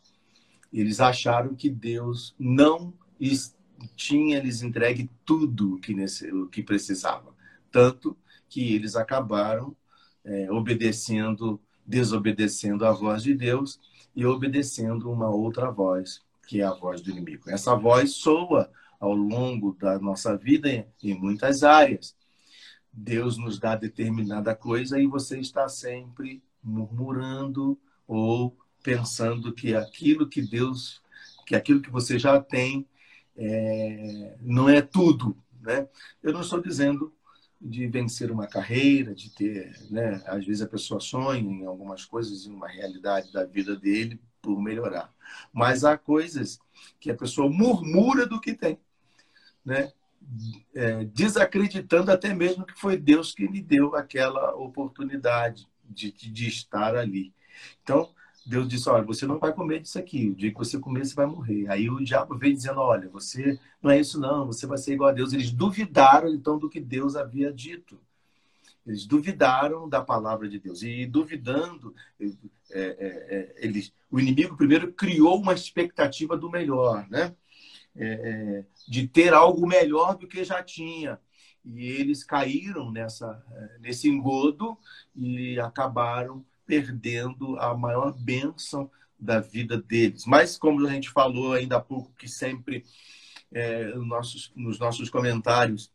Eles 0.73 0.99
acharam 0.99 1.55
que 1.55 1.69
Deus 1.69 2.35
não 2.37 2.93
tinha 3.95 4.41
lhes 4.41 4.61
entregue 4.61 5.09
tudo 5.25 5.79
que, 5.79 5.93
o 6.33 6.47
que 6.47 6.63
precisava. 6.63 7.33
Tanto 7.71 8.17
que 8.49 8.73
eles 8.73 8.95
acabaram 8.95 9.75
é, 10.23 10.51
obedecendo, 10.51 11.61
desobedecendo 11.85 12.85
a 12.85 12.91
voz 12.91 13.23
de 13.23 13.33
Deus 13.33 13.79
e 14.15 14.25
obedecendo 14.25 15.11
uma 15.11 15.29
outra 15.29 15.69
voz, 15.69 16.21
que 16.47 16.61
é 16.61 16.63
a 16.63 16.73
voz 16.73 17.01
do 17.01 17.11
inimigo. 17.11 17.49
Essa 17.49 17.75
voz 17.75 18.11
soa 18.11 18.71
ao 18.99 19.13
longo 19.13 19.73
da 19.73 19.99
nossa 19.99 20.37
vida 20.37 20.87
em 21.03 21.13
muitas 21.13 21.63
áreas. 21.63 22.15
Deus 22.91 23.37
nos 23.37 23.59
dá 23.59 23.75
determinada 23.75 24.55
coisa 24.55 24.99
e 24.99 25.05
você 25.05 25.39
está 25.39 25.67
sempre 25.67 26.41
murmurando 26.63 27.77
ou 28.07 28.57
pensando 28.81 29.53
que 29.53 29.75
aquilo 29.75 30.29
que 30.29 30.41
Deus, 30.41 31.01
que 31.45 31.55
aquilo 31.55 31.81
que 31.81 31.89
você 31.89 32.17
já 32.17 32.39
tem, 32.39 32.87
é, 33.35 34.37
não 34.39 34.69
é 34.69 34.81
tudo, 34.81 35.35
né? 35.61 35.87
Eu 36.23 36.31
não 36.31 36.41
estou 36.41 36.61
dizendo 36.61 37.13
de 37.65 37.87
vencer 37.87 38.31
uma 38.31 38.47
carreira, 38.47 39.13
de 39.13 39.29
ter, 39.31 39.75
né? 39.89 40.21
Às 40.25 40.45
vezes 40.45 40.61
a 40.61 40.67
pessoa 40.67 40.99
sonha 40.99 41.39
em 41.41 41.65
algumas 41.65 42.05
coisas, 42.05 42.45
em 42.45 42.53
uma 42.53 42.67
realidade 42.67 43.31
da 43.31 43.43
vida 43.43 43.75
dele 43.75 44.21
por 44.41 44.61
melhorar, 44.61 45.11
mas 45.51 45.83
há 45.83 45.97
coisas 45.97 46.59
que 46.99 47.09
a 47.09 47.15
pessoa 47.15 47.49
murmura 47.49 48.27
do 48.27 48.39
que 48.39 48.53
tem 48.53 48.79
né? 49.65 49.91
É, 50.73 51.03
desacreditando 51.05 52.11
até 52.11 52.33
mesmo 52.33 52.65
que 52.65 52.73
foi 52.79 52.97
Deus 52.97 53.33
que 53.33 53.47
lhe 53.47 53.61
deu 53.61 53.95
aquela 53.95 54.55
oportunidade 54.55 55.67
de, 55.83 56.11
de 56.11 56.47
estar 56.47 56.95
ali. 56.95 57.33
Então, 57.83 58.09
Deus 58.45 58.67
disse: 58.67 58.87
Olha, 58.89 59.03
você 59.03 59.25
não 59.25 59.39
vai 59.39 59.51
comer 59.51 59.81
disso 59.81 59.97
aqui. 59.97 60.29
O 60.29 60.35
dia 60.35 60.51
que 60.51 60.57
você 60.57 60.77
comer, 60.77 61.05
você 61.05 61.15
vai 61.15 61.25
morrer. 61.25 61.67
Aí 61.69 61.89
o 61.89 62.03
diabo 62.03 62.37
veio 62.37 62.53
dizendo: 62.53 62.79
Olha, 62.79 63.09
você 63.09 63.59
não 63.81 63.89
é 63.89 63.99
isso, 63.99 64.19
não. 64.19 64.45
Você 64.45 64.67
vai 64.67 64.77
ser 64.77 64.93
igual 64.93 65.09
a 65.09 65.13
Deus. 65.13 65.33
Eles 65.33 65.51
duvidaram 65.51 66.29
então 66.29 66.59
do 66.59 66.69
que 66.69 66.79
Deus 66.79 67.15
havia 67.15 67.51
dito. 67.51 67.99
Eles 68.85 69.07
duvidaram 69.07 69.89
da 69.89 69.99
palavra 69.99 70.47
de 70.47 70.59
Deus. 70.59 70.83
E 70.83 71.07
duvidando, 71.07 71.95
é, 72.19 72.29
é, 72.71 73.55
eles, 73.57 73.91
o 74.11 74.19
inimigo 74.19 74.55
primeiro 74.55 74.93
criou 74.93 75.39
uma 75.39 75.53
expectativa 75.53 76.37
do 76.37 76.51
melhor, 76.51 77.07
né? 77.09 77.35
É, 77.95 78.63
de 78.87 79.07
ter 79.07 79.33
algo 79.33 79.65
melhor 79.65 80.15
do 80.17 80.27
que 80.27 80.43
já 80.43 80.61
tinha. 80.61 81.19
E 81.63 81.87
eles 81.87 82.23
caíram 82.23 82.91
nessa, 82.91 83.43
nesse 83.79 84.07
engodo 84.07 84.77
e 85.15 85.59
acabaram 85.59 86.45
perdendo 86.65 87.57
a 87.59 87.75
maior 87.75 88.11
bênção 88.11 88.89
da 89.19 89.39
vida 89.39 89.81
deles. 89.81 90.25
Mas, 90.25 90.57
como 90.57 90.85
a 90.85 90.91
gente 90.91 91.09
falou 91.09 91.53
ainda 91.53 91.77
há 91.77 91.81
pouco, 91.81 92.13
que 92.17 92.27
sempre 92.27 92.83
é, 93.51 93.85
nos, 93.93 94.07
nossos, 94.07 94.51
nos 94.55 94.79
nossos 94.79 95.09
comentários, 95.09 95.91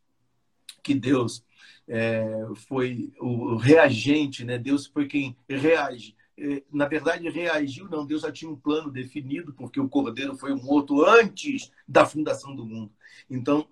que 0.83 0.95
Deus 0.95 1.45
é, 1.87 2.47
foi 2.69 3.13
o 3.21 3.57
reagente, 3.57 4.45
né? 4.45 4.59
Deus 4.59 4.87
foi 4.87 5.07
quem 5.07 5.37
reage, 5.49 6.17
é, 6.41 6.63
na 6.73 6.89
verdade, 6.89 7.29
reagiu, 7.29 7.87
não. 7.91 8.07
Deus 8.07 8.23
já 8.23 8.33
tinha 8.33 8.51
um 8.51 8.57
plano 8.57 8.91
definido, 8.91 9.53
porque 9.53 9.79
o 9.79 9.89
cordeiro 9.89 10.35
foi 10.37 10.55
morto 10.55 11.05
antes 11.05 11.71
da 11.87 12.07
fundação 12.07 12.57
do 12.57 12.65
mundo. 12.65 12.91
Então, 13.29 13.69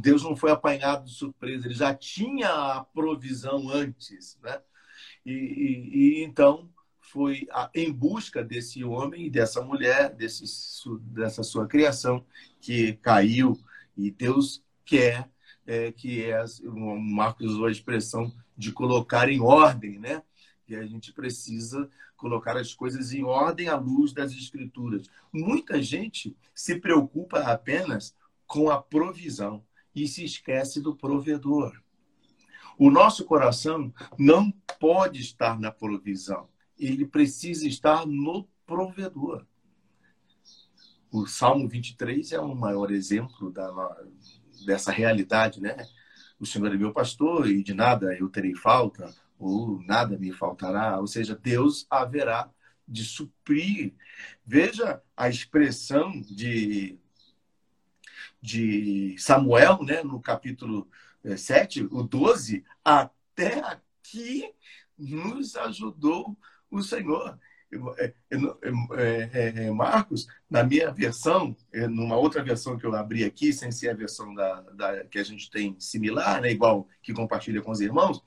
Deus 0.00 0.22
não 0.22 0.36
foi 0.36 0.52
apanhado 0.52 1.04
de 1.04 1.12
surpresa, 1.12 1.66
ele 1.66 1.74
já 1.74 1.92
tinha 1.92 2.48
a 2.48 2.84
provisão 2.84 3.68
antes. 3.68 4.38
Né? 4.40 4.60
E, 5.24 5.32
e, 5.32 6.20
e 6.20 6.24
então, 6.24 6.70
foi 7.00 7.46
em 7.74 7.92
busca 7.92 8.42
desse 8.44 8.84
homem 8.84 9.26
e 9.26 9.30
dessa 9.30 9.62
mulher, 9.62 10.14
desse, 10.14 10.44
dessa 11.02 11.42
sua 11.42 11.66
criação, 11.66 12.24
que 12.60 12.94
caiu. 12.94 13.58
E 13.96 14.10
Deus 14.10 14.62
quer 14.84 15.28
é, 15.66 15.92
que 15.92 16.24
é, 16.24 16.44
o 16.64 16.98
Marcos 16.98 17.52
usou 17.52 17.66
a 17.66 17.70
expressão 17.70 18.32
de 18.56 18.72
colocar 18.72 19.28
em 19.28 19.40
ordem, 19.40 19.98
né? 19.98 20.22
E 20.68 20.74
a 20.74 20.84
gente 20.86 21.12
precisa 21.12 21.90
colocar 22.16 22.56
as 22.56 22.74
coisas 22.74 23.12
em 23.12 23.24
ordem 23.24 23.68
à 23.68 23.76
luz 23.76 24.12
das 24.12 24.32
escrituras. 24.32 25.08
Muita 25.32 25.82
gente 25.82 26.36
se 26.54 26.78
preocupa 26.78 27.40
apenas 27.40 28.14
com 28.46 28.70
a 28.70 28.80
provisão 28.80 29.64
e 29.94 30.06
se 30.06 30.24
esquece 30.24 30.80
do 30.80 30.94
provedor. 30.94 31.80
O 32.80 32.90
nosso 32.90 33.26
coração 33.26 33.92
não 34.18 34.50
pode 34.78 35.20
estar 35.20 35.60
na 35.60 35.70
provisão, 35.70 36.48
ele 36.78 37.04
precisa 37.04 37.68
estar 37.68 38.06
no 38.06 38.48
provedor. 38.64 39.44
O 41.12 41.26
Salmo 41.26 41.68
23 41.68 42.32
é 42.32 42.40
um 42.40 42.54
maior 42.54 42.90
exemplo 42.90 43.52
da, 43.52 43.70
dessa 44.64 44.90
realidade, 44.90 45.60
né? 45.60 45.76
O 46.38 46.46
Senhor 46.46 46.72
é 46.74 46.78
meu 46.78 46.90
pastor 46.90 47.50
e 47.50 47.62
de 47.62 47.74
nada 47.74 48.16
eu 48.16 48.30
terei 48.30 48.54
falta, 48.54 49.14
ou 49.38 49.82
nada 49.82 50.16
me 50.16 50.32
faltará. 50.32 50.98
Ou 50.98 51.06
seja, 51.06 51.36
Deus 51.36 51.86
haverá 51.90 52.50
de 52.88 53.04
suprir. 53.04 53.92
Veja 54.42 55.02
a 55.14 55.28
expressão 55.28 56.18
de, 56.22 56.98
de 58.40 59.16
Samuel, 59.18 59.82
né, 59.82 60.02
no 60.02 60.18
capítulo 60.18 60.88
7, 61.36 61.80
eh, 61.80 61.88
o 61.90 62.02
12, 62.02 62.64
até 62.84 63.60
aqui 63.60 64.52
nos 64.98 65.56
ajudou 65.56 66.36
o 66.70 66.82
Senhor. 66.82 67.38
É, 67.98 68.12
é, 68.30 69.66
é, 69.66 69.70
Marcos, 69.70 70.26
na 70.50 70.64
minha 70.64 70.90
versão, 70.90 71.56
numa 71.88 72.16
outra 72.16 72.42
versão 72.42 72.76
que 72.76 72.84
eu 72.84 72.94
abri 72.96 73.24
aqui, 73.24 73.52
sem 73.52 73.70
ser 73.70 73.90
a 73.90 73.94
versão 73.94 74.34
da, 74.34 74.60
da, 74.72 75.04
que 75.04 75.20
a 75.20 75.22
gente 75.22 75.48
tem 75.48 75.76
similar, 75.78 76.40
né, 76.40 76.50
igual 76.50 76.88
que 77.00 77.14
compartilha 77.14 77.62
com 77.62 77.70
os 77.70 77.80
irmãos, 77.80 78.24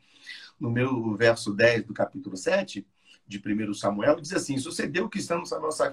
no 0.58 0.72
meu 0.72 1.14
verso 1.18 1.54
10 1.54 1.84
do 1.84 1.94
capítulo 1.94 2.38
7 2.38 2.88
de 3.28 3.38
1 3.38 3.74
Samuel, 3.74 4.22
diz 4.22 4.32
assim: 4.32 4.58
Sucedeu 4.58 5.10
que 5.10 5.20
estamos 5.20 5.50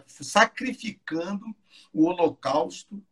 sacrificando 0.07 1.45
o 1.93 2.05
holocausto 2.07 3.03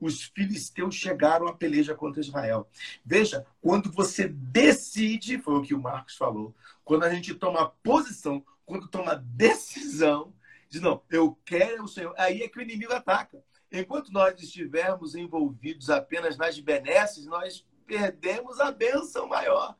os 0.00 0.22
filisteus 0.22 0.94
chegaram 0.94 1.46
à 1.46 1.54
peleja 1.54 1.94
contra 1.94 2.20
Israel. 2.20 2.68
Veja, 3.04 3.46
quando 3.60 3.90
você 3.90 4.28
decide, 4.28 5.38
foi 5.38 5.54
o 5.54 5.62
que 5.62 5.74
o 5.74 5.80
Marcos 5.80 6.16
falou, 6.16 6.54
quando 6.84 7.04
a 7.04 7.14
gente 7.14 7.34
toma 7.34 7.70
posição, 7.82 8.44
quando 8.66 8.88
toma 8.88 9.16
decisão, 9.16 10.34
diz, 10.68 10.80
não, 10.80 11.02
eu 11.10 11.38
quero 11.44 11.84
o 11.84 11.88
Senhor, 11.88 12.14
aí 12.18 12.42
é 12.42 12.48
que 12.48 12.58
o 12.58 12.62
inimigo 12.62 12.92
ataca. 12.92 13.42
Enquanto 13.70 14.12
nós 14.12 14.40
estivermos 14.40 15.14
envolvidos 15.14 15.90
apenas 15.90 16.36
nas 16.36 16.58
benesses, 16.58 17.26
nós 17.26 17.66
perdemos 17.86 18.60
a 18.60 18.70
bênção 18.70 19.28
maior. 19.28 19.76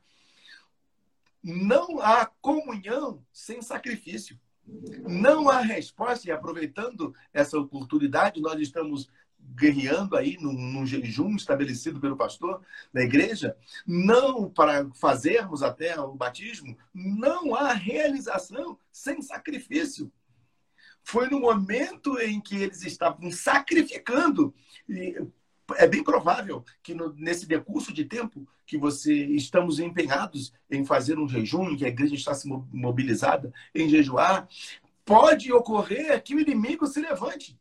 Não 1.43 2.01
há 2.01 2.27
comunhão 2.41 3.25
sem 3.33 3.61
sacrifício. 3.63 4.39
Não 4.67 5.51
há 5.51 5.61
resposta, 5.61 6.27
e 6.27 6.33
aproveitando 6.33 7.15
essa 7.33 7.59
oportunidade, 7.59 8.41
nós 8.41 8.59
estamos 8.61 9.11
guerreando 9.55 10.17
aí 10.17 10.37
num, 10.41 10.53
num, 10.53 10.87
jejum 10.87 11.37
estabelecido 11.37 12.01
pelo 12.01 12.17
pastor 12.17 12.63
da 12.93 13.03
igreja, 13.03 13.57
não 13.87 14.51
para 14.51 14.89
fazermos 14.95 15.63
até 15.63 15.99
o 16.01 16.15
batismo, 16.15 16.77
não 16.93 17.55
há 17.55 17.73
realização 17.73 18.79
sem 18.91 19.23
sacrifício. 19.23 20.11
Foi 21.03 21.29
no 21.29 21.41
momento 21.41 22.19
em 22.19 22.41
que 22.41 22.57
eles 22.57 22.83
estavam 22.83 23.31
sacrificando, 23.31 24.55
e 24.89 25.17
é 25.77 25.87
bem 25.87 26.03
provável 26.03 26.65
que 26.83 26.95
no, 26.95 27.13
nesse 27.15 27.47
decurso 27.47 27.93
de 27.93 28.05
tempo 28.05 28.47
que 28.67 28.79
você 28.79 29.13
estamos 29.13 29.79
empenhados 29.79 30.53
em 30.71 30.85
fazer 30.85 31.19
um 31.19 31.29
jejum, 31.29 31.77
que 31.77 31.85
a 31.85 31.89
igreja 31.89 32.15
está 32.15 32.35
se 32.35 32.49
mobilizada 32.49 33.53
em 33.75 33.89
jejuar, 33.89 34.49
pode 35.05 35.53
ocorrer 35.53 36.23
que 36.23 36.35
o 36.35 36.41
inimigo 36.41 36.87
se 36.87 37.01
levante 37.01 37.59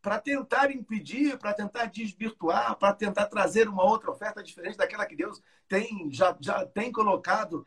para 0.00 0.18
tentar 0.18 0.70
impedir, 0.70 1.38
para 1.38 1.52
tentar 1.52 1.86
desvirtuar, 1.86 2.76
para 2.76 2.92
tentar 2.92 3.26
trazer 3.26 3.68
uma 3.68 3.84
outra 3.84 4.10
oferta 4.10 4.42
diferente 4.42 4.76
daquela 4.76 5.06
que 5.06 5.16
Deus 5.16 5.42
tem 5.68 6.08
já, 6.12 6.36
já 6.40 6.64
tem 6.64 6.92
colocado 6.92 7.66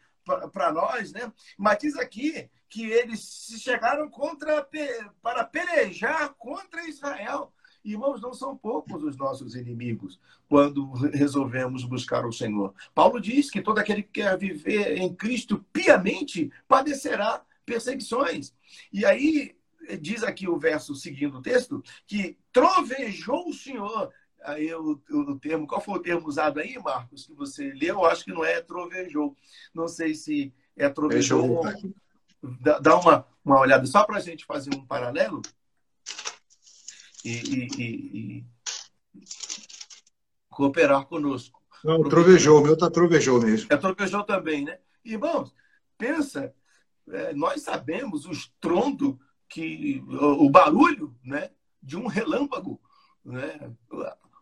para 0.52 0.72
nós, 0.72 1.12
né? 1.12 1.32
Mas 1.58 1.80
diz 1.80 1.98
aqui 1.98 2.50
que 2.70 2.86
eles 2.86 3.22
se 3.22 3.60
chegaram 3.60 4.10
contra 4.10 4.68
para 5.22 5.44
pelejar 5.44 6.34
contra 6.38 6.88
Israel. 6.88 7.52
Irmãos, 7.84 8.22
não 8.22 8.34
são 8.34 8.56
poucos 8.56 9.04
os 9.04 9.18
nossos 9.18 9.56
inimigos 9.56 10.20
quando 10.48 10.92
resolvemos 10.92 11.84
buscar 11.84 12.26
o 12.26 12.32
Senhor. 12.32 12.74
Paulo 12.94 13.20
diz 13.20 13.50
que 13.50 13.62
todo 13.62 13.80
aquele 13.80 14.04
que 14.04 14.22
quer 14.22 14.38
viver 14.38 14.98
em 14.98 15.14
Cristo 15.14 15.66
piamente 15.74 16.52
padecerá 16.68 17.44
perseguições. 17.66 18.54
E 18.94 19.04
aí 19.04 19.56
diz 20.00 20.24
aqui 20.24 20.48
o 20.48 20.58
verso 20.58 20.96
seguindo 20.96 21.38
o 21.38 21.42
texto, 21.42 21.84
que 22.08 22.38
trovejou 22.52 23.50
o 23.50 23.54
Senhor. 23.54 24.12
Aí 24.44 24.74
o, 24.74 25.00
o 25.10 25.40
termo, 25.40 25.68
qual 25.68 25.82
foi 25.82 25.96
o 25.96 26.02
termo 26.02 26.28
usado 26.28 26.60
aí, 26.60 26.78
Marcos, 26.80 27.26
que 27.26 27.34
você 27.34 27.72
leu? 27.74 27.96
Eu 27.96 28.06
acho 28.06 28.26
que 28.26 28.34
não 28.34 28.44
é 28.44 28.60
trovejou. 28.62 29.36
Não 29.74 29.88
sei 29.88 30.16
se 30.16 30.54
é 30.76 30.90
trovejou. 30.90 31.62
Dá, 32.60 32.80
dá 32.80 32.98
uma, 32.98 33.28
uma 33.46 33.60
olhada 33.60 33.86
só 33.86 34.04
para 34.04 34.18
a 34.18 34.22
gente 34.22 34.46
fazer 34.46 34.74
um 34.74 34.86
paralelo. 34.86 35.42
E, 37.24 37.30
e, 37.30 37.68
e, 37.78 38.38
e 38.40 38.46
cooperar 40.50 41.06
conosco. 41.06 41.62
Não, 41.84 42.04
trovejou, 42.04 42.60
o 42.60 42.64
meu 42.64 42.78
tá 42.78 42.90
trovejou 42.90 43.42
mesmo. 43.42 43.68
É 43.72 43.78
trovejou 43.78 44.24
também, 44.24 44.66
né? 44.66 44.80
Irmãos, 45.04 45.54
pensa, 45.98 46.54
é, 47.10 47.34
nós 47.34 47.62
sabemos 47.62 48.26
o 48.26 48.32
estrondo 48.32 49.20
que 49.52 50.02
o 50.10 50.50
barulho 50.50 51.14
né, 51.22 51.52
de 51.84 51.98
um 51.98 52.08
relâmpago, 52.08 52.82
né, 53.24 53.72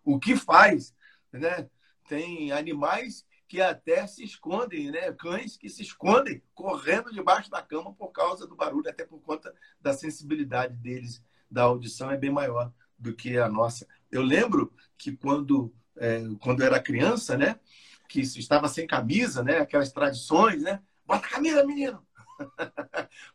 o 0.05 0.19
que 0.19 0.35
faz. 0.35 0.93
Né? 1.33 1.67
Tem 2.07 2.51
animais 2.51 3.25
que 3.47 3.59
até 3.59 4.05
se 4.05 4.23
escondem, 4.23 4.91
né? 4.91 5.11
cães 5.13 5.57
que 5.57 5.67
se 5.67 5.81
escondem 5.81 6.43
correndo 6.53 7.11
debaixo 7.11 7.49
da 7.49 7.61
cama 7.61 7.91
por 7.93 8.09
causa 8.09 8.45
do 8.45 8.55
barulho, 8.55 8.87
até 8.87 9.03
por 9.03 9.19
conta 9.21 9.53
da 9.81 9.93
sensibilidade 9.93 10.75
deles, 10.75 11.23
da 11.49 11.63
audição 11.63 12.11
é 12.11 12.17
bem 12.17 12.29
maior 12.29 12.71
do 12.97 13.15
que 13.15 13.39
a 13.39 13.49
nossa. 13.49 13.87
Eu 14.11 14.21
lembro 14.21 14.71
que 14.95 15.11
quando, 15.13 15.73
é, 15.97 16.21
quando 16.39 16.61
eu 16.61 16.67
era 16.67 16.79
criança, 16.79 17.35
né, 17.35 17.59
que 18.07 18.21
estava 18.21 18.67
sem 18.67 18.85
camisa, 18.85 19.41
né, 19.43 19.57
aquelas 19.57 19.91
tradições, 19.91 20.61
né, 20.61 20.79
bota 21.03 21.25
a 21.25 21.29
camisa, 21.31 21.65
menino, 21.65 22.05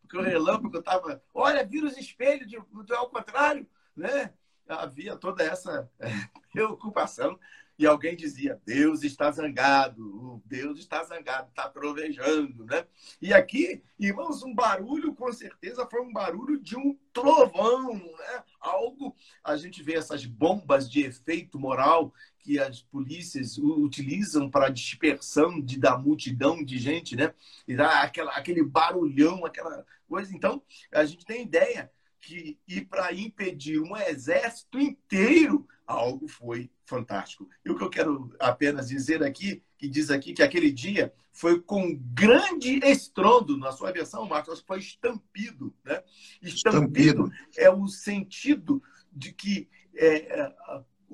Porque 0.00 0.16
o 0.16 0.22
relâmpago 0.22 0.78
estava, 0.78 1.22
olha, 1.32 1.64
vira 1.64 1.86
os 1.86 1.96
espelhos 1.96 2.48
de, 2.48 2.58
de 2.84 2.94
ao 2.94 3.08
contrário, 3.10 3.66
né? 3.96 4.32
Havia 4.68 5.16
toda 5.16 5.42
essa 5.42 5.90
é, 6.00 6.08
preocupação. 6.52 7.38
E 7.76 7.86
alguém 7.86 8.14
dizia, 8.14 8.60
Deus 8.64 9.02
está 9.02 9.32
zangado, 9.32 10.40
Deus 10.46 10.78
está 10.78 11.02
zangado, 11.02 11.48
está 11.48 11.68
trovejando, 11.68 12.64
né? 12.64 12.86
E 13.20 13.34
aqui, 13.34 13.82
irmãos, 13.98 14.44
um 14.44 14.54
barulho, 14.54 15.12
com 15.12 15.32
certeza, 15.32 15.86
foi 15.90 16.00
um 16.00 16.12
barulho 16.12 16.60
de 16.60 16.76
um 16.76 16.96
trovão, 17.12 17.94
né? 17.94 18.44
Algo, 18.60 19.16
a 19.42 19.56
gente 19.56 19.82
vê 19.82 19.94
essas 19.94 20.24
bombas 20.24 20.88
de 20.88 21.02
efeito 21.02 21.58
moral 21.58 22.14
que 22.44 22.58
as 22.58 22.82
polícias 22.82 23.56
utilizam 23.56 24.50
para 24.50 24.68
dispersão 24.68 25.58
de, 25.58 25.78
da 25.78 25.96
multidão 25.96 26.62
de 26.62 26.76
gente, 26.76 27.16
né? 27.16 27.32
E 27.66 27.74
dá 27.74 28.02
aquela, 28.02 28.32
aquele 28.32 28.62
barulhão, 28.62 29.46
aquela 29.46 29.84
coisa. 30.06 30.36
Então, 30.36 30.62
a 30.92 31.06
gente 31.06 31.24
tem 31.24 31.42
ideia 31.42 31.90
que 32.20 32.58
ir 32.68 32.82
para 32.82 33.14
impedir 33.14 33.80
um 33.80 33.96
exército 33.96 34.78
inteiro, 34.78 35.66
algo 35.86 36.28
foi 36.28 36.70
fantástico. 36.84 37.48
E 37.64 37.70
o 37.70 37.76
que 37.78 37.82
eu 37.82 37.88
quero 37.88 38.30
apenas 38.38 38.88
dizer 38.88 39.22
aqui, 39.22 39.62
que 39.78 39.88
diz 39.88 40.10
aqui 40.10 40.34
que 40.34 40.42
aquele 40.42 40.70
dia 40.70 41.14
foi 41.32 41.62
com 41.62 41.96
grande 42.12 42.78
estrondo, 42.84 43.56
na 43.56 43.72
sua 43.72 43.90
versão, 43.90 44.26
Marcos, 44.26 44.62
foi 44.66 44.80
estampido, 44.80 45.74
né? 45.82 46.02
Estampido, 46.42 47.26
estampido. 47.26 47.32
é 47.56 47.70
o 47.70 47.88
sentido 47.88 48.82
de 49.10 49.32
que 49.32 49.66
é, 49.94 50.40
é 50.40 50.54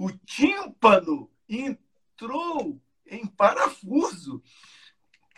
o 0.01 0.11
tímpano 0.25 1.31
entrou 1.47 2.81
em 3.07 3.27
parafuso. 3.27 4.43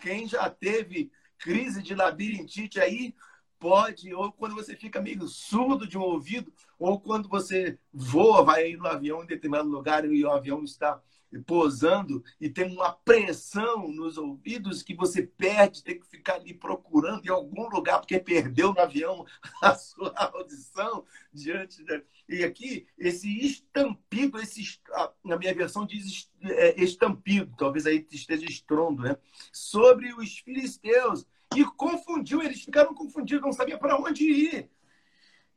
Quem 0.01 0.29
já 0.29 0.49
teve 0.49 1.11
crise 1.37 1.83
de 1.83 1.97
labirintite 1.97 2.79
aí 2.79 3.13
pode, 3.59 4.15
ou 4.15 4.31
quando 4.31 4.55
você 4.55 4.77
fica 4.77 5.03
meio 5.03 5.27
surdo 5.27 5.85
de 5.85 5.99
um 5.99 6.03
ouvido, 6.03 6.53
ou 6.79 7.01
quando 7.01 7.29
você 7.29 7.77
voa, 7.93 8.45
vai 8.45 8.75
no 8.75 8.87
avião 8.87 9.25
em 9.25 9.27
determinado 9.27 9.69
lugar 9.69 10.05
e 10.05 10.25
o 10.25 10.31
avião 10.31 10.63
está 10.63 11.03
posando 11.41 12.23
e 12.41 12.49
tem 12.49 12.71
uma 12.73 12.93
pressão 12.93 13.89
nos 13.89 14.19
ouvidos 14.19 14.83
que 14.83 14.95
você 14.95 15.23
perde, 15.23 15.83
tem 15.83 15.99
que 15.99 16.07
ficar 16.07 16.35
ali 16.35 16.55
procurando 16.55 17.25
em 17.27 17.31
algum 17.31 17.69
lugar 17.69 18.01
porque 18.01 18.19
perdeu 18.19 18.73
no 18.73 18.81
avião 18.81 19.25
a 19.63 19.75
sua 19.75 20.13
audição 20.35 21.05
diante 21.33 21.85
da... 21.85 22.01
E 22.29 22.45
aqui, 22.45 22.87
esse 22.97 23.29
estampido, 23.45 24.39
esse, 24.39 24.81
na 25.25 25.37
minha 25.37 25.55
versão 25.55 25.85
diz 25.85 26.31
é, 26.43 26.83
estampido, 26.83 27.55
talvez 27.57 27.87
aí 27.87 28.07
esteja 28.11 28.45
estrondo, 28.47 29.03
né? 29.03 29.17
Sobre 29.53 30.15
os 30.15 30.39
filisteus. 30.39 31.27
e 31.55 31.65
confundiu, 31.65 32.43
eles 32.43 32.63
ficaram 32.63 32.95
confundidos, 32.95 33.43
não 33.43 33.53
sabiam 33.53 33.79
para 33.79 33.99
onde 33.99 34.25
ir. 34.25 34.71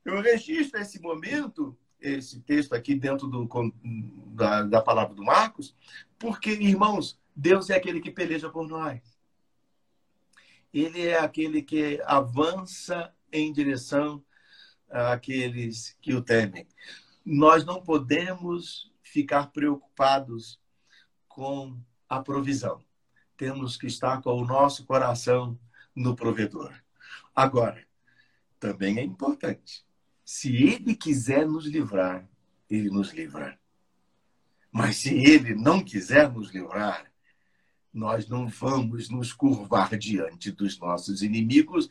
Eu 0.04 0.22
registro 0.22 0.80
esse 0.80 1.02
momento, 1.02 1.78
esse 2.00 2.42
texto 2.42 2.74
aqui 2.74 2.96
dentro 2.96 3.28
do, 3.28 3.48
da, 4.34 4.64
da 4.64 4.82
palavra 4.82 5.16
do 5.16 5.24
Marcos, 5.24 5.76
porque, 6.20 6.52
irmãos, 6.52 7.20
Deus 7.36 7.70
é 7.70 7.76
aquele 7.76 8.00
que 8.00 8.12
peleja 8.12 8.50
por 8.50 8.68
nós. 8.68 9.02
Ele 10.74 11.08
é 11.08 11.20
aquele 11.20 11.62
que 11.62 12.02
avança 12.06 13.14
em 13.32 13.52
direção 13.52 14.24
àqueles 14.90 15.98
que 16.02 16.14
o 16.14 16.22
temem. 16.22 16.68
Nós 17.26 17.66
não 17.66 17.82
podemos 17.82 18.92
ficar 19.02 19.48
preocupados 19.48 20.60
com 21.28 21.80
a 22.08 22.20
provisão. 22.22 22.84
Temos 23.38 23.78
que 23.78 23.88
estar 23.88 24.22
com 24.22 24.34
o 24.34 24.46
nosso 24.46 24.86
coração 24.86 25.60
no 25.96 26.16
provedor. 26.16 26.74
Agora, 27.34 27.86
também 28.60 28.98
é 28.98 29.04
importante. 29.04 29.85
Se 30.26 30.56
ele 30.56 30.96
quiser 30.96 31.46
nos 31.46 31.66
livrar, 31.66 32.28
ele 32.68 32.90
nos 32.90 33.14
livra. 33.14 33.60
Mas 34.72 34.98
se 34.98 35.14
ele 35.14 35.54
não 35.54 35.84
quiser 35.84 36.32
nos 36.34 36.50
livrar, 36.50 37.06
nós 37.94 38.28
não 38.28 38.48
vamos 38.48 39.08
nos 39.08 39.32
curvar 39.32 39.96
diante 39.98 40.52
dos 40.52 40.80
nossos 40.80 41.22
inimigos, 41.22 41.90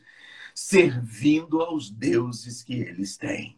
servindo 0.53 1.61
aos 1.61 1.89
deuses 1.89 2.61
que 2.61 2.73
eles 2.73 3.17
têm. 3.17 3.57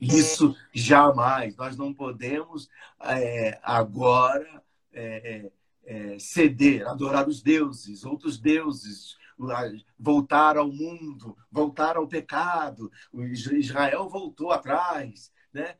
Isso 0.00 0.56
jamais. 0.72 1.56
Nós 1.56 1.76
não 1.76 1.94
podemos 1.94 2.68
é, 3.00 3.58
agora 3.62 4.62
é, 4.92 5.50
é, 5.86 6.14
é 6.14 6.18
ceder, 6.18 6.86
adorar 6.86 7.28
os 7.28 7.40
deuses, 7.40 8.04
outros 8.04 8.38
deuses, 8.38 9.16
voltar 9.98 10.56
ao 10.56 10.70
mundo, 10.70 11.36
voltar 11.50 11.96
ao 11.96 12.08
pecado. 12.08 12.90
O 13.12 13.22
Israel 13.22 14.08
voltou 14.08 14.50
atrás, 14.50 15.32
né? 15.52 15.76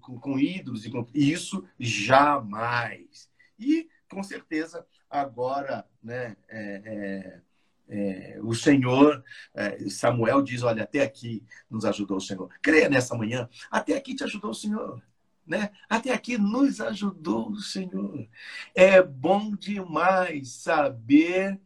com, 0.00 0.18
com 0.18 0.38
ídolos, 0.38 0.84
e 0.84 0.90
com... 0.90 1.06
isso 1.14 1.64
jamais. 1.78 3.28
E, 3.58 3.88
com 4.10 4.22
certeza, 4.22 4.86
agora, 5.08 5.86
né? 6.02 6.36
É, 6.48 6.82
é, 6.84 7.40
é, 7.86 8.38
o 8.42 8.54
Senhor, 8.54 9.22
é, 9.54 9.88
Samuel 9.88 10.42
diz: 10.42 10.62
Olha, 10.62 10.84
até 10.84 11.02
aqui 11.02 11.44
nos 11.70 11.84
ajudou 11.84 12.16
o 12.16 12.20
Senhor. 12.20 12.48
Creia 12.62 12.88
nessa 12.88 13.14
manhã, 13.16 13.48
até 13.70 13.96
aqui 13.96 14.14
te 14.14 14.24
ajudou 14.24 14.50
o 14.50 14.54
Senhor. 14.54 15.02
Né? 15.46 15.70
Até 15.90 16.10
aqui 16.10 16.38
nos 16.38 16.80
ajudou 16.80 17.50
o 17.50 17.60
Senhor. 17.60 18.26
É 18.74 19.02
bom 19.02 19.54
demais 19.54 20.52
saber 20.52 21.60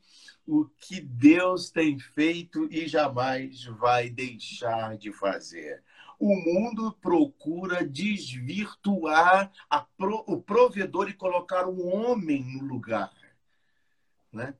o 0.48 0.64
que 0.64 0.98
Deus 0.98 1.70
tem 1.70 1.98
feito 1.98 2.66
e 2.72 2.88
jamais 2.88 3.64
vai 3.64 4.08
deixar 4.08 4.96
de 4.96 5.12
fazer. 5.12 5.82
O 6.18 6.34
mundo 6.34 6.90
procura 7.02 7.86
desvirtuar 7.86 9.52
pro, 9.98 10.24
o 10.26 10.40
provedor 10.40 11.10
e 11.10 11.12
colocar 11.12 11.68
o 11.68 11.86
homem 11.86 12.42
no 12.42 12.64
lugar. 12.64 13.12
Né? 14.32 14.54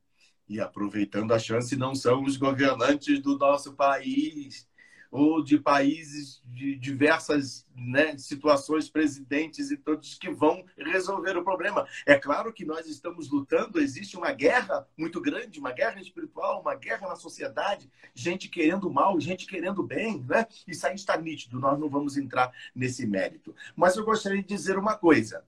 E 0.46 0.60
aproveitando 0.60 1.32
a 1.32 1.38
chance, 1.38 1.74
não 1.74 1.94
são 1.94 2.22
os 2.22 2.36
governantes 2.36 3.18
do 3.22 3.38
nosso 3.38 3.72
país 3.72 4.67
ou 5.10 5.42
de 5.42 5.58
países 5.58 6.42
de 6.44 6.76
diversas 6.76 7.66
né, 7.74 8.16
situações, 8.18 8.90
presidentes 8.90 9.70
e 9.70 9.76
todos 9.76 10.14
que 10.14 10.30
vão 10.30 10.64
resolver 10.76 11.36
o 11.36 11.44
problema. 11.44 11.86
É 12.04 12.18
claro 12.18 12.52
que 12.52 12.64
nós 12.64 12.86
estamos 12.86 13.30
lutando, 13.30 13.80
existe 13.80 14.16
uma 14.16 14.32
guerra 14.32 14.86
muito 14.96 15.20
grande, 15.20 15.60
uma 15.60 15.72
guerra 15.72 16.00
espiritual, 16.00 16.60
uma 16.60 16.74
guerra 16.74 17.08
na 17.08 17.16
sociedade, 17.16 17.90
gente 18.14 18.48
querendo 18.48 18.90
mal, 18.90 19.18
gente 19.20 19.46
querendo 19.46 19.82
bem, 19.82 20.22
né? 20.24 20.46
Isso 20.66 20.86
aí 20.86 20.94
está 20.94 21.16
nítido, 21.16 21.58
nós 21.58 21.78
não 21.78 21.88
vamos 21.88 22.16
entrar 22.16 22.52
nesse 22.74 23.06
mérito. 23.06 23.54
Mas 23.74 23.96
eu 23.96 24.04
gostaria 24.04 24.42
de 24.42 24.48
dizer 24.48 24.78
uma 24.78 24.96
coisa: 24.96 25.44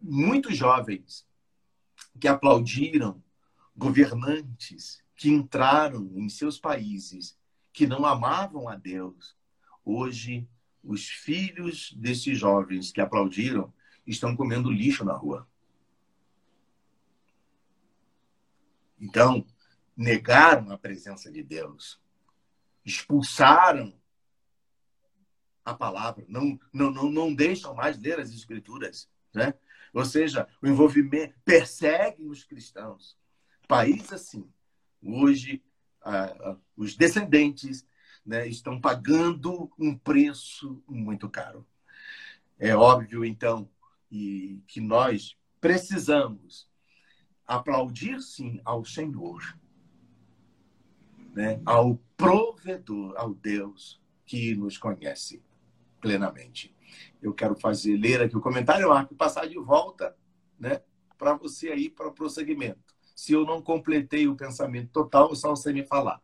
muitos 0.00 0.56
jovens 0.56 1.26
que 2.18 2.28
aplaudiram 2.28 3.22
governantes 3.76 5.02
que 5.14 5.30
entraram 5.30 6.10
em 6.14 6.28
seus 6.28 6.58
países 6.58 7.38
que 7.80 7.86
não 7.86 8.04
amavam 8.04 8.68
a 8.68 8.76
Deus. 8.76 9.34
Hoje, 9.82 10.46
os 10.84 11.08
filhos 11.08 11.94
desses 11.94 12.38
jovens 12.38 12.92
que 12.92 13.00
aplaudiram 13.00 13.72
estão 14.06 14.36
comendo 14.36 14.70
lixo 14.70 15.02
na 15.02 15.14
rua. 15.14 15.48
Então, 19.00 19.46
negaram 19.96 20.70
a 20.70 20.76
presença 20.76 21.32
de 21.32 21.42
Deus, 21.42 21.98
expulsaram 22.84 23.98
a 25.64 25.72
palavra, 25.72 26.22
não, 26.28 26.60
não, 26.70 26.90
não, 26.90 27.10
não 27.10 27.34
deixam 27.34 27.74
mais 27.74 27.98
ler 27.98 28.20
as 28.20 28.28
escrituras. 28.28 29.08
Né? 29.32 29.54
Ou 29.94 30.04
seja, 30.04 30.46
o 30.60 30.66
envolvimento 30.66 31.34
perseguem 31.46 32.28
os 32.28 32.44
cristãos 32.44 33.18
país 33.66 34.12
assim, 34.12 34.52
hoje 35.02 35.62
os 36.76 36.96
descendentes 36.96 37.86
né, 38.24 38.46
estão 38.46 38.80
pagando 38.80 39.70
um 39.78 39.96
preço 39.96 40.82
muito 40.88 41.28
caro. 41.28 41.66
É 42.58 42.74
óbvio, 42.74 43.24
então, 43.24 43.68
e, 44.10 44.62
que 44.66 44.80
nós 44.80 45.36
precisamos 45.60 46.68
aplaudir, 47.46 48.20
sim, 48.20 48.60
ao 48.64 48.84
Senhor, 48.84 49.58
né, 51.34 51.60
ao 51.64 51.96
provedor, 52.16 53.14
ao 53.16 53.34
Deus 53.34 54.00
que 54.24 54.54
nos 54.54 54.78
conhece 54.78 55.42
plenamente. 56.00 56.74
Eu 57.20 57.32
quero 57.32 57.54
fazer 57.54 57.96
ler 57.96 58.22
aqui 58.22 58.36
o 58.36 58.40
comentário, 58.40 58.88
Marco, 58.88 59.14
passar 59.14 59.46
de 59.46 59.58
volta 59.58 60.16
né, 60.58 60.82
para 61.18 61.34
você 61.34 61.68
aí 61.70 61.90
para 61.90 62.08
o 62.08 62.12
prosseguimento. 62.12 62.89
Se 63.20 63.34
eu 63.34 63.44
não 63.44 63.60
completei 63.60 64.26
o 64.26 64.34
pensamento 64.34 64.88
total, 64.92 65.30
é 65.30 65.34
só 65.34 65.50
você 65.50 65.74
me 65.74 65.84
falar. 65.84 66.22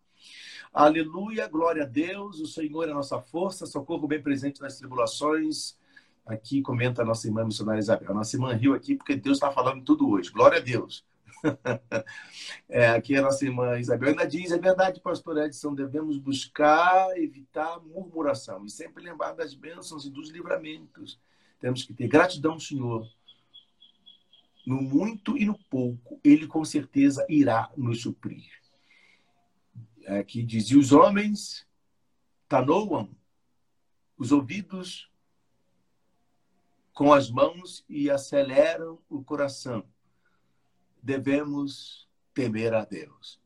Aleluia, 0.72 1.46
glória 1.46 1.82
a 1.82 1.86
Deus, 1.86 2.40
o 2.40 2.46
Senhor 2.46 2.88
é 2.88 2.90
a 2.90 2.94
nossa 2.94 3.20
força, 3.20 3.66
socorro 3.66 4.08
bem 4.08 4.22
presente 4.22 4.62
nas 4.62 4.78
tribulações. 4.78 5.76
Aqui 6.24 6.62
comenta 6.62 7.02
a 7.02 7.04
nossa 7.04 7.26
irmã 7.26 7.44
missionária 7.44 7.80
Isabel. 7.80 8.12
A 8.12 8.14
nossa 8.14 8.34
irmã 8.34 8.54
riu 8.54 8.72
aqui 8.72 8.94
porque 8.94 9.14
Deus 9.14 9.36
está 9.36 9.52
falando 9.52 9.84
tudo 9.84 10.08
hoje. 10.08 10.32
Glória 10.32 10.56
a 10.56 10.60
Deus. 10.62 11.04
é, 12.66 12.88
aqui 12.88 13.14
a 13.14 13.20
nossa 13.20 13.44
irmã 13.44 13.78
Isabel 13.78 14.08
ainda 14.08 14.26
diz: 14.26 14.50
é 14.50 14.58
verdade, 14.58 14.98
pastor 14.98 15.36
Edson, 15.44 15.74
devemos 15.74 16.16
buscar 16.16 17.10
evitar 17.18 17.78
murmuração 17.78 18.64
e 18.64 18.70
sempre 18.70 19.04
lembrar 19.04 19.34
das 19.34 19.52
bênçãos 19.52 20.06
e 20.06 20.10
dos 20.10 20.30
livramentos. 20.30 21.20
Temos 21.60 21.84
que 21.84 21.92
ter 21.92 22.08
gratidão 22.08 22.58
Senhor 22.58 23.06
no 24.66 24.82
muito 24.82 25.38
e 25.38 25.44
no 25.46 25.56
pouco, 25.70 26.20
ele 26.24 26.48
com 26.48 26.64
certeza 26.64 27.24
irá 27.28 27.70
nos 27.76 28.02
suprir. 28.02 28.50
Aqui 30.08 30.42
diz: 30.42 30.68
e 30.70 30.76
os 30.76 30.90
homens 30.90 31.64
tanoam 32.48 33.16
os 34.18 34.32
ouvidos 34.32 35.10
com 36.92 37.12
as 37.12 37.30
mãos 37.30 37.84
e 37.88 38.10
aceleram 38.10 38.98
o 39.08 39.22
coração. 39.22 39.86
Devemos 41.00 42.08
temer 42.34 42.74
a 42.74 42.84
Deus. 42.84 43.40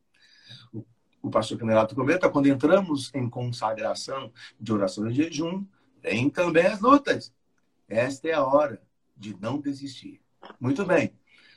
O, 0.72 0.84
o 1.20 1.30
pastor 1.30 1.58
Canelato 1.58 1.94
comenta: 1.94 2.30
quando 2.30 2.46
entramos 2.46 3.14
em 3.14 3.28
consagração 3.28 4.32
de 4.58 4.72
oração 4.72 5.06
e 5.10 5.14
jejum, 5.14 5.66
vem 6.00 6.30
também 6.30 6.66
as 6.66 6.80
lutas. 6.80 7.34
Esta 7.86 8.28
é 8.28 8.32
a 8.32 8.44
hora 8.44 8.82
de 9.16 9.36
não 9.38 9.60
desistir. 9.60 10.22
Muito 10.60 10.84
bem. 10.84 11.12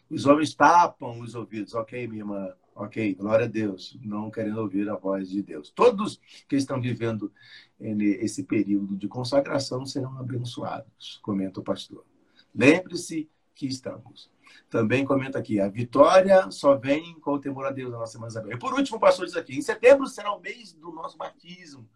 Os 0.09 0.25
homens 0.25 0.53
tapam 0.53 1.19
os 1.19 1.35
ouvidos. 1.35 1.73
Ok, 1.73 2.07
minha 2.07 2.21
irmã. 2.21 2.53
Ok, 2.75 3.13
glória 3.15 3.45
a 3.45 3.49
Deus. 3.49 3.97
Não 4.01 4.31
querendo 4.31 4.59
ouvir 4.59 4.89
a 4.89 4.95
voz 4.95 5.29
de 5.29 5.41
Deus. 5.41 5.69
Todos 5.69 6.19
que 6.47 6.55
estão 6.55 6.81
vivendo 6.81 7.31
esse 7.79 8.43
período 8.43 8.95
de 8.95 9.07
consagração 9.07 9.85
serão 9.85 10.17
abençoados, 10.17 11.19
comenta 11.21 11.59
o 11.59 11.63
pastor. 11.63 12.05
Lembre-se 12.53 13.29
que 13.53 13.67
estamos. 13.67 14.31
Também 14.69 15.05
comenta 15.05 15.37
aqui, 15.37 15.59
a 15.59 15.67
vitória 15.67 16.49
só 16.49 16.75
vem 16.75 17.19
com 17.19 17.33
o 17.33 17.39
temor 17.39 17.65
a 17.65 17.71
Deus, 17.71 17.93
a 17.93 17.97
nossa 17.97 18.17
irmã 18.17 18.27
Isabel. 18.27 18.53
E 18.53 18.59
por 18.59 18.73
último, 18.73 18.97
o 18.97 18.99
pastor 18.99 19.25
diz 19.25 19.35
aqui, 19.35 19.55
em 19.55 19.61
setembro 19.61 20.07
será 20.07 20.33
o 20.33 20.39
mês 20.39 20.73
do 20.73 20.91
nosso 20.91 21.17
batismo. 21.17 21.87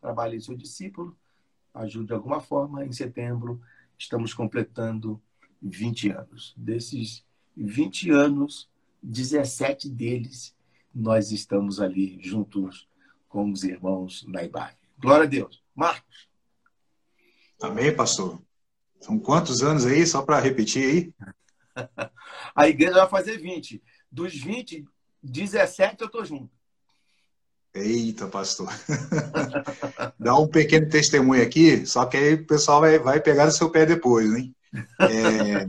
Trabalhe 0.00 0.40
seu 0.40 0.56
discípulo, 0.56 1.16
ajude 1.74 2.06
de 2.06 2.12
alguma 2.12 2.40
forma. 2.40 2.84
Em 2.84 2.92
setembro, 2.92 3.60
estamos 3.96 4.34
completando 4.34 5.20
20 5.62 6.10
anos. 6.10 6.54
Desses 6.56 7.24
20 7.56 8.10
anos, 8.10 8.68
17 9.02 9.88
deles, 9.88 10.54
nós 10.94 11.30
estamos 11.32 11.80
ali 11.80 12.18
juntos 12.22 12.88
com 13.28 13.50
os 13.50 13.64
irmãos 13.64 14.24
na 14.26 14.42
IBAC. 14.42 14.76
Glória 14.98 15.24
a 15.24 15.28
Deus. 15.28 15.62
Marcos. 15.74 16.28
Amém, 17.60 17.94
pastor. 17.94 18.40
São 19.00 19.18
quantos 19.18 19.62
anos 19.62 19.86
aí, 19.86 20.06
só 20.06 20.22
para 20.22 20.40
repetir 20.40 20.84
aí? 20.84 21.14
a 22.54 22.68
igreja 22.68 22.94
vai 22.94 23.08
fazer 23.08 23.38
20. 23.38 23.82
Dos 24.10 24.34
20, 24.34 24.84
17 25.22 25.96
eu 26.00 26.06
estou 26.06 26.24
junto. 26.24 26.50
Eita, 27.74 28.26
pastor. 28.26 28.68
Dá 30.18 30.36
um 30.36 30.48
pequeno 30.48 30.88
testemunho 30.88 31.42
aqui, 31.42 31.86
só 31.86 32.06
que 32.06 32.16
aí 32.16 32.34
o 32.34 32.46
pessoal 32.46 32.80
vai, 32.80 32.98
vai 32.98 33.20
pegar 33.20 33.46
no 33.46 33.52
seu 33.52 33.70
pé 33.70 33.86
depois, 33.86 34.32
hein? 34.34 34.54
É, 35.00 35.66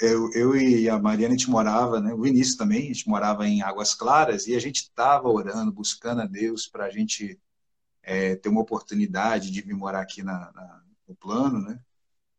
eu, 0.00 0.30
eu 0.32 0.56
e 0.56 0.88
a 0.88 0.98
Mariana, 0.98 1.34
a 1.34 1.36
gente 1.36 1.50
morava, 1.50 2.00
né, 2.00 2.12
o 2.14 2.22
Vinícius 2.22 2.56
também, 2.56 2.84
a 2.84 2.92
gente 2.92 3.08
morava 3.08 3.46
em 3.46 3.62
Águas 3.62 3.94
Claras 3.94 4.46
e 4.46 4.54
a 4.54 4.58
gente 4.58 4.82
estava 4.82 5.28
orando, 5.28 5.70
buscando 5.70 6.22
a 6.22 6.26
Deus 6.26 6.66
para 6.66 6.86
a 6.86 6.90
gente 6.90 7.38
é, 8.02 8.34
ter 8.36 8.48
uma 8.48 8.62
oportunidade 8.62 9.50
de 9.50 9.60
vir 9.60 9.74
morar 9.74 10.00
aqui 10.00 10.22
na, 10.22 10.50
na, 10.52 10.80
no 11.06 11.14
plano, 11.14 11.60
né? 11.60 11.78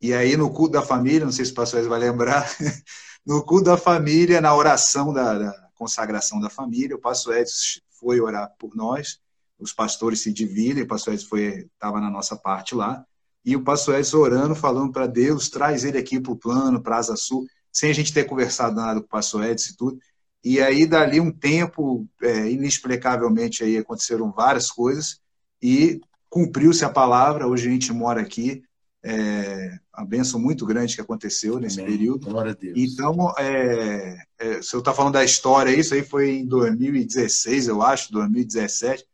E 0.01 0.13
aí 0.13 0.35
no 0.35 0.51
culto 0.51 0.73
da 0.73 0.81
família, 0.81 1.25
não 1.25 1.31
sei 1.31 1.45
se 1.45 1.51
o 1.51 1.55
pastor 1.55 1.87
vai 1.87 1.99
lembrar, 1.99 2.49
no 3.25 3.43
culto 3.43 3.65
da 3.65 3.77
família, 3.77 4.41
na 4.41 4.55
oração 4.55 5.13
da, 5.13 5.37
da 5.37 5.69
consagração 5.75 6.39
da 6.39 6.49
família, 6.49 6.95
o 6.95 6.99
pastor 6.99 7.37
Edson 7.37 7.79
foi 7.91 8.19
orar 8.19 8.51
por 8.57 8.75
nós, 8.75 9.19
os 9.59 9.71
pastores 9.71 10.21
se 10.21 10.33
dividem, 10.33 10.83
o 10.83 10.87
pastor 10.87 11.13
Edson 11.13 11.37
estava 11.37 12.01
na 12.01 12.09
nossa 12.09 12.35
parte 12.35 12.73
lá, 12.73 13.05
e 13.43 13.55
o 13.55 13.63
pastor 13.63 13.99
Edson 13.99 14.17
orando, 14.17 14.55
falando 14.55 14.91
para 14.91 15.07
Deus, 15.07 15.49
traz 15.49 15.83
ele 15.83 15.97
aqui 15.97 16.19
para 16.19 16.31
o 16.31 16.37
plano, 16.37 16.81
para 16.81 16.97
Asa 16.97 17.15
Sul, 17.15 17.45
sem 17.71 17.89
a 17.89 17.93
gente 17.93 18.13
ter 18.13 18.25
conversado 18.25 18.75
nada 18.75 18.99
com 18.99 19.05
o 19.05 19.09
pastor 19.09 19.43
Edson 19.43 19.71
e 19.71 19.75
tudo. 19.75 19.99
E 20.43 20.59
aí, 20.59 20.85
dali 20.85 21.19
um 21.19 21.31
tempo, 21.31 22.07
é, 22.21 22.49
inexplicavelmente, 22.49 23.63
aí 23.63 23.77
aconteceram 23.77 24.31
várias 24.31 24.71
coisas 24.71 25.19
e 25.61 26.01
cumpriu-se 26.29 26.83
a 26.83 26.89
palavra. 26.89 27.47
Hoje 27.47 27.67
a 27.67 27.71
gente 27.71 27.93
mora 27.93 28.21
aqui. 28.21 28.63
É, 29.03 29.79
a 29.91 30.05
benção 30.05 30.39
muito 30.39 30.63
grande 30.63 30.95
que 30.95 31.01
aconteceu 31.01 31.59
nesse 31.59 31.79
Amém. 31.79 31.91
período. 31.91 32.27
Glória 32.27 32.51
a 32.51 32.55
Deus. 32.55 32.77
Então, 32.77 33.33
é, 33.37 34.17
é, 34.39 34.61
se 34.61 34.75
eu 34.75 34.79
está 34.79 34.93
falando 34.93 35.13
da 35.13 35.23
história, 35.23 35.71
isso 35.71 35.93
aí 35.93 36.03
foi 36.03 36.31
em 36.31 36.45
2016, 36.45 37.67
eu 37.67 37.81
acho, 37.81 38.11
2017. 38.11 39.05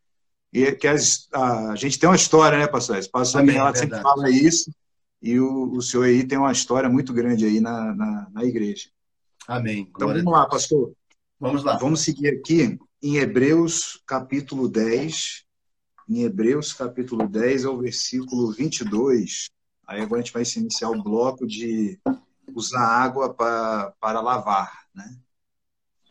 E 0.52 0.72
que 0.72 0.86
as, 0.86 1.28
a, 1.32 1.72
a, 1.72 1.76
gente 1.76 1.98
tem 1.98 2.08
uma 2.08 2.16
história, 2.16 2.58
né, 2.58 2.66
pastor? 2.66 2.98
O 2.98 3.10
pastor 3.10 3.42
Amém, 3.42 3.56
ela 3.56 3.74
sempre 3.74 4.00
fala 4.00 4.30
isso, 4.30 4.72
e 5.20 5.38
o, 5.38 5.72
o 5.72 5.82
senhor 5.82 6.04
aí 6.04 6.26
tem 6.26 6.38
uma 6.38 6.52
história 6.52 6.88
muito 6.88 7.12
grande 7.12 7.44
aí 7.44 7.60
na, 7.60 7.94
na, 7.94 8.28
na 8.30 8.44
igreja. 8.44 8.88
Amém. 9.46 9.80
Então 9.80 10.06
Glória 10.06 10.22
vamos 10.22 10.38
lá, 10.38 10.46
pastor. 10.46 10.92
Vamos 11.38 11.64
lá. 11.64 11.76
Vamos 11.76 12.00
seguir 12.00 12.28
aqui 12.28 12.78
em 13.02 13.16
Hebreus 13.16 14.02
capítulo 14.06 14.68
10. 14.68 15.44
Em 16.08 16.22
Hebreus 16.22 16.72
capítulo 16.72 17.28
10 17.28 17.64
é 17.64 17.68
o 17.68 17.78
versículo 17.78 18.52
22. 18.52 19.50
Aí 19.86 20.00
agora 20.00 20.20
a 20.20 20.24
gente 20.24 20.32
vai 20.32 20.42
iniciar 20.56 20.90
o 20.90 21.02
bloco 21.02 21.46
de 21.46 21.98
usar 22.54 22.80
água 22.80 23.32
para, 23.32 23.92
para 24.00 24.20
lavar, 24.20 24.86
né? 24.94 25.18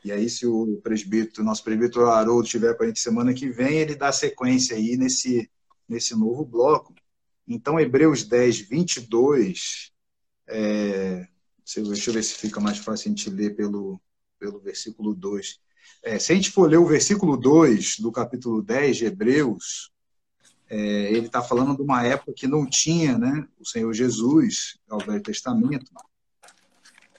E 0.08 0.12
aí, 0.14 0.30
se 0.30 0.48
o 0.48 0.80
presbítero, 0.82 1.44
nosso 1.44 1.62
presbítero 1.62 2.10
Haroldo 2.10 2.46
estiver 2.46 2.74
com 2.78 2.84
a 2.84 2.88
gente 2.88 3.02
semana 3.02 3.34
que 3.34 3.50
vem, 3.50 3.80
ele 3.80 3.94
dá 3.94 4.10
sequência 4.10 4.78
aí 4.78 4.96
nesse, 4.96 5.52
nesse 5.86 6.16
novo 6.16 6.46
bloco. 6.46 6.96
Então, 7.46 7.78
Hebreus 7.78 8.24
10, 8.24 8.70
22, 8.70 9.92
é, 10.48 11.28
deixa 11.76 12.10
eu 12.10 12.14
ver 12.14 12.24
se 12.24 12.36
fica 12.36 12.62
mais 12.62 12.78
fácil 12.78 13.10
a 13.10 13.10
gente 13.10 13.30
ler 13.30 13.54
pelo, 13.54 14.00
pelo 14.40 14.62
versículo 14.62 15.14
2. 15.14 15.60
É, 16.02 16.18
se 16.18 16.32
a 16.32 16.36
gente 16.36 16.52
for 16.52 16.70
ler 16.70 16.78
o 16.78 16.88
versículo 16.88 17.36
2 17.36 18.00
do 18.00 18.10
capítulo 18.10 18.62
10 18.62 18.96
de 18.96 19.06
Hebreus, 19.08 19.92
é, 20.70 21.12
ele 21.12 21.26
está 21.26 21.42
falando 21.42 21.76
de 21.76 21.82
uma 21.82 22.06
época 22.06 22.32
que 22.34 22.48
não 22.48 22.66
tinha 22.66 23.18
né, 23.18 23.46
o 23.60 23.68
Senhor 23.68 23.92
Jesus, 23.92 24.80
ao 24.88 25.00
Velho 25.00 25.22
Testamento, 25.22 25.92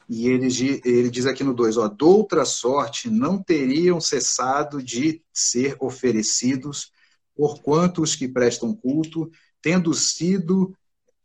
e 0.09 0.26
ele, 0.26 0.48
ele 0.85 1.10
diz 1.10 1.26
aqui 1.26 1.44
no 1.44 1.52
2, 1.52 1.76
ó, 1.76 1.86
doutra 1.86 2.44
sorte 2.47 3.10
não 3.10 3.43
teriam 3.43 4.01
cessado 4.01 4.82
de 4.82 5.22
ser 5.32 5.76
oferecidos, 5.78 6.90
porquanto 7.36 8.01
os 8.01 8.16
que 8.16 8.26
prestam 8.26 8.74
culto, 8.74 9.30
tendo 9.60 9.93
sido 9.93 10.74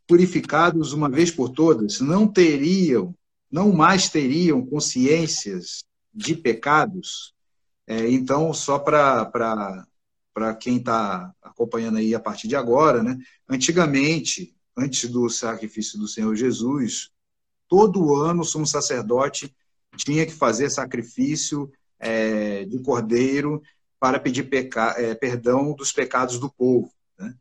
purificados 0.06 0.92
uma 0.92 1.08
vez 1.08 1.30
por 1.30 1.48
todas, 1.48 2.00
não 2.00 2.28
teriam, 2.28 3.16
não 3.50 3.72
mais 3.72 4.10
teriam 4.10 4.64
consciências 4.64 5.82
de 6.12 6.34
pecados. 6.34 7.32
É, 7.86 8.10
então, 8.10 8.52
só 8.52 8.78
para 8.78 9.86
quem 10.60 10.76
está 10.76 11.32
acompanhando 11.42 11.98
aí 11.98 12.14
a 12.14 12.20
partir 12.20 12.48
de 12.48 12.56
agora, 12.56 13.02
né? 13.02 13.18
Antigamente, 13.48 14.54
antes 14.76 15.08
do 15.08 15.28
sacrifício 15.30 15.98
do 15.98 16.06
Senhor 16.06 16.34
Jesus, 16.36 17.10
todo 17.74 18.14
ano 18.14 18.42
o 18.42 18.44
sumo 18.44 18.64
sacerdote 18.64 19.52
tinha 19.96 20.24
que 20.24 20.32
fazer 20.32 20.70
sacrifício 20.70 21.68
é, 21.98 22.64
de 22.66 22.78
cordeiro 22.78 23.60
para 23.98 24.20
pedir 24.20 24.44
peca, 24.44 24.94
é, 24.96 25.12
perdão 25.12 25.74
dos 25.74 25.90
pecados 25.90 26.38
do 26.38 26.48
povo. 26.48 26.88
Né? 27.18 27.34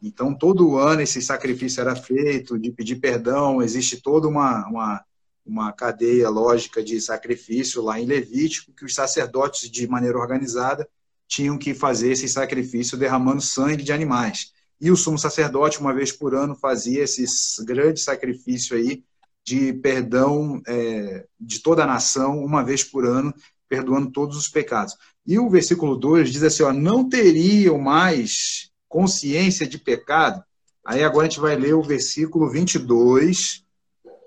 Então, 0.00 0.32
todo 0.32 0.78
ano 0.78 1.00
esse 1.00 1.20
sacrifício 1.20 1.80
era 1.80 1.96
feito, 1.96 2.56
de 2.56 2.70
pedir 2.70 3.00
perdão, 3.00 3.60
existe 3.60 4.00
toda 4.00 4.28
uma, 4.28 4.64
uma, 4.68 5.04
uma 5.44 5.72
cadeia 5.72 6.28
lógica 6.28 6.84
de 6.84 7.00
sacrifício 7.00 7.82
lá 7.82 7.98
em 7.98 8.06
Levítico, 8.06 8.72
que 8.72 8.84
os 8.84 8.94
sacerdotes, 8.94 9.68
de 9.68 9.88
maneira 9.88 10.18
organizada, 10.18 10.88
tinham 11.26 11.58
que 11.58 11.74
fazer 11.74 12.12
esse 12.12 12.28
sacrifício 12.28 12.96
derramando 12.96 13.40
sangue 13.40 13.82
de 13.82 13.92
animais. 13.92 14.52
E 14.80 14.88
o 14.88 14.96
sumo 14.96 15.18
sacerdote, 15.18 15.80
uma 15.80 15.92
vez 15.92 16.12
por 16.12 16.32
ano, 16.32 16.54
fazia 16.54 17.02
esse 17.02 17.24
grande 17.64 17.98
sacrifício 17.98 18.76
aí, 18.76 19.02
de 19.50 19.72
perdão 19.72 20.62
é, 20.64 21.26
de 21.40 21.58
toda 21.58 21.82
a 21.82 21.86
nação, 21.86 22.38
uma 22.38 22.62
vez 22.62 22.84
por 22.84 23.04
ano, 23.04 23.34
perdoando 23.68 24.12
todos 24.12 24.36
os 24.36 24.46
pecados. 24.46 24.96
E 25.26 25.40
o 25.40 25.50
versículo 25.50 25.96
2 25.96 26.30
diz 26.30 26.44
assim: 26.44 26.62
ó, 26.62 26.72
não 26.72 27.08
teriam 27.08 27.76
mais 27.76 28.70
consciência 28.88 29.66
de 29.66 29.76
pecado. 29.76 30.44
Aí 30.86 31.02
agora 31.02 31.26
a 31.26 31.28
gente 31.28 31.40
vai 31.40 31.56
ler 31.56 31.74
o 31.74 31.82
versículo 31.82 32.48
22. 32.48 33.64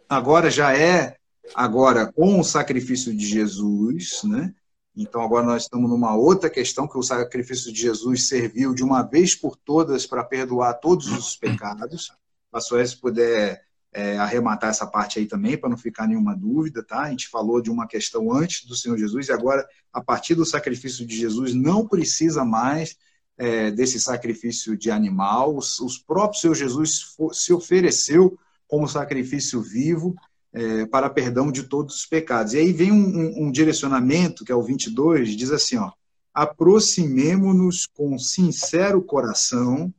Agora 0.10 0.52
já 0.52 0.78
é 0.78 1.16
agora 1.56 2.12
com 2.12 2.38
o 2.38 2.44
sacrifício 2.44 3.16
de 3.16 3.26
Jesus, 3.26 4.24
né? 4.26 4.54
Então 4.96 5.22
agora 5.22 5.46
nós 5.46 5.64
estamos 5.64 5.90
numa 5.90 6.16
outra 6.16 6.50
questão 6.50 6.86
que 6.86 6.98
o 6.98 7.02
sacrifício 7.02 7.72
de 7.72 7.80
Jesus 7.80 8.28
serviu 8.28 8.74
de 8.74 8.84
uma 8.84 9.02
vez 9.02 9.36
por 9.36 9.56
todas 9.56 10.06
para 10.06 10.24
perdoar 10.24 10.74
todos 10.74 11.08
os 11.08 11.38
pecados. 11.38 12.12
Pastor, 12.52 12.86
se 12.86 12.98
puder 12.98 13.64
é, 13.94 14.18
arrematar 14.18 14.70
essa 14.70 14.88
parte 14.88 15.20
aí 15.20 15.26
também, 15.26 15.58
para 15.58 15.70
não 15.70 15.78
ficar 15.78 16.08
nenhuma 16.08 16.36
dúvida, 16.36 16.84
tá? 16.84 17.02
A 17.02 17.10
gente 17.10 17.30
falou 17.30 17.62
de 17.62 17.70
uma 17.70 17.88
questão 17.88 18.32
antes 18.32 18.66
do 18.66 18.76
Senhor 18.76 18.98
Jesus, 18.98 19.28
e 19.28 19.32
agora, 19.32 19.66
a 19.92 20.02
partir 20.02 20.36
do 20.36 20.46
sacrifício 20.46 21.06
de 21.06 21.16
Jesus, 21.16 21.54
não 21.54 21.88
precisa 21.88 22.44
mais 22.44 22.96
é, 23.38 23.72
desse 23.72 24.00
sacrifício 24.00 24.78
de 24.78 24.92
animal. 24.92 25.56
Os, 25.56 25.80
os 25.80 25.98
próprios 25.98 26.42
Senhor 26.42 26.56
Jesus 26.56 27.16
se 27.32 27.54
ofereceu 27.54 28.38
como 28.68 28.88
sacrifício 28.88 29.62
vivo 29.62 30.16
é, 30.52 30.86
para 30.86 31.10
perdão 31.10 31.52
de 31.52 31.64
todos 31.64 31.96
os 31.96 32.06
pecados. 32.06 32.54
E 32.54 32.58
aí 32.58 32.72
vem 32.72 32.92
um, 32.92 32.96
um, 32.96 33.48
um 33.48 33.52
direcionamento, 33.52 34.46
que 34.46 34.52
é 34.52 34.56
o 34.56 34.64
22, 34.64 35.36
diz 35.36 35.52
assim, 35.52 35.78
ó, 35.78 35.92
aproximemo-nos 36.34 37.86
com 37.86 38.18
sincero 38.18 39.02
coração, 39.02 39.94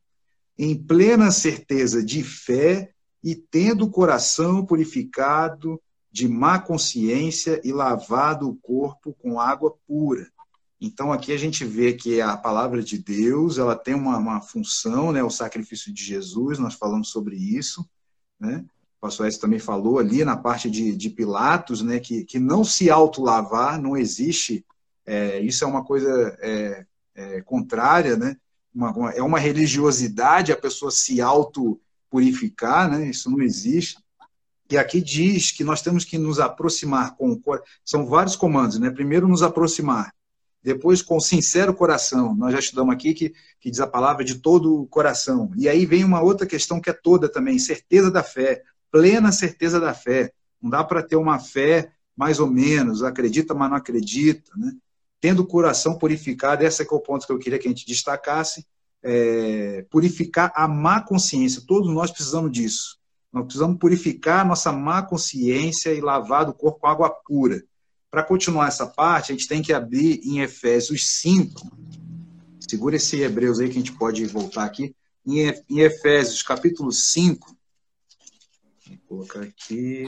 em 0.57 0.77
plena 0.77 1.31
certeza 1.31 2.05
de 2.05 2.23
fé 2.23 2.94
e 3.25 3.35
tendo 3.35 3.87
o 3.87 3.91
coração 3.91 4.67
purificado 4.67 5.81
de 6.13 6.29
má 6.29 6.59
consciência 6.59 7.59
e 7.65 7.73
lavado 7.73 8.49
o 8.49 8.55
corpo 8.55 9.15
com 9.15 9.41
água 9.41 9.75
pura. 9.87 10.31
Então 10.79 11.11
aqui 11.11 11.33
a 11.33 11.37
gente 11.39 11.65
vê 11.65 11.95
que 11.95 12.21
a 12.21 12.37
palavra 12.37 12.83
de 12.83 12.99
Deus 12.99 13.57
ela 13.57 13.75
tem 13.75 13.95
uma, 13.95 14.19
uma 14.19 14.43
função, 14.43 15.11
né, 15.11 15.25
o 15.25 15.31
sacrifício 15.31 15.93
de 15.93 16.05
Jesus, 16.05 16.59
nós 16.59 16.75
falamos 16.75 17.09
sobre 17.09 17.35
isso, 17.35 17.89
né? 18.39 18.63
O 18.99 19.01
pastor 19.01 19.27
S 19.27 19.41
também 19.41 19.59
falou 19.59 19.99
ali 19.99 20.25
na 20.25 20.37
parte 20.37 20.71
de, 20.71 20.95
de 20.95 21.11
Pilatos, 21.11 21.83
né, 21.83 21.99
que, 21.99 22.25
que 22.25 22.39
não 22.39 22.63
se 22.63 22.91
autolavar 22.91 23.81
não 23.81 23.97
existe, 23.97 24.65
é, 25.07 25.41
isso 25.41 25.65
é 25.65 25.67
uma 25.67 25.85
coisa 25.85 26.37
é, 26.41 26.87
é, 27.15 27.41
contrária, 27.43 28.17
né? 28.17 28.37
Uma, 28.75 28.93
uma, 28.93 29.11
é 29.13 29.23
uma 29.23 29.39
religiosidade 29.39 30.53
a 30.53 30.57
pessoa 30.57 30.91
se 30.91 31.21
auto 31.21 31.81
purificar, 32.15 32.89
né? 32.89 33.09
Isso 33.09 33.29
não 33.29 33.43
existe. 33.43 33.99
E 34.71 34.79
aqui 34.79 35.01
diz 35.01 35.51
que 35.51 35.65
nós 35.65 35.83
temos 35.83 36.05
que 36.05 36.17
nos 36.17 36.39
aproximar 36.39 37.17
com 37.17 37.41
são 37.85 38.07
vários 38.07 38.37
comandos, 38.37 38.79
né? 38.79 38.89
Primeiro 38.89 39.27
nos 39.27 39.43
aproximar, 39.43 40.15
depois 40.63 41.03
com 41.03 41.19
sincero 41.19 41.75
coração. 41.75 42.33
Nós 42.37 42.53
já 42.53 42.61
estudamos 42.61 42.95
aqui 42.95 43.15
que, 43.15 43.35
que 43.59 43.69
diz 43.69 43.81
a 43.81 43.87
palavra 43.89 44.25
de 44.25 44.37
todo 44.37 44.83
o 44.83 44.87
coração. 44.87 45.51
E 45.57 45.69
aí 45.69 45.85
vem 45.85 46.05
uma 46.05 46.23
outra 46.23 46.47
questão 46.47 46.81
que 46.81 46.89
é 46.89 46.93
toda 46.93 47.29
também, 47.29 47.59
certeza 47.59 48.13
da 48.13 48.23
fé, 48.23 48.63
plena 48.93 49.33
certeza 49.33 49.81
da 49.81 49.93
fé. 49.93 50.33
Não 50.63 50.71
dá 50.71 50.85
para 50.85 51.03
ter 51.03 51.17
uma 51.17 51.41
fé 51.41 51.91
mais 52.17 52.39
ou 52.39 52.47
menos, 52.47 53.03
acredita, 53.03 53.55
mas 53.55 53.71
não 53.71 53.77
acredita, 53.77 54.53
né? 54.57 54.73
Tendo 55.21 55.43
o 55.43 55.47
coração 55.47 55.99
purificado, 55.99 56.63
esse 56.63 56.81
é, 56.81 56.87
é 56.89 56.95
o 56.95 57.01
ponto 57.01 57.27
que 57.27 57.33
eu 57.33 57.41
queria 57.41 57.59
que 57.59 57.67
a 57.67 57.71
gente 57.71 57.85
destacasse 57.85 58.65
é, 59.05 59.87
purificar 59.91 60.53
a 60.57 60.67
má 60.67 61.01
consciência. 61.01 61.63
Todos 61.67 61.93
nós 61.93 62.11
precisamos 62.11 62.51
disso. 62.51 62.99
Nós 63.33 63.45
precisamos 63.45 63.79
purificar 63.79 64.41
a 64.41 64.45
nossa 64.45 64.73
má 64.73 65.03
consciência 65.03 65.93
e 65.93 66.01
lavar 66.01 66.47
do 66.47 66.55
corpo 66.55 66.81
com 66.81 66.87
água 66.87 67.11
pura. 67.11 67.63
Para 68.11 68.23
continuar 68.23 68.69
essa 68.69 68.87
parte, 68.87 69.33
a 69.33 69.35
gente 69.35 69.49
tem 69.49 69.61
que 69.61 69.73
abrir 69.73 70.21
em 70.25 70.41
Efésios 70.41 71.21
5, 71.21 71.71
Segura 72.69 72.97
esse 72.97 73.21
Hebreus 73.21 73.61
aí 73.61 73.67
que 73.69 73.77
a 73.77 73.79
gente 73.79 73.93
pode 73.93 74.25
voltar 74.27 74.65
aqui. 74.65 74.97
Em 75.27 75.81
Efésios, 75.81 76.43
capítulo 76.43 76.91
5. 76.91 77.55
Vou 78.87 78.99
colocar 79.07 79.43
aqui. 79.43 80.07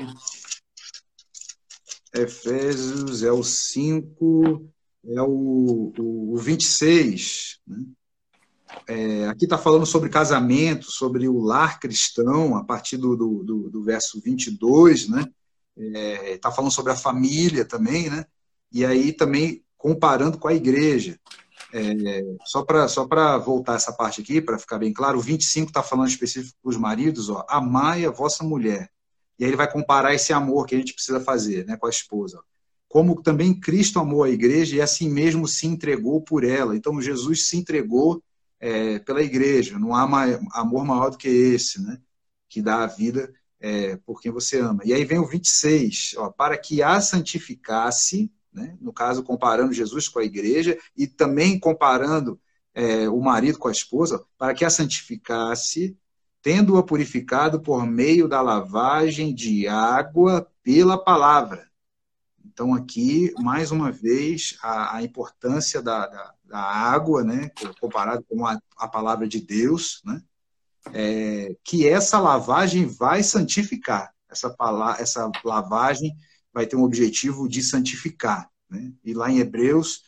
Efésios 2.15 3.23
é 3.23 3.31
o 3.31 3.45
5, 3.45 4.73
é 5.07 5.23
o, 5.23 5.93
o, 5.99 6.33
o 6.33 6.37
26. 6.39 7.61
Né? 7.67 7.85
É, 8.89 9.27
aqui 9.29 9.45
está 9.45 9.59
falando 9.59 9.87
sobre 9.87 10.09
casamento, 10.09 10.91
sobre 10.91 11.29
o 11.29 11.39
lar 11.41 11.79
cristão, 11.79 12.57
a 12.57 12.65
partir 12.65 12.97
do, 12.97 13.17
do, 13.17 13.45
do, 13.45 13.71
do 13.71 13.83
verso 13.83 14.21
22, 14.21 15.09
né? 15.09 15.27
Está 15.77 15.99
é, 15.99 16.39
tá 16.39 16.51
falando 16.51 16.71
sobre 16.71 16.93
a 16.93 16.97
família 16.97 17.65
também, 17.65 18.09
né? 18.09 18.25
E 18.73 18.85
aí 18.85 19.13
também 19.13 19.63
comparando 19.77 20.39
com 20.39 20.49
a 20.49 20.55
igreja. 20.55 21.19
É, 21.73 22.23
só 22.45 22.65
para 22.65 22.89
só 22.89 23.07
voltar 23.39 23.75
essa 23.75 23.93
parte 23.93 24.21
aqui, 24.21 24.41
para 24.41 24.59
ficar 24.59 24.79
bem 24.79 24.93
claro, 24.93 25.19
o 25.19 25.23
25 25.23 25.69
está 25.69 25.83
falando 25.83 26.09
específico 26.09 26.57
para 26.63 26.71
os 26.71 26.77
maridos, 26.77 27.29
ó, 27.29 27.45
amai 27.49 28.07
a 28.07 28.11
vossa 28.11 28.43
mulher. 28.45 28.91
E 29.39 29.45
aí 29.45 29.51
ele 29.51 29.57
vai 29.57 29.71
comparar 29.71 30.15
esse 30.15 30.33
amor 30.33 30.67
que 30.67 30.75
a 30.75 30.79
gente 30.79 30.95
precisa 30.95 31.21
fazer 31.21 31.67
né, 31.67 31.77
com 31.77 31.87
a 31.87 31.91
esposa. 31.91 32.41
Como 32.89 33.21
também 33.21 33.59
Cristo 33.59 33.99
amou 33.99 34.23
a 34.23 34.31
igreja 34.31 34.77
e 34.77 34.81
assim 34.81 35.11
mesmo 35.11 35.47
se 35.47 35.67
entregou 35.67 36.23
por 36.23 36.45
ela. 36.45 36.75
Então 36.75 37.03
Jesus 37.03 37.49
se 37.49 37.57
entregou 37.57 38.23
é, 38.61 38.99
pela 39.01 39.23
igreja. 39.23 39.79
Não 39.79 39.95
há 39.95 40.03
amor 40.53 40.85
maior 40.85 41.11
do 41.11 41.19
que 41.19 41.29
esse, 41.29 41.81
né? 41.83 41.99
Que 42.49 42.63
dá 42.63 42.85
a 42.85 42.87
vida 42.87 43.33
é, 43.61 43.97
por 43.97 44.21
quem 44.21 44.31
você 44.31 44.59
ama. 44.61 44.83
E 44.85 44.93
aí 44.93 45.05
vem 45.05 45.19
o 45.19 45.27
26, 45.27 46.15
ó, 46.19 46.31
para 46.31 46.57
que 46.57 46.83
a 46.83 47.01
santificasse, 47.01 48.31
né? 48.53 48.77
no 48.81 48.93
caso, 48.93 49.23
comparando 49.23 49.73
Jesus 49.73 50.09
com 50.09 50.19
a 50.19 50.25
igreja, 50.25 50.79
e 50.97 51.07
também 51.07 51.59
comparando 51.59 52.41
é, 52.75 53.09
o 53.09 53.21
marido 53.21 53.59
com 53.59 53.69
a 53.69 53.73
esposa, 53.73 54.25
para 54.39 54.55
que 54.55 54.65
a 54.65 54.71
santificasse, 54.71 55.97
tendo-a 56.43 56.83
purificado 56.83 57.61
por 57.61 57.87
meio 57.87 58.29
da 58.29 58.41
lavagem 58.41 59.35
de 59.35 59.67
água 59.67 60.51
pela 60.63 61.03
palavra. 61.03 61.69
Então, 62.45 62.73
aqui, 62.73 63.35
mais 63.39 63.71
uma 63.71 63.91
vez, 63.91 64.57
a, 64.63 64.97
a 64.97 65.03
importância 65.03 65.83
da, 65.83 66.07
da, 66.07 66.35
da, 66.47 66.59
água, 66.59 67.25
né, 67.25 67.51
comparado 67.81 68.25
com 68.29 68.47
a, 68.47 68.59
a 68.77 68.89
palavra 68.89 69.27
de 69.27 69.41
Deus, 69.41 70.01
né, 70.05 70.23
é, 70.93 71.57
que 71.65 71.89
essa 71.89 72.19
lavagem 72.19 72.87
vai 72.87 73.23
santificar. 73.23 74.13
Essa, 74.29 74.55
essa 74.99 75.31
lavagem 75.45 76.15
vai 76.53 76.67
ter 76.67 76.77
um 76.77 76.83
objetivo 76.83 77.49
de 77.49 77.63
santificar. 77.63 78.51
Né? 78.69 78.93
E 79.05 79.15
lá 79.15 79.31
em 79.31 79.39
Hebreus 79.39 80.03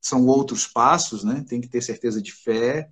são 0.00 0.26
outros 0.26 0.66
passos, 0.66 1.24
né? 1.24 1.44
tem 1.48 1.60
que 1.60 1.68
ter 1.68 1.82
certeza 1.82 2.22
de 2.22 2.32
fé, 2.32 2.90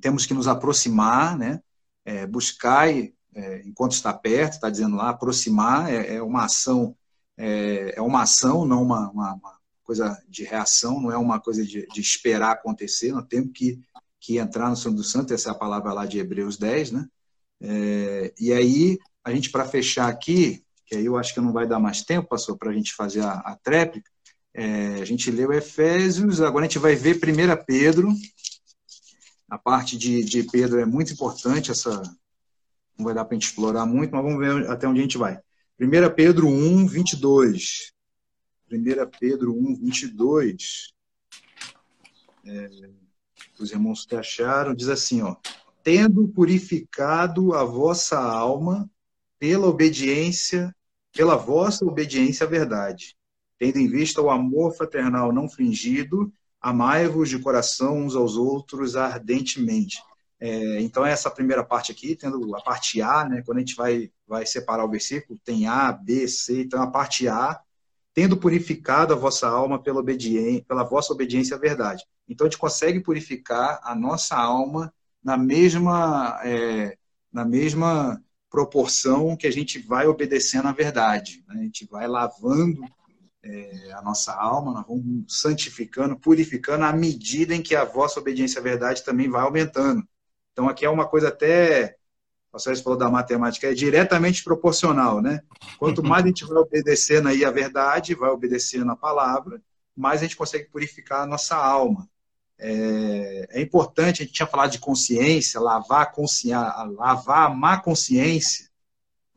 temos 0.00 0.26
que 0.26 0.34
nos 0.34 0.48
aproximar, 0.48 1.36
né? 1.36 1.60
É, 2.04 2.26
buscar 2.26 2.88
é, 3.34 3.62
enquanto 3.64 3.92
está 3.92 4.12
perto, 4.12 4.54
está 4.54 4.70
dizendo 4.70 4.96
lá, 4.96 5.10
aproximar 5.10 5.92
é, 5.92 6.16
é 6.16 6.22
uma 6.22 6.44
ação, 6.44 6.96
é, 7.36 7.94
é, 7.96 8.00
uma 8.02 8.22
ação, 8.22 8.64
não 8.64 8.82
uma, 8.82 9.10
uma, 9.10 9.34
uma, 9.34 9.57
coisa 9.88 10.22
de 10.28 10.44
reação, 10.44 11.00
não 11.00 11.10
é 11.10 11.16
uma 11.16 11.40
coisa 11.40 11.64
de, 11.64 11.86
de 11.86 12.00
esperar 12.02 12.52
acontecer, 12.52 13.10
nós 13.10 13.26
temos 13.26 13.52
que 13.54 13.80
que 14.20 14.38
entrar 14.38 14.68
no 14.68 14.76
Santo 14.76 14.96
do 14.96 15.04
Santo, 15.04 15.32
essa 15.32 15.48
é 15.48 15.52
a 15.52 15.54
palavra 15.54 15.92
lá 15.92 16.04
de 16.04 16.18
Hebreus 16.18 16.56
10, 16.56 16.92
né? 16.92 17.06
É, 17.60 18.34
e 18.38 18.52
aí, 18.52 18.98
a 19.24 19.32
gente, 19.32 19.50
para 19.50 19.64
fechar 19.64 20.08
aqui, 20.08 20.62
que 20.86 20.96
aí 20.96 21.06
eu 21.06 21.16
acho 21.16 21.32
que 21.32 21.40
não 21.40 21.52
vai 21.52 21.66
dar 21.66 21.78
mais 21.78 22.02
tempo, 22.02 22.28
passou 22.28 22.56
para 22.56 22.70
a 22.70 22.74
gente 22.74 22.94
fazer 22.94 23.20
a, 23.20 23.32
a 23.32 23.56
tréplica, 23.56 24.10
é, 24.52 24.96
a 25.00 25.04
gente 25.04 25.30
leu 25.30 25.52
Efésios, 25.52 26.40
agora 26.40 26.64
a 26.64 26.68
gente 26.68 26.78
vai 26.78 26.94
ver 26.96 27.16
1 27.16 27.64
Pedro, 27.64 28.12
a 29.48 29.56
parte 29.56 29.96
de, 29.96 30.22
de 30.24 30.42
Pedro 30.42 30.80
é 30.80 30.84
muito 30.84 31.12
importante, 31.12 31.70
essa 31.70 32.02
não 32.98 33.04
vai 33.04 33.14
dar 33.14 33.24
para 33.24 33.36
a 33.36 33.38
gente 33.38 33.48
explorar 33.48 33.86
muito, 33.86 34.10
mas 34.10 34.22
vamos 34.22 34.38
ver 34.38 34.68
até 34.68 34.88
onde 34.88 34.98
a 34.98 35.02
gente 35.02 35.16
vai. 35.16 35.38
1 35.80 36.14
Pedro 36.16 36.48
1, 36.48 36.86
22. 36.88 37.92
1 38.70 39.10
Pedro 39.18 39.52
1, 39.52 39.76
22. 39.76 40.92
É, 42.46 42.70
os 43.58 43.70
irmãos 43.70 44.06
que 44.06 44.14
acharam, 44.14 44.74
diz 44.74 44.88
assim, 44.88 45.22
ó, 45.22 45.36
tendo 45.82 46.28
purificado 46.28 47.54
a 47.54 47.64
vossa 47.64 48.18
alma 48.18 48.88
pela 49.38 49.66
obediência, 49.66 50.74
pela 51.12 51.36
vossa 51.36 51.84
obediência 51.84 52.46
à 52.46 52.48
verdade, 52.48 53.16
tendo 53.58 53.78
em 53.78 53.88
vista 53.88 54.20
o 54.20 54.30
amor 54.30 54.76
fraternal 54.76 55.32
não 55.32 55.48
fingido, 55.48 56.32
amai-vos 56.60 57.28
de 57.28 57.38
coração 57.38 57.98
uns 57.98 58.14
aos 58.14 58.36
outros 58.36 58.96
ardentemente. 58.96 60.02
É, 60.40 60.80
então, 60.80 61.04
essa 61.04 61.30
primeira 61.30 61.64
parte 61.64 61.90
aqui, 61.90 62.14
tendo 62.14 62.54
a 62.54 62.62
parte 62.62 63.02
A, 63.02 63.24
né, 63.24 63.42
quando 63.44 63.58
a 63.58 63.60
gente 63.60 63.74
vai, 63.74 64.10
vai 64.26 64.46
separar 64.46 64.84
o 64.84 64.90
versículo, 64.90 65.38
tem 65.44 65.66
A, 65.66 65.90
B, 65.92 66.28
C, 66.28 66.62
então 66.62 66.80
a 66.80 66.90
parte 66.90 67.26
A 67.26 67.60
tendo 68.18 68.36
purificado 68.36 69.14
a 69.14 69.16
vossa 69.16 69.46
alma 69.46 69.80
pela, 69.80 70.00
obediência, 70.00 70.64
pela 70.66 70.82
vossa 70.82 71.12
obediência 71.12 71.54
à 71.54 71.58
verdade. 71.60 72.02
Então, 72.28 72.44
a 72.44 72.50
gente 72.50 72.58
consegue 72.58 72.98
purificar 72.98 73.78
a 73.80 73.94
nossa 73.94 74.36
alma 74.36 74.92
na 75.22 75.36
mesma, 75.36 76.40
é, 76.42 76.98
na 77.32 77.44
mesma 77.44 78.20
proporção 78.50 79.36
que 79.36 79.46
a 79.46 79.52
gente 79.52 79.78
vai 79.78 80.08
obedecendo 80.08 80.66
à 80.66 80.72
verdade. 80.72 81.44
Né? 81.46 81.60
A 81.60 81.62
gente 81.62 81.86
vai 81.86 82.08
lavando 82.08 82.82
é, 83.40 83.92
a 83.92 84.02
nossa 84.02 84.34
alma, 84.34 84.72
nós 84.72 84.86
vamos 84.88 85.24
santificando, 85.28 86.18
purificando 86.18 86.86
à 86.86 86.92
medida 86.92 87.54
em 87.54 87.62
que 87.62 87.76
a 87.76 87.84
vossa 87.84 88.18
obediência 88.18 88.58
à 88.58 88.64
verdade 88.64 89.04
também 89.04 89.30
vai 89.30 89.42
aumentando. 89.42 90.02
Então, 90.50 90.68
aqui 90.68 90.84
é 90.84 90.90
uma 90.90 91.06
coisa 91.06 91.28
até 91.28 91.96
o 92.48 92.52
pastor 92.52 92.76
falou 92.78 92.98
da 92.98 93.10
matemática, 93.10 93.70
é 93.70 93.74
diretamente 93.74 94.42
proporcional, 94.42 95.20
né? 95.20 95.42
Quanto 95.78 96.02
mais 96.02 96.24
a 96.24 96.28
gente 96.28 96.46
vai 96.46 96.58
obedecendo 96.58 97.28
aí 97.28 97.44
a 97.44 97.50
verdade, 97.50 98.14
vai 98.14 98.30
obedecendo 98.30 98.90
a 98.90 98.96
palavra, 98.96 99.60
mais 99.94 100.20
a 100.20 100.24
gente 100.24 100.36
consegue 100.36 100.70
purificar 100.70 101.22
a 101.22 101.26
nossa 101.26 101.56
alma. 101.56 102.08
É, 102.58 103.48
é 103.50 103.60
importante, 103.60 104.22
a 104.22 104.24
gente 104.24 104.34
tinha 104.34 104.46
falado 104.46 104.72
de 104.72 104.78
consciência, 104.78 105.60
lavar 105.60 106.02
a, 106.02 106.06
consciência, 106.06 106.58
lavar 106.96 107.50
a 107.50 107.54
má 107.54 107.78
consciência, 107.78 108.68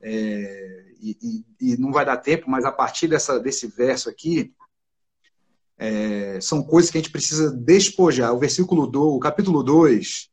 é, 0.01 0.85
e, 0.99 1.17
e, 1.59 1.73
e, 1.73 1.77
não 1.77 1.91
vai 1.91 2.05
dar 2.05 2.17
tempo, 2.17 2.49
mas 2.49 2.63
a 2.63 2.71
partir 2.71 3.07
dessa, 3.07 3.39
desse 3.39 3.67
verso 3.67 4.09
aqui, 4.09 4.53
é, 5.77 6.39
são 6.39 6.63
coisas 6.63 6.89
que 6.89 6.97
a 6.97 7.01
gente 7.01 7.11
precisa 7.11 7.51
despojar. 7.51 8.33
O 8.33 8.39
versículo 8.39 8.87
2, 8.87 9.15
o 9.15 9.19
capítulo 9.19 9.63
2, 9.63 10.30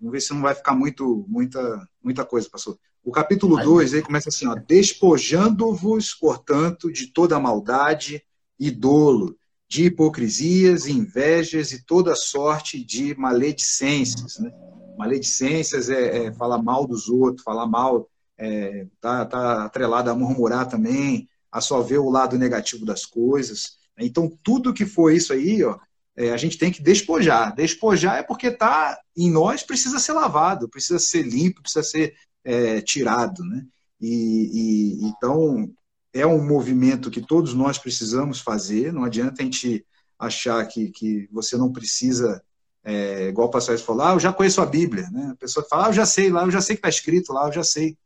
Vamos 0.00 0.12
ver 0.12 0.20
se 0.20 0.32
não 0.32 0.40
vai 0.40 0.54
ficar 0.54 0.74
muito, 0.74 1.26
muita, 1.28 1.86
muita 2.02 2.24
coisa, 2.24 2.48
pastor. 2.50 2.78
O 3.04 3.12
capítulo 3.12 3.62
2 3.62 3.94
aí 3.94 4.02
começa 4.02 4.30
assim, 4.30 4.46
ó, 4.46 4.54
despojando-vos, 4.54 6.14
portanto, 6.14 6.90
de 6.90 7.08
toda 7.08 7.38
maldade 7.38 8.22
e 8.58 8.70
dolo, 8.70 9.36
de 9.68 9.84
hipocrisias, 9.84 10.86
invejas 10.86 11.72
e 11.72 11.84
toda 11.84 12.16
sorte 12.16 12.82
de 12.82 13.14
maledicências. 13.16 14.38
Né? 14.38 14.52
Maledicências 14.98 15.88
é, 15.88 16.26
é 16.26 16.32
falar 16.32 16.62
mal 16.62 16.86
dos 16.86 17.08
outros, 17.08 17.44
falar 17.44 17.66
mal, 17.66 18.08
é, 18.36 18.86
tá, 19.00 19.24
tá 19.26 19.64
atrelado 19.64 20.10
a 20.10 20.14
murmurar 20.14 20.68
também, 20.68 21.28
a 21.52 21.60
só 21.60 21.80
ver 21.82 21.98
o 21.98 22.10
lado 22.10 22.38
negativo 22.38 22.84
das 22.84 23.04
coisas. 23.04 23.78
Então, 23.98 24.30
tudo 24.42 24.72
que 24.72 24.86
for 24.86 25.12
isso 25.12 25.32
aí, 25.32 25.62
ó, 25.62 25.78
é, 26.20 26.32
a 26.32 26.36
gente 26.36 26.58
tem 26.58 26.70
que 26.70 26.82
despojar. 26.82 27.54
Despojar 27.54 28.18
é 28.18 28.22
porque 28.22 28.48
está 28.48 28.98
em 29.16 29.30
nós, 29.30 29.62
precisa 29.62 29.98
ser 29.98 30.12
lavado, 30.12 30.68
precisa 30.68 30.98
ser 30.98 31.22
limpo, 31.22 31.62
precisa 31.62 31.82
ser 31.82 32.14
é, 32.44 32.82
tirado. 32.82 33.42
Né? 33.42 33.64
E, 33.98 34.98
e, 35.00 35.04
então, 35.06 35.72
é 36.12 36.26
um 36.26 36.46
movimento 36.46 37.10
que 37.10 37.22
todos 37.22 37.54
nós 37.54 37.78
precisamos 37.78 38.38
fazer, 38.38 38.92
não 38.92 39.04
adianta 39.04 39.40
a 39.40 39.44
gente 39.46 39.82
achar 40.18 40.62
que, 40.66 40.90
que 40.90 41.26
você 41.32 41.56
não 41.56 41.72
precisa, 41.72 42.42
é, 42.84 43.28
igual 43.28 43.48
o 43.48 43.50
pastor 43.50 43.78
falou, 43.78 44.02
ah, 44.02 44.12
eu 44.12 44.20
já 44.20 44.30
conheço 44.30 44.60
a 44.60 44.66
Bíblia. 44.66 45.08
Né? 45.10 45.30
A 45.32 45.36
pessoa 45.36 45.66
fala, 45.70 45.86
ah, 45.86 45.88
eu 45.88 45.94
já 45.94 46.04
sei 46.04 46.28
lá, 46.28 46.44
eu 46.44 46.50
já 46.50 46.60
sei 46.60 46.76
que 46.76 46.80
está 46.80 46.90
escrito 46.90 47.32
lá, 47.32 47.46
eu 47.46 47.52
já 47.52 47.64
sei. 47.64 47.96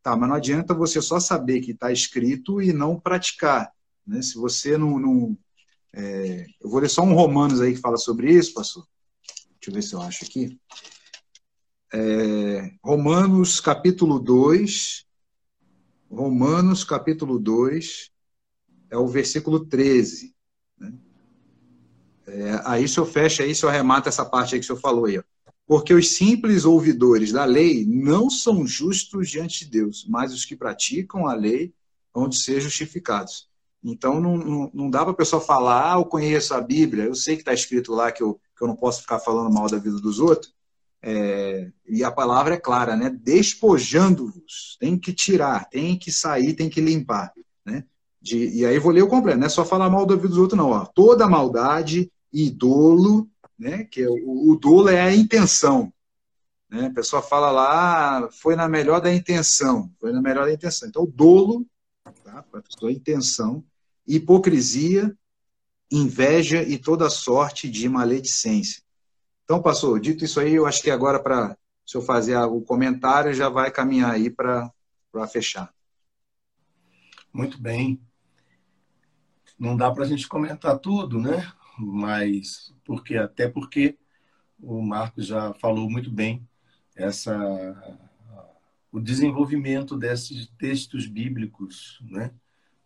Tá, 0.00 0.14
mas 0.14 0.28
não 0.28 0.36
adianta 0.36 0.74
você 0.74 1.02
só 1.02 1.18
saber 1.18 1.60
que 1.60 1.72
está 1.72 1.90
escrito 1.90 2.62
e 2.62 2.72
não 2.72 3.00
praticar. 3.00 3.72
Né? 4.06 4.22
Se 4.22 4.36
você 4.36 4.78
não, 4.78 5.00
não 5.00 5.36
é, 5.96 6.46
eu 6.60 6.68
vou 6.68 6.80
ler 6.80 6.88
só 6.88 7.02
um 7.02 7.14
Romanos 7.14 7.60
aí 7.60 7.74
que 7.74 7.80
fala 7.80 7.96
sobre 7.96 8.32
isso, 8.32 8.52
pastor. 8.52 8.84
Deixa 9.60 9.70
eu 9.70 9.74
ver 9.74 9.82
se 9.82 9.94
eu 9.94 10.02
acho 10.02 10.24
aqui. 10.24 10.58
É, 11.92 12.72
Romanos 12.82 13.60
capítulo 13.60 14.18
2. 14.18 15.06
Romanos 16.10 16.82
capítulo 16.82 17.38
2 17.38 18.10
é 18.90 18.98
o 18.98 19.06
versículo 19.06 19.64
13. 19.64 20.34
Né? 20.78 20.92
É, 22.26 22.60
aí 22.64 22.84
o 22.84 22.88
senhor 22.88 23.06
fecha 23.06 23.44
aí, 23.44 23.52
o 23.52 23.56
senhor 23.56 23.70
arremata 23.70 24.08
essa 24.08 24.24
parte 24.24 24.54
aí 24.54 24.60
que 24.60 24.64
o 24.64 24.66
senhor 24.66 24.80
falou 24.80 25.04
aí. 25.04 25.18
Ó. 25.18 25.22
Porque 25.66 25.94
os 25.94 26.16
simples 26.16 26.64
ouvidores 26.64 27.30
da 27.30 27.44
lei 27.44 27.86
não 27.86 28.28
são 28.28 28.66
justos 28.66 29.30
diante 29.30 29.64
de 29.64 29.70
Deus, 29.70 30.04
mas 30.08 30.34
os 30.34 30.44
que 30.44 30.56
praticam 30.56 31.28
a 31.28 31.34
lei 31.34 31.72
vão 32.12 32.28
de 32.28 32.36
ser 32.36 32.60
justificados. 32.60 33.48
Então, 33.84 34.18
não, 34.18 34.36
não, 34.38 34.70
não 34.72 34.90
dá 34.90 35.02
para 35.02 35.10
a 35.10 35.16
pessoa 35.16 35.42
falar, 35.42 35.92
ah, 35.92 35.98
eu 35.98 36.06
conheço 36.06 36.54
a 36.54 36.60
Bíblia, 36.60 37.04
eu 37.04 37.14
sei 37.14 37.36
que 37.36 37.42
está 37.42 37.52
escrito 37.52 37.92
lá 37.92 38.10
que 38.10 38.22
eu, 38.22 38.40
que 38.56 38.64
eu 38.64 38.66
não 38.66 38.74
posso 38.74 39.02
ficar 39.02 39.18
falando 39.18 39.52
mal 39.52 39.68
da 39.68 39.76
vida 39.76 40.00
dos 40.00 40.18
outros, 40.18 40.54
é, 41.02 41.70
e 41.86 42.02
a 42.02 42.10
palavra 42.10 42.54
é 42.54 42.58
clara, 42.58 42.96
né? 42.96 43.10
Despojando-vos, 43.10 44.78
tem 44.80 44.98
que 44.98 45.12
tirar, 45.12 45.68
tem 45.68 45.98
que 45.98 46.10
sair, 46.10 46.54
tem 46.54 46.70
que 46.70 46.80
limpar, 46.80 47.30
né? 47.62 47.84
De, 48.22 48.48
e 48.56 48.64
aí 48.64 48.78
vou 48.78 48.90
ler 48.90 49.02
o 49.02 49.08
completo, 49.08 49.38
não 49.38 49.46
é 49.46 49.50
só 49.50 49.66
falar 49.66 49.90
mal 49.90 50.06
da 50.06 50.14
vida 50.14 50.28
dos 50.28 50.38
outros, 50.38 50.56
não. 50.56 50.70
Ó. 50.70 50.86
Toda 50.86 51.28
maldade 51.28 52.10
e 52.32 52.50
dolo, 52.50 53.28
né? 53.58 53.84
Que 53.84 54.02
é, 54.02 54.08
o, 54.08 54.52
o 54.52 54.56
dolo 54.56 54.88
é 54.88 55.02
a 55.02 55.14
intenção. 55.14 55.92
Né? 56.70 56.86
A 56.86 56.90
pessoa 56.90 57.20
fala 57.20 57.50
lá, 57.50 58.18
ah, 58.18 58.28
foi 58.32 58.56
na 58.56 58.66
melhor 58.66 58.98
da 58.98 59.12
intenção, 59.12 59.92
foi 60.00 60.10
na 60.10 60.22
melhor 60.22 60.46
da 60.46 60.52
intenção. 60.54 60.88
Então, 60.88 61.02
o 61.02 61.06
dolo, 61.06 61.66
tá? 62.24 62.38
a 62.50 62.62
pessoa, 62.62 62.90
a 62.90 62.94
intenção, 62.94 63.62
hipocrisia, 64.06 65.16
inveja 65.90 66.62
e 66.62 66.78
toda 66.78 67.10
sorte 67.10 67.68
de 67.70 67.88
maledicência. 67.88 68.82
Então, 69.44 69.60
pastor, 69.60 70.00
dito 70.00 70.24
isso 70.24 70.40
aí, 70.40 70.54
eu 70.54 70.66
acho 70.66 70.82
que 70.82 70.90
agora, 70.90 71.22
para 71.22 71.56
se 71.86 71.96
eu 71.96 72.02
fazer 72.02 72.36
o 72.38 72.62
comentário, 72.62 73.34
já 73.34 73.48
vai 73.48 73.70
caminhar 73.70 74.12
aí 74.12 74.30
para 74.30 74.72
fechar. 75.30 75.72
Muito 77.32 77.60
bem. 77.60 78.00
Não 79.58 79.76
dá 79.76 79.90
para 79.90 80.04
a 80.04 80.06
gente 80.06 80.26
comentar 80.26 80.78
tudo, 80.78 81.20
né? 81.20 81.52
Mas 81.78 82.74
porque 82.84 83.16
até 83.16 83.48
porque 83.48 83.98
o 84.58 84.80
Marcos 84.80 85.26
já 85.26 85.52
falou 85.54 85.90
muito 85.90 86.10
bem 86.10 86.48
essa 86.96 87.36
o 88.90 89.00
desenvolvimento 89.00 89.96
desses 89.96 90.46
textos 90.56 91.06
bíblicos, 91.06 92.00
né? 92.02 92.32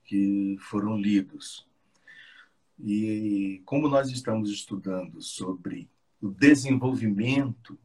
Que 0.08 0.56
foram 0.58 0.96
lidos. 0.96 1.68
E 2.78 3.60
como 3.66 3.88
nós 3.88 4.08
estamos 4.08 4.50
estudando 4.50 5.20
sobre 5.20 5.90
o 6.18 6.30
desenvolvimento 6.30 7.78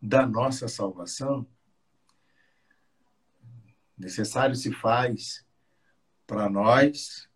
da 0.00 0.26
nossa 0.26 0.68
salvação, 0.68 1.46
necessário 3.96 4.54
se 4.54 4.70
faz 4.72 5.42
para 6.26 6.50
nós, 6.50 7.30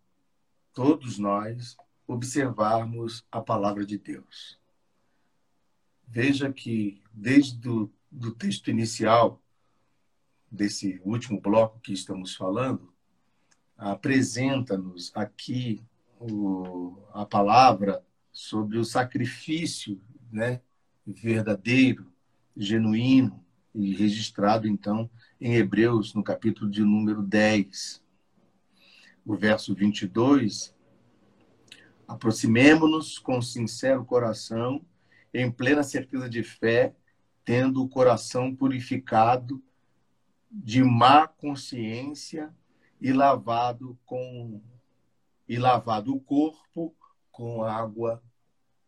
todos 0.73 1.17
nós, 1.17 1.75
observarmos 2.05 3.25
a 3.31 3.41
palavra 3.41 3.83
de 3.83 3.97
Deus. 3.97 4.59
Veja 6.07 6.53
que 6.53 7.01
desde 7.11 7.67
o 7.67 7.91
do 8.11 8.31
texto 8.31 8.69
inicial 8.69 9.41
desse 10.51 11.01
último 11.03 11.41
bloco 11.41 11.79
que 11.79 11.93
estamos 11.93 12.35
falando, 12.35 12.92
apresenta-nos 13.91 15.11
aqui 15.13 15.83
o, 16.17 16.97
a 17.13 17.25
palavra 17.25 18.01
sobre 18.31 18.77
o 18.77 18.85
sacrifício 18.85 20.01
né, 20.31 20.61
verdadeiro, 21.05 22.09
genuíno 22.55 23.43
e 23.75 23.93
registrado, 23.93 24.69
então, 24.69 25.09
em 25.39 25.55
Hebreus, 25.55 26.13
no 26.13 26.23
capítulo 26.23 26.71
de 26.71 26.81
número 26.81 27.21
10. 27.21 28.01
O 29.25 29.35
verso 29.35 29.75
22, 29.75 30.73
aproximemo-nos 32.07 33.19
com 33.19 33.41
sincero 33.41 34.05
coração, 34.05 34.81
em 35.33 35.51
plena 35.51 35.83
certeza 35.83 36.29
de 36.29 36.41
fé, 36.41 36.95
tendo 37.43 37.83
o 37.83 37.89
coração 37.89 38.55
purificado 38.55 39.61
de 40.49 40.81
má 40.83 41.27
consciência 41.27 42.53
e 43.03 43.11
lavado 43.11 43.99
com 44.05 44.61
e 45.47 45.57
lavado 45.57 46.15
o 46.15 46.21
corpo 46.21 46.95
com 47.29 47.61
água 47.65 48.23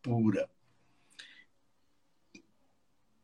pura. 0.02 0.50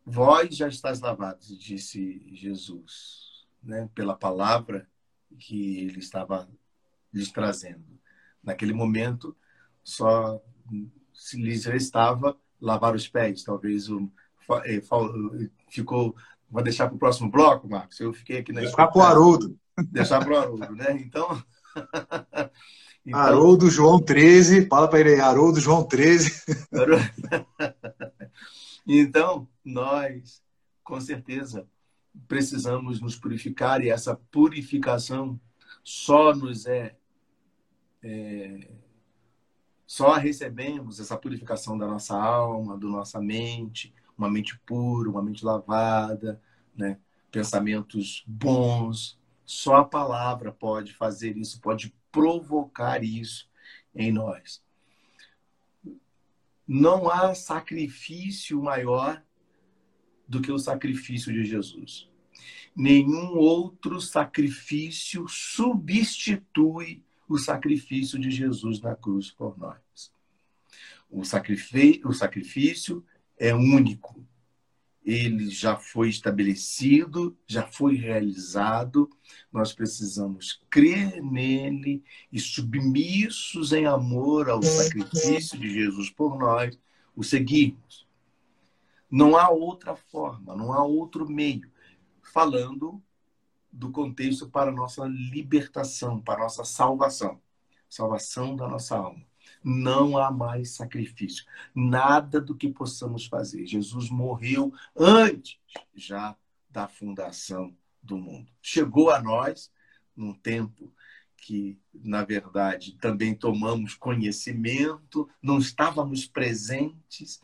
Vós 0.06 0.58
já 0.58 0.68
estáis 0.68 1.00
lavados, 1.00 1.58
disse 1.58 2.22
Jesus, 2.36 3.48
né, 3.64 3.90
pela 3.96 4.18
palavra 4.18 4.86
que 5.40 5.86
ele 5.86 6.00
estava 6.00 6.50
lhes 7.14 7.32
trazendo. 7.32 7.98
Naquele 8.44 8.74
momento, 8.74 9.34
só 9.82 10.44
se 11.14 11.42
lhes 11.42 11.64
restava 11.64 12.38
lavar 12.60 12.96
os 12.96 13.08
pés. 13.08 13.46
Talvez 13.46 13.90
o, 13.90 14.12
é, 14.66 14.82
ficou. 15.70 16.14
Vou 16.50 16.62
deixar 16.62 16.88
para 16.88 16.96
o 16.96 17.00
próximo 17.00 17.32
bloco, 17.32 17.70
Marcos. 17.70 17.98
Eu 18.02 18.12
fiquei 18.12 18.40
aqui 18.40 18.52
na. 18.52 18.60
Deixar 18.60 18.88
para 18.88 19.00
o 19.00 19.04
Haroldo. 19.04 19.61
Deixar 19.91 20.23
para 20.23 20.34
o 20.34 20.38
Haroldo, 20.38 20.76
né? 20.76 20.99
Então. 20.99 21.43
Então, 23.03 23.19
Haroldo 23.19 23.68
João 23.68 23.99
13, 23.99 24.68
fala 24.68 24.88
para 24.88 24.99
ele 24.99 25.15
aí, 25.15 25.19
Haroldo 25.19 25.60
João 25.60 25.84
13. 25.84 26.43
então, 28.85 29.48
nós, 29.65 30.43
com 30.84 31.02
certeza, 31.02 31.68
precisamos 32.27 33.02
nos 33.02 33.15
purificar 33.15 33.81
e 33.81 33.89
essa 33.89 34.15
purificação 34.31 35.41
só 35.84 36.35
nos 36.35 36.68
é, 36.68 36.95
é 38.03 38.68
só 39.91 40.14
recebemos 40.14 41.02
essa 41.02 41.18
purificação 41.18 41.77
da 41.77 41.85
nossa 41.85 42.15
alma, 42.15 42.77
da 42.77 42.88
nossa 42.88 43.19
mente, 43.19 43.93
uma 44.18 44.30
mente 44.30 44.57
pura, 44.65 45.10
uma 45.10 45.22
mente 45.22 45.43
lavada, 45.43 46.41
né? 46.73 46.98
pensamentos 47.30 48.23
bons. 48.26 49.19
Só 49.52 49.76
a 49.76 49.84
palavra 49.84 50.49
pode 50.49 50.94
fazer 50.94 51.36
isso, 51.36 51.60
pode 51.60 51.94
provocar 52.10 53.03
isso 53.03 53.49
em 53.94 54.10
nós. 54.10 54.64
Não 56.65 57.11
há 57.11 57.36
sacrifício 57.36 58.64
maior 58.64 59.22
do 60.26 60.41
que 60.41 60.53
o 60.53 60.57
sacrifício 60.57 61.34
de 61.34 61.44
Jesus. 61.44 62.10
Nenhum 62.73 63.36
outro 63.36 63.99
sacrifício 63.99 65.28
substitui 65.28 67.03
o 67.28 67.38
sacrifício 67.38 68.18
de 68.18 68.32
Jesus 68.32 68.80
na 68.80 68.95
cruz 68.95 69.32
por 69.32 69.57
nós. 69.60 70.14
O 71.10 71.26
sacrifício, 71.26 73.06
é 73.38 73.53
único 73.53 74.26
ele 75.03 75.49
já 75.49 75.78
foi 75.78 76.10
estabelecido, 76.10 77.36
já 77.48 77.65
foi 77.68 77.95
realizado. 77.95 79.10
Nós 79.52 79.73
precisamos 79.73 80.61
crer 80.69 81.22
nele 81.23 82.03
e, 82.32 82.40
submissos 82.40 83.73
em 83.73 83.86
amor 83.86 84.49
ao 84.49 84.61
sacrifício 84.61 85.60
de 85.60 85.69
Jesus 85.69 86.10
por 86.10 86.38
nós, 86.38 86.78
o 87.15 87.23
seguirmos. 87.23 88.07
Não 89.10 89.36
há 89.36 89.49
outra 89.49 89.95
forma, 89.95 90.56
não 90.56 90.72
há 90.72 90.84
outro 90.84 91.28
meio. 91.30 91.69
Falando 92.22 93.02
do 93.72 93.91
contexto 93.91 94.49
para 94.49 94.69
a 94.69 94.73
nossa 94.73 95.06
libertação, 95.06 96.22
para 96.22 96.41
a 96.41 96.44
nossa 96.44 96.64
salvação 96.64 97.41
salvação 97.90 98.56
da 98.56 98.69
nossa 98.69 98.95
alma 98.95 99.31
não 99.64 100.18
há 100.18 100.32
mais 100.32 100.72
sacrifício. 100.72 101.46
Nada 101.74 102.40
do 102.42 102.56
que 102.56 102.70
possamos 102.70 103.26
fazer. 103.26 103.66
Jesus 103.66 104.10
morreu 104.10 104.74
antes 104.96 105.60
já 105.96 106.36
da 106.70 106.88
fundação 106.88 107.76
do 108.02 108.18
mundo. 108.18 108.50
Chegou 108.62 109.10
a 109.12 109.22
nós 109.22 109.72
num 110.16 110.34
tempo 110.34 110.94
que, 111.42 111.76
na 111.92 112.24
verdade, 112.24 112.96
também 113.02 113.34
tomamos 113.34 113.96
conhecimento, 113.96 115.28
não 115.42 115.58
estávamos 115.58 116.26
presentes, 116.28 117.42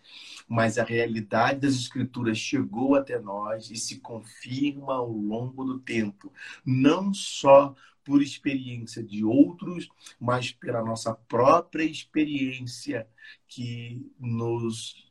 mas 0.47 0.77
a 0.77 0.83
realidade 0.83 1.61
das 1.61 1.73
Escrituras 1.73 2.37
chegou 2.37 2.93
até 2.93 3.19
nós 3.19 3.71
e 3.71 3.75
se 3.75 3.99
confirma 3.99 4.93
ao 4.93 5.11
longo 5.11 5.65
do 5.65 5.79
tempo, 5.79 6.31
não 6.63 7.11
só 7.11 7.75
por 8.03 8.21
experiência 8.21 9.03
de 9.03 9.25
outros, 9.25 9.89
mas 10.19 10.51
pela 10.51 10.83
nossa 10.83 11.13
própria 11.13 11.83
experiência 11.83 13.07
que 13.47 14.09
nos 14.19 15.07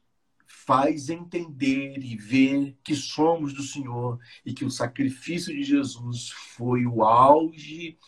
faz 0.46 1.10
entender 1.10 1.98
e 1.98 2.16
ver 2.16 2.76
que 2.82 2.94
somos 2.94 3.52
do 3.52 3.62
Senhor 3.62 4.18
e 4.44 4.54
que 4.54 4.64
o 4.64 4.70
sacrifício 4.70 5.54
de 5.54 5.62
Jesus 5.62 6.30
foi 6.30 6.86
o 6.86 7.04
auge 7.04 7.98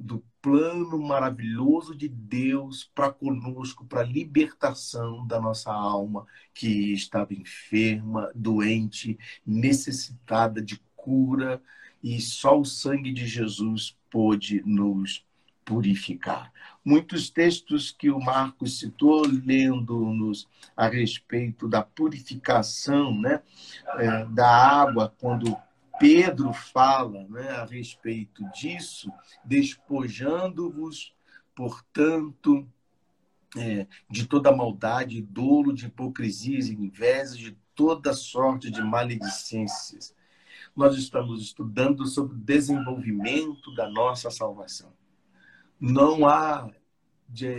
do 0.00 0.24
plano 0.40 0.98
maravilhoso 0.98 1.94
de 1.94 2.08
Deus 2.08 2.90
para 2.94 3.12
conosco, 3.12 3.84
para 3.84 4.00
a 4.00 4.04
libertação 4.04 5.26
da 5.26 5.38
nossa 5.38 5.70
alma 5.70 6.26
que 6.54 6.94
estava 6.94 7.34
enferma, 7.34 8.30
doente, 8.34 9.18
necessitada 9.46 10.62
de 10.62 10.80
cura, 10.96 11.62
e 12.02 12.18
só 12.18 12.58
o 12.58 12.64
sangue 12.64 13.12
de 13.12 13.26
Jesus 13.26 13.94
pôde 14.10 14.62
nos 14.64 15.22
purificar. 15.66 16.50
Muitos 16.82 17.28
textos 17.28 17.92
que 17.92 18.10
o 18.10 18.18
Marcos 18.18 18.78
citou, 18.78 19.26
lendo-nos 19.26 20.48
a 20.74 20.88
respeito 20.88 21.68
da 21.68 21.82
purificação 21.82 23.14
né, 23.20 23.42
é, 23.98 24.24
da 24.24 24.48
água, 24.48 25.14
quando 25.20 25.56
Pedro 26.00 26.52
fala 26.52 27.24
né, 27.28 27.50
a 27.50 27.64
respeito 27.64 28.42
disso, 28.52 29.12
despojando-vos 29.44 31.14
portanto, 31.60 32.66
é, 33.54 33.86
de 34.08 34.26
toda 34.26 34.50
maldade, 34.50 35.20
dolo, 35.20 35.74
de 35.74 35.86
hipocrisias 35.86 36.68
invejas, 36.70 37.36
de 37.36 37.54
toda 37.74 38.14
sorte 38.14 38.70
de 38.70 38.80
maledicências. 38.80 40.14
Nós 40.74 40.96
estamos 40.96 41.42
estudando 41.42 42.06
sobre 42.06 42.34
o 42.34 42.40
desenvolvimento 42.40 43.74
da 43.74 43.90
nossa 43.90 44.30
salvação. 44.30 44.90
Não 45.78 46.26
há 46.26 46.70
de, 47.28 47.58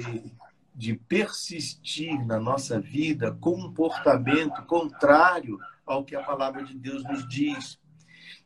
de 0.74 0.96
persistir 0.96 2.26
na 2.26 2.40
nossa 2.40 2.80
vida 2.80 3.32
comportamento 3.32 4.64
contrário 4.64 5.60
ao 5.86 6.04
que 6.04 6.16
a 6.16 6.24
palavra 6.24 6.64
de 6.64 6.74
Deus 6.74 7.04
nos 7.04 7.28
diz. 7.28 7.80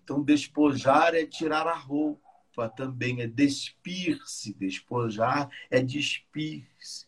Então, 0.05 0.21
despojar 0.21 1.15
é 1.15 1.25
tirar 1.25 1.65
a 1.65 1.73
roupa, 1.73 2.69
também 2.69 3.21
é 3.21 3.27
despir-se. 3.27 4.53
Despojar 4.53 5.49
é 5.67 5.81
despir-se. 5.81 7.07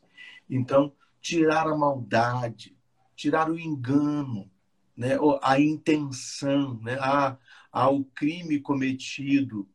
Então, 0.50 0.92
tirar 1.22 1.68
a 1.68 1.78
maldade, 1.78 2.76
tirar 3.16 3.52
o 3.52 3.60
engano, 3.60 4.50
né? 4.96 5.12
a 5.44 5.60
intenção, 5.60 6.80
né? 6.82 6.98
a, 7.00 7.38
ao 7.72 8.04
crime 8.04 8.60
cometido, 8.60 9.70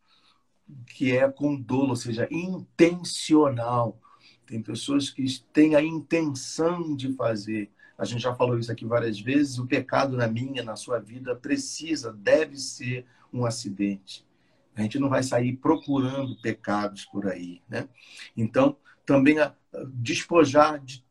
que 0.88 1.16
é 1.16 1.30
com 1.30 1.54
dolo, 1.54 1.90
ou 1.90 1.96
seja, 1.96 2.26
intencional. 2.28 4.00
Tem 4.44 4.60
pessoas 4.60 5.10
que 5.10 5.24
têm 5.52 5.76
a 5.76 5.82
intenção 5.82 6.96
de 6.96 7.12
fazer. 7.12 7.70
A 8.02 8.04
gente 8.04 8.20
já 8.20 8.34
falou 8.34 8.58
isso 8.58 8.72
aqui 8.72 8.84
várias 8.84 9.20
vezes. 9.20 9.60
O 9.60 9.66
pecado 9.66 10.16
na 10.16 10.26
minha, 10.26 10.64
na 10.64 10.74
sua 10.74 10.98
vida, 10.98 11.36
precisa, 11.36 12.12
deve 12.12 12.56
ser 12.56 13.06
um 13.32 13.46
acidente. 13.46 14.26
A 14.74 14.82
gente 14.82 14.98
não 14.98 15.08
vai 15.08 15.22
sair 15.22 15.52
procurando 15.52 16.34
pecados 16.42 17.04
por 17.04 17.28
aí, 17.28 17.62
né? 17.68 17.88
Então, 18.36 18.76
também 19.06 19.38
a, 19.38 19.54
despojar 19.94 20.80
de, 20.80 21.04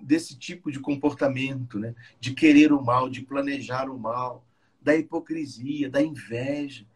desse 0.00 0.38
tipo 0.38 0.72
de 0.72 0.80
comportamento, 0.80 1.78
né? 1.78 1.94
de 2.18 2.32
querer 2.32 2.72
o 2.72 2.82
mal, 2.82 3.10
de 3.10 3.20
planejar 3.20 3.90
o 3.90 3.98
mal, 3.98 4.42
da 4.80 4.96
hipocrisia, 4.96 5.90
da 5.90 6.00
inveja 6.00 6.86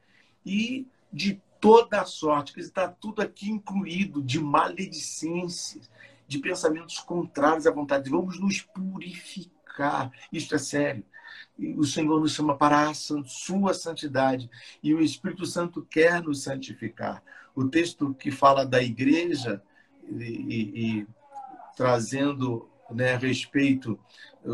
e 0.46 0.86
de 1.12 1.42
toda 1.60 2.00
a 2.00 2.06
sorte, 2.06 2.54
que 2.54 2.60
está 2.60 2.88
tudo 2.88 3.20
aqui 3.20 3.50
incluído, 3.50 4.22
de 4.22 4.40
maledicências, 4.40 5.90
de 6.26 6.38
pensamentos 6.38 6.98
contrários 6.98 7.66
à 7.66 7.70
vontade. 7.70 8.10
Vamos 8.10 8.38
nos 8.38 8.60
purificar. 8.60 10.10
Isso 10.32 10.54
é 10.54 10.58
sério. 10.58 11.04
O 11.76 11.84
Senhor 11.84 12.20
nos 12.20 12.32
chama 12.32 12.56
para 12.56 12.88
a 12.88 12.94
sua 12.94 13.74
santidade 13.74 14.50
e 14.82 14.92
o 14.92 15.00
Espírito 15.00 15.46
Santo 15.46 15.82
quer 15.82 16.22
nos 16.22 16.42
santificar. 16.42 17.22
O 17.54 17.68
texto 17.68 18.12
que 18.14 18.30
fala 18.30 18.66
da 18.66 18.82
igreja 18.82 19.62
e, 20.08 21.02
e, 21.02 21.06
trazendo 21.76 22.68
né, 22.90 23.16
respeito 23.16 23.98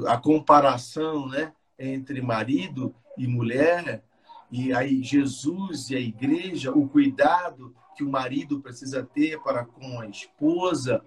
a 0.07 0.19
comparação 0.19 1.27
né, 1.29 1.53
entre 1.79 2.21
marido 2.21 2.95
e 3.17 3.27
mulher, 3.27 4.03
e 4.51 4.73
aí 4.73 5.03
Jesus 5.03 5.91
e 5.91 5.97
a 5.97 6.01
igreja, 6.01 6.73
o 6.73 6.89
cuidado 6.89 7.75
que 7.97 8.03
o 8.03 8.11
marido 8.11 8.61
precisa 8.61 9.03
ter 9.03 9.41
para 9.41 9.65
com 9.65 10.01
a 10.01 10.07
esposa, 10.07 11.03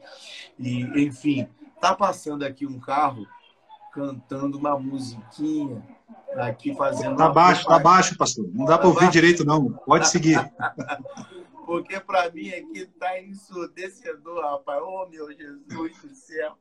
e 0.58 0.82
enfim, 1.04 1.48
tá 1.82 1.96
passando 1.96 2.44
aqui 2.44 2.66
um 2.66 2.80
carro 2.80 3.28
cantando 3.94 4.58
uma 4.58 4.78
musiquinha, 4.80 5.84
aqui 6.36 6.74
fazendo. 6.76 7.16
Tá 7.16 7.30
baixo, 7.30 7.66
tá 7.66 7.78
baixo, 7.78 8.18
pastor. 8.18 8.50
Não 8.52 8.66
dá 8.66 8.78
para 8.78 8.88
ouvir 8.88 9.10
direito, 9.10 9.46
não. 9.46 9.72
Pode 9.72 10.10
seguir. 10.10 10.40
porque 11.66 12.00
para 12.00 12.30
mim 12.32 12.50
aqui 12.50 12.80
está 12.80 13.22
ensurdecedor, 13.22 14.42
rapaz. 14.42 14.82
Oh, 14.84 15.08
meu 15.10 15.32
Jesus 15.32 16.02
do 16.02 16.16
céu. 16.16 16.58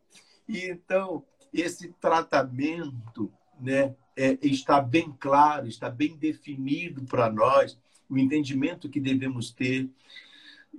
E 0.49 0.69
então, 0.69 1.25
esse 1.53 1.89
tratamento 2.01 3.33
né, 3.61 3.95
é, 4.17 4.39
está 4.43 4.81
bem 4.81 5.15
claro, 5.19 5.67
está 5.67 5.89
bem 5.89 6.17
definido 6.17 7.03
para 7.05 7.31
nós, 7.31 7.79
o 8.09 8.19
entendimento 8.19 8.89
que 8.89 9.01
devemos 9.01 9.51
ter 9.51 9.89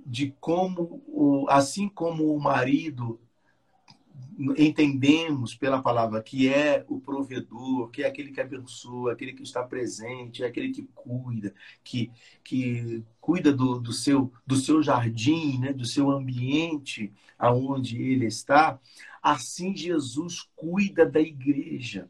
de 0.06 0.34
como, 0.40 1.46
assim 1.48 1.88
como 1.88 2.34
o 2.34 2.40
marido 2.40 3.20
entendemos 4.56 5.54
pela 5.54 5.82
palavra 5.82 6.22
que 6.22 6.48
é 6.48 6.84
o 6.88 7.00
provedor, 7.00 7.88
que 7.90 8.02
é 8.02 8.06
aquele 8.06 8.32
que 8.32 8.40
abençoa, 8.40 9.12
aquele 9.12 9.32
que 9.32 9.42
está 9.42 9.62
presente, 9.62 10.42
é 10.42 10.46
aquele 10.46 10.70
que 10.70 10.82
cuida, 10.94 11.54
que, 11.82 12.10
que 12.42 13.02
cuida 13.20 13.52
do, 13.52 13.80
do, 13.80 13.92
seu, 13.92 14.32
do 14.46 14.56
seu 14.56 14.82
jardim, 14.82 15.58
né, 15.58 15.72
do 15.72 15.84
seu 15.84 16.10
ambiente 16.10 17.12
aonde 17.38 18.00
ele 18.00 18.26
está, 18.26 18.78
assim 19.22 19.76
Jesus 19.76 20.48
cuida 20.54 21.06
da 21.06 21.20
igreja. 21.20 22.08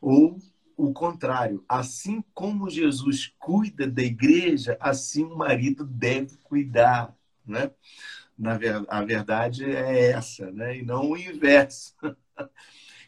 Ou 0.00 0.38
o 0.76 0.92
contrário, 0.92 1.64
assim 1.68 2.22
como 2.34 2.68
Jesus 2.68 3.32
cuida 3.38 3.86
da 3.86 4.02
igreja, 4.02 4.76
assim 4.80 5.24
o 5.24 5.36
marido 5.36 5.84
deve 5.84 6.36
cuidar, 6.38 7.16
né? 7.46 7.70
na 8.36 8.56
ver, 8.56 8.84
a 8.88 9.04
verdade 9.04 9.64
é 9.64 10.10
essa, 10.10 10.50
né? 10.50 10.78
e 10.78 10.82
não 10.82 11.10
o 11.10 11.16
inverso. 11.16 11.94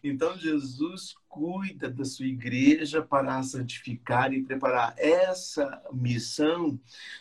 Então, 0.04 0.38
Jesus 0.38 1.16
cuida 1.28 1.90
da 1.90 2.04
sua 2.04 2.26
igreja 2.26 3.02
para 3.02 3.42
santificar 3.42 4.32
e 4.32 4.44
preparar. 4.44 4.94
Essa 4.96 5.82
missão 5.92 6.78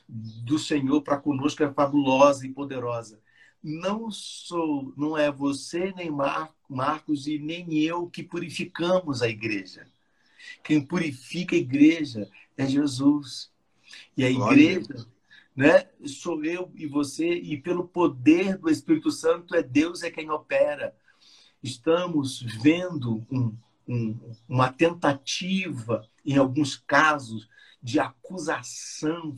do 0.07 0.59
Senhor 0.59 1.01
para 1.01 1.17
conosco 1.17 1.63
é 1.63 1.73
fabulosa 1.73 2.45
e 2.45 2.51
poderosa. 2.51 3.19
Não 3.67 4.11
sou, 4.11 4.93
não 4.95 5.17
é 5.17 5.31
você, 5.31 5.91
nem 5.93 6.11
Marcos 6.69 7.25
e 7.25 7.39
nem 7.39 7.73
eu 7.79 8.07
que 8.07 8.21
purificamos 8.21 9.23
a 9.23 9.27
igreja. 9.27 9.87
Quem 10.63 10.79
purifica 10.79 11.55
a 11.55 11.59
igreja 11.59 12.29
é 12.55 12.67
Jesus. 12.67 13.51
E 14.15 14.23
a 14.23 14.29
igreja 14.29 15.07
né? 15.55 15.87
Sou 16.05 16.43
eu 16.43 16.71
e 16.75 16.85
você, 16.85 17.27
e 17.27 17.57
pelo 17.57 17.87
poder 17.87 18.57
do 18.57 18.69
Espírito 18.69 19.09
Santo, 19.09 19.55
é 19.55 19.63
Deus 19.63 20.03
é 20.03 20.11
quem 20.11 20.29
opera. 20.29 20.95
Estamos 21.63 22.41
vendo 22.61 23.25
um, 23.31 23.57
um, 23.87 24.19
uma 24.47 24.71
tentativa, 24.71 26.07
em 26.23 26.37
alguns 26.37 26.75
casos, 26.75 27.49
de 27.81 27.99
acusação 27.99 29.33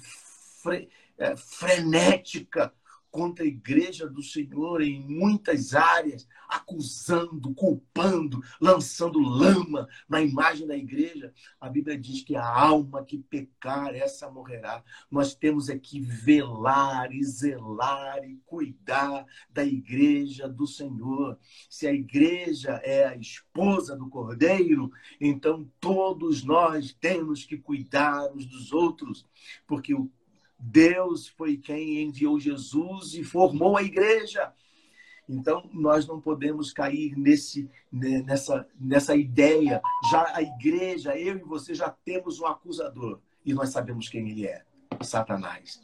fre, 0.61 0.89
é, 1.17 1.37
frenética 1.37 2.73
contra 3.11 3.43
a 3.43 3.47
igreja 3.47 4.07
do 4.07 4.21
Senhor 4.21 4.81
em 4.81 4.99
muitas 4.99 5.73
áreas, 5.73 6.27
acusando, 6.47 7.53
culpando, 7.53 8.41
lançando 8.59 9.19
lama 9.19 9.87
na 10.07 10.21
imagem 10.21 10.67
da 10.67 10.75
igreja. 10.75 11.33
A 11.59 11.69
Bíblia 11.69 11.97
diz 11.97 12.21
que 12.21 12.35
a 12.35 12.45
alma 12.45 13.03
que 13.03 13.17
pecar, 13.17 13.95
essa 13.95 14.29
morrerá. 14.29 14.83
Nós 15.09 15.33
temos 15.33 15.69
é 15.69 15.77
que 15.77 15.99
velar 15.99 17.13
e 17.13 17.23
zelar 17.23 18.23
e 18.23 18.37
cuidar 18.45 19.25
da 19.49 19.65
igreja 19.65 20.47
do 20.47 20.67
Senhor. 20.67 21.37
Se 21.69 21.87
a 21.87 21.93
igreja 21.93 22.81
é 22.83 23.05
a 23.05 23.15
esposa 23.15 23.95
do 23.95 24.09
Cordeiro, 24.09 24.91
então 25.19 25.69
todos 25.79 26.43
nós 26.43 26.95
temos 26.99 27.45
que 27.45 27.57
cuidar 27.57 28.31
uns 28.33 28.45
dos 28.45 28.71
outros, 28.71 29.25
porque 29.65 29.93
o 29.93 30.11
Deus 30.59 31.27
foi 31.27 31.57
quem 31.57 32.01
enviou 32.03 32.39
Jesus 32.39 33.13
e 33.13 33.23
formou 33.23 33.77
a 33.77 33.83
igreja. 33.83 34.51
Então, 35.29 35.69
nós 35.73 36.07
não 36.07 36.21
podemos 36.21 36.71
cair 36.71 37.17
nesse, 37.17 37.69
né, 37.91 38.23
nessa, 38.23 38.67
nessa 38.79 39.15
ideia. 39.15 39.81
Já 40.09 40.35
a 40.35 40.41
igreja, 40.41 41.17
eu 41.17 41.37
e 41.37 41.43
você, 41.43 41.75
já 41.75 41.89
temos 41.89 42.39
um 42.39 42.45
acusador. 42.45 43.19
E 43.45 43.53
nós 43.53 43.69
sabemos 43.69 44.07
quem 44.07 44.29
ele 44.29 44.47
é: 44.47 44.63
Satanás. 45.01 45.81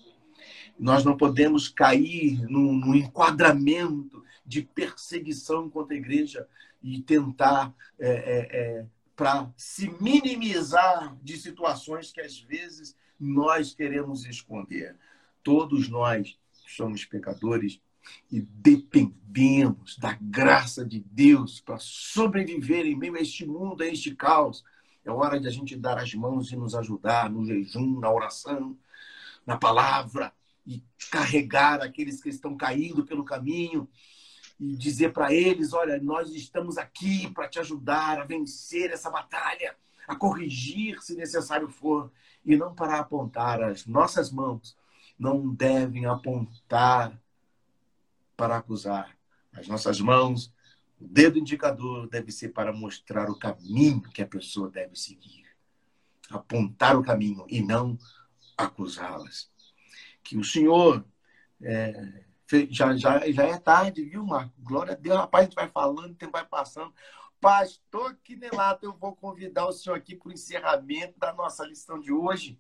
Nós 0.79 1.03
não 1.03 1.15
podemos 1.15 1.67
cair 1.67 2.41
num, 2.49 2.95
enquadramento 2.95 4.23
de 4.45 4.61
perseguição 4.61 5.69
contra 5.69 5.93
a 5.93 5.97
igreja 5.97 6.47
e 6.81 7.01
tentar, 7.01 7.73
é, 7.99 8.09
é, 8.09 8.59
é, 8.59 8.85
para 9.15 9.51
se 9.55 9.89
minimizar 10.01 11.15
de 11.21 11.37
situações 11.37 12.11
que 12.11 12.19
às 12.19 12.39
vezes 12.39 12.95
nós 13.19 13.73
queremos 13.73 14.25
esconder. 14.25 14.95
Todos 15.43 15.89
nós 15.89 16.37
somos 16.67 17.05
pecadores 17.05 17.81
e 18.31 18.41
dependemos 18.41 19.97
da 19.97 20.17
graça 20.19 20.85
de 20.85 20.99
Deus 20.99 21.59
para 21.59 21.77
sobreviver 21.79 22.85
em 22.85 22.95
meio 22.95 23.15
a 23.15 23.21
este 23.21 23.45
mundo, 23.45 23.83
a 23.83 23.87
este 23.87 24.15
caos. 24.15 24.63
É 25.05 25.11
hora 25.11 25.39
de 25.39 25.47
a 25.47 25.51
gente 25.51 25.75
dar 25.75 25.97
as 25.97 26.13
mãos 26.13 26.51
e 26.51 26.55
nos 26.55 26.75
ajudar 26.75 27.29
no 27.29 27.45
jejum, 27.45 27.99
na 27.99 28.11
oração, 28.11 28.77
na 29.45 29.57
palavra 29.57 30.33
e 30.65 30.81
carregar 31.11 31.81
aqueles 31.81 32.21
que 32.21 32.29
estão 32.29 32.55
caindo 32.55 33.05
pelo 33.05 33.25
caminho 33.25 33.87
e 34.59 34.75
dizer 34.75 35.11
para 35.11 35.33
eles: 35.33 35.73
olha, 35.73 35.99
nós 36.01 36.33
estamos 36.33 36.77
aqui 36.77 37.29
para 37.31 37.47
te 37.47 37.59
ajudar 37.59 38.19
a 38.19 38.25
vencer 38.25 38.91
essa 38.91 39.09
batalha, 39.09 39.75
a 40.07 40.15
corrigir 40.15 41.01
se 41.01 41.15
necessário 41.15 41.67
for 41.67 42.11
e 42.45 42.55
não 42.55 42.73
para 42.73 42.99
apontar 42.99 43.61
as 43.61 43.85
nossas 43.85 44.31
mãos, 44.31 44.75
não 45.17 45.53
devem 45.53 46.05
apontar 46.05 47.17
para 48.35 48.57
acusar. 48.57 49.17
As 49.53 49.67
nossas 49.67 49.99
mãos, 50.01 50.53
o 50.99 51.07
dedo 51.07 51.37
indicador 51.37 52.07
deve 52.09 52.31
ser 52.31 52.49
para 52.49 52.73
mostrar 52.73 53.29
o 53.29 53.37
caminho 53.37 54.01
que 54.01 54.21
a 54.21 54.27
pessoa 54.27 54.69
deve 54.69 54.95
seguir. 54.95 55.43
Apontar 56.29 56.97
o 56.97 57.03
caminho 57.03 57.45
e 57.47 57.61
não 57.61 57.97
acusá-las. 58.57 59.49
Que 60.23 60.37
o 60.37 60.43
Senhor 60.43 61.05
é, 61.61 62.23
já, 62.69 62.95
já, 62.95 63.31
já 63.31 63.43
é 63.43 63.57
tarde, 63.57 64.03
viu, 64.03 64.25
Marco? 64.25 64.53
Glória 64.59 64.93
a 64.93 64.95
Deus, 64.95 65.17
rapaz, 65.17 65.43
a 65.43 65.45
gente 65.45 65.55
vai 65.55 65.69
falando, 65.69 66.11
o 66.11 66.15
tempo 66.15 66.31
vai 66.31 66.45
passando. 66.45 66.93
Pastor 67.43 68.15
Quinelato, 68.23 68.85
eu 68.85 68.93
vou 68.93 69.13
convidar 69.13 69.67
o 69.67 69.73
senhor 69.73 69.97
aqui 69.97 70.15
para 70.15 70.29
o 70.29 70.31
encerramento 70.31 71.19
da 71.19 71.33
nossa 71.33 71.65
lição 71.65 71.99
de 71.99 72.09
hoje. 72.09 72.57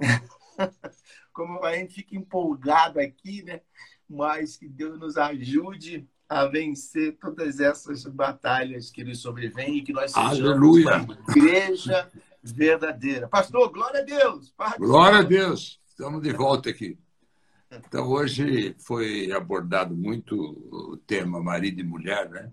Como 1.32 1.64
a 1.64 1.76
gente 1.76 1.94
fica 1.94 2.16
empolgado 2.16 2.98
aqui, 2.98 3.44
né? 3.44 3.60
Mas 4.10 4.56
que 4.56 4.68
Deus 4.68 4.98
nos 4.98 5.16
ajude 5.16 6.08
a 6.28 6.46
vencer 6.46 7.16
todas 7.18 7.60
essas 7.60 8.02
batalhas 8.06 8.90
que 8.90 9.04
lhe 9.04 9.14
sobrevêm 9.14 9.76
e 9.76 9.82
que 9.82 9.92
nós 9.92 10.10
sejamos 10.10 10.40
Aleluia. 10.40 10.96
uma 10.96 11.16
igreja 11.28 12.10
verdadeira. 12.42 13.28
Pastor, 13.28 13.70
glória 13.70 14.00
a 14.00 14.04
Deus. 14.04 14.52
Glória 14.78 15.20
a. 15.20 15.22
Deus. 15.22 15.80
Estamos 15.86 16.20
de 16.20 16.32
volta 16.32 16.70
aqui. 16.70 16.98
Então, 17.70 18.08
hoje 18.08 18.74
foi 18.80 19.30
abordado 19.30 19.94
muito 19.94 20.34
o 20.72 20.96
tema 20.96 21.40
marido 21.40 21.80
e 21.80 21.84
mulher, 21.84 22.28
né? 22.30 22.52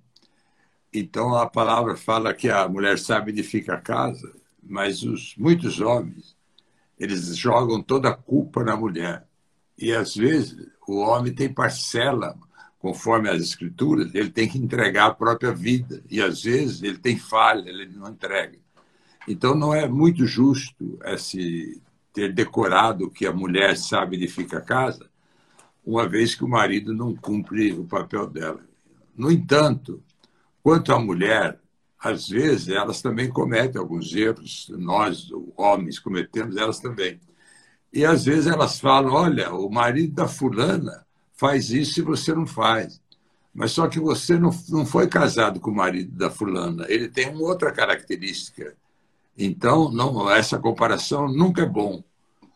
Então, 0.93 1.35
a 1.35 1.49
palavra 1.49 1.95
fala 1.95 2.33
que 2.33 2.49
a 2.49 2.67
mulher 2.67 2.99
sabe 2.99 3.31
edificar 3.31 3.77
a 3.77 3.81
casa, 3.81 4.33
mas 4.61 5.03
os, 5.03 5.35
muitos 5.37 5.79
homens, 5.79 6.35
eles 6.99 7.35
jogam 7.37 7.81
toda 7.81 8.09
a 8.09 8.15
culpa 8.15 8.63
na 8.63 8.75
mulher. 8.75 9.25
E, 9.77 9.93
às 9.93 10.15
vezes, 10.15 10.67
o 10.85 10.97
homem 10.97 11.33
tem 11.33 11.51
parcela, 11.51 12.37
conforme 12.77 13.29
as 13.29 13.41
escrituras, 13.41 14.13
ele 14.13 14.29
tem 14.29 14.49
que 14.49 14.57
entregar 14.57 15.05
a 15.07 15.13
própria 15.13 15.53
vida. 15.53 16.03
E, 16.09 16.21
às 16.21 16.43
vezes, 16.43 16.83
ele 16.83 16.97
tem 16.97 17.17
falha, 17.17 17.69
ele 17.69 17.87
não 17.87 18.09
entrega. 18.09 18.59
Então, 19.27 19.55
não 19.55 19.73
é 19.73 19.87
muito 19.87 20.25
justo 20.25 20.99
esse 21.05 21.81
ter 22.13 22.33
decorado 22.33 23.09
que 23.09 23.25
a 23.25 23.31
mulher 23.31 23.77
sabe 23.77 24.17
edificar 24.17 24.59
a 24.59 24.65
casa, 24.65 25.09
uma 25.85 26.07
vez 26.07 26.35
que 26.35 26.43
o 26.43 26.49
marido 26.49 26.93
não 26.93 27.15
cumpre 27.15 27.71
o 27.71 27.85
papel 27.85 28.27
dela. 28.27 28.59
No 29.15 29.31
entanto, 29.31 30.03
quanto 30.63 30.93
à 30.93 30.99
mulher, 30.99 31.59
às 31.99 32.29
vezes 32.29 32.69
elas 32.69 33.01
também 33.01 33.29
cometem 33.29 33.79
alguns 33.79 34.13
erros, 34.15 34.71
nós, 34.77 35.29
homens, 35.55 35.99
cometemos 35.99 36.57
elas 36.57 36.79
também. 36.79 37.19
E 37.93 38.05
às 38.05 38.25
vezes 38.25 38.47
elas 38.47 38.79
falam: 38.79 39.13
olha, 39.13 39.53
o 39.53 39.69
marido 39.69 40.13
da 40.13 40.27
fulana 40.27 41.05
faz 41.33 41.69
isso 41.71 41.99
e 41.99 42.03
você 42.03 42.33
não 42.33 42.47
faz. 42.47 43.01
Mas 43.53 43.71
só 43.71 43.87
que 43.87 43.99
você 43.99 44.39
não, 44.39 44.51
não 44.69 44.85
foi 44.85 45.07
casado 45.07 45.59
com 45.59 45.71
o 45.71 45.75
marido 45.75 46.11
da 46.17 46.29
fulana, 46.29 46.85
ele 46.87 47.09
tem 47.09 47.29
uma 47.29 47.41
outra 47.41 47.71
característica. 47.71 48.75
Então, 49.37 49.91
não, 49.91 50.29
essa 50.29 50.57
comparação 50.57 51.27
nunca 51.27 51.63
é 51.63 51.65
bom, 51.65 52.03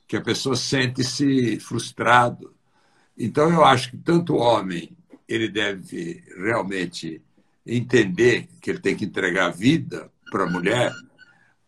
que 0.08 0.16
a 0.16 0.22
pessoa 0.22 0.56
sente-se 0.56 1.60
frustrado. 1.60 2.54
Então, 3.18 3.50
eu 3.52 3.64
acho 3.66 3.92
que 3.92 3.98
tanto 3.98 4.34
o 4.34 4.40
homem 4.40 4.96
ele 5.28 5.50
deve 5.50 6.24
realmente 6.38 7.22
entender 7.66 8.48
que 8.62 8.70
ele 8.70 8.80
tem 8.80 8.96
que 8.96 9.06
entregar 9.06 9.48
a 9.48 9.52
vida 9.52 10.12
para 10.32 10.44
a 10.44 10.50
mulher. 10.50 10.94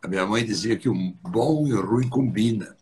A 0.02 0.08
minha 0.08 0.26
mãe 0.26 0.46
dizia 0.46 0.78
que 0.78 0.88
o 0.88 0.94
bom 1.24 1.66
e 1.68 1.74
o 1.74 1.82
ruim 1.82 2.08
combina. 2.08 2.76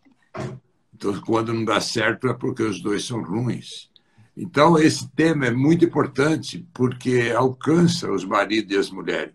Então, 0.94 1.18
quando 1.22 1.52
não 1.52 1.64
dá 1.64 1.80
certo 1.80 2.28
é 2.28 2.34
porque 2.34 2.62
os 2.62 2.80
dois 2.80 3.04
são 3.04 3.22
ruins. 3.22 3.90
Então, 4.36 4.78
esse 4.78 5.08
tema 5.12 5.46
é 5.46 5.50
muito 5.50 5.84
importante 5.84 6.66
porque 6.74 7.32
alcança 7.34 8.10
os 8.10 8.24
maridos 8.24 8.74
e 8.74 8.78
as 8.78 8.90
mulheres. 8.90 9.34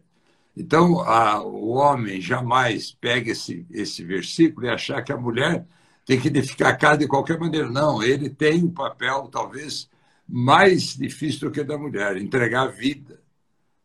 Então, 0.55 0.99
a, 0.99 1.41
o 1.41 1.69
homem 1.69 2.21
jamais 2.21 2.91
pega 2.91 3.31
esse, 3.31 3.65
esse 3.71 4.03
versículo 4.03 4.67
e 4.67 4.69
achar 4.69 5.01
que 5.01 5.11
a 5.11 5.17
mulher 5.17 5.65
tem 6.05 6.19
que 6.19 6.27
edificar 6.27 6.69
a 6.69 6.75
casa 6.75 6.99
de 6.99 7.07
qualquer 7.07 7.39
maneira. 7.39 7.69
Não, 7.69 8.03
ele 8.03 8.29
tem 8.29 8.63
um 8.63 8.71
papel 8.71 9.27
talvez 9.31 9.89
mais 10.27 10.95
difícil 10.95 11.47
do 11.47 11.51
que 11.51 11.61
o 11.61 11.65
da 11.65 11.77
mulher, 11.77 12.17
entregar 12.17 12.63
a 12.63 12.71
vida 12.71 13.20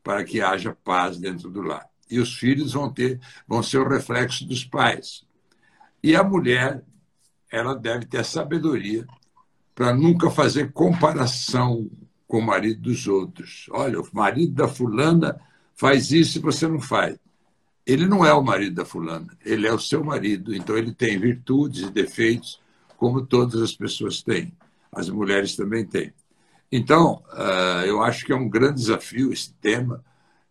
para 0.06 0.22
que 0.22 0.40
haja 0.40 0.72
paz 0.84 1.18
dentro 1.18 1.50
do 1.50 1.60
lar. 1.62 1.84
E 2.08 2.20
os 2.20 2.32
filhos 2.32 2.74
vão 2.74 2.88
ter, 2.88 3.18
vão 3.44 3.60
ser 3.60 3.78
o 3.78 3.88
reflexo 3.88 4.46
dos 4.46 4.64
pais. 4.64 5.26
E 6.00 6.14
a 6.14 6.22
mulher, 6.22 6.80
ela 7.50 7.74
deve 7.74 8.06
ter 8.06 8.24
sabedoria 8.24 9.04
para 9.74 9.92
nunca 9.92 10.30
fazer 10.30 10.70
comparação 10.70 11.90
com 12.28 12.38
o 12.38 12.46
marido 12.46 12.82
dos 12.82 13.08
outros. 13.08 13.66
Olha, 13.72 14.00
o 14.00 14.08
marido 14.12 14.54
da 14.54 14.68
fulana 14.68 15.40
faz 15.74 16.12
isso 16.12 16.38
e 16.38 16.40
você 16.40 16.68
não 16.68 16.80
faz. 16.80 17.18
Ele 17.84 18.06
não 18.06 18.24
é 18.24 18.32
o 18.32 18.44
marido 18.44 18.76
da 18.76 18.84
fulana, 18.84 19.36
ele 19.44 19.66
é 19.66 19.72
o 19.72 19.80
seu 19.80 20.04
marido, 20.04 20.54
então 20.54 20.78
ele 20.78 20.94
tem 20.94 21.18
virtudes 21.18 21.82
e 21.82 21.90
defeitos 21.90 22.60
como 22.96 23.26
todas 23.26 23.60
as 23.60 23.72
pessoas 23.74 24.22
têm. 24.22 24.52
As 24.92 25.10
mulheres 25.10 25.56
também 25.56 25.84
têm. 25.84 26.12
Então, 26.70 27.22
uh, 27.32 27.84
eu 27.86 28.02
acho 28.02 28.24
que 28.24 28.32
é 28.32 28.36
um 28.36 28.48
grande 28.48 28.80
desafio 28.80 29.32
esse 29.32 29.52
tema 29.54 30.04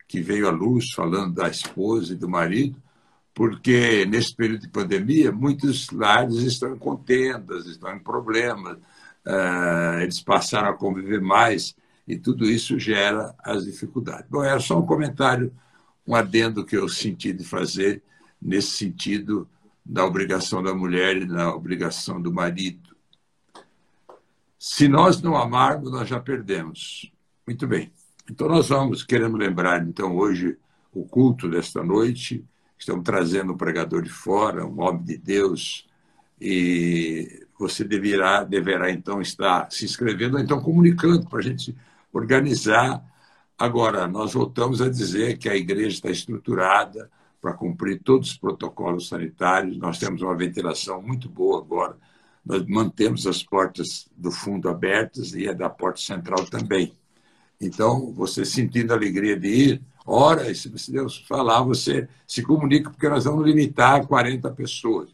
que 0.08 0.22
veio 0.22 0.48
à 0.48 0.52
luz 0.52 0.92
falando 0.94 1.34
da 1.34 1.50
esposa 1.50 2.14
e 2.14 2.16
do 2.16 2.30
marido, 2.30 2.82
porque 3.34 4.06
nesse 4.06 4.34
período 4.34 4.62
de 4.62 4.70
pandemia 4.70 5.32
muitos 5.32 5.90
lares 5.90 6.38
estão 6.38 6.74
em 6.74 6.78
contendas, 6.78 7.66
estão 7.66 7.94
em 7.94 8.00
problemas, 8.00 8.78
uh, 9.26 10.00
eles 10.02 10.22
passaram 10.22 10.70
a 10.70 10.74
conviver 10.74 11.20
mais 11.20 11.76
e 12.08 12.18
tudo 12.18 12.46
isso 12.46 12.80
gera 12.80 13.36
as 13.44 13.66
dificuldades. 13.66 14.28
Bom, 14.30 14.44
era 14.44 14.60
só 14.60 14.80
um 14.80 14.86
comentário, 14.86 15.52
um 16.08 16.16
adendo 16.16 16.66
que 16.66 16.78
eu 16.78 16.88
senti 16.88 17.34
de 17.34 17.44
fazer 17.44 18.02
nesse 18.42 18.72
sentido 18.72 19.48
da 19.84 20.06
obrigação 20.06 20.64
da 20.64 20.74
mulher 20.74 21.18
e 21.18 21.26
da 21.26 21.54
obrigação 21.54 22.22
do 22.22 22.32
marido. 22.32 22.94
Se 24.68 24.88
nós 24.88 25.22
não 25.22 25.38
amarmos, 25.38 25.92
nós 25.92 26.10
já 26.10 26.20
perdemos. 26.20 27.12
Muito 27.46 27.68
bem. 27.68 27.92
Então, 28.28 28.50
nós 28.50 28.70
vamos, 28.70 29.04
queremos 29.04 29.40
lembrar, 29.40 29.88
então, 29.88 30.18
hoje, 30.18 30.58
o 30.92 31.06
culto 31.06 31.48
desta 31.48 31.84
noite. 31.84 32.44
Estamos 32.76 33.04
trazendo 33.04 33.54
um 33.54 33.58
pregador 33.58 34.02
de 34.02 34.10
fora, 34.10 34.66
um 34.66 34.82
homem 34.82 35.04
de 35.04 35.20
Deus, 35.20 35.88
e 36.42 37.46
você 37.60 37.84
deverá, 37.84 38.44
deverá 38.44 38.90
então, 38.90 39.22
estar 39.22 39.72
se 39.72 39.86
inscrevendo, 39.86 40.38
ou 40.38 40.42
então 40.42 40.60
comunicando 40.60 41.30
para 41.30 41.38
a 41.38 41.44
gente 41.44 41.76
organizar. 42.12 43.06
Agora, 43.56 44.08
nós 44.08 44.34
voltamos 44.34 44.82
a 44.82 44.90
dizer 44.90 45.38
que 45.38 45.48
a 45.48 45.56
igreja 45.56 45.90
está 45.90 46.10
estruturada 46.10 47.12
para 47.40 47.54
cumprir 47.54 48.02
todos 48.02 48.32
os 48.32 48.38
protocolos 48.38 49.10
sanitários, 49.10 49.78
nós 49.78 50.00
temos 50.00 50.24
uma 50.24 50.36
ventilação 50.36 51.04
muito 51.04 51.30
boa 51.30 51.60
agora 51.60 51.96
nós 52.45 52.65
mantemos 52.67 53.26
as 53.26 53.41
portas 53.41 54.07
do 54.15 54.31
fundo 54.31 54.69
abertas 54.69 55.34
e 55.34 55.47
a 55.47 55.53
da 55.53 55.69
porta 55.69 55.99
central 55.99 56.45
também. 56.45 56.93
Então, 57.59 58.13
você 58.13 58.45
sentindo 58.45 58.91
a 58.91 58.95
alegria 58.95 59.38
de 59.38 59.47
ir, 59.47 59.81
ora, 60.05 60.53
se 60.53 60.69
Deus 60.91 61.17
falar, 61.27 61.63
você 61.63 62.07
se 62.27 62.43
comunica, 62.43 62.89
porque 62.89 63.09
nós 63.09 63.23
vamos 63.23 63.45
limitar 63.45 64.01
a 64.01 64.05
40 64.05 64.51
pessoas. 64.51 65.09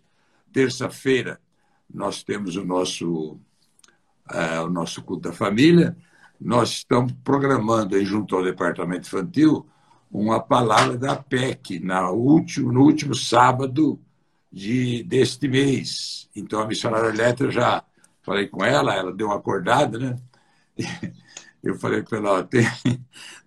Terça-feira, 0.52 1.40
nós 1.94 2.24
temos 2.24 2.58
o 2.58 2.66
nosso, 2.66 3.40
uh, 4.30 4.66
o 4.66 4.70
nosso 4.70 5.02
culto 5.02 5.30
da 5.30 5.34
família, 5.34 5.96
nós 6.40 6.72
estamos 6.72 7.14
programando, 7.24 8.04
junto 8.04 8.36
ao 8.36 8.44
departamento 8.44 9.08
infantil, 9.08 9.66
uma 10.12 10.40
palavra 10.42 10.98
da 10.98 11.16
PEC, 11.16 11.80
na 11.80 12.10
último, 12.10 12.72
no 12.74 12.82
último 12.82 13.16
sábado, 13.16 13.98
de, 14.52 15.04
deste 15.04 15.48
mês. 15.48 16.30
Então, 16.36 16.60
a 16.60 16.68
missionária 16.68 17.10
Elétrica, 17.10 17.52
já 17.52 17.84
falei 18.22 18.48
com 18.48 18.64
ela, 18.64 18.96
ela 18.96 19.14
deu 19.14 19.28
uma 19.28 19.38
acordada, 19.38 19.98
né? 19.98 20.16
Eu 21.64 21.76
falei 21.76 22.02
para 22.02 22.18
ela, 22.18 22.44
tem, 22.44 22.66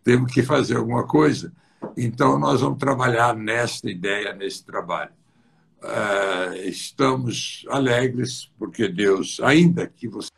temos 0.05 0.33
que 0.33 0.43
fazer 0.43 0.77
alguma 0.77 1.05
coisa. 1.07 1.53
Então, 1.97 2.39
nós 2.39 2.61
vamos 2.61 2.79
trabalhar 2.79 3.35
nesta 3.35 3.91
ideia, 3.91 4.33
nesse 4.33 4.65
trabalho. 4.65 5.13
Uh, 5.83 6.55
estamos 6.65 7.67
alegres, 7.69 8.51
porque 8.59 8.89
Deus, 8.89 9.39
ainda 9.43 9.87
que 9.87 10.09
você. 10.09 10.31